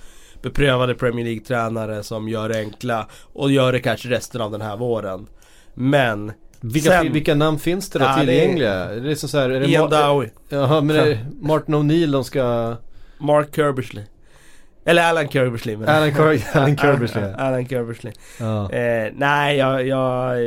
Beprövade 0.41 0.95
Premier 0.95 1.25
League-tränare 1.25 2.03
som 2.03 2.30
gör 2.30 2.49
det 2.49 2.59
enkla 2.59 3.07
och 3.34 3.51
gör 3.51 3.71
det 3.71 3.80
kanske 3.80 4.09
resten 4.09 4.41
av 4.41 4.51
den 4.51 4.61
här 4.61 4.77
våren 4.77 5.27
Men 5.73 6.32
Vilka, 6.61 6.89
Sen- 6.89 7.13
vilka 7.13 7.36
namn 7.36 7.59
finns 7.59 7.89
det 7.89 7.99
då 7.99 8.05
Ja, 8.05 8.15
det 8.15 8.21
är- 8.21 8.25
tillgängliga? 8.25 8.73
Är 8.73 8.99
det 8.99 9.15
som 9.15 9.30
så 9.30 9.38
här, 9.38 9.49
är 9.49 9.59
det 9.59 9.67
Ian 9.67 9.89
Dowie, 9.89 10.30
Jaha 10.49 10.82
men 10.82 10.95
är 10.95 11.25
Martin 11.41 11.75
O'Neill 11.75 12.11
de 12.11 12.23
ska... 12.23 12.75
Mark 13.19 13.55
Kerbersley 13.55 14.03
Eller 14.90 15.04
Alan 15.10 15.30
Kerbersley 15.30 15.78
menar. 15.78 15.94
Alan, 15.94 16.12
Ker- 16.12 16.44
Alan 16.58 16.78
Kerbersley. 16.78 17.34
Alan 17.38 17.68
Kerbersley 17.68 18.14
Ja. 18.40 18.72
Eh, 18.72 19.12
nej, 19.16 19.58
jag, 19.58 19.88
jag, 19.88 20.38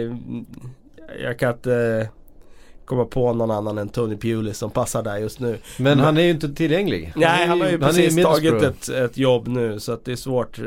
jag 1.22 1.38
kan 1.38 1.52
inte 1.52 2.08
komma 2.84 3.04
på 3.04 3.32
någon 3.32 3.50
annan 3.50 3.78
än 3.78 3.88
Tony 3.88 4.16
Pulis 4.16 4.58
som 4.58 4.70
passar 4.70 5.02
där 5.02 5.16
just 5.16 5.40
nu. 5.40 5.58
Men 5.78 5.98
han 6.00 6.16
är 6.16 6.22
ju 6.22 6.30
inte 6.30 6.54
tillgänglig. 6.54 7.12
Nej, 7.16 7.46
han 7.46 7.60
har 7.60 7.68
ju 7.68 7.74
är 7.74 7.78
precis 7.78 8.22
tagit 8.24 8.62
ett, 8.62 8.88
ett 8.88 9.18
jobb 9.18 9.48
nu 9.48 9.80
så 9.80 9.92
att 9.92 10.04
det 10.04 10.12
är 10.12 10.16
svårt 10.16 10.58
eh, 10.58 10.66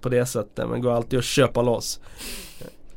på 0.00 0.08
det 0.08 0.26
sättet. 0.26 0.68
Men 0.68 0.80
går 0.80 0.92
alltid 0.92 1.18
att 1.18 1.24
köpa 1.24 1.62
loss. 1.62 2.00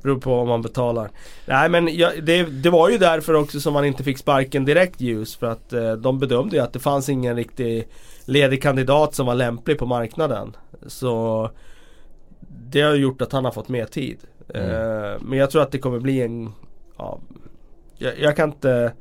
Beror 0.02 0.20
på 0.20 0.34
om 0.40 0.48
man 0.48 0.62
betalar. 0.62 1.10
Nej 1.46 1.70
men 1.70 1.96
jag, 1.98 2.24
det, 2.24 2.44
det 2.44 2.70
var 2.70 2.90
ju 2.90 2.98
därför 2.98 3.34
också 3.34 3.60
som 3.60 3.74
man 3.74 3.86
inte 3.86 4.04
fick 4.04 4.18
sparken 4.18 4.66
direkt 4.66 5.02
ljus. 5.02 5.36
För 5.36 5.48
att 5.48 5.74
eh, 5.74 5.92
de 5.94 6.20
bedömde 6.20 6.56
ju 6.56 6.64
att 6.64 6.74
det 6.74 6.80
fanns 6.80 7.10
ingen 7.10 7.36
riktig 7.36 7.88
ledig 8.28 8.62
kandidat 8.62 9.16
som 9.16 9.26
var 9.26 9.36
lämplig 9.36 9.78
på 9.78 9.86
marknaden. 9.86 10.56
Så 10.88 11.50
det 12.72 12.82
har 12.82 12.96
gjort 12.96 13.22
att 13.22 13.32
han 13.32 13.46
har 13.46 13.52
fått 13.52 13.70
mer 13.70 13.86
tid. 13.86 14.18
Eh, 14.54 15.22
men 15.22 15.40
jag 15.40 15.52
tror 15.52 15.62
att 15.62 15.72
det 15.72 15.80
kommer 15.80 16.00
bli 16.00 16.22
en 16.22 16.52
ja, 16.98 17.20
jag, 17.98 18.20
jag 18.20 18.36
kan 18.36 18.50
inte 18.50 18.94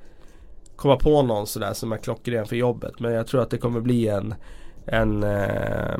komma 0.77 0.97
på 0.97 1.23
någon 1.23 1.47
sådär 1.47 1.73
som 1.73 1.93
är 1.93 1.97
klockren 1.97 2.47
för 2.47 2.57
jobbet. 2.57 3.01
Men 3.01 3.13
jag 3.13 3.27
tror 3.27 3.43
att 3.43 3.51
det 3.51 3.59
kommer 3.59 3.81
bli 3.81 4.09
en 4.09 4.35
en, 4.87 5.23
eh, 5.23 5.99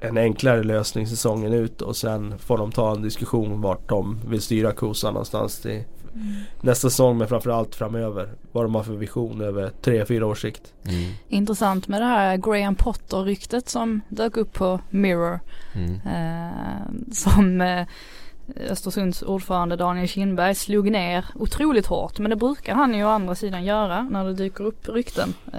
en 0.00 0.18
enklare 0.18 0.62
lösning 0.62 1.06
säsongen 1.06 1.52
ut 1.52 1.82
och 1.82 1.96
sen 1.96 2.38
får 2.38 2.58
de 2.58 2.72
ta 2.72 2.92
en 2.92 3.02
diskussion 3.02 3.60
vart 3.60 3.88
de 3.88 4.20
vill 4.28 4.42
styra 4.42 4.72
kosan 4.72 5.14
någonstans 5.14 5.60
till 5.60 5.84
nästa 6.60 6.90
säsong 6.90 7.18
men 7.18 7.28
framförallt 7.28 7.74
framöver. 7.74 8.28
Vad 8.52 8.64
de 8.64 8.74
har 8.74 8.82
för 8.82 8.92
vision 8.92 9.40
över 9.40 9.70
tre 9.82 10.04
fyra 10.06 10.26
års 10.26 10.42
sikt. 10.42 10.72
Mm. 10.88 11.12
Intressant 11.28 11.88
med 11.88 12.00
det 12.02 12.06
här 12.06 12.36
Graham 12.36 12.74
Potter-ryktet 12.74 13.68
som 13.68 14.00
dök 14.08 14.36
upp 14.36 14.52
på 14.52 14.80
Mirror. 14.90 15.40
Mm. 15.74 15.94
Eh, 15.94 17.12
som 17.12 17.60
eh, 17.60 17.86
Östersunds 18.70 19.22
ordförande 19.22 19.76
Daniel 19.76 20.08
Kindberg 20.08 20.54
slog 20.54 20.90
ner 20.90 21.24
otroligt 21.34 21.86
hårt. 21.86 22.18
Men 22.18 22.30
det 22.30 22.36
brukar 22.36 22.74
han 22.74 22.94
ju 22.94 23.04
å 23.04 23.08
andra 23.08 23.34
sidan 23.34 23.64
göra 23.64 24.02
när 24.02 24.24
det 24.24 24.34
dyker 24.34 24.64
upp 24.64 24.88
rykten. 24.88 25.34
Eh, 25.52 25.58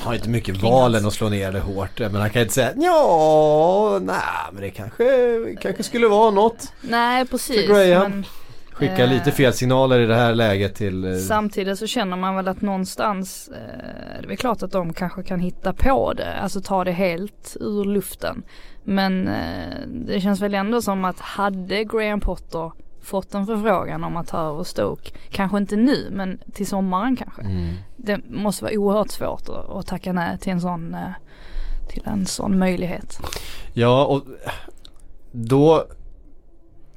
Han 0.00 0.06
har 0.06 0.14
inte 0.14 0.28
mycket 0.28 0.62
val 0.62 0.94
än 0.94 1.06
att 1.06 1.12
slå 1.14 1.28
ner 1.28 1.52
det 1.52 1.60
hårt. 1.60 1.98
Men 1.98 2.14
han 2.14 2.30
kan 2.30 2.42
inte 2.42 2.54
säga 2.54 2.72
ja, 2.76 3.98
nej 4.02 4.18
men 4.52 4.62
det 4.62 4.70
kanske, 4.70 5.04
kanske 5.60 5.82
skulle 5.82 6.08
vara 6.08 6.30
något. 6.30 6.72
nej 6.80 7.26
precis. 7.26 7.66
För 7.66 7.86
Graham. 7.86 8.10
Men 8.10 8.24
Skicka 8.74 9.04
Eh. 9.04 9.10
lite 9.10 9.32
fel 9.32 9.52
signaler 9.52 10.00
i 10.00 10.06
det 10.06 10.14
här 10.14 10.34
läget 10.34 10.74
till... 10.74 11.04
eh, 11.04 11.16
samtidigt 11.16 11.78
så 11.78 11.86
känner 11.86 12.16
man 12.16 12.36
väl 12.36 12.48
att 12.48 12.60
någonstans, 12.60 13.48
eh, 13.48 14.26
det 14.26 14.32
är 14.32 14.36
klart 14.36 14.62
att 14.62 14.72
de 14.72 14.92
kanske 14.92 15.22
kan 15.22 15.40
hitta 15.40 15.72
på 15.72 16.12
det. 16.12 16.34
Alltså 16.34 16.60
ta 16.60 16.84
det 16.84 16.92
helt 16.92 17.56
ur 17.60 17.84
luften. 17.84 18.42
Men 18.84 19.28
eh, 19.28 19.78
det 19.86 20.20
känns 20.20 20.40
väl 20.40 20.54
ändå 20.54 20.82
som 20.82 21.04
att 21.04 21.20
hade 21.20 21.84
Graham 21.84 22.20
Potter 22.20 22.72
fått 23.02 23.34
en 23.34 23.46
förfrågan 23.46 24.04
om 24.04 24.16
att 24.16 24.28
ta 24.28 24.38
över 24.38 24.64
Stoke, 24.64 25.10
kanske 25.30 25.58
inte 25.58 25.76
nu 25.76 26.08
men 26.12 26.38
till 26.52 26.66
sommaren 26.66 27.16
kanske. 27.16 27.42
Mm. 27.42 27.74
Det 27.96 28.20
måste 28.30 28.64
vara 28.64 28.74
oerhört 28.74 29.10
svårt 29.10 29.48
att, 29.78 29.86
tacka 29.86 30.12
nej 30.12 30.38
till 30.38 30.52
en 30.52 30.60
sån, 30.60 30.94
eh, 30.94 31.00
till 31.88 32.02
en 32.06 32.26
sån 32.26 32.58
möjlighet. 32.58 33.20
Ja 33.72 34.04
och 34.04 34.22
då 35.32 35.84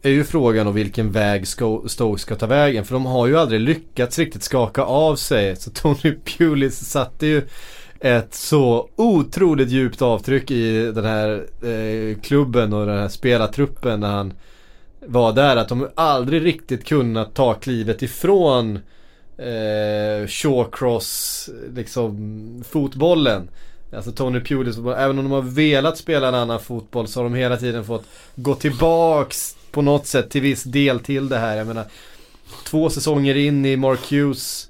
är 0.02 0.10
ju 0.10 0.24
frågan 0.24 0.68
om 0.68 0.74
vilken 0.74 1.12
väg 1.12 1.48
Stoke 1.88 2.22
ska 2.22 2.36
ta 2.36 2.46
vägen. 2.46 2.86
För 2.86 2.94
de 2.94 3.06
har 3.06 3.28
ju 3.28 3.38
aldrig 3.38 3.62
lyckats 3.62 4.20
riktigt 4.20 4.44
skaka 4.44 4.84
av 4.84 5.16
sig. 5.16 5.56
Så 5.56 5.72
Tony 5.72 6.16
Pulis 6.26 6.90
satte 6.90 7.28
ju 7.28 7.42
ett 8.00 8.34
så 8.34 8.90
otroligt 8.96 9.70
djupt 9.70 10.02
avtryck 10.02 10.52
i 10.52 10.92
den 10.92 11.06
här 11.06 11.46
eh, 11.68 12.20
klubben 12.22 12.74
och 12.74 12.86
den 12.86 12.98
här 12.98 13.08
spelartruppen 13.08 14.00
när 14.00 14.12
han 14.12 14.34
var 15.06 15.34
där. 15.34 15.56
Att 15.56 15.70
de 15.70 15.90
aldrig 15.96 16.46
riktigt 16.46 16.86
kunnat 16.86 17.34
ta 17.34 17.54
klivet 17.54 18.02
ifrån 18.02 18.80
eh, 19.38 20.28
Shawcross, 20.28 21.50
liksom 21.76 22.64
fotbollen. 22.70 23.50
Alltså 23.96 24.12
Tony 24.12 24.40
Pulis, 24.40 24.78
även 24.78 25.20
om 25.20 25.26
de 25.26 25.32
har 25.32 25.42
velat 25.42 25.98
spela 25.98 26.28
en 26.28 26.36
annan 26.36 26.60
fotboll 26.60 27.08
så 27.08 27.20
har 27.20 27.24
de 27.24 27.34
hela 27.34 27.58
tiden 27.58 27.84
fått 27.84 28.06
gå 28.36 28.56
tillbaks 28.56 29.57
på 29.72 29.82
något 29.82 30.08
sätt 30.08 30.30
till 30.30 30.42
viss 30.42 30.64
del 30.64 31.00
till 31.00 31.30
det 31.30 31.38
här. 31.38 31.58
Jag 31.58 31.68
menar, 31.68 31.86
två 32.66 32.90
säsonger 32.90 33.36
in 33.36 33.66
i 33.66 33.78
Mark 33.78 34.12
Hughes 34.12 34.70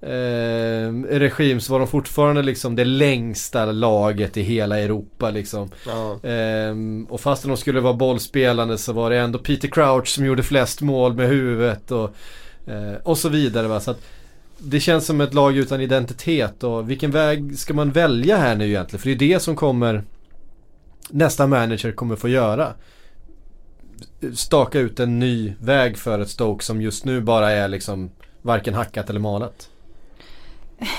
eh, 0.00 1.18
regim 1.18 1.60
så 1.60 1.72
var 1.72 1.78
de 1.78 1.88
fortfarande 1.88 2.42
liksom 2.42 2.76
det 2.76 2.84
längsta 2.84 3.64
laget 3.64 4.36
i 4.36 4.42
hela 4.42 4.78
Europa 4.78 5.30
liksom. 5.30 5.70
Ja. 5.86 6.28
Ehm, 6.28 7.06
och 7.10 7.20
fastän 7.20 7.48
de 7.48 7.56
skulle 7.56 7.80
vara 7.80 7.94
bollspelande 7.94 8.78
så 8.78 8.92
var 8.92 9.10
det 9.10 9.18
ändå 9.18 9.38
Peter 9.38 9.68
Crouch 9.68 10.08
som 10.08 10.24
gjorde 10.24 10.42
flest 10.42 10.80
mål 10.80 11.14
med 11.14 11.28
huvudet 11.28 11.90
och, 11.90 12.14
eh, 12.66 12.94
och 13.02 13.18
så 13.18 13.28
vidare. 13.28 13.68
Va? 13.68 13.80
Så 13.80 13.90
att 13.90 14.00
det 14.58 14.80
känns 14.80 15.06
som 15.06 15.20
ett 15.20 15.34
lag 15.34 15.56
utan 15.56 15.80
identitet 15.80 16.64
och 16.64 16.90
vilken 16.90 17.10
väg 17.10 17.58
ska 17.58 17.74
man 17.74 17.90
välja 17.90 18.36
här 18.36 18.56
nu 18.56 18.66
egentligen? 18.66 19.00
För 19.00 19.08
det 19.08 19.14
är 19.14 19.34
det 19.34 19.40
som 19.40 19.56
kommer 19.56 20.02
nästa 21.10 21.46
manager 21.46 21.92
kommer 21.92 22.16
få 22.16 22.28
göra. 22.28 22.74
Staka 24.34 24.78
ut 24.78 25.00
en 25.00 25.18
ny 25.18 25.54
väg 25.60 25.98
för 25.98 26.18
ett 26.18 26.30
Stoke 26.30 26.64
som 26.64 26.82
just 26.82 27.04
nu 27.04 27.20
bara 27.20 27.50
är 27.50 27.68
liksom 27.68 28.10
varken 28.42 28.74
hackat 28.74 29.10
eller 29.10 29.20
malet. 29.20 29.70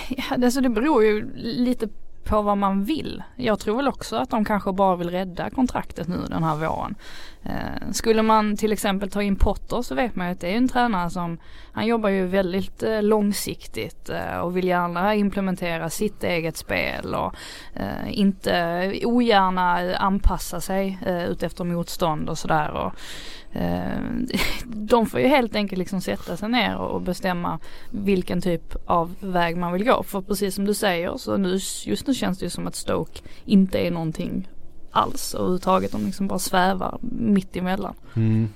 Ja, 0.10 0.24
alltså 0.44 0.62
det 0.62 0.70
beror 0.70 1.04
ju 1.04 1.36
lite 1.36 1.88
på 2.28 2.42
vad 2.42 2.58
man 2.58 2.84
vill. 2.84 3.24
Jag 3.36 3.60
tror 3.60 3.78
väl 3.78 3.88
också 3.88 4.16
att 4.16 4.30
de 4.30 4.46
kanske 4.46 4.72
bara 4.72 4.96
vill 4.96 5.10
rädda 5.10 5.50
kontraktet 5.50 6.08
nu 6.08 6.18
den 6.30 6.44
här 6.44 6.56
våren. 6.56 6.96
Eh, 7.44 7.92
skulle 7.92 8.22
man 8.22 8.58
till 8.58 8.72
exempel 8.72 9.10
ta 9.10 9.24
in 9.24 9.36
Potter 9.36 9.82
så 9.82 9.96
vet 9.96 10.16
man 10.16 10.28
ju 10.28 10.32
att 10.34 10.40
det 10.40 10.54
är 10.54 10.58
en 10.58 10.68
tränare 10.68 11.10
som 11.10 11.38
han 11.72 11.86
jobbar 11.86 12.10
ju 12.10 12.26
väldigt 12.26 12.84
eh, 12.84 13.04
långsiktigt 13.04 14.10
eh, 14.10 14.38
och 14.38 14.58
vill 14.58 14.68
gärna 14.68 15.16
implementera 15.16 15.90
sitt 15.90 16.24
eget 16.24 16.58
spel 16.58 17.16
och 17.16 17.36
eh, 17.74 18.20
inte 18.20 18.92
ogärna 19.04 19.96
anpassa 19.96 20.62
sig 20.62 21.00
eh, 21.06 21.26
utefter 21.26 21.64
motstånd 21.64 22.30
och 22.30 22.38
sådär. 22.38 22.92
Eh, 23.54 24.00
de 24.66 25.06
får 25.06 25.20
ju 25.20 25.28
helt 25.28 25.56
enkelt 25.56 25.80
liksom 25.80 26.02
sätta 26.02 26.38
sig 26.38 26.50
ner 26.50 26.78
och 26.78 27.02
bestämma 27.02 27.60
vilken 27.92 28.42
typ 28.42 28.76
av 28.86 29.16
väg 29.20 29.58
man 29.58 29.74
vill 29.74 29.86
gå. 29.86 30.04
För 30.04 30.22
precis 30.22 30.56
som 30.56 30.66
du 30.66 30.74
säger 30.74 31.18
så 31.18 31.38
nu, 31.38 31.60
just 31.86 32.08
nu 32.08 32.14
känns 32.14 32.40
det 32.40 32.46
ju 32.46 32.50
som 32.50 32.68
att 32.68 32.76
Stoke 32.76 33.22
inte 33.46 33.78
är 33.78 33.92
någonting 33.92 34.50
alls 34.92 35.36
överhuvudtaget. 35.36 35.92
De 35.92 36.06
liksom 36.06 36.28
bara 36.28 36.40
svävar 36.40 36.98
mitt 37.12 37.56
emellan. 37.56 37.94
Mm. 38.16 38.50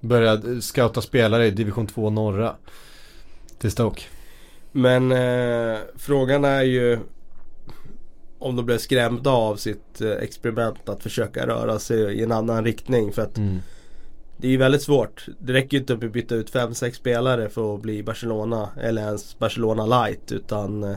Började 0.00 0.62
scouta 0.62 1.00
spelare 1.00 1.46
i 1.46 1.50
division 1.50 1.86
2 1.86 2.10
norra. 2.10 2.54
Till 3.58 3.70
Stoke. 3.70 4.02
Men 4.72 5.12
eh, 5.12 5.78
frågan 5.96 6.44
är 6.44 6.62
ju 6.62 6.98
om 8.38 8.56
de 8.56 8.66
blev 8.66 8.78
skrämda 8.78 9.30
av 9.30 9.56
sitt 9.56 10.00
eh, 10.00 10.10
experiment 10.10 10.88
att 10.88 11.02
försöka 11.02 11.46
röra 11.46 11.78
sig 11.78 11.98
i 11.98 12.22
en 12.22 12.32
annan 12.32 12.64
riktning. 12.64 13.12
För 13.12 13.22
att 13.22 13.38
Mm. 13.38 13.58
Det 14.40 14.46
är 14.46 14.50
ju 14.50 14.56
väldigt 14.56 14.82
svårt. 14.82 15.26
Det 15.38 15.52
räcker 15.52 15.76
ju 15.76 15.80
inte 15.80 15.92
att 15.92 16.12
byta 16.12 16.34
ut 16.34 16.52
5-6 16.52 16.92
spelare 16.92 17.48
för 17.48 17.74
att 17.74 17.82
bli 17.82 18.02
Barcelona 18.02 18.68
eller 18.80 19.02
ens 19.02 19.38
Barcelona 19.38 19.86
light. 19.86 20.32
Utan 20.32 20.84
eh, 20.84 20.96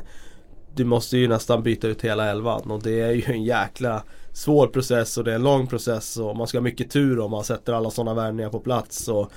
du 0.75 0.85
måste 0.85 1.17
ju 1.17 1.27
nästan 1.27 1.63
byta 1.63 1.87
ut 1.87 2.01
hela 2.01 2.29
elvan 2.29 2.71
och 2.71 2.83
det 2.83 3.01
är 3.01 3.11
ju 3.11 3.23
en 3.25 3.43
jäkla 3.43 4.03
svår 4.33 4.67
process 4.67 5.17
och 5.17 5.23
det 5.23 5.31
är 5.31 5.35
en 5.35 5.43
lång 5.43 5.67
process 5.67 6.17
och 6.17 6.37
man 6.37 6.47
ska 6.47 6.57
ha 6.57 6.63
mycket 6.63 6.91
tur 6.91 7.19
om 7.19 7.31
man 7.31 7.43
sätter 7.43 7.73
alla 7.73 7.91
sådana 7.91 8.13
värvningar 8.13 8.49
på 8.49 8.59
plats. 8.59 9.07
Och 9.07 9.31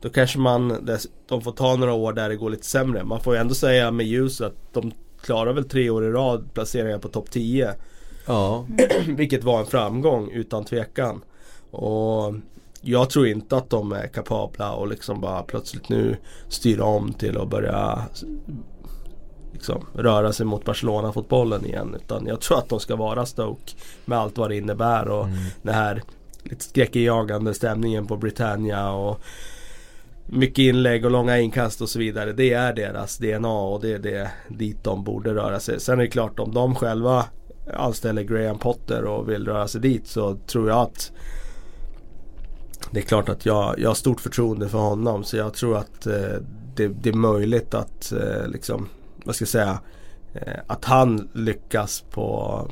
då 0.00 0.08
kanske 0.08 0.38
man 0.38 0.88
de 1.28 1.42
får 1.42 1.52
ta 1.52 1.76
några 1.76 1.92
år 1.92 2.12
där 2.12 2.28
det 2.28 2.36
går 2.36 2.50
lite 2.50 2.66
sämre. 2.66 3.04
Man 3.04 3.20
får 3.20 3.34
ju 3.34 3.40
ändå 3.40 3.54
säga 3.54 3.90
med 3.90 4.06
ljus 4.06 4.40
att 4.40 4.72
de 4.72 4.92
klarar 5.20 5.52
väl 5.52 5.68
tre 5.68 5.90
år 5.90 6.04
i 6.04 6.10
rad 6.10 6.54
placeringar 6.54 6.98
på 6.98 7.08
topp 7.08 7.30
10. 7.30 7.74
Ja. 8.26 8.66
Vilket 9.06 9.44
var 9.44 9.60
en 9.60 9.66
framgång 9.66 10.30
utan 10.30 10.64
tvekan. 10.64 11.22
Och 11.70 12.34
jag 12.82 13.10
tror 13.10 13.26
inte 13.26 13.56
att 13.56 13.70
de 13.70 13.92
är 13.92 14.06
kapabla 14.06 14.72
och 14.72 14.88
liksom 14.88 15.20
bara 15.20 15.42
plötsligt 15.42 15.88
nu 15.88 16.16
styra 16.48 16.84
om 16.84 17.12
till 17.12 17.38
att 17.38 17.48
börja 17.48 18.02
liksom, 19.52 19.86
röra 19.94 20.32
sig 20.32 20.46
mot 20.46 20.64
Barcelona-fotbollen 20.64 21.66
igen. 21.66 21.96
Utan 22.04 22.26
jag 22.26 22.40
tror 22.40 22.58
att 22.58 22.68
de 22.68 22.80
ska 22.80 22.96
vara 22.96 23.26
Stoke 23.26 23.72
med 24.04 24.18
allt 24.18 24.38
vad 24.38 24.50
det 24.50 24.56
innebär 24.56 25.08
och 25.08 25.24
mm. 25.24 25.38
den 25.62 25.74
här 25.74 26.02
lite 26.42 26.64
skräckinjagande 26.64 27.54
stämningen 27.54 28.06
på 28.06 28.16
Britannia 28.16 28.90
och 28.90 29.20
mycket 30.26 30.58
inlägg 30.58 31.04
och 31.04 31.10
långa 31.10 31.38
inkast 31.38 31.80
och 31.80 31.88
så 31.88 31.98
vidare. 31.98 32.32
Det 32.32 32.52
är 32.52 32.72
deras 32.72 33.18
DNA 33.18 33.60
och 33.60 33.80
det 33.80 33.92
är 33.92 33.98
det 33.98 34.30
dit 34.48 34.84
de 34.84 35.04
borde 35.04 35.34
röra 35.34 35.60
sig. 35.60 35.80
Sen 35.80 35.98
är 35.98 36.02
det 36.02 36.10
klart 36.10 36.38
om 36.38 36.54
de 36.54 36.74
själva 36.74 37.24
anställer 37.74 38.22
Graham 38.22 38.58
Potter 38.58 39.04
och 39.04 39.28
vill 39.28 39.46
röra 39.46 39.68
sig 39.68 39.80
dit 39.80 40.06
så 40.06 40.34
tror 40.34 40.68
jag 40.68 40.78
att 40.78 41.12
det 42.90 43.00
är 43.00 43.04
klart 43.04 43.28
att 43.28 43.46
jag, 43.46 43.74
jag 43.78 43.90
har 43.90 43.94
stort 43.94 44.20
förtroende 44.20 44.68
för 44.68 44.78
honom 44.78 45.24
så 45.24 45.36
jag 45.36 45.54
tror 45.54 45.76
att 45.76 46.06
eh, 46.06 46.12
det, 46.74 46.88
det, 46.88 47.08
är 47.08 47.14
möjligt 47.14 47.74
att 47.74 48.12
eh, 48.12 48.48
liksom, 48.48 48.88
vad 49.24 49.34
ska 49.34 49.42
jag 49.42 49.48
säga, 49.48 49.78
eh, 50.34 50.60
att 50.66 50.84
han 50.84 51.28
lyckas 51.32 52.04
på, 52.10 52.62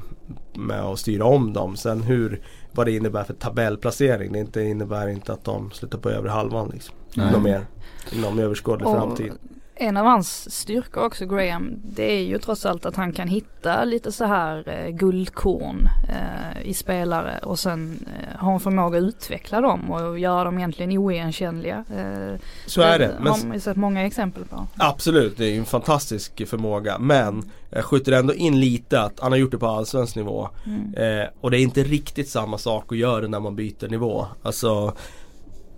med 0.55 0.81
att 0.81 0.99
styra 0.99 1.25
om 1.25 1.53
dem. 1.53 1.77
Sen 1.77 2.03
hur, 2.03 2.41
vad 2.73 2.87
det 2.87 2.93
innebär 2.93 3.25
för 3.25 3.35
tabellplacering. 3.35 4.33
Det 4.33 4.39
inte, 4.39 4.63
innebär 4.63 5.09
inte 5.09 5.33
att 5.33 5.45
de 5.45 5.71
slutar 5.71 5.99
på 5.99 6.11
övre 6.11 6.31
halvan 6.31 6.71
liksom. 6.73 6.95
Något 7.15 7.43
mer 7.43 7.67
inom 8.13 8.39
överskådlig 8.39 8.89
framtid 8.89 9.33
en 9.79 9.97
av 9.97 10.07
hans 10.07 10.55
styrkor 10.55 11.05
också 11.05 11.27
Graham 11.27 11.81
det 11.83 12.13
är 12.13 12.23
ju 12.23 12.39
trots 12.39 12.67
allt 12.67 12.87
att 12.87 12.97
han 12.97 13.13
kan 13.13 13.29
hitta 13.29 13.85
lite 13.85 14.13
så 14.13 14.25
här 14.25 14.69
eh, 14.69 14.91
guldkorn 14.91 15.89
eh, 16.09 16.69
i 16.69 16.75
spelare 16.75 17.39
och 17.43 17.59
sen 17.59 18.07
eh, 18.07 18.41
ha 18.41 18.53
en 18.55 18.61
förmåga 18.61 18.99
att 18.99 19.05
utveckla 19.05 19.61
dem 19.61 19.91
och 19.91 20.19
göra 20.19 20.45
dem 20.45 20.59
egentligen 20.59 20.99
oigenkännliga. 20.99 21.85
Eh, 21.97 22.41
så 22.67 22.83
är 22.83 22.99
det. 22.99 23.15
Men, 23.19 23.27
har 23.33 23.47
man 23.47 23.61
sett 23.61 23.77
många 23.77 24.07
exempel 24.07 24.45
på. 24.45 24.67
Absolut, 24.77 25.37
det 25.37 25.45
är 25.45 25.59
en 25.59 25.65
fantastisk 25.65 26.49
förmåga 26.49 26.99
men 26.99 27.51
jag 27.71 27.85
skjuter 27.85 28.13
ändå 28.13 28.35
in 28.35 28.61
lite 28.61 29.01
att 29.01 29.21
han 29.21 29.33
har 29.33 29.39
gjort 29.39 29.51
det 29.51 29.59
på 29.59 29.67
allsvensk 29.67 30.17
nivå. 30.17 30.49
Mm. 30.67 30.95
Eh, 30.95 31.29
och 31.41 31.51
det 31.51 31.59
är 31.59 31.63
inte 31.63 31.83
riktigt 31.83 32.29
samma 32.29 32.59
sak 32.59 32.93
att 32.93 32.99
göra 32.99 33.27
när 33.27 33.41
man 33.41 33.57
byter 33.57 33.89
nivå. 33.89 34.27
Alltså 34.43 34.95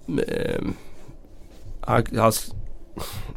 eh, 0.09 0.63
hans 2.17 2.55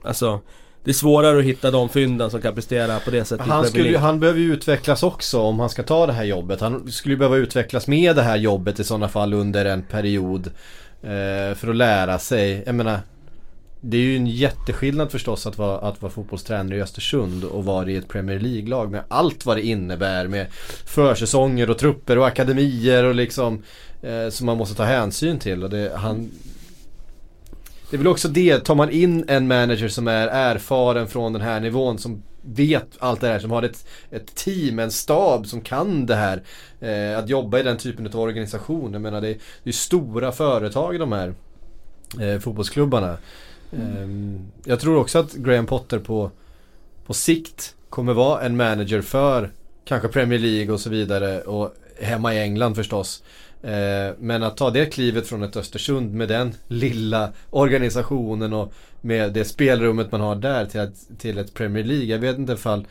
Alltså 0.04 0.40
det 0.84 0.92
är 0.92 0.94
svårare 0.94 1.40
att 1.40 1.46
hitta 1.46 1.72
de 1.72 1.90
fynden 1.90 2.32
som 2.32 2.42
kan 2.42 2.56
prestera 2.56 3.00
på 3.00 3.12
det 3.12 3.26
sättet. 3.26 3.48
Han, 3.48 3.66
skulle, 3.66 3.98
han 3.98 4.20
behöver 4.20 4.40
ju 4.40 4.54
utvecklas 4.54 5.04
också 5.04 5.40
om 5.42 5.60
han 5.60 5.70
ska 5.70 5.84
ta 5.84 6.06
det 6.06 6.14
här 6.14 6.24
jobbet. 6.24 6.62
Han 6.62 6.92
skulle 6.92 7.18
behöva 7.18 7.38
utvecklas 7.38 7.88
med 7.88 8.16
det 8.16 8.22
här 8.22 8.38
jobbet 8.38 8.80
i 8.80 8.84
sådana 8.84 9.10
fall 9.10 9.34
under 9.34 9.66
en 9.66 9.84
period. 9.84 10.52
Eh, 11.04 11.56
för 11.56 11.68
att 11.70 11.76
lära 11.76 12.20
sig. 12.20 12.64
Jag 12.66 12.76
menar. 12.76 13.00
Det 13.84 13.98
är 13.98 14.02
ju 14.02 14.16
en 14.16 14.28
jätteskillnad 14.28 15.12
förstås 15.12 15.48
att 15.48 15.58
vara, 15.58 15.78
att 15.78 16.02
vara 16.02 16.12
fotbollstränare 16.12 16.78
i 16.78 16.82
Östersund 16.82 17.44
och 17.44 17.66
vara 17.66 17.90
i 17.90 17.96
ett 17.96 18.08
Premier 18.08 18.40
League-lag 18.40 18.92
med 18.92 19.04
allt 19.08 19.46
vad 19.46 19.58
det 19.58 19.62
innebär 19.62 20.28
med 20.28 20.48
försäsonger 20.86 21.70
och 21.70 21.78
trupper 21.78 22.18
och 22.18 22.28
akademier 22.28 23.04
och 23.04 23.16
liksom 23.16 23.64
eh, 24.02 24.30
som 24.30 24.46
man 24.46 24.58
måste 24.58 24.76
ta 24.76 24.84
hänsyn 24.84 25.40
till. 25.40 25.64
Och 25.64 25.70
det, 25.70 25.92
han, 25.96 26.32
det 27.92 27.96
är 27.96 27.98
väl 27.98 28.08
också 28.08 28.28
det, 28.28 28.60
tar 28.60 28.76
man 28.76 28.90
in 28.90 29.26
en 29.28 29.48
manager 29.48 29.88
som 29.88 30.08
är 30.08 30.28
erfaren 30.28 31.08
från 31.08 31.34
den 31.34 31.42
här 31.42 31.60
nivån 31.60 31.98
som 31.98 32.24
vet 32.42 32.88
allt 33.00 33.22
det 33.22 33.28
här, 33.28 33.40
som 33.40 33.52
har 33.52 33.64
ett, 33.64 33.86
ett 34.12 34.36
team, 34.36 34.80
en 34.80 34.92
stab 34.92 35.48
som 35.48 35.62
kan 35.62 36.06
det 36.06 36.16
här. 36.16 36.44
Eh, 36.80 37.20
att 37.20 37.30
jobba 37.30 37.60
i 37.60 37.64
den 37.64 37.78
typen 37.78 38.08
av 38.08 38.16
organisation. 38.16 38.94
Jag 38.94 39.02
menar 39.02 39.22
det 39.22 39.30
är, 39.30 39.38
det 39.64 39.70
är 39.70 39.74
stora 39.74 40.32
företag 40.32 40.96
i 40.96 40.98
de 40.98 41.12
här 41.12 41.34
eh, 42.20 42.40
fotbollsklubbarna. 42.40 43.18
Mm. 43.72 44.36
Eh, 44.36 44.42
jag 44.70 44.80
tror 44.80 44.98
också 44.98 45.20
att 45.20 45.34
Graham 45.34 45.66
Potter 45.66 46.00
på, 46.00 46.32
på 47.06 47.14
sikt 47.14 47.76
kommer 47.90 48.14
vara 48.14 48.42
en 48.42 48.58
manager 48.58 49.02
för 49.02 49.52
kanske 49.86 50.08
Premier 50.08 50.40
League 50.40 50.74
och 50.74 50.80
så 50.80 50.90
vidare 50.90 51.42
och 51.42 51.76
hemma 52.00 52.34
i 52.34 52.40
England 52.40 52.76
förstås. 52.76 53.24
Eh, 53.64 54.14
men 54.20 54.44
att 54.44 54.58
ta 54.58 54.70
det 54.70 54.86
klivet 54.86 55.28
från 55.28 55.44
ett 55.44 55.58
Östersund 55.58 56.14
med 56.14 56.28
den 56.28 56.54
lilla 56.68 57.30
organisationen 57.50 58.54
och 58.54 58.74
med 59.02 59.34
det 59.34 59.46
spelrummet 59.46 60.12
man 60.12 60.22
har 60.22 60.36
där 60.36 60.66
till 60.66 60.80
ett, 60.80 61.20
till 61.20 61.38
ett 61.38 61.54
Premier 61.54 61.84
League. 61.84 62.06
Jag 62.06 62.20
vet 62.20 62.38
inte 62.38 62.54
ifall 62.54 62.88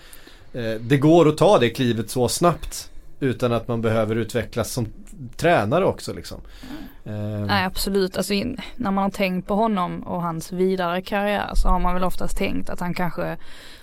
eh, 0.53 0.75
det 0.81 0.97
går 0.97 1.29
att 1.29 1.39
ta 1.39 1.59
det 1.59 1.71
klivet 1.71 2.11
så 2.11 2.29
snabbt 2.29 2.91
utan 3.21 3.53
att 3.53 3.69
man 3.69 3.83
behöver 3.83 4.17
utvecklas 4.17 4.73
som 4.73 4.87
tränare 5.37 5.85
också 5.85 6.13
liksom. 6.13 6.41
Eh, 7.05 7.13
Nej 7.47 7.65
absolut, 7.65 8.17
alltså 8.17 8.35
när 8.77 8.91
man 8.91 9.05
har 9.05 9.11
tänkt 9.11 9.49
på 9.49 9.55
honom 9.55 10.03
och 10.03 10.23
hans 10.23 10.53
vidare 10.53 11.03
karriär 11.03 11.51
så 11.55 11.69
har 11.69 11.79
man 11.79 11.95
väl 11.95 12.05
oftast 12.05 12.37
tänkt 12.37 12.71
att 12.71 12.81
han 12.81 12.95
kanske 12.95 13.37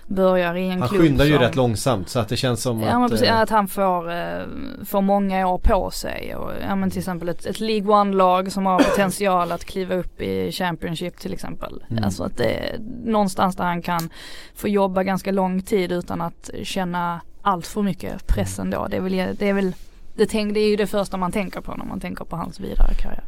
börjar 0.08 0.54
i 0.54 0.64
en 0.64 0.70
han 0.70 0.88
klubb 0.88 1.00
Han 1.00 1.08
skyndar 1.08 1.24
ju 1.24 1.32
som, 1.32 1.42
rätt 1.42 1.56
långsamt 1.56 2.08
så 2.08 2.18
att 2.18 2.28
det 2.28 2.36
känns 2.36 2.62
som 2.62 2.82
ja, 2.82 2.88
att 2.88 3.00
men 3.00 3.10
precis, 3.10 3.28
äh, 3.28 3.40
att 3.40 3.50
han 3.50 3.68
får, 3.68 4.10
äh, 4.10 4.42
får 4.84 5.00
många 5.00 5.48
år 5.48 5.58
på 5.58 5.90
sig 5.90 6.34
och 6.36 6.52
ja 6.68 6.76
men 6.76 6.90
till 6.90 6.98
exempel 6.98 7.28
ett, 7.28 7.46
ett 7.46 7.60
League 7.60 8.00
One-lag 8.00 8.52
som 8.52 8.66
har 8.66 8.78
potential 8.78 9.52
att 9.52 9.64
kliva 9.64 9.94
upp 9.94 10.20
i 10.20 10.52
Championship 10.52 11.18
till 11.18 11.32
exempel. 11.32 11.84
Mm. 11.90 12.04
Alltså 12.04 12.24
att 12.24 12.36
det 12.36 12.54
är 12.54 12.78
någonstans 13.04 13.56
där 13.56 13.64
han 13.64 13.82
kan 13.82 14.10
få 14.54 14.68
jobba 14.68 15.02
ganska 15.02 15.32
lång 15.32 15.62
tid 15.62 15.92
utan 15.92 16.20
att 16.20 16.50
känna 16.62 17.20
allt 17.42 17.66
för 17.66 17.82
mycket 17.82 18.26
press 18.26 18.58
ändå. 18.58 18.86
Det 18.90 18.96
är 18.96 19.00
väl, 19.00 19.36
det 19.38 19.48
är 19.48 19.52
väl 19.52 19.72
det, 20.18 20.26
tänk, 20.26 20.54
det 20.54 20.60
är 20.60 20.68
ju 20.68 20.76
det 20.76 20.86
första 20.86 21.16
man 21.16 21.32
tänker 21.32 21.60
på 21.60 21.74
när 21.74 21.84
man 21.84 22.00
tänker 22.00 22.24
på 22.24 22.36
hans 22.36 22.60
vidare 22.60 22.94
karriär. 22.94 23.24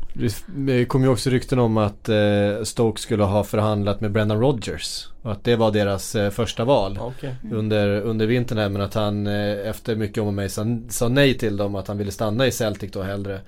Det 0.47 0.85
kom 0.85 1.03
ju 1.03 1.09
också 1.09 1.31
rykten 1.31 1.59
om 1.59 1.77
att 1.77 2.09
eh, 2.09 2.63
Stoke 2.63 3.01
skulle 3.01 3.25
ha 3.25 3.45
förhandlat 3.45 4.01
med 4.01 4.11
Brendan 4.11 4.41
Rodgers. 4.41 5.09
Och 5.23 5.33
att 5.33 5.45
det 5.45 5.57
var 5.57 5.71
deras 5.71 6.15
eh, 6.15 6.31
första 6.31 6.65
val 6.65 6.99
okay. 6.99 7.31
mm. 7.43 7.57
under, 7.57 8.01
under 8.01 8.27
vintern 8.27 8.59
här. 8.59 8.69
Men 8.69 8.83
att 8.83 8.95
han 8.95 9.27
eh, 9.27 9.69
efter 9.69 9.97
mycket 9.97 10.19
om 10.19 10.27
och 10.27 10.35
mig 10.35 10.49
sa, 10.49 10.67
sa, 10.89 11.09
nej 11.09 11.39
till 11.39 11.57
dem. 11.57 11.75
Att 11.75 11.89
han 11.89 11.99
ville 11.99 12.11
stanna 12.11 12.47
i 12.47 12.53
Celtic 12.53 12.91
då 12.93 13.03
hellre. 13.03 13.41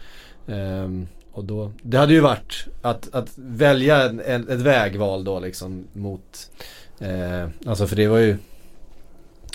Um, 0.47 1.09
och 1.33 1.45
då, 1.45 1.73
det 1.83 1.99
hade 1.99 2.13
ju 2.13 2.21
varit 2.21 2.67
att, 2.83 3.15
att 3.15 3.29
välja 3.37 4.03
en, 4.03 4.21
en, 4.21 4.49
ett 4.49 4.61
vägval 4.61 5.25
då 5.25 5.41
liksom 5.41 5.85
mot 5.93 6.51
eh, 6.99 7.49
Alltså 7.67 7.87
för 7.87 7.97
det 7.97 8.07
var 8.07 8.19
ju 8.19 8.37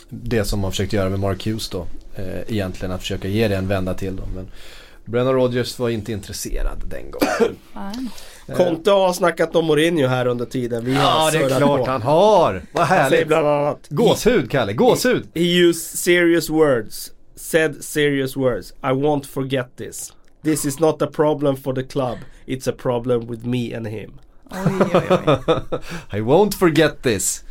det 0.09 0.45
som 0.45 0.59
man 0.59 0.71
försökte 0.71 0.95
göra 0.95 1.09
med 1.09 1.19
Mark 1.19 1.45
Hughes 1.45 1.69
då. 1.69 1.85
Eh, 2.17 2.41
egentligen 2.47 2.91
att 2.91 3.01
försöka 3.01 3.27
ge 3.27 3.47
det 3.47 3.55
en 3.55 3.67
vända 3.67 3.93
till 3.93 4.15
då. 4.15 4.23
Men 4.35 4.47
Brennan 5.05 5.33
Rodgers 5.33 5.79
var 5.79 5.89
inte 5.89 6.11
intresserad 6.11 6.83
den 6.85 7.11
gången. 7.11 7.57
Conte 8.55 8.91
har 8.91 9.13
snackat 9.13 9.55
om 9.55 9.65
Mourinho 9.65 10.07
här 10.07 10.27
under 10.27 10.45
tiden. 10.45 10.85
Vi 10.85 10.93
ja 10.93 11.29
det 11.31 11.37
är 11.37 11.57
klart 11.57 11.85
på. 11.85 11.91
han 11.91 12.01
har. 12.01 12.61
Vad 12.71 12.85
härligt. 12.85 13.19
Han 13.19 13.27
bland 13.27 13.47
annat. 13.47 13.87
Gåshud 13.89 14.51
Kalle, 14.51 14.73
gåshud. 14.73 15.27
He, 15.33 15.41
he 15.41 15.67
used 15.67 15.99
serious 15.99 16.49
words. 16.49 17.11
Said 17.35 17.83
serious 17.83 18.37
words. 18.37 18.71
I 18.71 18.91
won't 18.91 19.25
forget 19.25 19.77
this. 19.77 20.13
This 20.43 20.65
is 20.65 20.79
not 20.79 21.01
a 21.01 21.07
problem 21.07 21.57
for 21.57 21.73
the 21.73 21.83
club. 21.83 22.17
It's 22.45 22.69
a 22.69 22.73
problem 22.77 23.27
with 23.27 23.45
me 23.45 23.77
and 23.77 23.87
him. 23.87 24.19
Oj, 24.49 24.81
oj, 24.93 25.11
oj. 25.11 25.79
I 26.17 26.21
won't 26.21 26.55
forget 26.55 27.01
this. 27.03 27.43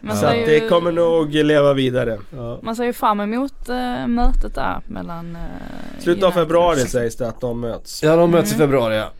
Man 0.00 0.16
så 0.16 0.34
ju, 0.34 0.46
det 0.46 0.68
kommer 0.68 0.92
nog 0.92 1.34
leva 1.34 1.72
vidare. 1.72 2.18
Ja. 2.36 2.58
Man 2.62 2.76
ser 2.76 2.84
ju 2.84 2.92
fram 2.92 3.20
emot 3.20 3.68
äh, 3.68 4.06
mötet 4.06 4.54
där 4.54 4.80
mellan 4.86 5.36
äh, 5.36 6.02
Slutet 6.02 6.24
av 6.24 6.32
februari 6.32 6.80
sägs 6.80 7.16
det 7.16 7.28
att 7.28 7.40
de 7.40 7.60
möts. 7.60 8.02
Ja 8.02 8.16
de 8.16 8.30
möts 8.30 8.52
mm. 8.52 8.62
i 8.62 8.66
februari 8.66 8.96
ja. 8.96 9.10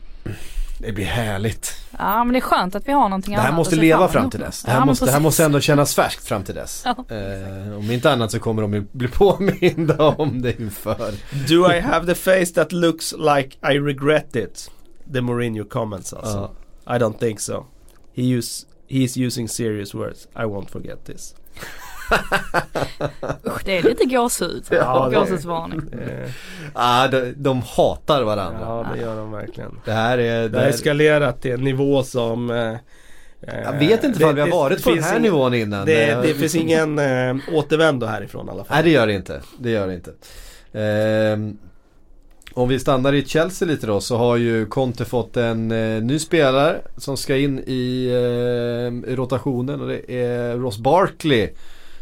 Det 0.79 0.91
blir 0.91 1.05
härligt. 1.05 1.73
Ja 1.99 2.23
men 2.23 2.33
det 2.33 2.39
är 2.39 2.41
skönt 2.41 2.75
att 2.75 2.87
vi 2.87 2.91
har 2.91 3.09
någonting 3.09 3.35
annat 3.35 3.45
Det 3.45 3.49
här 3.49 3.55
måste 3.55 3.75
leva 3.75 4.07
fram 4.07 4.29
till 4.29 4.39
dess. 4.39 4.63
Det 4.63 4.71
här, 4.71 4.79
ja, 4.79 4.85
måste, 4.85 5.05
det 5.05 5.11
här 5.11 5.19
måste 5.19 5.45
ändå 5.45 5.59
kännas 5.59 5.95
färskt 5.95 6.27
fram 6.27 6.43
till 6.43 6.55
dess. 6.55 6.83
Ja. 6.85 7.15
Eh, 7.15 7.77
om 7.77 7.91
inte 7.91 8.11
annat 8.11 8.31
så 8.31 8.39
kommer 8.39 8.61
de 8.61 8.87
bli 8.91 9.07
påminda 9.13 10.07
om 10.07 10.41
det 10.41 10.59
inför. 10.59 11.11
Do 11.47 11.71
I 11.71 11.79
have 11.79 12.05
the 12.05 12.15
face 12.15 12.53
that 12.55 12.71
looks 12.71 13.13
like 13.17 13.73
I 13.73 13.79
regret 13.79 14.35
it? 14.35 14.71
The 15.13 15.21
Mourinho 15.21 15.63
comments 15.63 16.13
alltså. 16.13 16.49
Ja. 16.85 16.95
I 16.95 16.99
don't 16.99 17.17
think 17.19 17.39
so. 17.39 17.65
He 18.15 18.23
use, 18.23 18.65
He's 18.87 19.27
using 19.27 19.47
serious 19.47 19.93
words. 19.93 20.27
I 20.35 20.45
won't 20.45 20.69
forget 20.69 21.05
this. 21.05 21.35
Usch, 23.43 23.65
det 23.65 23.77
är 23.77 23.83
lite 23.83 24.05
gåshud. 24.05 24.63
Ja, 24.69 25.09
Gåshudsvarning. 25.13 25.81
Ja, 26.75 27.07
de, 27.11 27.33
de 27.37 27.61
hatar 27.61 28.23
varandra. 28.23 28.59
Ja, 28.61 28.87
det 28.93 29.01
gör 29.01 29.15
de 29.15 29.31
verkligen. 29.31 29.79
Det 29.85 29.91
här 29.91 30.17
är... 30.17 30.41
Det, 30.41 30.49
det 30.49 30.59
har 30.59 30.65
eskalerat 30.65 31.41
till 31.41 31.51
en 31.51 31.63
nivå 31.63 32.03
som 32.03 32.49
eh, 32.51 32.75
jag 33.39 33.73
vet 33.79 34.03
inte 34.03 34.25
om 34.25 34.35
vi 34.35 34.41
har 34.41 34.47
varit 34.47 34.83
på 34.83 34.89
den 34.89 35.03
här 35.03 35.11
ingen, 35.11 35.21
nivån 35.21 35.53
innan. 35.53 35.85
Det, 35.85 36.21
det 36.21 36.33
finns 36.33 36.55
ingen 36.55 36.99
äh, 36.99 37.35
återvändo 37.53 38.05
härifrån 38.05 38.47
i 38.47 38.51
alla 38.51 38.63
fall. 38.63 38.75
Nej 38.75 38.83
det 38.83 38.89
gör 38.89 39.07
det 39.07 39.13
inte. 39.13 39.41
Det 39.59 39.69
gör 39.69 39.87
det 39.87 39.93
inte. 39.93 40.13
Ehm, 40.73 41.57
om 42.57 42.69
vi 42.69 42.79
stannar 42.79 43.13
i 43.13 43.25
Chelsea 43.25 43.67
lite 43.67 43.87
då 43.87 44.01
så 44.01 44.17
har 44.17 44.37
ju 44.37 44.65
Conte 44.65 45.05
fått 45.05 45.37
en 45.37 45.71
eh, 45.71 46.03
ny 46.03 46.19
spelare 46.19 46.81
som 46.97 47.17
ska 47.17 47.37
in 47.37 47.59
i, 47.59 48.07
eh, 48.07 49.11
i 49.11 49.15
rotationen 49.15 49.81
och 49.81 49.87
det 49.87 50.11
är 50.11 50.57
Ross 50.57 50.77
Barkley. 50.77 51.49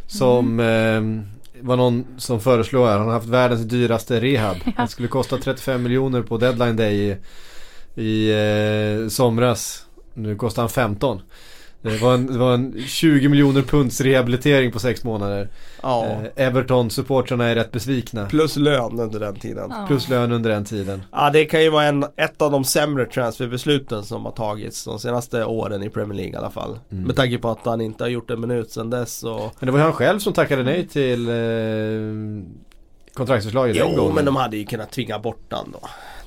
Som 0.08 0.60
mm. 0.60 1.20
eh, 1.20 1.24
var 1.62 1.78
någon 1.78 2.06
som 2.18 2.41
föreslår 2.41 2.88
här. 2.88 2.97
Han 2.97 3.08
har 3.08 3.14
haft 3.14 3.28
världens 3.28 3.62
dyraste 3.62 4.20
rehab. 4.20 4.58
ja. 4.78 4.84
Det 4.84 4.88
skulle 4.88 5.08
kosta 5.08 5.38
35 5.38 5.84
miljoner 5.84 6.22
på 6.22 6.38
deadline 6.38 6.76
day 6.76 6.95
i, 6.95 7.16
i 8.01 8.32
eh, 8.32 9.08
somras. 9.08 9.86
Nu 10.14 10.36
kostar 10.36 10.62
han 10.62 10.70
15. 10.70 11.22
Det 11.92 12.02
var 12.02 12.14
en, 12.14 12.28
det 12.28 12.38
var 12.38 12.54
en 12.54 12.84
20 12.88 13.30
miljoner 13.30 13.62
punds 13.62 14.02
rehabilitering 14.02 14.72
på 14.72 14.80
sex 14.80 15.04
månader. 15.04 15.50
Ja. 15.84 16.06
Eh, 16.36 16.48
Everton-supportrarna 16.48 17.44
är 17.46 17.56
rätt 17.56 17.72
besvikna. 17.72 18.26
Plus 18.26 18.56
lön 18.58 19.00
under 19.00 19.20
den 19.20 19.36
tiden. 19.36 19.68
Ja. 19.70 19.86
Plus 19.88 20.10
lön 20.10 20.32
under 20.32 20.50
den 20.50 20.66
tiden. 20.66 21.04
Ja 21.12 21.30
det 21.30 21.46
kan 21.46 21.62
ju 21.64 21.70
vara 21.70 21.84
en, 21.84 22.04
ett 22.18 22.42
av 22.42 22.52
de 22.52 22.64
sämre 22.64 23.06
transferbesluten 23.06 24.04
som 24.04 24.26
har 24.26 24.32
tagits 24.32 24.86
de 24.86 25.00
senaste 25.00 25.46
åren 25.46 25.84
i 25.84 25.90
Premier 25.90 26.18
League 26.18 26.34
i 26.34 26.36
alla 26.36 26.50
fall. 26.52 26.80
Mm. 26.92 27.04
Med 27.04 27.16
tanke 27.16 27.38
på 27.38 27.50
att 27.50 27.66
han 27.66 27.82
inte 27.82 28.04
har 28.04 28.10
gjort 28.10 28.30
en 28.32 28.42
minut 28.42 28.72
sedan 28.72 28.90
dess 28.90 29.24
och 29.24 29.52
Men 29.60 29.66
det 29.66 29.72
var 29.72 29.80
ju 29.80 29.84
han 29.84 29.94
själv 29.94 30.20
som 30.20 30.34
tackade 30.34 30.64
nej 30.64 30.88
till 30.88 31.28
eh, 31.30 31.36
kontraktsförslaget 33.14 33.76
den 33.78 33.88
Jo 33.92 33.98
gången. 33.98 34.16
men 34.16 34.26
de 34.26 34.36
hade 34.36 34.58
ju 34.58 34.66
kunnat 34.66 34.92
tvinga 34.92 35.20
bort 35.20 35.46
han 35.50 35.72
då. 35.72 35.80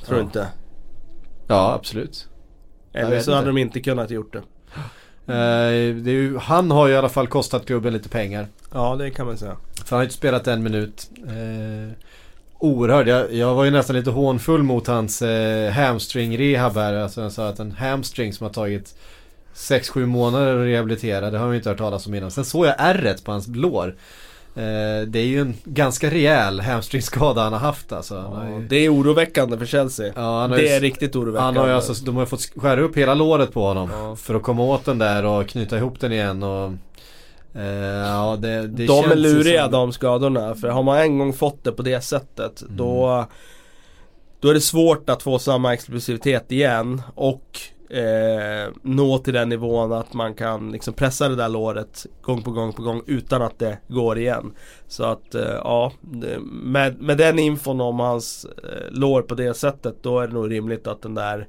Tror 0.06 0.14
du 0.16 0.20
Ja. 0.20 0.24
inte? 0.26 0.46
Ja, 1.46 1.72
absolut. 1.72 2.28
Eller 2.92 3.20
så 3.20 3.30
hade 3.30 3.38
inte. 3.40 3.48
de 3.48 3.58
inte 3.58 3.80
kunnat 3.80 4.10
gjort 4.10 4.32
det. 4.32 4.42
Eh, 5.28 5.72
ju, 6.08 6.38
han 6.38 6.70
har 6.70 6.86
ju 6.86 6.94
i 6.94 6.96
alla 6.96 7.08
fall 7.08 7.26
kostat 7.26 7.66
klubben 7.66 7.92
lite 7.92 8.08
pengar. 8.08 8.46
Ja 8.72 8.96
det 8.96 9.10
kan 9.10 9.26
man 9.26 9.38
säga. 9.38 9.56
För 9.84 9.90
han 9.90 9.98
har 9.98 10.04
inte 10.04 10.14
spelat 10.14 10.46
en 10.46 10.62
minut. 10.62 11.10
Eh, 11.26 11.92
oerhörd. 12.58 13.08
Jag, 13.08 13.32
jag 13.32 13.54
var 13.54 13.64
ju 13.64 13.70
nästan 13.70 13.96
lite 13.96 14.10
hånfull 14.10 14.62
mot 14.62 14.86
hans 14.86 15.22
eh, 15.22 15.72
hamstring-rehab 15.72 16.74
här. 16.74 16.94
Alltså 16.94 17.20
jag 17.22 17.32
sa 17.32 17.48
att 17.48 17.58
en 17.58 17.72
hamstring 17.72 18.32
som 18.32 18.46
har 18.46 18.52
tagit 18.52 18.94
6-7 19.54 20.06
månader 20.06 20.56
att 20.56 20.66
rehabilitera. 20.66 21.30
Det 21.30 21.38
har 21.38 21.46
jag 21.46 21.56
inte 21.56 21.68
hört 21.68 21.78
talas 21.78 22.06
om 22.06 22.14
innan. 22.14 22.30
Sen 22.30 22.44
såg 22.44 22.66
jag 22.66 22.74
ärret 22.78 23.24
på 23.24 23.32
hans 23.32 23.48
lår. 23.48 23.94
Eh, 24.58 25.06
det 25.06 25.18
är 25.18 25.24
ju 25.26 25.40
en 25.40 25.54
ganska 25.64 26.10
rejäl 26.10 26.60
hamstringskada 26.60 27.42
han 27.42 27.52
har 27.52 27.60
haft 27.60 27.92
alltså. 27.92 28.18
Har 28.20 28.44
ju, 28.48 28.66
det 28.68 28.76
är 28.76 28.94
oroväckande 28.94 29.58
för 29.58 29.66
Chelsea. 29.66 30.12
ja, 30.16 30.48
det 30.56 30.62
ju, 30.62 30.68
är 30.68 30.80
riktigt 30.80 31.16
oroväckande. 31.16 31.44
han 31.44 31.56
har 31.56 31.66
ju 31.66 31.72
alltså, 31.72 32.04
de 32.04 32.16
har 32.16 32.26
fått 32.26 32.50
skära 32.56 32.80
upp 32.80 32.96
hela 32.96 33.14
låret 33.14 33.52
på 33.52 33.62
honom. 33.66 33.90
Ja. 33.92 34.16
För 34.16 34.34
att 34.34 34.42
komma 34.42 34.62
åt 34.62 34.84
den 34.84 34.98
där 34.98 35.24
och 35.24 35.46
knyta 35.48 35.76
ihop 35.76 36.00
den 36.00 36.12
igen 36.12 36.42
och 36.42 36.72
eh, 37.54 37.66
ja, 38.06 38.36
det, 38.40 38.66
det 38.66 38.86
de 38.86 39.04
är 39.10 39.16
luriga 39.16 39.62
som- 39.62 39.72
de 39.72 39.92
skadorna. 39.92 40.54
För 40.54 40.68
har 40.68 40.82
man 40.82 40.98
en 40.98 41.18
gång 41.18 41.32
fått 41.32 41.64
det 41.64 41.72
på 41.72 41.82
det 41.82 42.00
sättet 42.00 42.62
Mm. 42.62 42.76
då 42.76 43.26
Då 44.40 44.48
är 44.48 44.54
det 44.54 44.60
svårt 44.60 45.10
att 45.10 45.22
få 45.22 45.38
samma 45.38 45.74
explosivitet 45.74 46.52
igen 46.52 47.02
och 47.14 47.60
eh, 47.90 48.72
nå 48.82 49.18
till 49.18 49.34
den 49.34 49.48
nivån 49.48 49.92
att 49.92 50.14
man 50.14 50.34
kan 50.34 50.72
liksom 50.72 50.94
pressa 50.94 51.28
det 51.28 51.36
där 51.36 51.48
låret 51.48 52.06
gång 52.22 52.42
på 52.42 52.50
gång 52.50 52.72
på 52.72 52.82
gång 52.82 53.02
utan 53.06 53.42
att 53.42 53.58
det 53.58 53.78
går 53.88 54.18
igen. 54.18 54.52
Så 54.86 55.04
att 55.04 55.34
eh, 55.34 55.42
ja, 55.42 55.92
med, 56.62 57.00
med 57.00 57.18
den 57.18 57.38
infon 57.38 57.80
om 57.80 58.00
hans 58.00 58.44
eh, 58.44 58.90
lår 58.90 59.22
på 59.22 59.34
det 59.34 59.54
sättet 59.54 60.02
då 60.02 60.20
är 60.20 60.26
det 60.26 60.34
nog 60.34 60.50
rimligt 60.50 60.86
att 60.86 61.02
den 61.02 61.14
där 61.14 61.48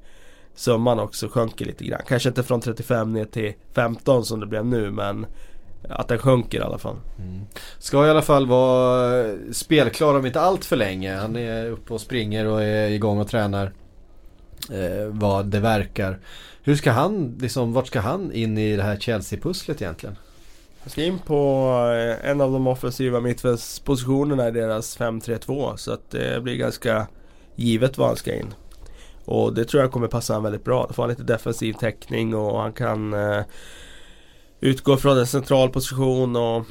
summan 0.55 0.99
också 0.99 1.27
sjunker 1.27 1.65
lite 1.65 1.83
grann. 1.83 2.01
Kanske 2.07 2.29
inte 2.29 2.43
från 2.43 2.61
35 2.61 3.13
ner 3.13 3.25
till 3.25 3.53
15 3.73 4.25
som 4.25 4.39
det 4.39 4.45
blev 4.45 4.65
nu 4.65 4.91
men 4.91 5.25
att 5.89 6.07
den 6.07 6.17
sjunker 6.17 6.59
i 6.59 6.61
alla 6.61 6.77
fall. 6.77 6.95
Mm. 7.19 7.41
Ska 7.77 8.07
i 8.07 8.09
alla 8.09 8.21
fall 8.21 8.47
vara 8.47 9.19
eh, 9.19 9.35
spelklar 9.51 10.15
om 10.15 10.25
inte 10.25 10.41
allt 10.41 10.65
för 10.65 10.75
länge. 10.75 11.15
Han 11.15 11.35
är 11.35 11.69
uppe 11.69 11.93
och 11.93 12.01
springer 12.01 12.45
och 12.45 12.63
är 12.63 12.89
igång 12.89 13.19
och 13.19 13.27
tränar. 13.27 13.71
Eh, 14.71 15.07
vad 15.07 15.45
det 15.45 15.59
verkar. 15.59 16.19
Hur 16.63 16.75
ska 16.75 16.91
han, 16.91 17.37
liksom, 17.41 17.73
vart 17.73 17.87
ska 17.87 17.99
han 17.99 18.31
in 18.31 18.57
i 18.57 18.75
det 18.75 18.83
här 18.83 18.95
Chelsea-pusslet 18.95 19.81
egentligen? 19.81 20.15
Han 20.79 20.89
ska 20.89 21.03
in 21.03 21.19
på 21.19 21.71
eh, 21.95 22.29
en 22.29 22.41
av 22.41 22.51
de 22.51 22.67
offensiva 22.67 23.19
mittfältspositionerna 23.19 24.47
i 24.47 24.51
deras 24.51 24.99
5-3-2 24.99 25.75
så 25.75 25.91
att 25.91 26.11
det 26.11 26.43
blir 26.43 26.55
ganska 26.55 27.07
givet 27.55 27.97
var 27.97 28.07
han 28.07 28.15
ska 28.15 28.35
in. 28.35 28.53
Och 29.25 29.53
det 29.53 29.65
tror 29.65 29.83
jag 29.83 29.91
kommer 29.91 30.07
passa 30.07 30.33
han 30.33 30.43
väldigt 30.43 30.63
bra. 30.63 30.85
Då 30.87 30.93
får 30.93 31.03
han 31.03 31.09
lite 31.09 31.23
defensiv 31.23 31.73
täckning 31.73 32.35
och 32.35 32.61
han 32.61 32.73
kan 32.73 33.13
eh, 33.13 33.43
utgå 34.59 34.97
från 34.97 35.17
en 35.17 35.27
central 35.27 35.69
position 35.69 36.35
och 36.35 36.65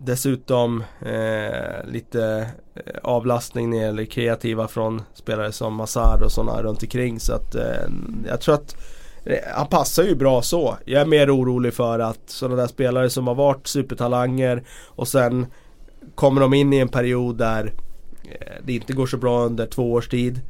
dessutom 0.00 0.84
eh, 1.00 1.86
lite 1.86 2.48
eh, 2.74 2.82
avlastning 3.02 3.70
när 3.70 3.78
det 3.78 3.84
gäller 3.84 4.04
kreativa 4.04 4.68
från 4.68 5.02
spelare 5.14 5.52
som 5.52 5.74
Massard 5.74 6.22
och 6.22 6.32
sådana 6.32 6.62
runt 6.62 6.82
omkring 6.82 7.20
så 7.20 7.32
att 7.32 7.54
eh, 7.54 7.88
jag 8.28 8.40
tror 8.40 8.54
att 8.54 8.76
eh, 9.24 9.38
han 9.54 9.66
passar 9.66 10.02
ju 10.02 10.14
bra 10.14 10.42
så. 10.42 10.76
Jag 10.84 11.00
är 11.00 11.06
mer 11.06 11.36
orolig 11.36 11.74
för 11.74 11.98
att 11.98 12.20
sådana 12.26 12.56
där 12.56 12.66
spelare 12.66 13.10
som 13.10 13.26
har 13.26 13.34
varit 13.34 13.66
supertalanger 13.66 14.62
och 14.86 15.08
sen 15.08 15.46
kommer 16.14 16.40
de 16.40 16.54
in 16.54 16.72
i 16.72 16.78
en 16.78 16.88
period 16.88 17.38
där 17.38 17.72
eh, 18.24 18.52
det 18.64 18.72
inte 18.72 18.92
går 18.92 19.06
så 19.06 19.16
bra 19.16 19.44
under 19.44 19.66
två 19.66 19.92
års 19.92 20.08
tid. 20.08 20.40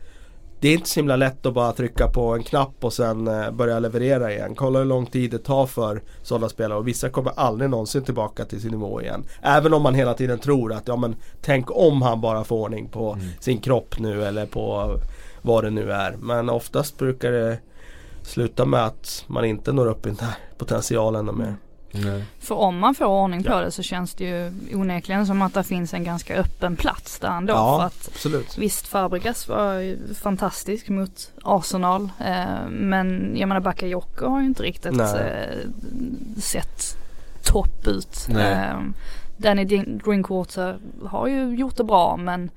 Det 0.61 0.69
är 0.69 0.73
inte 0.75 0.89
så 0.89 1.01
himla 1.01 1.17
lätt 1.17 1.47
att 1.47 1.55
bara 1.55 1.73
trycka 1.73 2.09
på 2.09 2.35
en 2.35 2.43
knapp 2.43 2.85
och 2.85 2.93
sen 2.93 3.29
eh, 3.29 3.51
börja 3.51 3.79
leverera 3.79 4.33
igen. 4.33 4.55
Kolla 4.55 4.79
hur 4.79 4.87
lång 4.87 5.07
tid 5.07 5.31
det 5.31 5.39
tar 5.39 5.67
för 5.67 6.03
sådana 6.23 6.49
spelare 6.49 6.79
och 6.79 6.89
vissa 6.89 7.09
kommer 7.09 7.33
aldrig 7.37 7.71
någonsin 7.71 8.05
tillbaka 8.05 8.45
till 8.45 8.61
sin 8.61 8.71
nivå 8.71 9.01
igen. 9.03 9.25
Även 9.43 9.75
om 9.75 9.83
man 9.83 9.95
hela 9.95 10.15
tiden 10.15 10.39
tror 10.39 10.73
att 10.73 10.89
ja 10.89 10.97
men 10.97 11.17
tänk 11.41 11.71
om 11.71 12.03
han 12.03 12.21
bara 12.21 12.45
får 12.45 12.57
ordning 12.57 12.89
på 12.89 13.13
Mm. 13.13 13.27
sin 13.41 13.59
kropp 13.61 13.99
nu 13.99 14.25
eller 14.25 14.47
på 14.47 14.95
vad 15.43 15.65
det 15.65 15.71
nu 15.71 15.93
är. 15.93 16.17
Men 16.21 16.49
oftast 16.51 16.99
brukar 16.99 17.33
det 17.33 17.59
sluta 18.23 18.65
med 18.65 18.85
att 18.87 19.25
man 19.27 19.45
inte 19.45 19.73
når 19.73 19.87
upp 19.87 20.07
i 20.07 20.09
den 20.09 20.19
här 20.19 20.35
potentialen 20.59 21.37
mer. 21.39 21.55
För 22.39 22.55
om 22.55 22.79
man 22.79 22.95
får 22.95 23.05
ordning 23.05 23.45
på 23.45 23.61
det 23.61 23.71
så 23.71 23.83
känns 23.83 24.15
det 24.15 24.25
ju 24.25 24.53
onekligen 24.75 25.27
som 25.27 25.43
att 25.43 25.55
det 25.55 25.65
finns 25.65 25.95
en 25.95 26.05
ganska 26.05 26.37
öppen 26.37 26.77
plats 26.77 27.19
där 27.19 27.29
ändå. 27.29 27.53
Ja. 27.53 27.79
För 27.79 27.87
att 27.87 28.09
Absolut. 28.15 28.59
Visst 28.59 28.87
Fabregas 28.87 29.49
var 29.49 29.75
ju 29.75 30.15
fantastisk 30.15 30.89
mot 30.89 31.33
Arsenal. 31.43 32.11
Eh, 32.27 32.69
men 32.71 33.37
jag 33.37 33.49
menar 33.49 33.61
Bakayoko 33.61 34.27
har 34.27 34.41
ju 34.41 34.47
inte 34.47 34.63
riktigt 34.63 34.93
Nej. 34.93 35.21
eh, 35.21 35.71
sett 36.41 36.97
topp 37.43 37.87
ut. 37.87 38.27
Nej. 38.29 38.53
Eh, 38.53 38.81
Danny 39.37 39.65
Drinkwater 40.05 40.79
har 41.05 41.27
ju 41.27 41.55
gjort 41.55 41.77
det 41.77 41.85
bra 41.85 42.17
men 42.17 42.51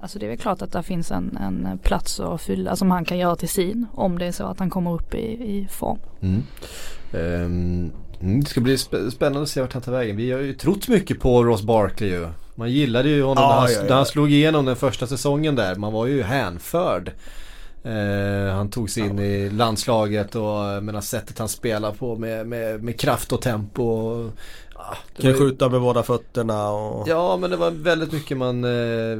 Alltså 0.00 0.18
det 0.18 0.26
är 0.26 0.28
väl 0.28 0.38
klart 0.38 0.62
att 0.62 0.72
det 0.72 0.82
finns 0.82 1.10
en, 1.10 1.36
en 1.36 1.78
plats 1.78 2.20
att 2.20 2.40
fylla 2.40 2.76
som 2.76 2.90
han 2.90 3.04
kan 3.04 3.18
göra 3.18 3.36
till 3.36 3.48
sin 3.48 3.86
om 3.94 4.18
det 4.18 4.26
är 4.26 4.32
så 4.32 4.44
att 4.44 4.58
han 4.58 4.70
kommer 4.70 4.94
upp 4.94 5.14
i, 5.14 5.26
i 5.28 5.68
form. 5.70 5.98
Mm. 6.20 6.42
Ehm, 7.12 7.92
mm, 8.20 8.40
det 8.40 8.46
ska 8.50 8.60
bli 8.60 8.76
spä- 8.76 9.10
spännande 9.10 9.42
att 9.42 9.48
se 9.48 9.60
vart 9.60 9.72
han 9.72 9.82
tar 9.82 9.92
vägen. 9.92 10.16
Vi 10.16 10.32
har 10.32 10.40
ju 10.40 10.54
trott 10.54 10.88
mycket 10.88 11.20
på 11.20 11.44
Ross 11.44 11.62
Barkley 11.62 12.10
ju. 12.10 12.28
Man 12.54 12.70
gillade 12.72 13.08
ju 13.08 13.22
honom 13.22 13.42
Ja, 13.44 13.48
när, 13.50 13.56
han, 13.60 13.70
ja, 13.72 13.78
ja. 13.78 13.82
när 13.88 13.96
han 13.96 14.06
slog 14.06 14.32
igenom 14.32 14.64
den 14.64 14.76
första 14.76 15.06
säsongen 15.06 15.54
där. 15.56 15.74
Man 15.74 15.92
var 15.92 16.06
ju 16.06 16.22
hänförd. 16.22 17.12
Eh, 17.84 18.54
han 18.54 18.70
tog 18.70 18.90
sig 18.90 19.02
in 19.02 19.18
i 19.18 19.50
landslaget 19.50 20.34
och 20.34 20.64
eh, 20.64 20.80
menar 20.80 21.00
sättet 21.00 21.38
han 21.38 21.48
spelar 21.48 21.92
på 21.92 22.16
med, 22.16 22.46
med, 22.46 22.82
med 22.84 23.00
kraft 23.00 23.32
och 23.32 23.42
tempo. 23.42 23.82
Och, 23.82 24.30
ah, 24.74 24.94
Kan 25.20 25.30
ju- 25.30 25.36
skjuta 25.38 25.68
med 25.68 25.80
båda 25.80 26.02
fötterna 26.02 26.70
och 26.70 27.08
Ja 27.08 27.36
men 27.36 27.50
det 27.50 27.56
var 27.56 27.70
väldigt 27.70 28.12
mycket 28.12 28.36
man, 28.36 28.64
eh, 28.64 29.18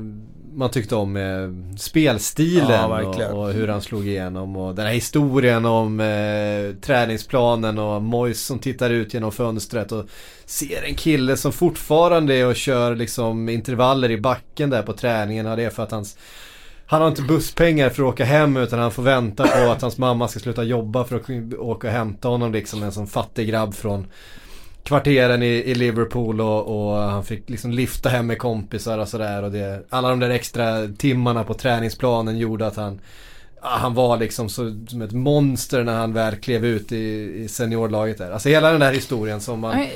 man 0.55 0.71
tyckte 0.71 0.97
om 0.97 1.13
med 1.13 1.55
spelstilen 1.79 2.71
Ja, 2.71 3.03
och, 3.03 3.39
och 3.39 3.53
hur 3.53 3.69
han 3.69 3.83
slog 3.83 4.09
igenom 4.09 4.57
och 4.57 4.75
den 4.75 4.87
här 4.87 4.93
historien 4.93 5.65
om 5.65 6.01
eh, 6.01 6.81
träningsplanen 6.81 7.79
och 7.79 8.03
Mois 8.03 8.45
som 8.45 8.59
tittar 8.59 8.91
ut 8.91 9.15
genom 9.15 9.33
fönstret 9.33 9.93
och 9.93 10.05
ser 10.45 10.83
en 10.83 10.95
kille 10.95 11.37
som 11.37 11.53
fortfarande 11.53 12.35
är 12.35 12.47
och 12.47 12.57
kör 12.57 12.97
liksom 12.97 13.49
intervaller 13.49 14.11
i 14.11 14.21
backen 14.21 14.71
där 14.71 14.83
på 14.83 14.93
träningen. 14.93 15.47
Och 15.47 15.57
det 15.57 15.65
är 15.65 15.71
för 15.71 15.83
att 15.83 15.91
hans 15.91 16.19
han 16.91 17.01
har 17.01 17.09
inte 17.09 17.23
busspengar 17.23 17.91
för 17.91 18.03
att 18.03 18.09
åka 18.09 18.25
hem 18.25 18.57
utan 18.57 18.79
han 18.79 18.91
får 18.91 19.03
vänta 19.03 19.47
på 19.47 19.71
att 19.71 19.83
hans 19.83 19.99
mamma 19.99 20.29
ska 20.29 20.41
sluta 20.41 20.63
jobba 20.63 21.05
för 21.05 21.17
att 21.17 21.31
åka 21.59 21.87
och 21.87 21.93
hämta 21.93 22.29
honom 22.29 22.53
liksom 22.53 22.83
en 22.83 22.93
sån 22.93 23.07
fattig 23.07 23.49
grabb 23.49 23.75
från 23.75 24.07
kvarteren 24.89 25.43
i, 25.43 25.47
i 25.47 25.75
Liverpool 25.75 26.41
och, 26.41 26.91
och 26.91 26.97
han 26.97 27.25
fick 27.25 27.51
liksom 27.51 27.71
lyfta 27.71 28.09
hem 28.09 28.27
med 28.27 28.39
kompisar 28.39 28.99
och 28.99 29.09
sådär 29.09 29.43
och 29.43 29.53
det, 29.53 29.83
alla 29.89 30.09
de 30.09 30.21
där 30.21 30.31
extra 30.31 30.89
timmarna 30.99 31.45
på 31.45 31.55
träningsplanen 31.55 32.39
gjorde 32.39 32.67
att 32.67 32.77
han 32.77 33.01
han 33.63 33.95
var 33.95 34.17
liksom 34.17 34.49
så, 34.49 34.77
som 34.89 35.03
ett 35.03 35.13
monster 35.13 35.85
när 35.85 35.95
han 35.97 36.13
väl 36.13 36.37
klev 36.37 36.65
ut 36.65 36.93
i, 36.93 37.33
i 37.45 37.49
seniorlaget 37.49 38.19
där. 38.19 38.31
Alltså 38.31 38.49
hela 38.49 38.71
den 38.71 38.81
där 38.81 38.93
historien 38.93 39.41
som 39.41 39.61
man... 39.61 39.87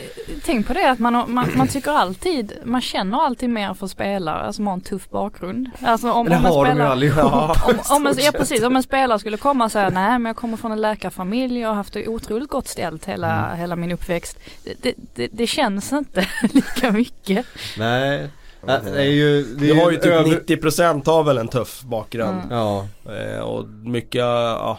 Tänk 0.45 0.67
på 0.67 0.73
det 0.73 0.91
att 0.91 0.99
man, 0.99 1.13
man, 1.33 1.49
man 1.57 1.69
tycker 1.69 1.91
alltid, 1.91 2.53
man 2.65 2.81
känner 2.81 3.19
alltid 3.19 3.51
mer 3.51 3.75
för 3.75 3.87
spelare 3.87 4.53
som 4.53 4.67
har 4.67 4.75
en 4.75 4.81
tuff 4.81 5.11
bakgrund. 5.11 5.71
Alltså 5.83 6.13
om, 6.13 6.29
det 6.29 6.37
om 6.37 6.45
har 6.45 6.65
de 6.65 6.71
ju 6.71 6.73
spelare, 6.75 6.89
allihopa. 6.93 7.57
om, 7.67 7.97
om 7.97 8.07
en, 8.07 8.15
ja 8.19 8.33
precis, 8.33 8.63
om 8.63 8.77
en 8.77 8.83
spelare 8.83 9.19
skulle 9.19 9.37
komma 9.37 9.65
och 9.65 9.73
säga 9.73 9.91
nej 9.91 10.19
men 10.19 10.25
jag 10.25 10.37
kommer 10.37 10.57
från 10.57 10.73
en 10.73 10.81
läkarfamilj 10.81 11.63
och 11.65 11.69
har 11.69 11.77
haft 11.77 11.93
det 11.93 12.09
otroligt 12.09 12.49
gott 12.51 12.69
ställt 12.69 13.05
hela, 13.05 13.47
Mm. 13.47 13.59
hela 13.59 13.77
min 13.77 13.93
uppväxt. 13.93 14.39
Det, 14.83 14.95
det, 15.15 15.29
det 15.33 15.47
känns 15.47 15.93
inte 15.93 16.29
lika 16.53 16.91
mycket. 16.93 17.47
Nej. 17.79 18.29
Nej, 18.65 18.81
Det 18.85 19.01
är 19.01 19.05
ju... 19.05 19.43
Det 19.43 19.61
Vi 19.61 19.71
är 19.71 19.75
har 19.75 19.91
ju 19.91 19.97
typ 19.97 20.63
90% 20.63 21.07
har 21.07 21.25
väl 21.25 21.39
en 21.39 21.49
tuff 21.49 21.83
bakgrund. 21.83 22.39
Mm. 22.39 22.51
Ja. 22.51 22.87
Eh, 23.07 23.41
och 23.41 23.69
mycket, 23.69 24.21
ja 24.21 24.79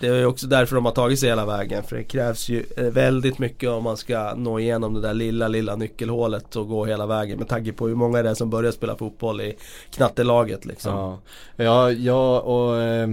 Det 0.00 0.06
är 0.06 0.26
också 0.26 0.46
därför 0.46 0.74
de 0.74 0.84
har 0.84 0.92
tagit 0.92 1.18
sig 1.18 1.28
hela 1.28 1.46
vägen. 1.46 1.82
För 1.82 1.96
det 1.96 2.04
krävs 2.04 2.48
ju 2.48 2.64
eh, 2.76 2.84
väldigt 2.84 3.38
mycket 3.38 3.70
om 3.70 3.84
man 3.84 3.96
ska 3.96 4.34
nå 4.34 4.58
igenom 4.58 4.94
det 4.94 5.00
där 5.00 5.14
lilla, 5.14 5.48
lilla 5.48 5.76
nyckelhålet 5.76 6.56
och 6.56 6.68
gå 6.68 6.84
hela 6.84 7.06
vägen. 7.06 7.38
Med 7.38 7.48
tanke 7.48 7.72
på 7.72 7.88
hur 7.88 7.94
många 7.94 8.22
det 8.22 8.30
är 8.30 8.34
som 8.34 8.50
börjar 8.50 8.72
spela 8.72 8.96
fotboll 8.96 9.40
i 9.40 9.56
knattelaget 9.90 10.64
liksom. 10.64 10.94
Ja, 10.94 11.18
ja 11.64 11.92
jag 11.92 12.46
och 12.46 12.82
eh, 12.82 13.08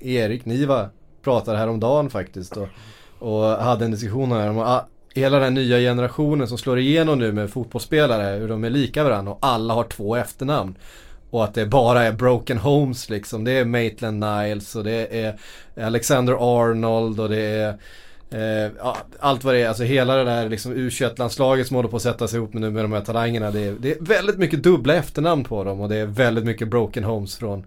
Erik 0.00 0.44
Niva 0.44 0.88
pratade 1.22 1.58
häromdagen 1.58 2.10
faktiskt. 2.10 2.56
Och, 2.56 2.68
och 3.18 3.44
hade 3.44 3.84
en 3.84 3.90
diskussion 3.90 4.32
här 4.32 4.50
om 4.50 4.58
hela 5.14 5.38
den 5.38 5.54
nya 5.54 5.78
generationen 5.78 6.48
som 6.48 6.58
slår 6.58 6.78
igenom 6.78 7.18
nu 7.18 7.32
med 7.32 7.50
fotbollsspelare. 7.50 8.38
Hur 8.38 8.48
de 8.48 8.64
är 8.64 8.70
lika 8.70 9.04
varandra 9.04 9.32
och 9.32 9.38
alla 9.40 9.74
har 9.74 9.84
två 9.84 10.16
efternamn. 10.16 10.74
Och 11.30 11.44
att 11.44 11.54
det 11.54 11.66
bara 11.66 12.02
är 12.02 12.12
Broken 12.12 12.58
Homes 12.58 13.10
liksom. 13.10 13.44
Det 13.44 13.52
är 13.52 13.64
Maitland 13.64 14.24
Niles 14.24 14.76
och 14.76 14.84
det 14.84 15.20
är 15.20 15.38
Alexander 15.84 16.32
Arnold 16.32 17.20
och 17.20 17.28
det 17.28 17.40
är 17.40 17.68
eh, 18.30 18.94
allt 19.20 19.44
vad 19.44 19.54
det 19.54 19.60
är. 19.60 19.68
Alltså 19.68 19.82
hela 19.82 20.16
det 20.16 20.24
där 20.24 20.48
liksom 20.48 20.74
U21-landslaget 20.74 21.66
som 21.66 21.76
håller 21.76 21.88
på 21.88 21.96
att 21.96 22.02
sätta 22.02 22.28
sig 22.28 22.36
ihop 22.36 22.52
med 22.52 22.62
nu 22.62 22.70
med 22.70 22.84
de 22.84 22.92
här 22.92 23.00
talangerna. 23.00 23.50
Det 23.50 23.60
är, 23.60 23.72
det 23.72 23.92
är 23.92 23.96
väldigt 24.00 24.38
mycket 24.38 24.62
dubbla 24.62 24.94
efternamn 24.94 25.44
på 25.44 25.64
dem 25.64 25.80
och 25.80 25.88
det 25.88 25.96
är 25.96 26.06
väldigt 26.06 26.44
mycket 26.44 26.68
Broken 26.68 27.04
Homes 27.04 27.36
från 27.36 27.58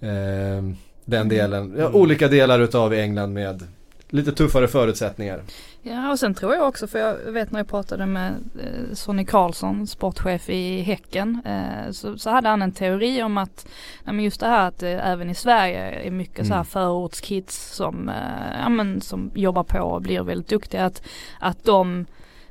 eh, 0.00 0.62
den 1.04 1.28
delen. 1.28 1.74
Ja, 1.78 1.90
olika 1.92 2.28
delar 2.28 2.60
utav 2.60 2.94
England 2.94 3.32
med 3.32 3.62
lite 4.08 4.32
tuffare 4.32 4.68
förutsättningar. 4.68 5.42
Ja 5.86 6.10
och 6.10 6.18
sen 6.18 6.34
tror 6.34 6.54
jag 6.54 6.68
också, 6.68 6.86
för 6.86 6.98
jag 6.98 7.32
vet 7.32 7.50
när 7.50 7.60
jag 7.60 7.68
pratade 7.68 8.06
med 8.06 8.32
eh, 8.60 8.94
Sonny 8.94 9.24
Karlsson, 9.24 9.86
sportchef 9.86 10.50
i 10.50 10.82
Häcken, 10.82 11.40
eh, 11.44 11.90
så, 11.90 12.18
så 12.18 12.30
hade 12.30 12.48
han 12.48 12.62
en 12.62 12.72
teori 12.72 13.22
om 13.22 13.38
att, 13.38 13.66
men 14.04 14.20
just 14.20 14.40
det 14.40 14.46
här 14.46 14.68
att 14.68 14.78
det 14.78 14.88
även 14.90 15.30
i 15.30 15.34
Sverige 15.34 15.80
är 15.80 16.10
mycket 16.10 16.38
mm. 16.38 16.48
så 16.48 16.52
här 16.52 16.60
mm. 16.60 16.64
förortskids 16.64 17.74
som, 17.74 18.08
eh, 18.08 18.60
ja, 18.62 18.68
men, 18.68 19.00
som 19.00 19.30
jobbar 19.34 19.62
på 19.62 19.78
och 19.78 20.02
blir 20.02 20.22
väldigt 20.22 20.48
duktiga. 20.48 20.84
Att, 20.84 21.02
att 21.40 21.64
de 21.64 22.06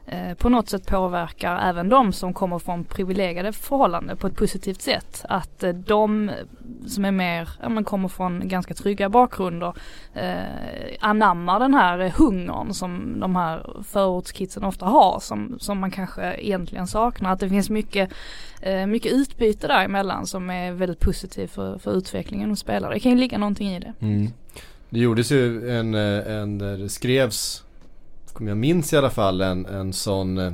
Eh, 0.06 0.34
på 0.34 0.50
något 0.50 0.70
sätt 0.70 0.88
påverkar 0.88 1.70
även 1.70 1.90
de 1.90 2.14
som 2.14 2.34
kommer 2.34 2.60
från 2.60 2.84
privilegierade 2.84 3.54
förhållanden 3.54 4.18
på 4.18 4.28
ett 4.28 4.36
positivt 4.36 4.82
sätt. 4.82 5.26
Att 5.30 5.64
eh, 5.64 5.74
de 5.74 6.32
som 6.88 7.06
är 7.06 7.12
mer, 7.12 7.50
ja 7.62 7.70
men 7.70 7.84
kommer 7.84 8.08
från 8.08 8.48
ganska 8.48 8.74
trygga 8.74 9.10
bakgrunder 9.10 9.74
eh, 10.14 10.98
anammar 11.00 11.60
den 11.60 11.74
här 11.74 12.14
hungern 12.18 12.74
som 12.74 13.20
de 13.20 13.36
här 13.36 13.84
förortskidsen 13.84 14.64
ofta 14.64 14.86
har 14.86 15.20
som, 15.20 15.58
som 15.60 15.80
man 15.80 15.92
kanske 15.92 16.36
egentligen 16.36 16.88
saknar. 16.88 17.32
Att 17.32 17.40
det 17.40 17.50
finns 17.50 17.70
mycket, 17.70 18.10
eh, 18.62 18.86
mycket 18.86 19.12
utbyte 19.12 19.68
däremellan 19.68 20.28
som 20.28 20.50
är 20.50 20.72
väldigt 20.72 21.00
positivt 21.00 21.52
för, 21.52 21.78
för 21.78 21.98
utvecklingen 21.98 22.50
hos 22.50 22.60
spelare. 22.60 22.94
Det 22.94 23.00
kan 23.00 23.12
ju 23.12 23.18
ligga 23.18 23.38
någonting 23.38 23.70
i 23.76 23.80
det. 23.80 23.94
Mm. 24.00 24.28
Det 24.90 25.00
gjordes 25.00 25.32
ju 25.32 25.70
en, 25.72 25.96
eh, 25.96 26.36
en, 26.38 26.58
det 26.58 26.90
skrevs 26.90 27.64
jag 28.40 28.58
minns 28.58 28.94
i 28.94 28.98
alla 28.98 29.10
fall 29.10 29.42
en, 29.42 29.66
en 29.66 29.94
sån 29.94 30.38
eh, 30.38 30.52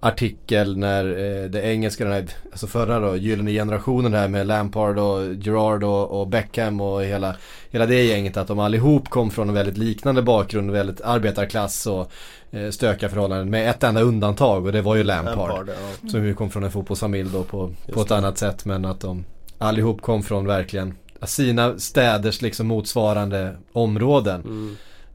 artikel 0.00 0.76
när 0.76 1.04
eh, 1.04 1.50
det 1.50 1.62
engelska, 1.62 2.04
den 2.04 2.12
här, 2.12 2.26
alltså 2.50 2.66
förra 2.66 3.00
då, 3.00 3.16
gyllene 3.16 3.50
generationen 3.50 4.14
här 4.14 4.28
med 4.28 4.46
Lampard 4.46 4.98
och 4.98 5.34
Gerard 5.34 5.84
och, 5.84 6.20
och, 6.20 6.28
Beckham 6.28 6.80
och 6.80 7.04
hela, 7.04 7.36
hela 7.70 7.86
det 7.86 8.04
gänget. 8.04 8.36
Att 8.36 8.48
de 8.48 8.58
allihop 8.58 9.08
kom 9.08 9.30
från 9.30 9.48
en 9.48 9.54
väldigt 9.54 9.78
liknande 9.78 10.22
bakgrund, 10.22 10.70
väldigt 10.70 11.00
arbetarklass 11.00 11.86
och 11.86 12.10
eh, 12.50 12.70
stökiga 12.70 13.08
förhållanden. 13.08 13.50
Med 13.50 13.70
ett 13.70 13.82
enda 13.82 14.00
undantag 14.00 14.66
och 14.66 14.72
det 14.72 14.82
var 14.82 14.94
ju 14.96 15.04
Lampard. 15.04 15.36
Lampard 15.36 15.68
ja. 15.68 16.08
Som 16.10 16.24
ju 16.24 16.34
kom 16.34 16.50
från 16.50 16.64
en 16.64 16.70
fotbollsfamilj 16.70 17.30
då 17.32 17.42
på, 17.42 17.70
på 17.92 18.02
ett 18.02 18.10
annat 18.10 18.38
sätt. 18.38 18.64
Men 18.64 18.84
att 18.84 19.00
de 19.00 19.24
allihop 19.58 20.02
kom 20.02 20.22
från 20.22 20.46
verkligen 20.46 20.94
sina 21.22 21.78
städers 21.78 22.42
liksom 22.42 22.66
motsvarande 22.66 23.56
områden. 23.72 24.42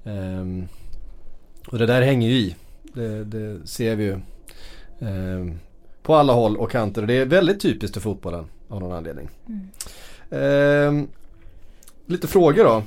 Mm. 0.06 0.40
Um, 0.40 0.68
och 1.72 1.78
det 1.78 1.86
där 1.86 2.02
hänger 2.02 2.30
ju 2.30 2.36
i. 2.36 2.56
Det, 2.94 3.24
det 3.24 3.68
ser 3.68 3.96
vi 3.96 4.04
ju 4.04 4.14
eh, 5.00 5.56
på 6.04 6.16
alla 6.16 6.34
håll 6.34 6.58
och 6.58 6.72
kanter. 6.72 7.02
Det 7.02 7.14
är 7.14 7.26
väldigt 7.26 7.62
typiskt 7.62 7.94
för 7.94 8.02
fotbollen 8.02 8.46
av 8.70 8.82
någon 8.82 8.92
anledning. 8.92 9.30
Mm. 9.48 11.02
Eh, 11.02 11.08
lite 12.06 12.28
frågor 12.28 12.64
då. 12.64 12.84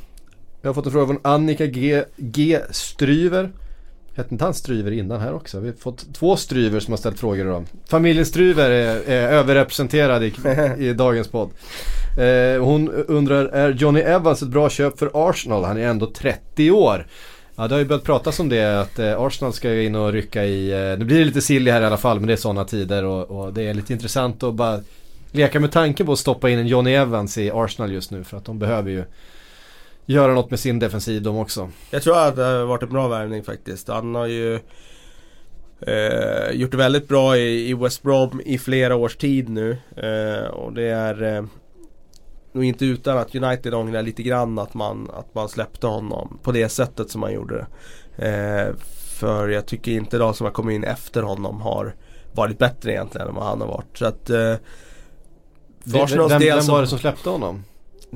Jag 0.62 0.68
har 0.68 0.74
fått 0.74 0.86
en 0.86 0.92
fråga 0.92 1.06
från 1.06 1.20
Annika 1.22 1.66
G, 1.66 2.04
G 2.16 2.60
Stryver. 2.70 3.50
Hette 4.14 4.34
inte 4.34 4.44
han 4.44 4.54
Stryver 4.54 4.90
innan 4.90 5.20
här 5.20 5.34
också? 5.34 5.60
Vi 5.60 5.68
har 5.68 5.76
fått 5.76 6.14
två 6.14 6.36
Stryver 6.36 6.80
som 6.80 6.92
har 6.92 6.98
ställt 6.98 7.20
frågor 7.20 7.46
idag. 7.46 7.64
Familjen 7.84 8.26
Stryver 8.26 8.70
är, 8.70 9.02
är 9.10 9.28
överrepresenterad 9.32 10.24
i, 10.24 10.34
i 10.78 10.92
dagens 10.98 11.28
podd. 11.28 11.50
Eh, 12.18 12.62
hon 12.62 12.88
undrar, 12.88 13.46
är 13.46 13.72
Johnny 13.72 14.00
Evans 14.00 14.42
ett 14.42 14.48
bra 14.48 14.70
köp 14.70 14.98
för 14.98 15.10
Arsenal? 15.14 15.64
Han 15.64 15.76
är 15.76 15.88
ändå 15.88 16.06
30 16.06 16.70
år. 16.70 17.06
Ja 17.56 17.68
det 17.68 17.74
har 17.74 17.78
ju 17.78 17.84
börjat 17.84 18.04
pratas 18.04 18.40
om 18.40 18.48
det 18.48 18.80
att 18.80 18.98
eh, 18.98 19.20
Arsenal 19.20 19.52
ska 19.52 19.72
ju 19.72 19.84
in 19.84 19.94
och 19.94 20.12
rycka 20.12 20.44
i, 20.44 20.70
eh, 20.70 20.98
nu 20.98 21.04
blir 21.04 21.18
det 21.18 21.24
lite 21.24 21.40
silly 21.40 21.70
här 21.70 21.82
i 21.82 21.84
alla 21.84 21.96
fall 21.96 22.20
men 22.20 22.26
det 22.26 22.32
är 22.32 22.36
sådana 22.36 22.64
tider 22.64 23.04
och, 23.04 23.30
och, 23.30 23.52
det 23.52 23.62
är 23.62 23.74
lite 23.74 23.92
intressant 23.92 24.42
att 24.42 24.54
bara 24.54 24.80
leka 25.32 25.60
med 25.60 25.72
tanken 25.72 26.06
på 26.06 26.12
att 26.12 26.18
stoppa 26.18 26.50
in 26.50 26.58
en 26.58 26.66
Johnny 26.66 26.92
Evans 26.92 27.38
i 27.38 27.50
Arsenal 27.50 27.92
just 27.92 28.10
nu 28.10 28.24
för 28.24 28.36
att 28.36 28.44
de 28.44 28.58
behöver 28.58 28.90
ju 28.90 29.04
göra 30.06 30.34
något 30.34 30.50
med 30.50 30.60
sin 30.60 30.78
defensiv 30.78 31.22
de 31.22 31.36
också. 31.36 31.70
Jag 31.90 32.02
tror 32.02 32.18
att 32.18 32.36
det 32.36 32.42
har 32.42 32.64
varit 32.64 32.82
en 32.82 32.90
bra 32.90 33.08
värvning 33.08 33.42
faktiskt. 33.42 33.88
Han 33.88 34.14
har 34.14 34.26
ju 34.26 34.54
eh, 35.80 36.50
gjort 36.52 36.70
det 36.70 36.76
väldigt 36.76 37.08
bra 37.08 37.36
i, 37.36 37.70
i 37.70 37.74
West 37.74 38.02
Brom 38.02 38.40
i 38.44 38.58
flera 38.58 38.96
års 38.96 39.16
tid 39.16 39.48
nu. 39.48 39.76
Eh, 39.96 40.46
och 40.50 40.72
det 40.72 40.88
är 40.88 41.22
eh, 41.22 41.44
nog 42.54 42.64
inte 42.64 42.84
utan 42.84 43.18
att 43.18 43.34
United 43.34 43.74
ångrar 43.74 44.02
lite 44.02 44.22
grann 44.22 44.58
att 44.58 44.74
man, 44.74 45.10
att 45.14 45.34
man 45.34 45.48
släppte 45.48 45.86
honom 45.86 46.38
på 46.42 46.52
det 46.52 46.68
sättet 46.68 47.10
som 47.10 47.20
man 47.20 47.32
gjorde. 47.32 47.66
Eh, 48.16 48.74
för 49.18 49.48
jag 49.48 49.66
tycker 49.66 49.92
inte 49.92 50.18
de 50.18 50.34
som 50.34 50.44
har 50.44 50.52
kommit 50.52 50.74
in 50.74 50.84
efter 50.84 51.22
honom 51.22 51.60
har 51.60 51.94
varit 52.32 52.58
bättre 52.58 52.92
egentligen 52.92 53.28
än 53.28 53.34
vad 53.34 53.44
han 53.44 53.60
har 53.60 53.68
varit. 53.68 53.98
Så 53.98 54.06
att, 54.06 54.30
eh, 54.30 54.54
vem, 55.84 56.06
vem, 56.06 56.28
vem 56.28 56.66
var 56.66 56.80
det 56.80 56.86
som 56.86 56.98
släppte 56.98 57.30
honom? 57.30 57.64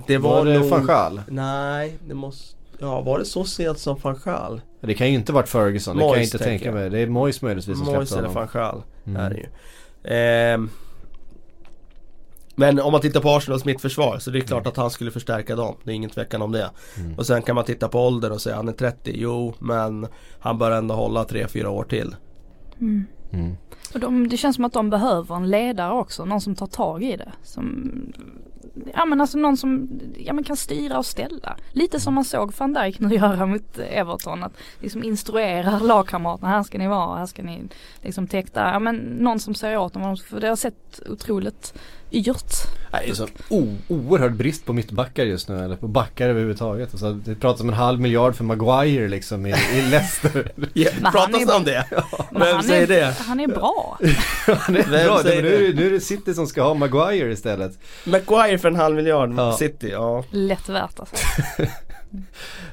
Det 0.06 0.18
var, 0.18 0.30
var 0.30 0.44
det 0.44 0.58
nog, 0.58 0.68
Fanchal? 0.68 1.20
Nej, 1.28 1.98
det 2.06 2.14
måste 2.14 2.58
Ja, 2.80 3.00
var 3.00 3.18
det 3.18 3.24
så 3.24 3.44
sent 3.44 3.78
som 3.78 3.96
Fanchal? 3.96 4.60
Det 4.80 4.94
kan 4.94 5.08
ju 5.08 5.14
inte 5.14 5.32
varit 5.32 5.48
Ferguson, 5.48 5.96
Mois, 5.96 6.06
det 6.06 6.14
kan 6.14 6.18
jag 6.18 6.24
inte 6.24 6.38
tänka 6.38 6.72
mig. 6.72 6.90
Det 6.90 6.98
är 6.98 7.06
Mois 7.06 7.42
möjligtvis 7.42 7.78
som 7.78 7.86
släppte 7.86 7.90
honom. 7.90 8.00
Mois 8.00 8.12
eller 8.12 8.28
Fanchal 8.28 8.82
mm. 9.04 9.22
är 9.22 9.30
det 9.30 9.36
ju. 9.36 9.46
Eh, 10.14 10.68
men 12.58 12.80
om 12.80 12.92
man 12.92 13.00
tittar 13.00 13.20
på 13.20 13.30
Arsenals 13.30 13.64
mittförsvar 13.64 14.18
så 14.18 14.30
det 14.30 14.38
är 14.38 14.40
klart 14.40 14.62
mm. 14.62 14.70
att 14.70 14.76
han 14.76 14.90
skulle 14.90 15.10
förstärka 15.10 15.56
dem. 15.56 15.76
Det 15.84 15.90
är 15.90 15.94
ingen 15.94 16.10
tvekan 16.10 16.42
om 16.42 16.52
det. 16.52 16.70
Mm. 16.96 17.18
Och 17.18 17.26
sen 17.26 17.42
kan 17.42 17.54
man 17.54 17.64
titta 17.64 17.88
på 17.88 18.06
ålder 18.06 18.32
och 18.32 18.40
säga 18.40 18.56
han 18.56 18.68
är 18.68 18.72
30. 18.72 19.12
Jo, 19.14 19.54
men 19.58 20.06
han 20.38 20.58
bör 20.58 20.70
ändå 20.70 20.94
hålla 20.94 21.24
3-4 21.24 21.66
år 21.66 21.84
till. 21.84 22.16
Mm. 22.80 23.06
Mm. 23.32 23.56
Och 23.94 24.00
de, 24.00 24.28
det 24.28 24.36
känns 24.36 24.56
som 24.56 24.64
att 24.64 24.72
de 24.72 24.90
behöver 24.90 25.36
en 25.36 25.50
ledare 25.50 25.92
också, 25.92 26.24
någon 26.24 26.40
som 26.40 26.54
tar 26.54 26.66
tag 26.66 27.02
i 27.02 27.16
det. 27.16 27.32
Som, 27.42 27.92
ja 28.94 29.04
men 29.04 29.20
alltså 29.20 29.38
någon 29.38 29.56
som 29.56 29.88
ja, 30.16 30.32
men 30.32 30.44
kan 30.44 30.56
styra 30.56 30.98
och 30.98 31.06
ställa. 31.06 31.56
Lite 31.72 32.00
som 32.00 32.14
man 32.14 32.24
såg 32.24 32.52
van 32.58 32.72
Dijk 32.72 33.00
nu 33.00 33.14
göra 33.14 33.46
mot 33.46 33.78
Everton. 33.78 34.44
Att 34.44 34.52
liksom 34.80 35.04
instruera 35.04 35.78
lagkamraterna, 35.78 36.48
här 36.48 36.62
ska 36.62 36.78
ni 36.78 36.88
vara, 36.88 37.18
här 37.18 37.26
ska 37.26 37.42
ni 37.42 37.62
liksom 38.02 38.26
täcka. 38.26 38.60
Ja 38.60 38.78
men 38.78 38.96
någon 38.96 39.40
som 39.40 39.54
säger 39.54 39.78
åt 39.78 39.92
dem, 39.92 40.16
för 40.16 40.40
det 40.40 40.48
har 40.48 40.56
sett 40.56 41.00
otroligt 41.06 41.74
yrt. 42.10 42.52
Det 42.90 43.10
är 43.10 43.14
så 43.14 43.28
oerhörd 43.88 44.34
brist 44.34 44.66
på 44.66 44.72
mittbackar 44.72 45.24
just 45.24 45.48
nu, 45.48 45.64
eller 45.64 45.76
på 45.76 45.88
backar 45.88 46.28
överhuvudtaget. 46.28 46.88
Alltså, 46.90 47.12
det 47.12 47.34
pratas 47.34 47.60
om 47.60 47.68
en 47.68 47.74
halv 47.74 48.00
miljard 48.00 48.34
för 48.34 48.44
Maguire 48.44 49.08
liksom 49.08 49.46
i, 49.46 49.50
i 49.50 49.82
Leicester. 49.90 50.52
ja, 50.72 50.90
pratas 51.12 51.46
det 51.46 51.54
om 51.54 51.64
det? 51.64 51.86
Ja. 52.20 52.28
Vem 52.30 52.62
säger 52.62 52.86
det? 52.86 53.16
Han 53.18 53.40
är 53.40 53.46
bra. 53.46 53.98
han 54.46 54.76
är 54.76 54.82
Vem 54.82 55.06
bra, 55.06 55.20
nu, 55.24 55.68
är, 55.68 55.74
nu 55.74 55.86
är 55.86 55.90
det 55.90 56.00
City 56.00 56.34
som 56.34 56.46
ska 56.46 56.62
ha 56.62 56.74
Maguire 56.74 57.32
istället. 57.32 57.78
Maguire 58.04 58.58
för 58.58 58.67
en 58.68 58.76
halv 58.76 58.96
miljard, 58.96 59.34
ja. 59.36 59.52
City, 59.52 59.88
ja. 59.92 60.24
Lätt 60.30 60.68
värt 60.68 61.00
alltså. 61.00 61.16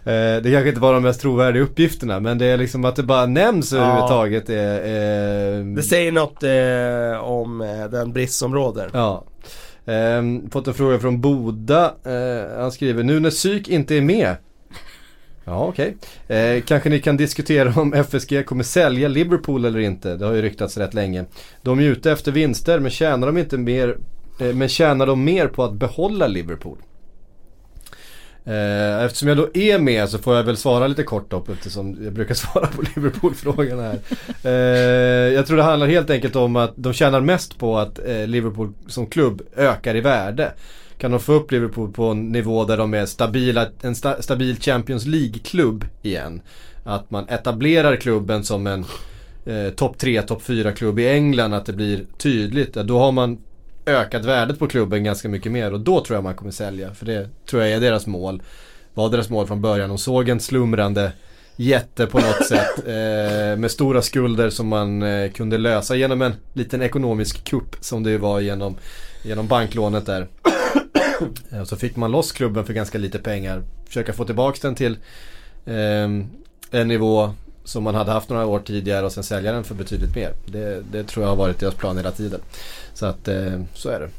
Eh, 0.03 0.41
det 0.41 0.51
kanske 0.51 0.69
inte 0.69 0.81
var 0.81 0.93
de 0.93 1.03
mest 1.03 1.21
trovärdiga 1.21 1.63
uppgifterna 1.63 2.19
men 2.19 2.37
det 2.37 2.45
är 2.45 2.57
liksom 2.57 2.85
att 2.85 2.95
det 2.95 3.03
bara 3.03 3.25
nämns 3.25 3.71
ja. 3.71 3.77
överhuvudtaget. 3.77 4.49
Är, 4.49 4.79
är... 4.79 5.75
Det 5.75 5.83
säger 5.83 6.11
något 6.11 6.43
eh, 6.43 7.29
om 7.29 7.61
eh, 7.61 7.85
den 7.85 8.13
brist 8.13 8.39
som 8.39 8.55
råder. 8.55 8.89
Ja. 8.93 9.23
Eh, 9.85 10.23
fått 10.51 10.67
en 10.67 10.73
fråga 10.73 10.99
från 10.99 11.21
Boda. 11.21 11.93
Eh, 12.05 12.59
han 12.59 12.71
skriver 12.71 13.03
nu 13.03 13.19
när 13.19 13.29
psyk 13.29 13.69
inte 13.69 13.95
är 13.95 14.01
med 14.01 14.35
Ja 15.45 15.65
okej. 15.65 15.97
Okay. 16.27 16.37
Eh, 16.37 16.61
kanske 16.61 16.89
ni 16.89 16.99
kan 16.99 17.17
diskutera 17.17 17.81
om 17.81 17.93
FSG 17.93 18.45
kommer 18.45 18.63
sälja 18.63 19.07
Liverpool 19.07 19.65
eller 19.65 19.79
inte. 19.79 20.15
Det 20.15 20.25
har 20.25 20.33
ju 20.33 20.41
ryktats 20.41 20.77
rätt 20.77 20.93
länge. 20.93 21.25
De 21.61 21.79
är 21.79 21.83
ute 21.83 22.11
efter 22.11 22.31
vinster 22.31 22.79
men 22.79 22.91
tjänar 22.91 23.27
de 23.27 23.37
inte 23.37 23.57
mer 23.57 23.97
Eh, 24.39 24.55
men 24.55 24.69
tjänar 24.69 25.05
de 25.05 25.23
mer 25.23 25.47
på 25.47 25.63
att 25.63 25.73
behålla 25.73 26.27
Liverpool? 26.27 26.77
Eh, 28.45 29.03
eftersom 29.03 29.27
jag 29.27 29.37
då 29.37 29.49
är 29.53 29.79
med 29.79 30.09
så 30.09 30.17
får 30.17 30.35
jag 30.35 30.43
väl 30.43 30.57
svara 30.57 30.87
lite 30.87 31.03
kort 31.03 31.31
då. 31.31 31.45
eftersom 31.51 31.97
jag 32.03 32.13
brukar 32.13 32.35
svara 32.35 32.67
på 32.67 32.81
Liverpool-frågan 32.95 33.79
här. 33.79 33.99
Eh, 34.43 35.33
jag 35.33 35.47
tror 35.47 35.57
det 35.57 35.63
handlar 35.63 35.87
helt 35.87 36.09
enkelt 36.09 36.35
om 36.35 36.55
att 36.55 36.73
de 36.75 36.93
tjänar 36.93 37.21
mest 37.21 37.57
på 37.57 37.77
att 37.77 37.99
Liverpool 38.27 38.73
som 38.87 39.07
klubb 39.07 39.41
ökar 39.55 39.95
i 39.95 40.01
värde. 40.01 40.53
kan 40.97 41.11
de 41.11 41.19
få 41.19 41.33
upp 41.33 41.51
Liverpool 41.51 41.91
på 41.91 42.05
en 42.05 42.31
nivå 42.31 42.65
där 42.65 42.77
de 42.77 42.93
är 42.93 43.05
stabila, 43.05 43.67
en 43.81 43.95
sta, 43.95 44.21
stabil 44.21 44.59
Champions 44.59 45.05
League-klubb 45.05 45.85
igen. 46.01 46.41
Att 46.83 47.11
man 47.11 47.29
etablerar 47.29 47.95
klubben 47.95 48.43
som 48.43 48.67
en 48.67 48.85
eh, 49.45 49.69
topp 49.69 49.97
3, 49.97 50.21
topp 50.21 50.41
4 50.41 50.71
klubb 50.71 50.99
i 50.99 51.07
England, 51.07 51.53
att 51.53 51.65
det 51.65 51.73
blir 51.73 52.05
tydligt. 52.17 52.73
Då 52.73 52.99
har 52.99 53.11
man 53.11 53.37
ökat 53.85 54.25
värdet 54.25 54.59
på 54.59 54.67
klubben 54.67 55.03
ganska 55.03 55.29
mycket 55.29 55.51
mer 55.51 55.73
och 55.73 55.79
då 55.79 56.05
tror 56.05 56.17
jag 56.17 56.23
man 56.23 56.35
kommer 56.35 56.51
sälja. 56.51 56.93
För 56.93 57.05
det 57.05 57.29
tror 57.45 57.61
jag 57.61 57.71
är 57.71 57.79
deras 57.79 58.07
mål. 58.07 58.41
Var 58.93 59.09
deras 59.09 59.29
mål 59.29 59.47
från 59.47 59.61
början. 59.61 59.89
De 59.89 59.97
såg 59.97 60.29
en 60.29 60.39
slumrande 60.39 61.11
jätte 61.55 62.05
på 62.07 62.19
något 62.19 62.45
sätt. 62.49 62.87
Eh, 62.87 63.57
med 63.57 63.71
stora 63.71 64.01
skulder 64.01 64.49
som 64.49 64.67
man 64.67 65.03
eh, 65.03 65.31
kunde 65.31 65.57
lösa 65.57 65.95
genom 65.95 66.21
en 66.21 66.33
liten 66.53 66.81
ekonomisk 66.81 67.43
kupp 67.43 67.75
som 67.79 68.03
det 68.03 68.17
var 68.17 68.39
genom, 68.39 68.75
genom 69.23 69.47
banklånet 69.47 70.05
där. 70.05 70.27
Eh, 71.51 71.63
så 71.63 71.75
fick 71.75 71.95
man 71.95 72.11
loss 72.11 72.31
klubben 72.31 72.65
för 72.65 72.73
ganska 72.73 72.97
lite 72.97 73.19
pengar. 73.19 73.63
Försöka 73.87 74.13
få 74.13 74.25
tillbaka 74.25 74.57
den 74.61 74.75
till 74.75 74.97
eh, 75.65 76.09
en 76.71 76.87
nivå 76.87 77.33
som 77.65 77.83
man 77.83 77.95
hade 77.95 78.11
haft 78.11 78.29
några 78.29 78.45
år 78.45 78.59
tidigare 78.59 79.05
och 79.05 79.11
sen 79.11 79.23
sälja 79.23 79.51
den 79.51 79.63
för 79.63 79.75
betydligt 79.75 80.15
mer. 80.15 80.33
Det, 80.45 80.83
det 80.91 81.03
tror 81.03 81.23
jag 81.23 81.29
har 81.29 81.35
varit 81.35 81.59
deras 81.59 81.75
plan 81.75 81.97
hela 81.97 82.11
tiden. 82.11 82.39
Så 82.93 83.05
att 83.05 83.27
eh, 83.27 83.61
så 83.73 83.89
är 83.89 83.99
det. 83.99 84.09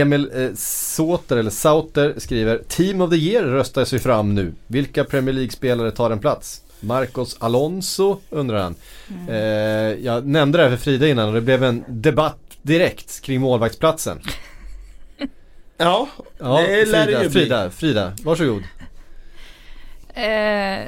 Emil 0.00 0.30
eh, 0.34 0.50
Sauter, 0.54 1.36
eller 1.36 1.50
Sauter 1.50 2.14
skriver 2.16 2.58
Team 2.68 3.00
of 3.00 3.10
the 3.10 3.16
Year 3.16 3.44
röstar 3.44 3.84
sig 3.84 3.98
fram 3.98 4.34
nu. 4.34 4.52
Vilka 4.66 5.04
Premier 5.04 5.34
League-spelare 5.34 5.90
tar 5.90 6.10
en 6.10 6.18
plats? 6.18 6.60
Marcos 6.80 7.36
Alonso 7.40 8.18
undrar 8.30 8.62
han. 8.62 8.74
Mm. 9.08 9.28
Eh, 9.28 10.04
jag 10.04 10.26
nämnde 10.26 10.58
det 10.58 10.64
här 10.64 10.70
för 10.70 10.84
Frida 10.84 11.08
innan 11.08 11.28
och 11.28 11.34
det 11.34 11.40
blev 11.40 11.64
en 11.64 11.84
debatt 11.88 12.38
direkt 12.62 13.20
kring 13.20 13.40
målvaktsplatsen. 13.40 14.20
ja, 15.76 16.08
ja, 16.38 16.60
det 16.60 16.84
lär 16.84 17.04
Frida, 17.04 17.18
det 17.18 17.24
ju 17.24 17.30
bli. 17.30 17.40
Frida, 17.40 17.70
Frida, 17.70 18.12
varsågod. 18.22 18.62
Eh, 20.14 20.86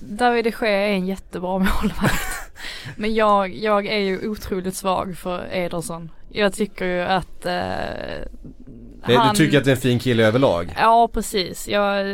David 0.00 0.44
de 0.44 0.52
Gea 0.60 0.88
är 0.88 0.92
en 0.92 1.06
jättebra 1.06 1.58
målvakt. 1.58 2.52
Men 2.96 3.14
jag, 3.14 3.54
jag 3.54 3.86
är 3.86 3.98
ju 3.98 4.28
otroligt 4.28 4.76
svag 4.76 5.16
för 5.18 5.48
Ederson. 5.52 6.10
Jag 6.28 6.52
tycker 6.52 6.84
ju 6.84 7.00
att 7.00 7.46
eh, 7.46 7.54
han... 9.02 9.34
Du 9.34 9.36
tycker 9.36 9.58
att 9.58 9.64
det 9.64 9.70
är 9.70 9.74
en 9.74 9.80
fin 9.80 9.98
kille 9.98 10.26
överlag? 10.26 10.74
Ja 10.78 11.08
precis. 11.12 11.68
Jag, 11.68 12.06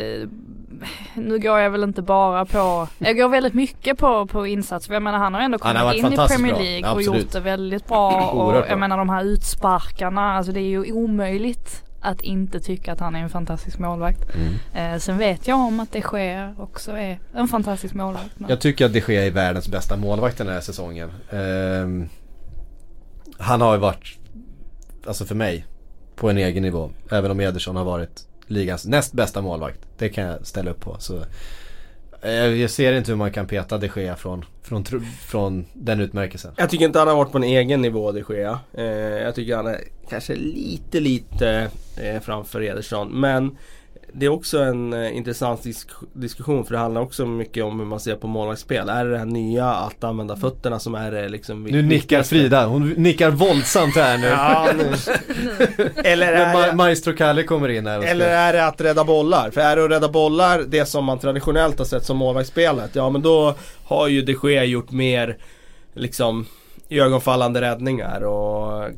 nu 1.15 1.39
går 1.39 1.59
jag 1.59 1.71
väl 1.71 1.83
inte 1.83 2.03
bara 2.03 2.45
på, 2.45 2.89
jag 2.99 3.17
går 3.17 3.29
väldigt 3.29 3.55
mycket 3.55 3.99
på, 3.99 4.27
på 4.27 4.47
insats. 4.47 4.87
För 4.87 4.95
jag 4.95 5.03
menar 5.03 5.19
han 5.19 5.35
har 5.35 5.41
ändå 5.41 5.59
kommit 5.59 5.95
in 5.95 6.13
i 6.13 6.17
Premier 6.17 6.59
League 6.59 6.93
och 6.93 7.03
gjort 7.03 7.33
det 7.33 7.41
väldigt 7.41 7.87
bra. 7.87 8.31
och 8.31 8.65
jag 8.69 8.79
menar 8.79 8.99
de 8.99 9.09
här 9.09 9.25
utsparkarna, 9.25 10.37
alltså 10.37 10.53
det 10.53 10.61
är 10.61 10.69
ju 10.69 10.93
omöjligt 10.93 11.92
att 12.03 12.21
inte 12.21 12.61
tycka 12.61 12.93
att 12.93 13.01
han 13.01 13.15
är 13.15 13.23
en 13.23 13.31
fantastisk 13.31 13.79
målvakt. 13.79 14.21
Mm. 14.35 14.95
Eh, 14.95 14.99
sen 14.99 15.19
vet 15.19 15.49
jag 15.49 15.59
om 15.59 15.81
att 15.81 15.93
det 15.93 16.03
sker 16.03 16.55
också 16.59 16.93
är 16.93 17.19
en 17.35 17.49
fantastisk 17.49 17.95
målvakt. 17.95 18.31
Men... 18.35 18.51
Jag 18.51 18.61
tycker 18.61 18.87
att 18.87 18.93
det 18.93 19.01
sker 19.01 19.23
är 19.23 19.31
världens 19.31 19.69
bästa 19.69 19.97
målvakt 19.97 20.39
den 20.39 20.49
här 20.49 20.61
säsongen. 20.61 21.11
Eh, 21.31 22.09
han 23.39 23.61
har 23.61 23.75
ju 23.75 23.81
varit, 23.81 24.19
alltså 25.07 25.25
för 25.25 25.35
mig, 25.35 25.67
på 26.17 26.31
en 26.31 26.39
egen 26.39 26.63
nivå. 26.63 26.91
Även 27.11 27.31
om 27.31 27.41
Ederson 27.41 27.77
har 27.77 27.85
varit 27.85 28.27
ligans 28.47 28.87
näst 28.87 29.13
bästa 29.13 29.43
målvakt. 29.43 29.79
Det 29.99 30.09
kan 30.09 30.25
jag 30.25 30.47
ställa 30.47 30.71
upp 30.71 30.81
på. 30.81 30.97
Så, 30.99 31.25
Eh, 32.23 32.33
jag 32.33 32.71
ser 32.71 32.93
inte 32.93 33.11
hur 33.11 33.17
man 33.17 33.33
kan 33.33 33.47
peta 33.47 33.79
de 33.79 33.91
Gea 33.97 34.17
från, 34.17 34.45
från, 34.63 34.85
från 35.27 35.65
den 35.73 36.01
utmärkelsen. 36.01 36.53
Jag 36.57 36.71
tycker 36.71 36.85
inte 36.85 36.99
han 36.99 37.09
har 37.09 37.17
varit 37.17 37.33
på 37.33 37.39
en 37.39 37.45
egen 37.45 37.83
nivå 37.83 38.13
de 38.13 38.25
Gea. 38.29 38.61
Eh, 38.75 38.85
jag 39.23 39.35
tycker 39.35 39.57
han 39.57 39.67
är 39.67 39.81
kanske 40.09 40.35
lite 40.35 41.01
lite 41.01 41.71
eh, 41.97 42.21
framför 42.21 42.63
Ederson. 42.63 43.21
Men 43.21 43.57
det 44.15 44.27
är 44.27 44.31
också 44.31 44.59
en 44.59 44.93
eh, 44.93 45.17
intressant 45.17 45.63
disk 45.63 45.89
diskussion 46.13 46.65
för 46.65 46.73
det 46.73 46.79
handlar 46.79 47.01
också 47.01 47.27
mycket 47.27 47.65
om 47.65 47.79
hur 47.81 47.87
man 47.87 48.01
ser 48.01 48.17
på 48.17 48.27
målvaktsspel. 48.27 48.89
Är 48.89 49.05
det 49.05 49.11
det 49.11 49.19
här 49.19 49.25
nya 49.25 49.67
att 49.67 50.05
använda 50.05 50.37
fötterna 50.37 50.79
som 50.79 50.95
är 50.95 51.11
det 51.11 51.29
liksom 51.29 51.65
Nu 51.65 51.83
nickar 51.83 52.23
Frida, 52.23 52.67
hon 52.67 52.91
nickar 52.91 53.31
våldsamt 53.31 53.97
här 53.97 54.19
nu. 54.19 54.27
ja, 54.27 54.69
nu. 54.77 55.91
eller 56.05 56.33
är 56.33 56.67
det, 56.67 56.77
Maestro 56.77 57.13
Kalle 57.17 57.43
kommer 57.43 57.69
in 57.69 57.87
här 57.87 58.01
Eller 58.01 58.29
är 58.29 58.53
det 58.53 58.67
att 58.67 58.81
rädda 58.81 59.05
bollar? 59.05 59.51
För 59.51 59.61
är 59.61 59.77
det 59.77 59.85
att 59.85 59.91
rädda 59.91 60.09
bollar 60.09 60.63
det 60.69 60.87
som 60.87 61.05
man 61.05 61.19
traditionellt 61.19 61.79
har 61.79 61.87
sett 61.87 62.05
som 62.05 62.17
målvaktsspelet, 62.17 62.91
ja 62.95 63.11
men 63.11 63.23
då 63.23 63.55
har 63.85 64.09
ju 64.09 64.23
de 64.23 64.37
Gea 64.43 64.65
gjort 64.65 64.91
mer 64.91 65.37
liksom 65.95 66.47
ögonfallande 66.91 67.61
räddningar 67.61 68.21
och 68.21 68.91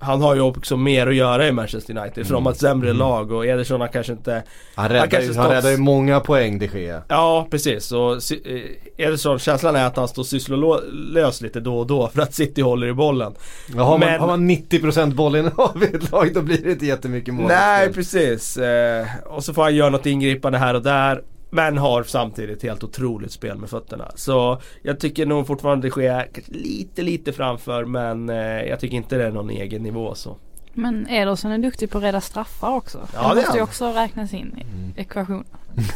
han 0.00 0.22
har 0.22 0.34
ju 0.34 0.40
också 0.40 0.76
mer 0.76 1.06
att 1.06 1.14
göra 1.14 1.48
i 1.48 1.52
Manchester 1.52 1.98
United 1.98 2.26
för 2.26 2.34
de 2.34 2.46
har 2.46 2.52
ett 2.52 2.58
sämre 2.58 2.88
mm. 2.88 2.98
lag 2.98 3.32
och 3.32 3.46
Ederson 3.46 3.80
har 3.80 3.88
kanske 3.88 4.12
inte 4.12 4.42
Han 4.74 4.88
räddar, 4.88 5.00
han 5.00 5.08
kanske 5.08 5.32
stått... 5.32 5.44
han 5.44 5.52
räddar 5.52 5.70
ju 5.70 5.76
många 5.76 6.20
poäng 6.20 6.58
de 6.58 6.66
Gea. 6.66 7.02
Ja 7.08 7.46
precis. 7.50 7.92
Och 7.92 8.12
eh, 8.12 8.60
Ederson, 8.96 9.38
känslan 9.38 9.76
är 9.76 9.86
att 9.86 9.96
han 9.96 10.08
står 10.08 10.22
sysslolös 10.22 11.40
lite 11.40 11.60
då 11.60 11.78
och 11.78 11.86
då 11.86 12.08
för 12.08 12.22
att 12.22 12.34
City 12.34 12.62
håller 12.62 12.86
i 12.86 12.92
bollen. 12.92 13.34
Ja, 13.76 13.82
har, 13.82 13.98
Men... 13.98 14.10
man, 14.10 14.20
har 14.20 14.26
man 14.26 14.50
90% 14.50 15.14
bollinnehav 15.14 15.82
i 15.82 15.96
ett 15.96 16.12
lag 16.12 16.34
då 16.34 16.42
blir 16.42 16.58
det 16.64 16.70
inte 16.70 16.86
jättemycket 16.86 17.34
mål. 17.34 17.46
Nej 17.48 17.92
precis. 17.92 18.56
Eh, 18.56 19.06
Och 19.26 19.44
så 19.44 19.54
får 19.54 19.62
han 19.62 19.76
göra 19.76 19.90
något 19.90 20.06
ingripande 20.06 20.58
här 20.58 20.74
och 20.74 20.82
där 20.82 21.22
men 21.50 21.78
har 21.78 22.02
samtidigt 22.02 22.62
helt 22.62 22.84
otroligt 22.84 23.32
spel 23.32 23.58
med 23.58 23.70
fötterna. 23.70 24.10
Så 24.14 24.60
jag 24.82 25.00
tycker 25.00 25.26
nog 25.26 25.46
fortfarande 25.46 25.86
det 25.86 25.90
sker 25.90 26.28
lite, 26.46 27.02
lite 27.02 27.32
framför 27.32 27.84
men 27.84 28.28
eh, 28.28 28.36
jag 28.62 28.80
tycker 28.80 28.96
inte 28.96 29.16
det 29.16 29.24
är 29.24 29.30
någon 29.30 29.50
egen 29.50 29.82
nivå 29.82 30.14
så. 30.14 30.36
Men 30.72 31.08
Ederson 31.08 31.50
är 31.50 31.58
duktig 31.58 31.90
på 31.90 31.98
att 31.98 32.04
rädda 32.04 32.20
straffar 32.20 32.70
också. 32.70 33.08
Ja, 33.14 33.22
det, 33.22 33.28
det 33.28 33.34
måste 33.34 33.56
ju 33.56 33.62
också 33.62 33.92
räknas 33.92 34.34
in 34.34 34.54
i 34.58 34.62
mm. 34.62 34.92
ekvationen. 34.96 35.44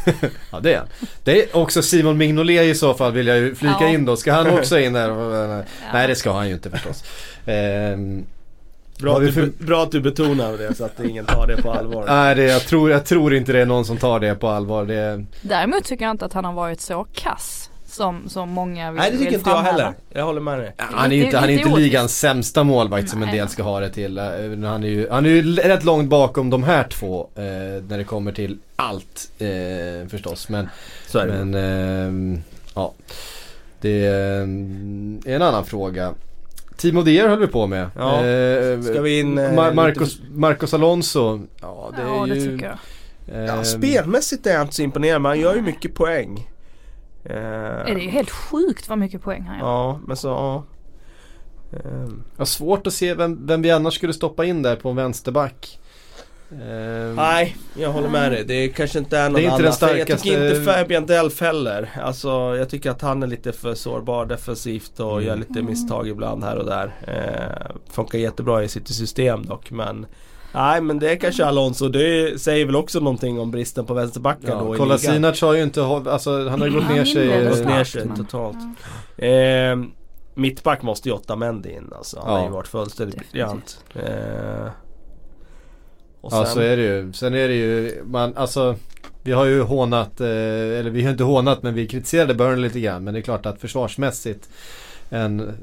ja 0.51 0.59
det 0.59 0.73
är 0.73 0.77
han. 0.77 0.87
Det 1.23 1.43
är 1.43 1.57
också 1.57 1.81
Simon 1.81 2.17
Mignolet 2.17 2.65
i 2.65 2.75
så 2.75 2.93
fall 2.93 3.11
vill 3.11 3.27
jag 3.27 3.37
ju 3.37 3.55
flika 3.55 3.77
ja. 3.81 3.87
in 3.87 4.05
då. 4.05 4.15
Ska 4.15 4.33
han 4.33 4.49
också 4.59 4.79
in 4.79 4.93
där? 4.93 5.09
Ja. 5.09 5.63
Nej 5.93 6.07
det 6.07 6.15
ska 6.15 6.31
han 6.31 6.47
ju 6.47 6.53
inte 6.53 6.69
förstås. 6.69 7.03
Ehm, 7.45 8.25
Bra 9.03 9.17
att, 9.17 9.35
du, 9.35 9.51
bra 9.65 9.83
att 9.83 9.91
du 9.91 10.01
betonar 10.01 10.57
det 10.57 10.75
så 10.75 10.85
att 10.85 10.99
ingen 10.99 11.25
tar 11.25 11.47
det 11.47 11.61
på 11.61 11.71
allvar. 11.71 12.05
Nej, 12.07 12.35
det, 12.35 12.43
jag, 12.43 12.61
tror, 12.61 12.91
jag 12.91 13.05
tror 13.05 13.33
inte 13.35 13.53
det 13.53 13.61
är 13.61 13.65
någon 13.65 13.85
som 13.85 13.97
tar 13.97 14.19
det 14.19 14.35
på 14.35 14.47
allvar. 14.47 14.85
Det... 14.85 15.25
Däremot 15.41 15.83
tycker 15.83 16.05
jag 16.05 16.11
inte 16.11 16.25
att 16.25 16.33
han 16.33 16.45
har 16.45 16.53
varit 16.53 16.81
så 16.81 17.07
kass. 17.13 17.69
Som, 17.85 18.29
som 18.29 18.49
många 18.49 18.91
vill 18.91 19.01
Nej 19.01 19.11
det 19.11 19.17
tycker 19.17 19.33
inte 19.33 19.49
jag 19.49 19.61
heller. 19.61 19.93
Jag 20.09 20.25
håller 20.25 20.41
med 20.41 20.59
dig. 20.59 20.73
Han 20.77 21.11
är 21.11 21.15
ju 21.15 21.25
inte, 21.25 21.37
han 21.37 21.49
är 21.49 21.53
inte 21.53 21.79
ligans 21.79 22.19
sämsta 22.19 22.63
målvakt 22.63 23.09
som 23.09 23.23
en 23.23 23.31
del 23.31 23.49
ska 23.49 23.63
ha 23.63 23.79
det 23.79 23.89
till. 23.89 24.17
Eh, 24.17 24.23
han 24.63 24.83
är 24.83 24.87
ju, 24.87 25.09
han 25.09 25.25
är 25.25 25.29
ju 25.29 25.55
rätt 25.55 25.83
långt 25.83 26.09
bakom 26.09 26.49
de 26.49 26.63
här 26.63 26.83
två. 26.83 27.29
Eh, 27.35 27.43
när 27.87 27.97
det 27.97 28.03
kommer 28.03 28.31
till 28.31 28.57
allt 28.75 29.31
eh, 29.39 30.07
förstås. 30.09 30.49
Men, 30.49 30.69
så 31.07 31.19
är 31.19 31.27
det. 31.27 31.45
men 31.45 32.35
eh, 32.35 32.39
ja. 32.75 32.93
Det 33.81 34.05
är 34.05 34.41
en 35.25 35.41
annan 35.41 35.65
fråga. 35.65 36.13
Timo 36.77 37.01
Dier 37.01 37.27
höll 37.27 37.39
vi 37.39 37.47
på 37.47 37.67
med. 37.67 37.89
Ja. 37.95 38.25
Eh, 38.25 38.81
Ska 38.81 39.01
vi 39.01 39.19
in... 39.19 39.37
Eh, 39.37 39.53
Mar 39.53 39.73
Marcos, 39.73 40.19
Marcos 40.31 40.73
Alonso. 40.73 41.41
Ja 41.61 41.91
det, 41.95 42.01
ja, 42.01 42.25
det 42.25 42.35
tycker 42.35 42.65
jag. 42.65 42.77
Eh, 43.35 43.45
ja, 43.45 43.63
spelmässigt 43.63 44.47
är 44.47 44.53
jag 44.53 44.61
inte 44.61 44.75
så 44.75 44.81
imponerad 44.81 45.21
men 45.21 45.29
han 45.29 45.39
gör 45.39 45.55
ju 45.55 45.61
mycket 45.61 45.95
poäng. 45.95 46.49
Eh, 47.25 47.31
det 47.33 47.91
är 47.91 47.99
ju 47.99 48.09
helt 48.09 48.31
sjukt 48.31 48.89
vad 48.89 48.97
mycket 48.97 49.21
poäng 49.21 49.41
han 49.41 49.59
gör. 49.59 49.65
Ja 49.65 49.99
men 50.07 50.17
så 50.17 50.27
ja. 50.27 50.63
Eh. 51.73 52.09
Jag 52.37 52.47
svårt 52.47 52.87
att 52.87 52.93
se 52.93 53.13
vem, 53.13 53.47
vem 53.47 53.61
vi 53.61 53.71
annars 53.71 53.93
skulle 53.93 54.13
stoppa 54.13 54.45
in 54.45 54.61
där 54.61 54.75
på 54.75 54.89
en 54.89 54.95
vänsterback. 54.95 55.79
Uh, 56.53 57.15
Nej, 57.15 57.57
jag 57.77 57.91
håller 57.91 58.09
med 58.09 58.31
dig. 58.31 58.43
Det 58.45 58.67
kanske 58.67 58.99
inte 58.99 59.17
är 59.17 59.23
någon 59.23 59.33
det 59.33 59.39
är 59.39 59.43
inte 59.43 59.55
annan. 59.55 59.73
Starkaste... 59.73 60.11
Jag 60.11 60.19
tycker 60.19 60.49
inte 60.49 60.71
Fabian 60.71 61.05
Delf 61.05 61.41
heller. 61.41 61.89
Alltså, 62.03 62.29
jag 62.57 62.69
tycker 62.69 62.91
att 62.91 63.01
han 63.01 63.23
är 63.23 63.27
lite 63.27 63.51
för 63.51 63.75
sårbar 63.75 64.25
defensivt 64.25 64.99
och 64.99 65.11
mm. 65.11 65.25
gör 65.25 65.35
lite 65.35 65.61
misstag 65.61 66.07
ibland 66.07 66.43
här 66.43 66.57
och 66.57 66.65
där. 66.65 66.85
Uh, 66.85 67.75
funkar 67.91 68.19
jättebra 68.19 68.63
i 68.63 68.67
sitt 68.67 68.87
system 68.87 69.45
dock 69.45 69.71
men 69.71 70.05
Nej 70.53 70.81
men 70.81 70.99
det 70.99 71.11
är 71.11 71.15
kanske 71.15 71.45
Alonso. 71.45 71.89
Det 71.89 72.41
säger 72.41 72.65
väl 72.65 72.75
också 72.75 72.99
någonting 72.99 73.39
om 73.39 73.51
bristen 73.51 73.85
på 73.85 73.93
vänsterbackar 73.93 74.49
ja, 74.49 74.59
då 74.59 74.73
Kolasinac 74.73 75.41
har 75.41 75.53
ju 75.53 75.63
inte, 75.63 75.83
alltså 75.83 76.49
han 76.49 76.61
har 76.61 76.67
ju 76.67 76.73
gått 76.73 76.89
ner 76.89 77.05
sig. 77.05 77.49
Gått 77.49 77.65
ner 77.65 77.83
sig 77.83 78.07
totalt. 78.17 78.57
Eh, 79.17 79.75
mittback 80.33 80.81
måste 80.81 81.09
ju 81.09 81.15
Otamendi 81.15 81.71
in 81.71 81.93
alltså. 81.95 82.19
Han 82.19 82.33
ja. 82.33 82.37
har 82.37 82.45
ju 82.45 82.51
varit 82.51 82.67
fullständigt 82.67 83.31
briljant. 83.31 83.83
Eh, 83.95 84.67
sen... 86.31 86.39
Ja 86.39 86.45
så 86.45 86.59
är 86.59 86.77
det 86.77 86.83
ju. 86.83 87.13
Sen 87.13 87.33
är 87.33 87.47
det 87.47 87.55
ju, 87.55 88.03
man, 88.05 88.37
alltså 88.37 88.75
vi 89.23 89.31
har 89.31 89.45
ju 89.45 89.61
hånat, 89.61 90.21
eh, 90.21 90.27
eller 90.27 90.89
vi 90.89 91.03
har 91.03 91.11
inte 91.11 91.23
hånat 91.23 91.63
men 91.63 91.73
vi 91.73 91.87
kritiserade 91.87 92.33
Burnley 92.33 92.63
lite 92.63 92.79
grann. 92.79 93.03
Men 93.03 93.13
det 93.13 93.19
är 93.19 93.21
klart 93.21 93.45
att 93.45 93.61
försvarsmässigt 93.61 94.49
en 95.09 95.57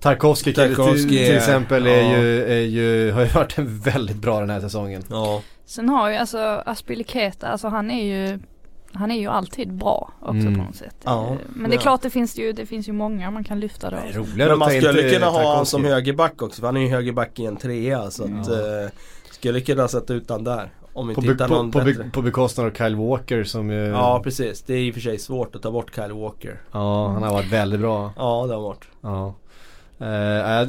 Tarkovsky, 0.00 0.52
Tarkovsky 0.52 1.08
till, 1.08 1.26
till 1.26 1.36
exempel 1.36 1.86
är, 1.86 2.02
ja. 2.02 2.18
ju, 2.18 2.44
är 2.44 2.60
ju, 2.60 3.12
har 3.12 3.22
ju 3.22 3.28
varit 3.28 3.58
väldigt 3.58 4.16
bra 4.16 4.40
den 4.40 4.50
här 4.50 4.60
säsongen. 4.60 5.02
Ja. 5.10 5.42
Sen 5.66 5.88
har 5.88 6.10
ju 6.10 6.16
alltså 6.16 6.62
Aspiliketa, 6.66 7.48
alltså 7.48 7.68
han 7.68 7.90
är 7.90 8.04
ju 8.04 8.38
han 8.94 9.10
är 9.10 9.20
ju 9.20 9.28
alltid 9.28 9.72
bra 9.72 10.12
också 10.20 10.30
mm. 10.30 10.58
på 10.58 10.64
något 10.64 10.76
sätt. 10.76 10.96
Ja, 11.04 11.36
men 11.48 11.70
det 11.70 11.74
är 11.74 11.78
ja. 11.78 11.82
klart 11.82 12.02
det 12.02 12.10
finns 12.10 12.38
ju, 12.38 12.52
det 12.52 12.66
finns 12.66 12.88
ju 12.88 12.92
många 12.92 13.30
man 13.30 13.44
kan 13.44 13.60
lyfta 13.60 13.90
då. 13.90 13.96
Men 14.36 14.58
man 14.58 14.70
skulle 14.70 15.10
kunna 15.10 15.26
ha 15.26 15.44
honom 15.44 15.66
som 15.66 15.84
högerback 15.84 16.42
också 16.42 16.60
för 16.60 16.66
han 16.66 16.76
är 16.76 16.80
ju 16.80 16.88
högerback 16.88 17.38
i 17.38 17.46
en 17.46 17.56
trea 17.56 18.10
så 18.10 18.24
att 18.24 18.48
uh, 18.48 18.90
skulle 19.42 19.60
kunna 19.60 19.88
sätta 19.88 20.14
ut 20.14 20.30
han 20.30 20.44
där. 20.44 20.70
Om 20.92 21.08
vi 21.08 21.14
På, 21.14 21.20
hittar 21.20 21.48
på, 21.48 21.54
någon 21.54 21.70
på, 21.70 21.78
bättre. 21.80 22.10
på 22.12 22.22
bekostnad 22.22 22.66
av 22.66 22.70
Kyle 22.70 22.96
Walker 22.96 23.44
som 23.44 23.70
ju... 23.70 23.86
Ja 23.86 24.20
precis, 24.24 24.62
det 24.62 24.74
är 24.74 24.78
i 24.78 24.90
och 24.90 24.94
för 24.94 25.00
sig 25.00 25.18
svårt 25.18 25.56
att 25.56 25.62
ta 25.62 25.70
bort 25.70 25.94
Kyle 25.94 26.12
Walker. 26.12 26.60
Ja, 26.72 27.08
han 27.08 27.22
har 27.22 27.32
varit 27.32 27.52
väldigt 27.52 27.80
bra. 27.80 28.12
Ja 28.16 28.44
det 28.48 28.54
har 28.54 28.60
varit. 28.62 28.84
Ja. 29.00 29.34
Eh, 29.98 30.06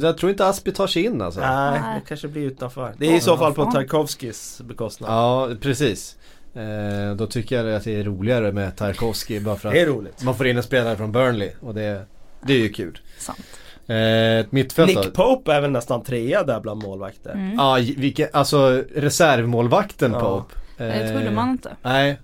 jag 0.04 0.18
tror 0.18 0.30
inte 0.30 0.46
Aspi 0.46 0.72
tar 0.72 0.86
sig 0.86 1.04
in 1.04 1.22
alltså. 1.22 1.40
Nej, 1.40 1.80
det 1.94 2.08
kanske 2.08 2.28
blir 2.28 2.42
utanför. 2.42 2.94
Det 2.98 3.06
är 3.06 3.16
i 3.16 3.20
så 3.20 3.36
fall 3.36 3.54
på. 3.54 3.64
Tarkovskis 3.64 4.60
bekostnad. 4.64 5.10
Ja, 5.10 5.48
precis. 5.60 6.16
Eh, 6.54 7.16
då 7.16 7.26
tycker 7.26 7.64
jag 7.64 7.74
att 7.76 7.84
det 7.84 8.00
är 8.00 8.04
roligare 8.04 8.52
med 8.52 8.76
Tarkovsky 8.76 9.40
bara 9.40 9.56
för 9.56 9.70
Det 9.70 9.78
är 9.80 9.82
att 9.82 9.88
roligt. 9.88 10.22
man 10.22 10.34
får 10.34 10.46
in 10.46 10.56
en 10.56 10.62
spelare 10.62 10.96
från 10.96 11.12
Burnley 11.12 11.50
och 11.60 11.74
det, 11.74 12.06
det 12.46 12.52
är 12.52 12.58
ju 12.58 12.68
kul. 12.72 12.98
Sant. 13.18 13.38
Eh, 13.86 14.38
ett 14.38 14.52
mittfält 14.52 14.94
då? 14.94 15.00
Nick 15.00 15.14
Pope 15.14 15.52
är 15.52 15.60
väl 15.60 15.70
nästan 15.70 16.02
trea 16.02 16.42
där 16.42 16.60
bland 16.60 16.82
målvakter. 16.82 17.30
Mm. 17.32 17.54
Ja, 17.56 17.78
j- 17.78 17.94
vilken, 17.98 18.28
alltså 18.32 18.82
reservmålvakten 18.94 20.12
Ja. 20.12 20.20
Pope. 20.20 20.54
Det 20.78 21.08
trodde 21.12 21.30
man 21.30 21.48
inte. 21.50 21.70
Nej. 21.82 22.18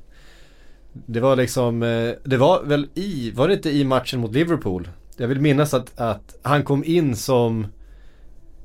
Det 0.92 1.20
var 1.20 1.36
liksom, 1.36 1.82
eh, 1.82 2.10
det 2.24 2.36
var 2.36 2.62
väl 2.62 2.88
i, 2.94 3.30
var 3.30 3.48
det 3.48 3.54
inte 3.54 3.70
i 3.70 3.84
matchen 3.84 4.20
mot 4.20 4.32
Liverpool? 4.32 4.88
Jag 5.16 5.28
vill 5.28 5.40
minnas 5.40 5.74
att, 5.74 6.00
att 6.00 6.34
han 6.42 6.62
kom 6.62 6.84
in 6.84 7.16
som 7.16 7.66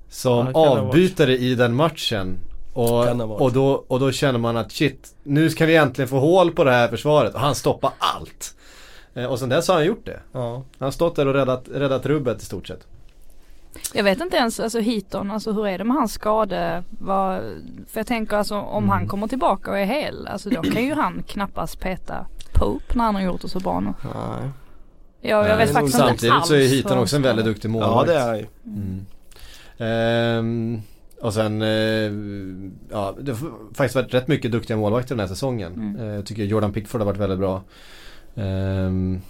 Som 0.10 0.38
Ja, 0.54 0.54
kan 0.76 0.88
avbytare 0.88 1.38
i 1.38 1.56
den 1.56 1.76
matchen. 1.76 2.38
Och, 2.74 3.06
Kan 3.06 3.22
och, 3.22 3.52
då, 3.54 3.86
och 3.88 4.00
då 4.00 4.12
känner 4.12 4.40
man 4.40 4.58
att 4.58 4.72
shit, 4.72 5.08
nu 5.24 5.50
ska 5.50 5.66
vi 5.66 5.76
äntligen 5.76 6.08
få 6.10 6.20
hål 6.20 6.52
på 6.52 6.64
det 6.64 6.72
här 6.72 6.88
försvaret. 6.88 7.34
Och 7.34 7.40
han 7.40 7.56
stoppar 7.56 7.92
allt. 7.98 8.56
Eh, 9.16 9.26
Och 9.26 9.40
sen 9.40 9.50
dess 9.50 9.68
har 9.68 9.76
han 9.76 9.86
gjort 9.86 10.06
det. 10.06 10.20
Ja. 10.32 10.54
Han 10.54 10.86
har 10.86 10.92
stått 10.92 11.16
där 11.16 11.28
och 11.28 11.34
räddat, 11.34 11.66
räddat 11.74 12.06
rubbet 12.06 12.42
i 12.42 12.46
stort 12.46 12.68
sett. 12.68 12.88
Jag 13.94 14.04
vet 14.04 14.22
inte 14.22 14.38
ens, 14.38 14.60
alltså 14.60 14.80
Heaton, 14.80 15.32
alltså 15.32 15.52
hur 15.52 15.68
är 15.68 15.78
det 15.78 15.84
med 15.84 15.96
hans 15.98 16.14
skade? 16.14 16.84
Vad, 16.90 17.40
för 17.88 18.00
jag 18.00 18.08
tänker 18.08 18.38
alltså 18.38 18.56
om 18.56 18.84
Mm. 18.84 18.90
han 18.90 19.08
kommer 19.08 19.28
tillbaka 19.28 19.72
och 19.72 19.78
är 19.80 19.86
hel, 19.86 20.28
alltså 20.28 20.50
då 20.50 20.62
kan 20.62 20.84
ju 20.84 20.94
han 20.94 21.24
knappast 21.28 21.80
peta 21.80 22.26
Pope 22.54 22.94
när 22.98 23.04
han 23.04 23.16
har 23.16 23.22
gjort 23.22 23.42
det 23.42 23.50
så 23.50 23.60
bra 23.60 23.80
nu. 23.80 23.94
Nej. 24.04 24.50
Jag, 25.22 25.50
jag 25.50 25.58
vet 25.58 25.74
faktiskt 25.74 25.96
inte 25.98 26.08
Samtidigt 26.08 26.34
alls 26.36 26.48
så 26.48 26.56
är 26.56 26.68
Heaton 26.68 26.98
också 26.98 27.16
en 27.16 27.22
väldigt 27.22 27.46
duktig 27.46 27.70
Ja 27.70 27.72
målvakt. 27.72 28.08
det 28.08 28.16
är 28.16 28.28
han 28.28 28.38
ju. 28.38 28.46
Mm. 28.66 29.06
Ehm, 29.78 30.82
och 31.22 31.34
sen, 31.34 31.62
eh, 31.62 31.68
ja 32.92 33.16
det 33.22 33.32
har 33.32 33.40
faktiskt 33.74 33.96
varit 33.96 34.14
rätt 34.14 34.28
mycket 34.28 34.52
duktiga 34.52 34.78
målvakter 34.78 35.16
den 35.16 35.20
här 35.20 35.28
säsongen. 35.28 35.74
Mm. 35.74 35.96
Eh, 36.00 36.16
jag 36.16 36.26
tycker 36.26 36.44
Jordan 36.44 36.74
Pickford 36.74 37.02
har 37.02 37.06
varit 37.06 37.20
väldigt 37.20 37.40
bra. 37.40 37.62
Ehm, 38.36 39.22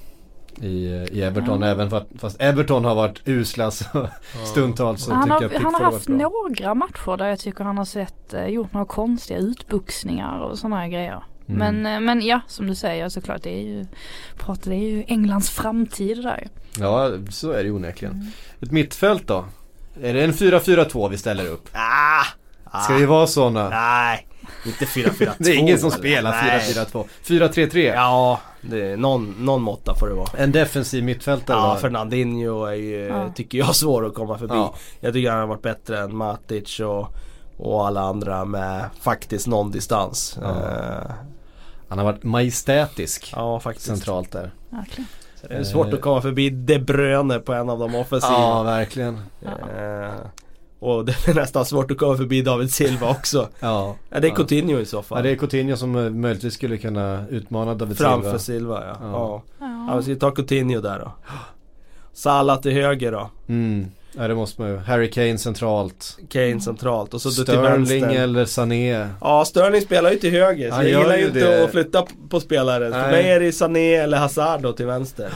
i, 0.62 0.86
I 1.12 1.22
Everton, 1.22 1.62
Ja. 1.62 1.68
även 1.68 1.90
fast, 1.90 2.06
fast 2.20 2.42
Everton 2.42 2.86
har 2.86 2.96
varit 2.96 3.22
usla 3.26 3.72
så, 3.72 4.10
stundtals 4.46 5.04
så 5.04 5.14
han, 5.14 5.24
tycker 5.24 5.34
har, 5.34 5.54
jag 5.54 5.60
han 5.60 5.74
har 5.76 5.82
haft 5.82 6.08
några 6.08 6.76
matcher 6.76 7.18
där 7.18 7.28
jag 7.28 7.40
tycker 7.40 7.64
han 7.64 7.78
har 7.78 7.86
sett, 7.86 8.34
eh, 8.34 8.46
gjort 8.48 8.74
några 8.74 8.86
konstiga 8.86 9.40
utbuxningar 9.40 10.40
och 10.40 10.58
sådana 10.58 10.76
här 10.76 10.88
grejer. 10.88 11.24
Mm. 11.48 11.60
Men, 11.60 11.94
eh, 11.94 12.00
men 12.00 12.22
ja, 12.26 12.42
som 12.48 12.68
du 12.68 12.76
säger 12.76 13.10
såklart 13.10 13.44
det 13.44 13.58
är 13.60 13.64
ju, 13.64 13.86
pratar, 14.38 14.72
det 14.72 14.78
är 14.78 14.90
ju 14.90 15.04
Englands 15.08 15.50
framtid 15.50 16.24
där. 16.24 16.48
Ja, 16.80 17.12
så 17.30 17.52
är 17.52 17.58
det 17.58 17.64
ju 17.64 17.72
onekligen. 17.72 18.14
Mm. 18.14 18.28
Ett 18.62 18.72
mittfält 18.72 19.28
då? 19.28 19.46
Är 20.02 20.14
det 20.14 20.24
en 20.24 20.34
4-4-2 20.34 21.10
vi 21.10 21.18
ställer 21.18 21.48
upp? 21.48 21.70
Ah! 21.74 22.26
Ska 22.84 22.94
vi 22.94 23.06
vara 23.06 23.28
sådana? 23.28 23.70
Nej, 23.70 24.28
inte 24.66 24.86
4-4-2 24.86 25.32
Det 25.38 25.50
är 25.52 25.56
ingen 25.58 25.80
som 25.80 25.92
spelar 25.92 26.32
Nej. 26.32 26.60
4-4-2. 26.74 27.06
4-3-3. 27.26 27.94
Ja, 27.96 28.40
det 28.62 28.92
är 28.92 28.98
någon, 28.98 29.36
någon 29.40 29.62
måtta 29.62 29.96
får 29.96 30.08
det 30.08 30.14
vara. 30.14 30.30
En 30.38 30.52
defensiv 30.52 31.04
mittfältare 31.04 31.58
Ja, 31.58 31.74
då? 31.74 31.80
Fernandinho 31.80 32.66
är 32.66 32.74
ju, 32.74 33.06
Ja. 33.06 33.32
tycker 33.36 33.58
jag, 33.58 33.76
svår 33.76 34.06
att 34.06 34.14
komma 34.14 34.38
förbi. 34.38 34.54
Ja. 34.56 34.74
Jag 35.00 35.14
tycker 35.14 35.32
han 35.32 35.40
har 35.40 35.48
varit 35.48 35.62
bättre 35.62 36.00
än 36.00 36.16
Matic 36.18 36.80
och, 36.80 37.08
och 37.58 37.88
alla 37.88 38.02
andra 38.02 38.46
med 38.46 38.86
faktiskt 39.02 39.48
någon 39.48 39.72
distans. 39.72 40.38
Ja. 40.42 40.50
Eh, 40.50 41.12
Han 41.90 41.98
har 41.98 42.06
varit 42.06 42.24
majestätisk 42.24 43.34
ja 43.36 43.60
faktiskt. 43.60 43.88
centralt 43.88 44.32
där. 44.32 44.52
Verkligen. 44.70 45.08
Det 45.48 45.54
är 45.54 45.64
svårt 45.64 45.94
att 45.94 46.02
komma 46.02 46.22
förbi 46.22 46.50
De 46.50 46.80
Bruyne 46.80 47.40
på 47.40 47.54
en 47.54 47.70
av 47.70 47.80
de 47.80 47.96
offensiva. 47.96 48.34
Ja, 48.34 48.64
verkligen. 48.64 49.22
Eh, 49.46 50.10
och 50.86 51.06
det 51.06 51.28
är 51.28 51.34
nästan 51.34 51.66
svårt 51.66 51.92
att 51.92 51.98
komma 51.98 52.18
förbi 52.18 52.42
David 52.42 52.72
Silva 52.74 53.10
också. 53.10 53.50
Ja. 53.60 53.96
Ja, 54.10 54.20
det 54.20 54.28
är 54.28 54.30
ja. 54.30 54.36
Coutinho 54.36 54.80
i 54.80 54.86
så 54.86 54.98
Ja, 54.98 55.02
fall. 55.02 55.24
det 55.24 55.30
är 55.30 55.36
Coutinho 55.36 55.78
som 55.78 55.96
eh, 55.96 56.10
möjligtvis 56.10 56.54
skulle 56.54 56.78
kunna 56.78 57.26
utmana 57.30 57.74
David 57.74 57.98
Framför 57.98 58.38
Silva. 58.38 58.40
Silva, 58.80 58.84
ja. 58.88 58.98
Ja. 59.02 59.12
ja. 59.12 59.44
Ja. 59.60 59.88
Ja, 59.90 59.98
vi 59.98 60.04
ska 60.04 60.16
ta 60.16 60.32
Coutinho 60.36 60.82
där 60.82 61.00
då. 61.00 61.12
Salah 62.14 62.62
till 62.62 62.72
höger 62.72 63.12
då. 63.12 63.30
Mm. 63.48 63.86
Ja, 64.18 64.28
det 64.28 64.36
måste 64.36 64.62
man 64.62 64.70
ju. 64.72 64.78
Harry 64.78 65.12
Kane 65.12 65.38
centralt. 65.38 66.18
Kane 66.30 66.62
centralt 66.62 67.14
och 67.14 67.22
så 67.22 67.30
du 67.30 67.36
till 67.36 67.44
Sterling 67.44 67.72
vänster. 67.72 68.08
eller 68.10 68.46
Sané. 68.46 69.08
Ja, 69.22 69.46
Sterling 69.46 69.82
spelar 69.82 70.12
ju 70.12 70.18
till 70.18 70.32
höger 70.32 70.70
så 70.70 70.76
Han 70.76 70.90
jag 70.90 71.02
gillar 71.02 71.18
ju 71.18 71.26
inte 71.28 71.40
det. 71.40 71.64
att 71.64 71.72
flytta 71.72 72.06
på 72.30 72.40
spelare. 72.40 72.92
För 72.92 73.12
mig 73.12 73.32
är 73.32 73.40
det 73.40 73.52
Sané 73.52 73.96
eller 73.96 74.18
Hazard 74.18 74.62
då 74.62 74.74
till 74.74 74.86
vänster. 74.86 75.30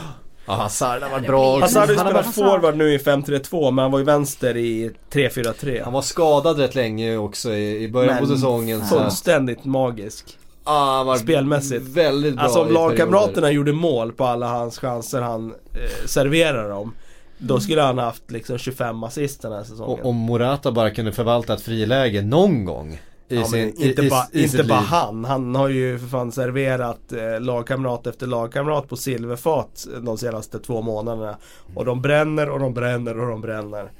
Ja, 0.50 0.56
Hazard 0.56 1.02
har 1.02 1.10
varit 1.10 1.26
bra 1.26 1.52
också. 1.52 1.60
Hazard 1.60 1.82
har 1.82 2.04
ju 2.04 2.10
spelat 2.10 2.34
forward 2.34 2.76
nu 2.76 2.92
i 2.94 2.98
5-3-2 2.98 3.70
men 3.70 3.82
han 3.82 3.92
var 3.92 3.98
ju 3.98 4.04
vänster 4.04 4.56
i 4.56 4.90
3-4-3. 5.12 5.84
Han 5.84 5.92
var 5.92 6.02
skadad 6.02 6.58
rätt 6.58 6.74
länge 6.74 7.16
också 7.16 7.52
i, 7.52 7.84
i 7.84 7.88
början 7.88 8.18
på 8.18 8.26
Men 8.26 8.36
säsongen. 8.36 8.86
Så. 8.86 8.98
Fullständigt 8.98 9.64
magisk. 9.64 10.38
Han 10.64 11.06
var 11.06 11.16
Spelmässigt. 11.16 11.82
väldigt 11.82 12.34
bra 12.34 12.44
Alltså 12.44 12.60
om 12.60 12.72
lagkamraterna 12.72 13.50
gjorde 13.50 13.72
mål 13.72 14.12
på 14.12 14.24
alla 14.24 14.48
hans 14.48 14.78
chanser 14.78 15.20
han 15.20 15.50
eh, 15.50 16.06
serverar 16.06 16.68
dem. 16.68 16.94
Då 17.38 17.60
skulle 17.60 17.82
han 17.82 17.98
haft 17.98 18.30
liksom 18.30 18.58
25 18.58 19.04
assist 19.04 19.42
den 19.42 19.52
här 19.52 19.62
säsongen. 19.62 20.00
Och 20.00 20.06
om 20.06 20.16
Morata 20.16 20.72
bara 20.72 20.90
kunde 20.90 21.12
förvalta 21.12 21.54
ett 21.54 21.62
friläge 21.62 22.22
någon 22.22 22.64
gång. 22.64 23.00
Ja, 23.36 23.44
sin, 23.44 23.74
inte 23.82 24.02
i, 24.02 24.10
bara, 24.10 24.24
i, 24.32 24.42
inte 24.42 24.64
bara 24.64 24.80
liv. 24.80 24.88
han. 24.88 25.24
Han 25.24 25.54
har 25.54 25.68
ju 25.68 25.98
för 25.98 26.06
fan 26.06 26.32
serverat 26.32 27.12
eh, 27.12 27.40
lagkamrat 27.40 28.06
efter 28.06 28.26
lagkamrat 28.26 28.88
på 28.88 28.96
silverfat 28.96 29.86
de 30.02 30.18
senaste 30.18 30.58
två 30.58 30.82
månaderna. 30.82 31.36
Och 31.74 31.84
de 31.84 32.02
bränner 32.02 32.50
och 32.50 32.60
de 32.60 32.74
bränner 32.74 33.20
och 33.20 33.30
de 33.30 33.40
bränner. 33.40 33.90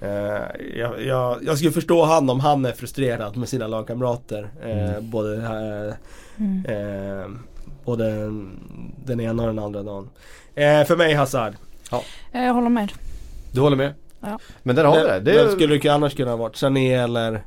Eh, 0.00 0.42
jag, 0.78 1.02
jag, 1.02 1.38
jag 1.42 1.56
skulle 1.56 1.72
förstå 1.72 2.04
han 2.04 2.30
om 2.30 2.40
han 2.40 2.64
är 2.64 2.72
frustrerad 2.72 3.36
med 3.36 3.48
sina 3.48 3.66
lagkamrater. 3.66 4.48
Eh, 4.62 4.88
Mm. 4.88 5.10
Både, 5.10 5.36
eh, 5.36 5.94
Mm. 6.44 6.64
eh, 6.64 7.26
både 7.84 8.04
den 9.04 9.20
ena 9.20 9.42
och 9.42 9.48
den 9.48 9.58
andra 9.58 9.82
dagen. 9.82 10.08
Eh, 10.54 10.84
för 10.84 10.96
mig 10.96 11.14
Hazard. 11.14 11.52
Ja, 11.90 12.02
Jag 12.32 12.54
håller 12.54 12.68
med. 12.68 12.92
Du 13.52 13.60
håller 13.60 13.76
med? 13.76 13.94
Ja. 14.20 14.38
Men 14.62 14.76
där 14.76 14.84
har 14.84 14.96
vi 14.96 15.02
det. 15.02 15.08
Vem- 15.12 15.24
det 15.24 15.32
Vem 15.32 15.46
är, 15.46 15.50
skulle 15.50 15.78
det 15.78 15.88
annars 15.88 16.14
kunna 16.14 16.30
ha 16.30 16.36
varit? 16.36 16.56
Sané 16.56 16.94
eller? 16.94 17.44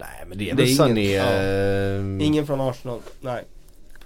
Nej 0.00 0.24
men 0.28 0.38
det 0.38 0.50
är 0.50 0.54
Det 0.54 0.62
är 0.62 0.66
Sané. 0.66 1.00
ingen- 1.10 2.20
eh, 2.20 2.26
Ingen 2.26 2.46
från 2.46 2.60
Arsenal? 2.60 2.98
Nej. 3.20 3.44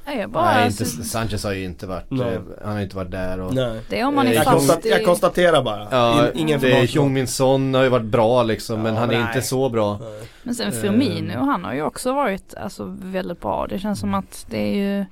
Nej, 0.06 0.18
jag 0.18 0.30
bara, 0.30 0.44
Nej, 0.54 0.64
alltså, 0.64 0.84
inte, 0.84 1.08
Sanchez 1.08 1.44
har 1.44 1.52
ju 1.52 1.64
inte 1.64 1.86
varit, 1.86 2.04
Nej. 2.10 2.34
eh, 2.34 2.40
han 2.64 2.72
har 2.74 2.80
inte 2.80 2.96
varit 2.96 3.10
där 3.10 3.40
och 3.40 3.54
Nej. 3.54 3.80
det 3.88 4.00
är 4.00 4.06
om 4.06 4.14
man 4.14 4.26
är 4.26 4.30
Eh, 4.30 4.36
Jag, 4.36 4.46
konstat, 4.46 4.80
jag 4.84 5.04
konstaterar 5.04 5.62
bara. 5.62 5.88
Ja, 5.90 6.30
In, 6.32 6.38
ingen 6.38 6.60
från 6.60 6.70
det 6.70 6.76
är 6.78 6.84
Arsenal. 6.84 7.04
Heung-Min 7.08 7.26
Son 7.26 7.74
har 7.74 7.82
ju 7.82 7.88
varit 7.88 8.06
bra 8.06 8.42
liksom 8.42 8.82
men 8.82 8.94
Ja, 8.94 9.00
han 9.00 9.10
är 9.10 9.18
nej. 9.18 9.26
inte 9.28 9.42
så 9.42 9.68
bra. 9.68 9.98
Nej. 10.02 10.22
Men 10.42 10.54
sen 10.54 10.68
Eh. 10.68 10.72
Firmino, 10.80 11.38
han 11.44 11.64
har 11.64 11.74
ju 11.74 11.82
också 11.82 12.12
varit 12.12 12.54
alltså, 12.54 12.96
väldigt 13.02 13.40
bra. 13.40 13.66
Det 13.66 13.78
känns 13.78 14.00
som 14.00 14.14
att 14.14 14.46
det 14.50 14.58
är 14.58 14.74
ju 14.98 15.04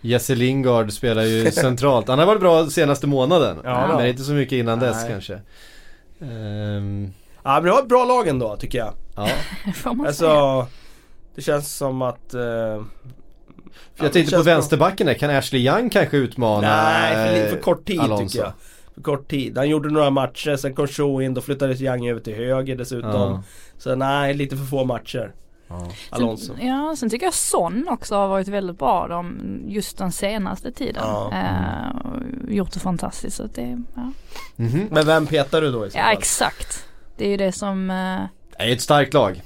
Jesse 0.00 0.34
Lingard 0.34 0.92
spelar 0.92 1.22
ju 1.22 1.50
centralt. 1.50 2.08
Han 2.08 2.18
har 2.18 2.26
varit 2.26 2.40
bra 2.40 2.66
senaste 2.66 3.06
månaden. 3.06 3.56
Ja, 3.64 3.96
men 3.96 4.06
inte 4.06 4.22
så 4.22 4.32
mycket 4.32 4.52
innan 4.56 4.78
dess 4.80 5.04
kanske. 5.08 5.40
Ehm, 6.20 7.12
Ja 7.46 7.54
men 7.54 7.64
det 7.64 7.70
var 7.70 7.78
ett 7.82 7.88
bra 7.88 8.04
lag 8.04 8.28
ändå 8.28 8.56
tycker 8.56 8.78
jag. 8.78 8.94
ja. 9.16 9.28
får 9.74 9.94
man 9.94 10.14
säga. 10.14 10.30
Alltså 10.30 10.66
Det 11.34 11.42
känns 11.42 11.76
som 11.76 12.02
att 12.02 12.34
eh, 12.34 12.40
För 12.40 12.44
ja, 12.76 12.84
jag 13.96 14.06
det 14.06 14.12
tänkte 14.12 14.36
på 14.36 14.42
vänsterbacken 14.42 15.06
där, 15.06 15.14
kan 15.14 15.30
Ashley 15.30 15.66
Young 15.66 15.90
kanske 15.90 16.16
utmana 16.16 16.68
Nej 16.68 17.42
för, 17.42 17.50
för 17.56 17.62
kort 17.62 17.86
tid 17.86 18.00
Alonso? 18.00 18.28
tycker 18.28 18.44
jag. 18.44 18.52
För 18.94 19.02
kort 19.02 19.30
tid. 19.30 19.58
Han 19.58 19.68
gjorde 19.68 19.88
några 19.90 20.10
matcher, 20.10 20.56
sen 20.56 20.74
kom 20.74 20.86
Shaw 20.86 21.22
in, 21.22 21.34
då 21.34 21.40
flyttades 21.40 21.80
Young 21.80 22.08
över 22.08 22.20
till 22.20 22.34
höger 22.34 22.76
dessutom. 22.76 23.10
Ja. 23.10 23.42
Så 23.78 23.94
nej, 23.94 24.34
lite 24.34 24.56
för 24.56 24.64
få 24.64 24.84
matcher. 24.84 25.32
Ja. 25.68 25.88
Alonso. 26.10 26.54
Sen, 26.56 26.66
ja, 26.66 26.94
sen 26.98 27.10
tycker 27.10 27.26
jag 27.26 27.34
Son 27.34 27.88
också 27.90 28.14
har 28.14 28.28
varit 28.28 28.48
väldigt 28.48 28.78
bra 28.78 29.08
de, 29.08 29.38
just 29.68 29.98
den 29.98 30.12
senaste 30.12 30.72
tiden. 30.72 31.02
Ja. 31.04 31.32
Eh, 31.32 32.54
gjort 32.54 32.72
det 32.72 32.80
fantastiskt. 32.80 33.36
Så 33.36 33.42
att 33.44 33.54
det, 33.54 33.82
ja. 33.94 34.12
Mhm. 34.56 34.88
Men 34.90 35.06
vem 35.06 35.26
petar 35.26 35.60
du 35.60 35.72
då 35.72 35.86
i 35.86 35.90
så 35.90 35.98
ja 35.98 36.02
fall? 36.02 36.12
exakt. 36.12 36.86
Det 37.16 37.24
är 37.24 37.28
ju 37.28 37.36
det 37.36 37.52
som, 37.52 37.90
eh, 37.90 38.20
Det 38.58 38.64
är 38.64 38.72
ett 38.72 38.80
starkt 38.80 39.14
lag. 39.14 39.42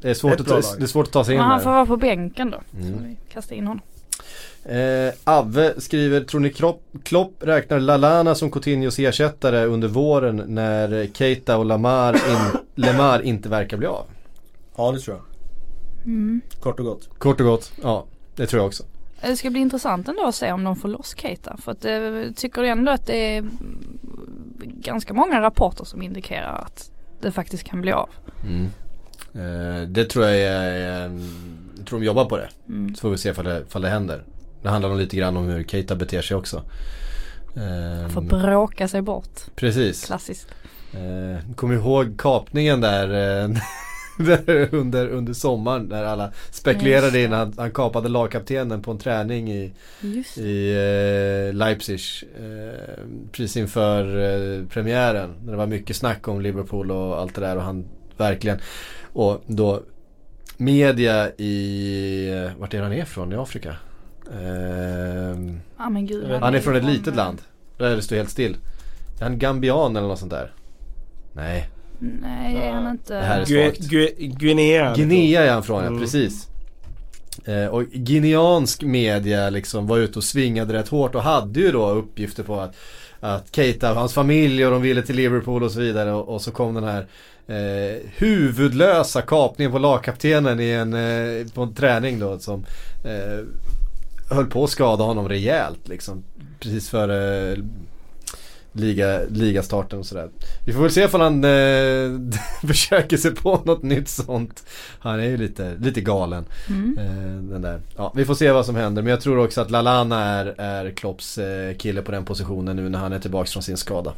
Det 0.00 0.10
är 0.10 0.14
svårt, 0.14 0.32
Ett 0.34 0.40
att, 0.40 0.46
ta, 0.46 0.76
det 0.76 0.82
är 0.82 0.86
svårt 0.86 1.06
att 1.06 1.12
ta 1.12 1.24
sig 1.24 1.34
in 1.34 1.40
men 1.40 1.50
han 1.50 1.60
får 1.60 1.70
vara 1.70 1.86
på 1.86 1.96
bänken 1.96 2.50
då. 2.50 2.60
Så 2.70 2.76
Mm. 2.76 3.04
vi 3.04 3.16
kastar 3.32 3.56
in 3.56 3.66
honom. 3.66 3.80
Eh, 4.64 5.12
Avve 5.24 5.80
skriver, 5.80 6.20
tror 6.20 6.40
ni 6.40 6.50
Klopp, 6.50 6.82
Klopp 7.04 7.32
räknar 7.40 7.80
Lalana 7.80 8.34
som 8.34 8.50
Coutinhos 8.50 8.98
ersättare 8.98 9.64
under 9.64 9.88
våren 9.88 10.42
när 10.46 11.06
Keita 11.14 11.56
och 11.56 11.64
Lamar, 11.64 12.14
in, 12.14 12.60
Lemar 12.74 13.22
inte 13.22 13.48
verkar 13.48 13.76
bli 13.76 13.86
av? 13.86 14.06
Ja 14.76 14.92
det 14.92 14.98
tror 14.98 15.16
jag. 15.16 15.24
Mm. 16.04 16.40
Kort 16.60 16.78
och 16.80 16.86
gott. 16.86 17.08
Kort 17.18 17.40
och 17.40 17.46
gott, 17.46 17.72
ja 17.82 18.04
det 18.36 18.46
tror 18.46 18.60
jag 18.60 18.66
också. 18.66 18.84
Det 19.22 19.36
ska 19.36 19.50
bli 19.50 19.60
intressant 19.60 20.08
ändå 20.08 20.26
att 20.26 20.34
se 20.34 20.52
om 20.52 20.64
de 20.64 20.76
får 20.76 20.88
loss 20.88 21.14
Keita. 21.18 21.56
För 21.56 21.72
att 21.72 21.84
jag 21.84 22.36
tycker 22.36 22.62
ändå 22.62 22.92
att 22.92 23.06
det 23.06 23.36
är 23.36 23.44
ganska 24.62 25.14
många 25.14 25.40
rapporter 25.40 25.84
som 25.84 26.02
indikerar 26.02 26.58
att 26.66 26.90
det 27.24 27.32
faktiskt 27.32 27.64
kan 27.64 27.80
bli 27.80 27.92
av. 27.92 28.08
Mm. 28.44 28.70
Eh, 29.34 29.88
det 29.88 30.04
tror 30.04 30.24
jag 30.26 30.36
är, 30.36 31.00
Jag 31.78 31.86
tror 31.86 31.98
de 32.00 32.06
jobbar 32.06 32.24
på 32.24 32.36
det. 32.36 32.48
Mm. 32.68 32.94
Så 32.94 33.00
får 33.00 33.10
vi 33.10 33.18
se 33.18 33.28
ifall 33.28 33.44
det, 33.44 33.62
ifall 33.68 33.82
det 33.82 33.88
händer. 33.88 34.22
Det 34.62 34.68
handlar 34.68 34.88
nog 34.88 34.98
lite 34.98 35.16
grann 35.16 35.36
om 35.36 35.44
hur 35.46 35.64
Keita 35.64 35.94
beter 35.96 36.22
sig 36.22 36.36
också. 36.36 36.62
Ehm, 37.56 38.10
Får 38.10 38.20
bråka 38.20 38.88
sig 38.88 39.02
bort. 39.02 39.40
precis. 39.56 40.04
Klassiskt. 40.04 40.48
Eh, 40.92 41.54
Kommer 41.56 41.74
ihåg 41.74 42.14
kapningen 42.18 42.80
där, 42.80 43.08
eh, 43.08 43.48
där 43.48 43.62
under, 44.72 45.08
under 45.08 45.32
sommaren 45.32 45.84
när 45.84 46.04
alla 46.04 46.32
spekulerade 46.50 47.18
Just 47.18 47.26
in 47.26 47.32
att 47.32 47.56
han 47.56 47.70
kapade 47.70 48.08
lagkaptenen 48.08 48.82
på 48.82 48.90
en 48.90 48.98
träning 48.98 49.52
i, 49.52 49.72
i 50.36 50.72
eh, 50.72 51.54
Leipzig 51.54 52.00
eh, 52.36 53.04
precis 53.32 53.56
inför 53.56 54.18
eh, 54.18 54.66
premiären. 54.66 55.34
När 55.44 55.52
det 55.52 55.58
var 55.58 55.66
mycket 55.66 55.96
snack 55.96 56.28
om 56.28 56.40
Liverpool 56.40 56.90
och 56.90 57.20
allt 57.20 57.34
det 57.34 57.40
där 57.40 57.56
och 57.56 57.62
han 57.62 57.84
verkligen 58.16 58.58
och 59.12 59.42
då 59.46 59.82
media 60.56 61.30
i, 61.30 62.28
eh, 62.32 62.60
vart 62.60 62.74
är 62.74 62.82
han 62.82 62.92
ifrån 62.92 63.32
i 63.32 63.36
Afrika? 63.36 63.76
Men 65.90 66.06
gud. 66.06 66.30
han 66.30 66.54
är 66.54 66.60
från 66.60 66.76
ett 66.76 66.84
litet 66.84 67.16
land. 67.16 67.42
Där 67.78 67.96
det 67.96 68.02
står 68.02 68.16
helt 68.16 68.30
still. 68.30 68.56
Är 69.18 69.22
han 69.22 69.38
gambian 69.38 69.96
eller 69.96 70.08
något 70.08 70.18
sånt 70.18 70.32
där? 70.32 70.52
Nej. 71.32 71.68
Nej 72.22 72.56
är 72.56 72.72
han 72.72 72.90
inte. 72.90 73.14
Det 73.14 73.22
här 73.22 73.40
är 73.40 73.44
Gu- 73.44 73.64
svagt. 73.74 73.80
Gu- 73.92 74.36
Guinea. 74.38 74.94
Guinea 74.96 75.42
är 75.42 75.50
han 75.52 75.62
från 75.62 75.80
ja, 75.82 75.86
Mm. 75.88 76.00
precis. 76.00 76.48
Eh, 77.44 77.66
och 77.66 77.84
guineansk 77.84 78.82
media 78.82 79.50
liksom 79.50 79.86
var 79.86 79.98
ute 79.98 80.18
och 80.18 80.24
svingade 80.24 80.72
rätt 80.72 80.88
hårt 80.88 81.14
och 81.14 81.22
hade 81.22 81.60
ju 81.60 81.72
då 81.72 81.90
uppgifter 81.90 82.42
på 82.42 82.60
att 82.60 82.76
att 83.20 83.54
Keita 83.56 83.90
och 83.90 83.96
hans 83.96 84.14
familj 84.14 84.66
och 84.66 84.72
de 84.72 84.82
ville 84.82 85.02
till 85.02 85.16
Liverpool 85.16 85.62
och 85.62 85.70
så 85.72 85.80
vidare 85.80 86.12
och, 86.12 86.28
och 86.28 86.42
så 86.42 86.50
kom 86.50 86.74
den 86.74 86.84
här 86.84 87.06
eh, 87.46 88.00
huvudlösa 88.16 89.22
kapningen 89.22 89.72
på 89.72 89.78
lagkaptenen 89.78 90.60
i 90.60 90.70
en, 90.70 90.94
eh, 90.94 91.46
på 91.54 91.62
en 91.62 91.74
träning 91.74 92.18
då 92.18 92.38
som 92.38 92.64
eh, 93.04 93.44
höll 94.30 94.46
på 94.46 94.64
att 94.64 94.70
skada 94.70 95.04
honom 95.04 95.28
rejält 95.28 95.88
liksom. 95.88 96.24
Precis 96.60 96.90
före 96.90 97.48
eh, 97.52 97.58
liga, 98.74 99.20
ligastarten 99.30 99.98
och 99.98 100.06
sådär. 100.06 100.28
Vi 100.64 100.72
får 100.72 100.82
väl 100.82 100.90
se 100.90 101.04
ifall 101.04 101.20
han 101.20 101.44
eh, 101.44 102.36
försöker 102.66 103.16
sig 103.16 103.34
på 103.34 103.62
något 103.64 103.82
nytt 103.82 104.08
sånt. 104.08 104.64
Han 104.98 105.20
är 105.20 105.24
ju 105.24 105.36
lite, 105.36 105.74
lite 105.80 106.00
galen. 106.00 106.44
Mm. 106.68 106.98
Eh, 106.98 107.50
den 107.50 107.62
där. 107.62 107.80
Ja, 107.96 108.12
vi 108.16 108.24
får 108.24 108.34
se 108.34 108.50
vad 108.50 108.66
som 108.66 108.76
händer 108.76 109.02
men 109.02 109.10
jag 109.10 109.20
tror 109.20 109.38
också 109.38 109.60
att 109.60 109.70
Lalana 109.70 110.24
är, 110.24 110.54
är 110.58 110.90
Klopps 110.90 111.38
eh, 111.38 111.76
kille 111.76 112.02
på 112.02 112.12
den 112.12 112.24
positionen 112.24 112.76
nu 112.76 112.88
när 112.88 112.98
han 112.98 113.12
är 113.12 113.18
tillbaka 113.18 113.46
från 113.46 113.62
sin 113.62 113.76
skada. 113.76 114.12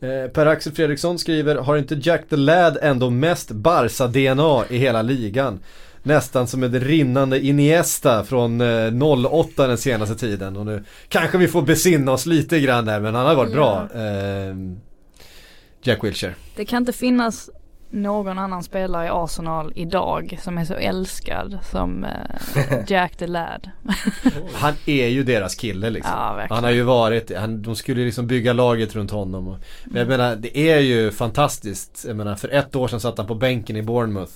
Eh, 0.00 0.30
Per-Axel 0.30 0.72
Fredriksson 0.72 1.18
skriver, 1.18 1.56
har 1.56 1.76
inte 1.76 1.94
Jack 2.02 2.28
the 2.28 2.36
Lad 2.36 2.78
ändå 2.82 3.10
mest 3.10 3.50
Barca-DNA 3.50 4.64
i 4.68 4.78
hela 4.78 5.02
ligan? 5.02 5.60
Nästan 6.02 6.46
som 6.46 6.62
ett 6.62 6.72
rinnande 6.72 7.40
Iniesta 7.40 8.24
från 8.24 8.60
eh, 8.60 9.26
08 9.30 9.66
den 9.66 9.78
senaste 9.78 10.14
tiden 10.14 10.56
och 10.56 10.66
nu 10.66 10.84
kanske 11.08 11.38
vi 11.38 11.48
får 11.48 11.62
besinna 11.62 12.12
oss 12.12 12.26
lite 12.26 12.60
grann 12.60 12.84
där 12.84 13.00
men 13.00 13.14
han 13.14 13.26
har 13.26 13.34
varit 13.34 13.52
bra. 13.52 13.88
Eh, 13.94 14.56
Jack 15.82 16.04
Wilshere. 16.04 16.34
Det 16.56 16.64
kan 16.64 16.82
inte 16.82 16.92
finnas 16.92 17.50
någon 17.92 18.38
annan 18.38 18.62
spelare 18.62 19.06
i 19.06 19.10
Arsenal 19.12 19.72
idag 19.76 20.38
som 20.42 20.58
är 20.58 20.64
så 20.64 20.74
älskad 20.74 21.58
som 21.70 22.04
eh, 22.04 22.84
Jack 22.88 23.16
the 23.16 23.26
Lad. 23.26 23.70
Han 24.54 24.74
är 24.86 25.06
ju 25.06 25.22
deras 25.22 25.54
kille 25.54 25.90
liksom. 25.90 26.12
Ja. 26.14 26.46
Han 26.50 26.64
har 26.64 26.70
ju 26.70 26.82
varit, 26.82 27.36
han, 27.36 27.62
de 27.62 27.76
skulle 27.76 28.00
ju 28.00 28.06
liksom 28.06 28.26
bygga 28.26 28.52
laget 28.52 28.94
runt 28.94 29.10
honom. 29.10 29.48
Och, 29.48 29.58
men 29.84 29.96
jag 29.96 30.08
menar, 30.08 30.36
det 30.36 30.58
är 30.58 30.78
ju 30.78 31.10
fantastiskt. 31.10 32.04
Jag 32.08 32.16
menar, 32.16 32.34
för 32.34 32.48
ett 32.48 32.76
år 32.76 32.88
sedan 32.88 33.00
satt 33.00 33.18
han 33.18 33.26
på 33.26 33.34
bänken 33.34 33.76
i 33.76 33.82
Bournemouth. 33.82 34.32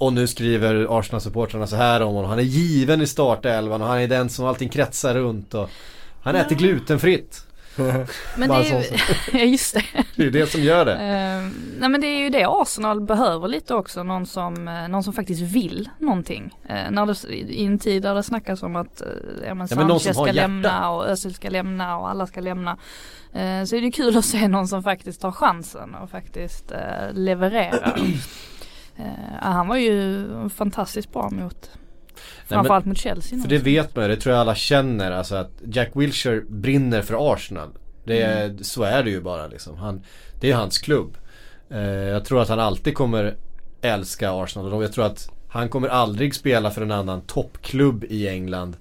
Och 0.00 0.12
nu 0.12 0.26
skriver 0.26 0.98
Arsenal-supportrarna 0.98 1.66
så 1.66 1.76
här 1.76 2.02
om 2.02 2.14
honom. 2.14 2.30
Han 2.30 2.38
är 2.38 2.42
given 2.42 3.00
i 3.02 3.06
startelvan 3.06 3.82
och 3.82 3.88
han 3.88 3.98
är 4.00 4.08
den 4.08 4.28
som 4.28 4.46
allting 4.46 4.68
kretsar 4.68 5.14
runt. 5.14 5.54
Och 5.54 5.70
han 6.22 6.36
äter 6.36 6.56
glutenfritt. 6.56 7.46
Men 8.36 8.48
det 8.48 8.54
är 8.54 8.84
ju, 9.32 9.44
just 9.50 9.74
det. 9.74 9.84
Det 10.16 10.22
är 10.22 10.24
ju 10.24 10.30
det 10.30 10.46
som 10.46 10.62
gör 10.62 10.84
det. 10.84 10.92
Eh, 10.92 11.50
nej 11.78 11.88
men 11.88 12.00
det 12.00 12.06
är 12.06 12.18
ju 12.18 12.30
det 12.30 12.44
Arsenal 12.48 13.00
behöver 13.00 13.48
lite 13.48 13.74
också, 13.74 14.02
någon 14.02 14.26
som, 14.26 14.68
eh, 14.68 14.88
någon 14.88 15.02
som 15.04 15.12
faktiskt 15.12 15.40
vill 15.40 15.88
någonting. 15.98 16.54
Eh, 16.68 16.90
när 16.90 17.06
det, 17.06 17.34
I 17.34 17.64
en 17.66 17.78
tid 17.78 18.02
där 18.02 18.14
det 18.14 18.22
snackas 18.22 18.62
om 18.62 18.76
att 18.76 19.00
eh, 19.00 19.06
ja, 19.46 19.54
men 19.54 19.68
Ja, 19.70 19.86
men 19.86 20.00
ska 20.00 20.10
hjärta. 20.10 20.32
lämna 20.32 20.90
och 20.90 21.06
Özil 21.08 21.34
ska 21.34 21.48
lämna 21.48 21.98
och 21.98 22.10
alla 22.10 22.26
ska 22.26 22.40
lämna. 22.40 22.70
Eh, 23.32 23.64
så 23.64 23.76
är 23.76 23.80
det 23.80 23.90
kul 23.90 24.16
att 24.16 24.24
se 24.24 24.48
någon 24.48 24.68
som 24.68 24.82
faktiskt 24.82 25.20
tar 25.20 25.32
chansen 25.32 25.94
och 25.94 26.10
faktiskt 26.10 26.72
levererar. 27.12 28.00
Eh, 29.00 29.52
han 29.52 29.68
var 29.68 29.76
ju 29.76 30.26
fantastiskt 30.48 31.12
bra 31.12 31.30
mot 31.30 31.70
Framförallt 32.46 32.84
mot 32.84 32.98
Chelsea. 32.98 33.38
För 33.38 33.48
det 33.48 33.58
vet 33.58 33.96
man 33.96 34.04
ju, 34.04 34.10
det 34.10 34.20
tror 34.20 34.34
jag 34.34 34.40
alla 34.40 34.54
känner. 34.54 35.10
Alltså 35.10 35.34
att 35.34 35.52
Jack 35.72 35.90
Wilshere 35.94 36.40
brinner 36.40 37.02
för 37.02 37.32
Arsenal. 37.32 37.68
Det 38.04 38.22
är, 38.22 38.56
Så 38.62 38.82
är 38.82 39.02
det 39.02 39.10
ju 39.10 39.20
bara 39.20 39.46
liksom. 39.46 39.76
Han, 39.76 40.02
det 40.40 40.50
är 40.50 40.54
hans 40.54 40.78
klubb. 40.78 41.16
Eh, 41.70 41.80
jag 41.80 42.24
tror 42.24 42.42
att 42.42 42.48
han 42.48 42.60
alltid 42.60 42.94
kommer 42.94 43.36
älska 43.82 44.32
Arsenal. 44.32 44.72
Och 44.72 44.84
jag 44.84 44.92
tror 44.92 45.06
att 45.06 45.30
han 45.48 45.68
kommer 45.68 45.88
aldrig 45.88 46.34
spela 46.34 46.70
för 46.70 46.82
en 46.82 46.90
annan 46.90 47.20
toppklubb 47.20 48.04
i 48.04 48.28
England. 48.28 48.76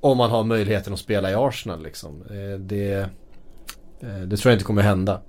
Om 0.00 0.18
man 0.18 0.30
har 0.30 0.44
möjligheten 0.44 0.92
att 0.92 0.98
spela 0.98 1.30
i 1.30 1.34
Arsenal 1.34 1.82
liksom. 1.82 2.22
Eh, 2.30 2.58
det, 2.58 2.94
eh, 4.00 4.20
det 4.26 4.36
tror 4.36 4.50
jag 4.50 4.56
inte 4.56 4.64
kommer 4.64 4.82
hända. 4.82 5.20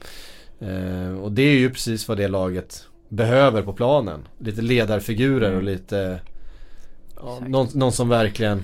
Eh, 0.60 1.18
och 1.22 1.32
det 1.32 1.42
är 1.42 1.58
ju 1.58 1.70
precis 1.70 2.08
vad 2.08 2.18
det 2.18 2.28
laget 2.28 2.88
behöver 3.10 3.62
på 3.62 3.74
planen. 3.74 4.28
Lite 4.38 4.62
ledarfigurer 4.62 5.56
och 5.56 5.64
lite 5.64 6.20
ja, 7.16 7.40
någon, 7.48 7.68
någon 7.74 7.92
som 7.92 8.10
verkligen 8.10 8.64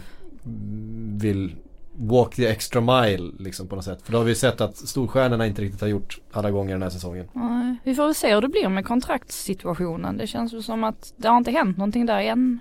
vill 1.21 1.55
walk 1.95 2.35
the 2.35 2.47
extra 2.47 2.81
mile 2.81 3.31
liksom 3.39 3.67
på 3.67 3.75
något 3.75 3.85
sätt. 3.85 4.01
För 4.03 4.11
då 4.11 4.17
har 4.17 4.25
vi 4.25 4.35
sett 4.35 4.61
att 4.61 4.77
storstjärnorna 4.77 5.47
inte 5.47 5.61
riktigt 5.61 5.81
har 5.81 5.87
gjort 5.87 6.21
alla 6.31 6.51
gånger 6.51 6.73
den 6.73 6.81
här 6.81 6.89
säsongen. 6.89 7.27
Nej, 7.33 7.75
vi 7.83 7.95
får 7.95 8.05
väl 8.05 8.15
se 8.15 8.33
hur 8.33 8.41
det 8.41 8.47
blir 8.47 8.69
med 8.69 8.85
kontraktssituationen. 8.85 10.17
Det 10.17 10.27
känns 10.27 10.53
väl 10.53 10.63
som 10.63 10.83
att 10.83 11.13
det 11.17 11.27
har 11.27 11.37
inte 11.37 11.51
hänt 11.51 11.77
någonting 11.77 12.05
där 12.05 12.19
än. 12.19 12.59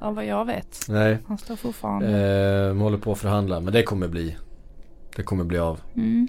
Av 0.00 0.14
vad 0.14 0.26
jag 0.26 0.44
vet. 0.44 0.86
Nej, 0.88 1.18
Han 1.26 1.38
står 1.38 1.56
fortfarande. 1.56 2.68
eh, 2.68 2.74
håller 2.76 2.98
på 2.98 3.12
att 3.12 3.18
förhandla 3.18 3.60
men 3.60 3.72
det 3.72 3.82
kommer 3.82 4.08
bli 4.08 4.36
Det 5.16 5.22
kommer 5.22 5.44
bli 5.44 5.58
av. 5.58 5.80
Mm. 5.96 6.28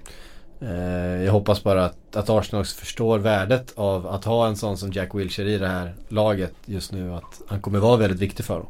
Eh, 0.62 1.24
jag 1.24 1.32
hoppas 1.32 1.64
bara 1.64 1.86
att, 1.86 2.16
att 2.16 2.30
Arsenal 2.30 2.62
också 2.62 2.76
förstår 2.76 3.20
värdet 3.20 3.74
av 3.76 4.08
att 4.08 4.26
ha 4.26 4.48
en 4.48 4.56
sån 4.56 4.78
som 4.78 4.92
Jack 4.92 5.16
Wilshere 5.16 5.52
i 5.52 5.58
det 5.58 5.68
här 5.68 5.94
laget 6.08 6.54
just 6.66 6.92
nu. 6.92 7.14
Att 7.14 7.42
han 7.48 7.62
kommer 7.62 7.80
vara 7.80 7.98
väldigt 7.98 8.20
viktig 8.20 8.46
för 8.46 8.54
dem. 8.54 8.68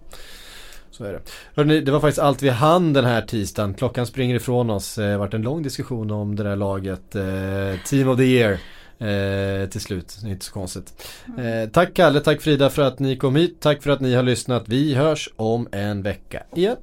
Så 0.92 1.04
är 1.04 1.14
det. 1.14 1.22
Hörrni, 1.56 1.82
det 1.82 1.92
var 1.92 2.00
faktiskt 2.00 2.20
allt 2.20 2.42
vi 2.42 2.50
hann 2.50 2.94
den 2.94 3.06
här 3.06 3.22
tisdagen. 3.22 3.74
Klockan 3.74 4.06
springer 4.06 4.36
ifrån 4.36 4.70
oss. 4.70 4.96
Det 4.96 5.04
har 5.04 5.18
varit 5.18 5.34
en 5.34 5.42
lång 5.42 5.64
diskussion 5.64 6.12
om 6.12 6.36
det 6.36 6.44
där 6.44 6.56
laget. 6.56 7.16
Eh, 7.16 7.84
Team 7.86 8.10
of 8.10 8.18
the 8.18 8.24
year. 8.24 8.60
Eh, 9.02 9.70
till 9.70 9.82
slut, 9.82 10.18
det 10.22 10.28
är 10.28 10.32
inte 10.32 10.46
så 10.46 10.52
konstigt. 10.52 11.08
Eh, 11.38 11.70
tack 11.70 11.94
Kalle, 11.94 12.20
tack 12.20 12.42
Frida 12.42 12.70
för 12.70 12.82
att 12.82 13.00
ni 13.00 13.18
kom 13.18 13.36
hit. 13.36 13.58
Tack 13.60 13.84
för 13.84 13.90
att 13.90 14.00
ni 14.00 14.16
har 14.16 14.24
lyssnat. 14.24 14.64
Vi 14.68 14.96
hörs 14.96 15.30
om 15.36 15.68
en 15.72 16.02
vecka 16.02 16.44
igen. 16.56 16.78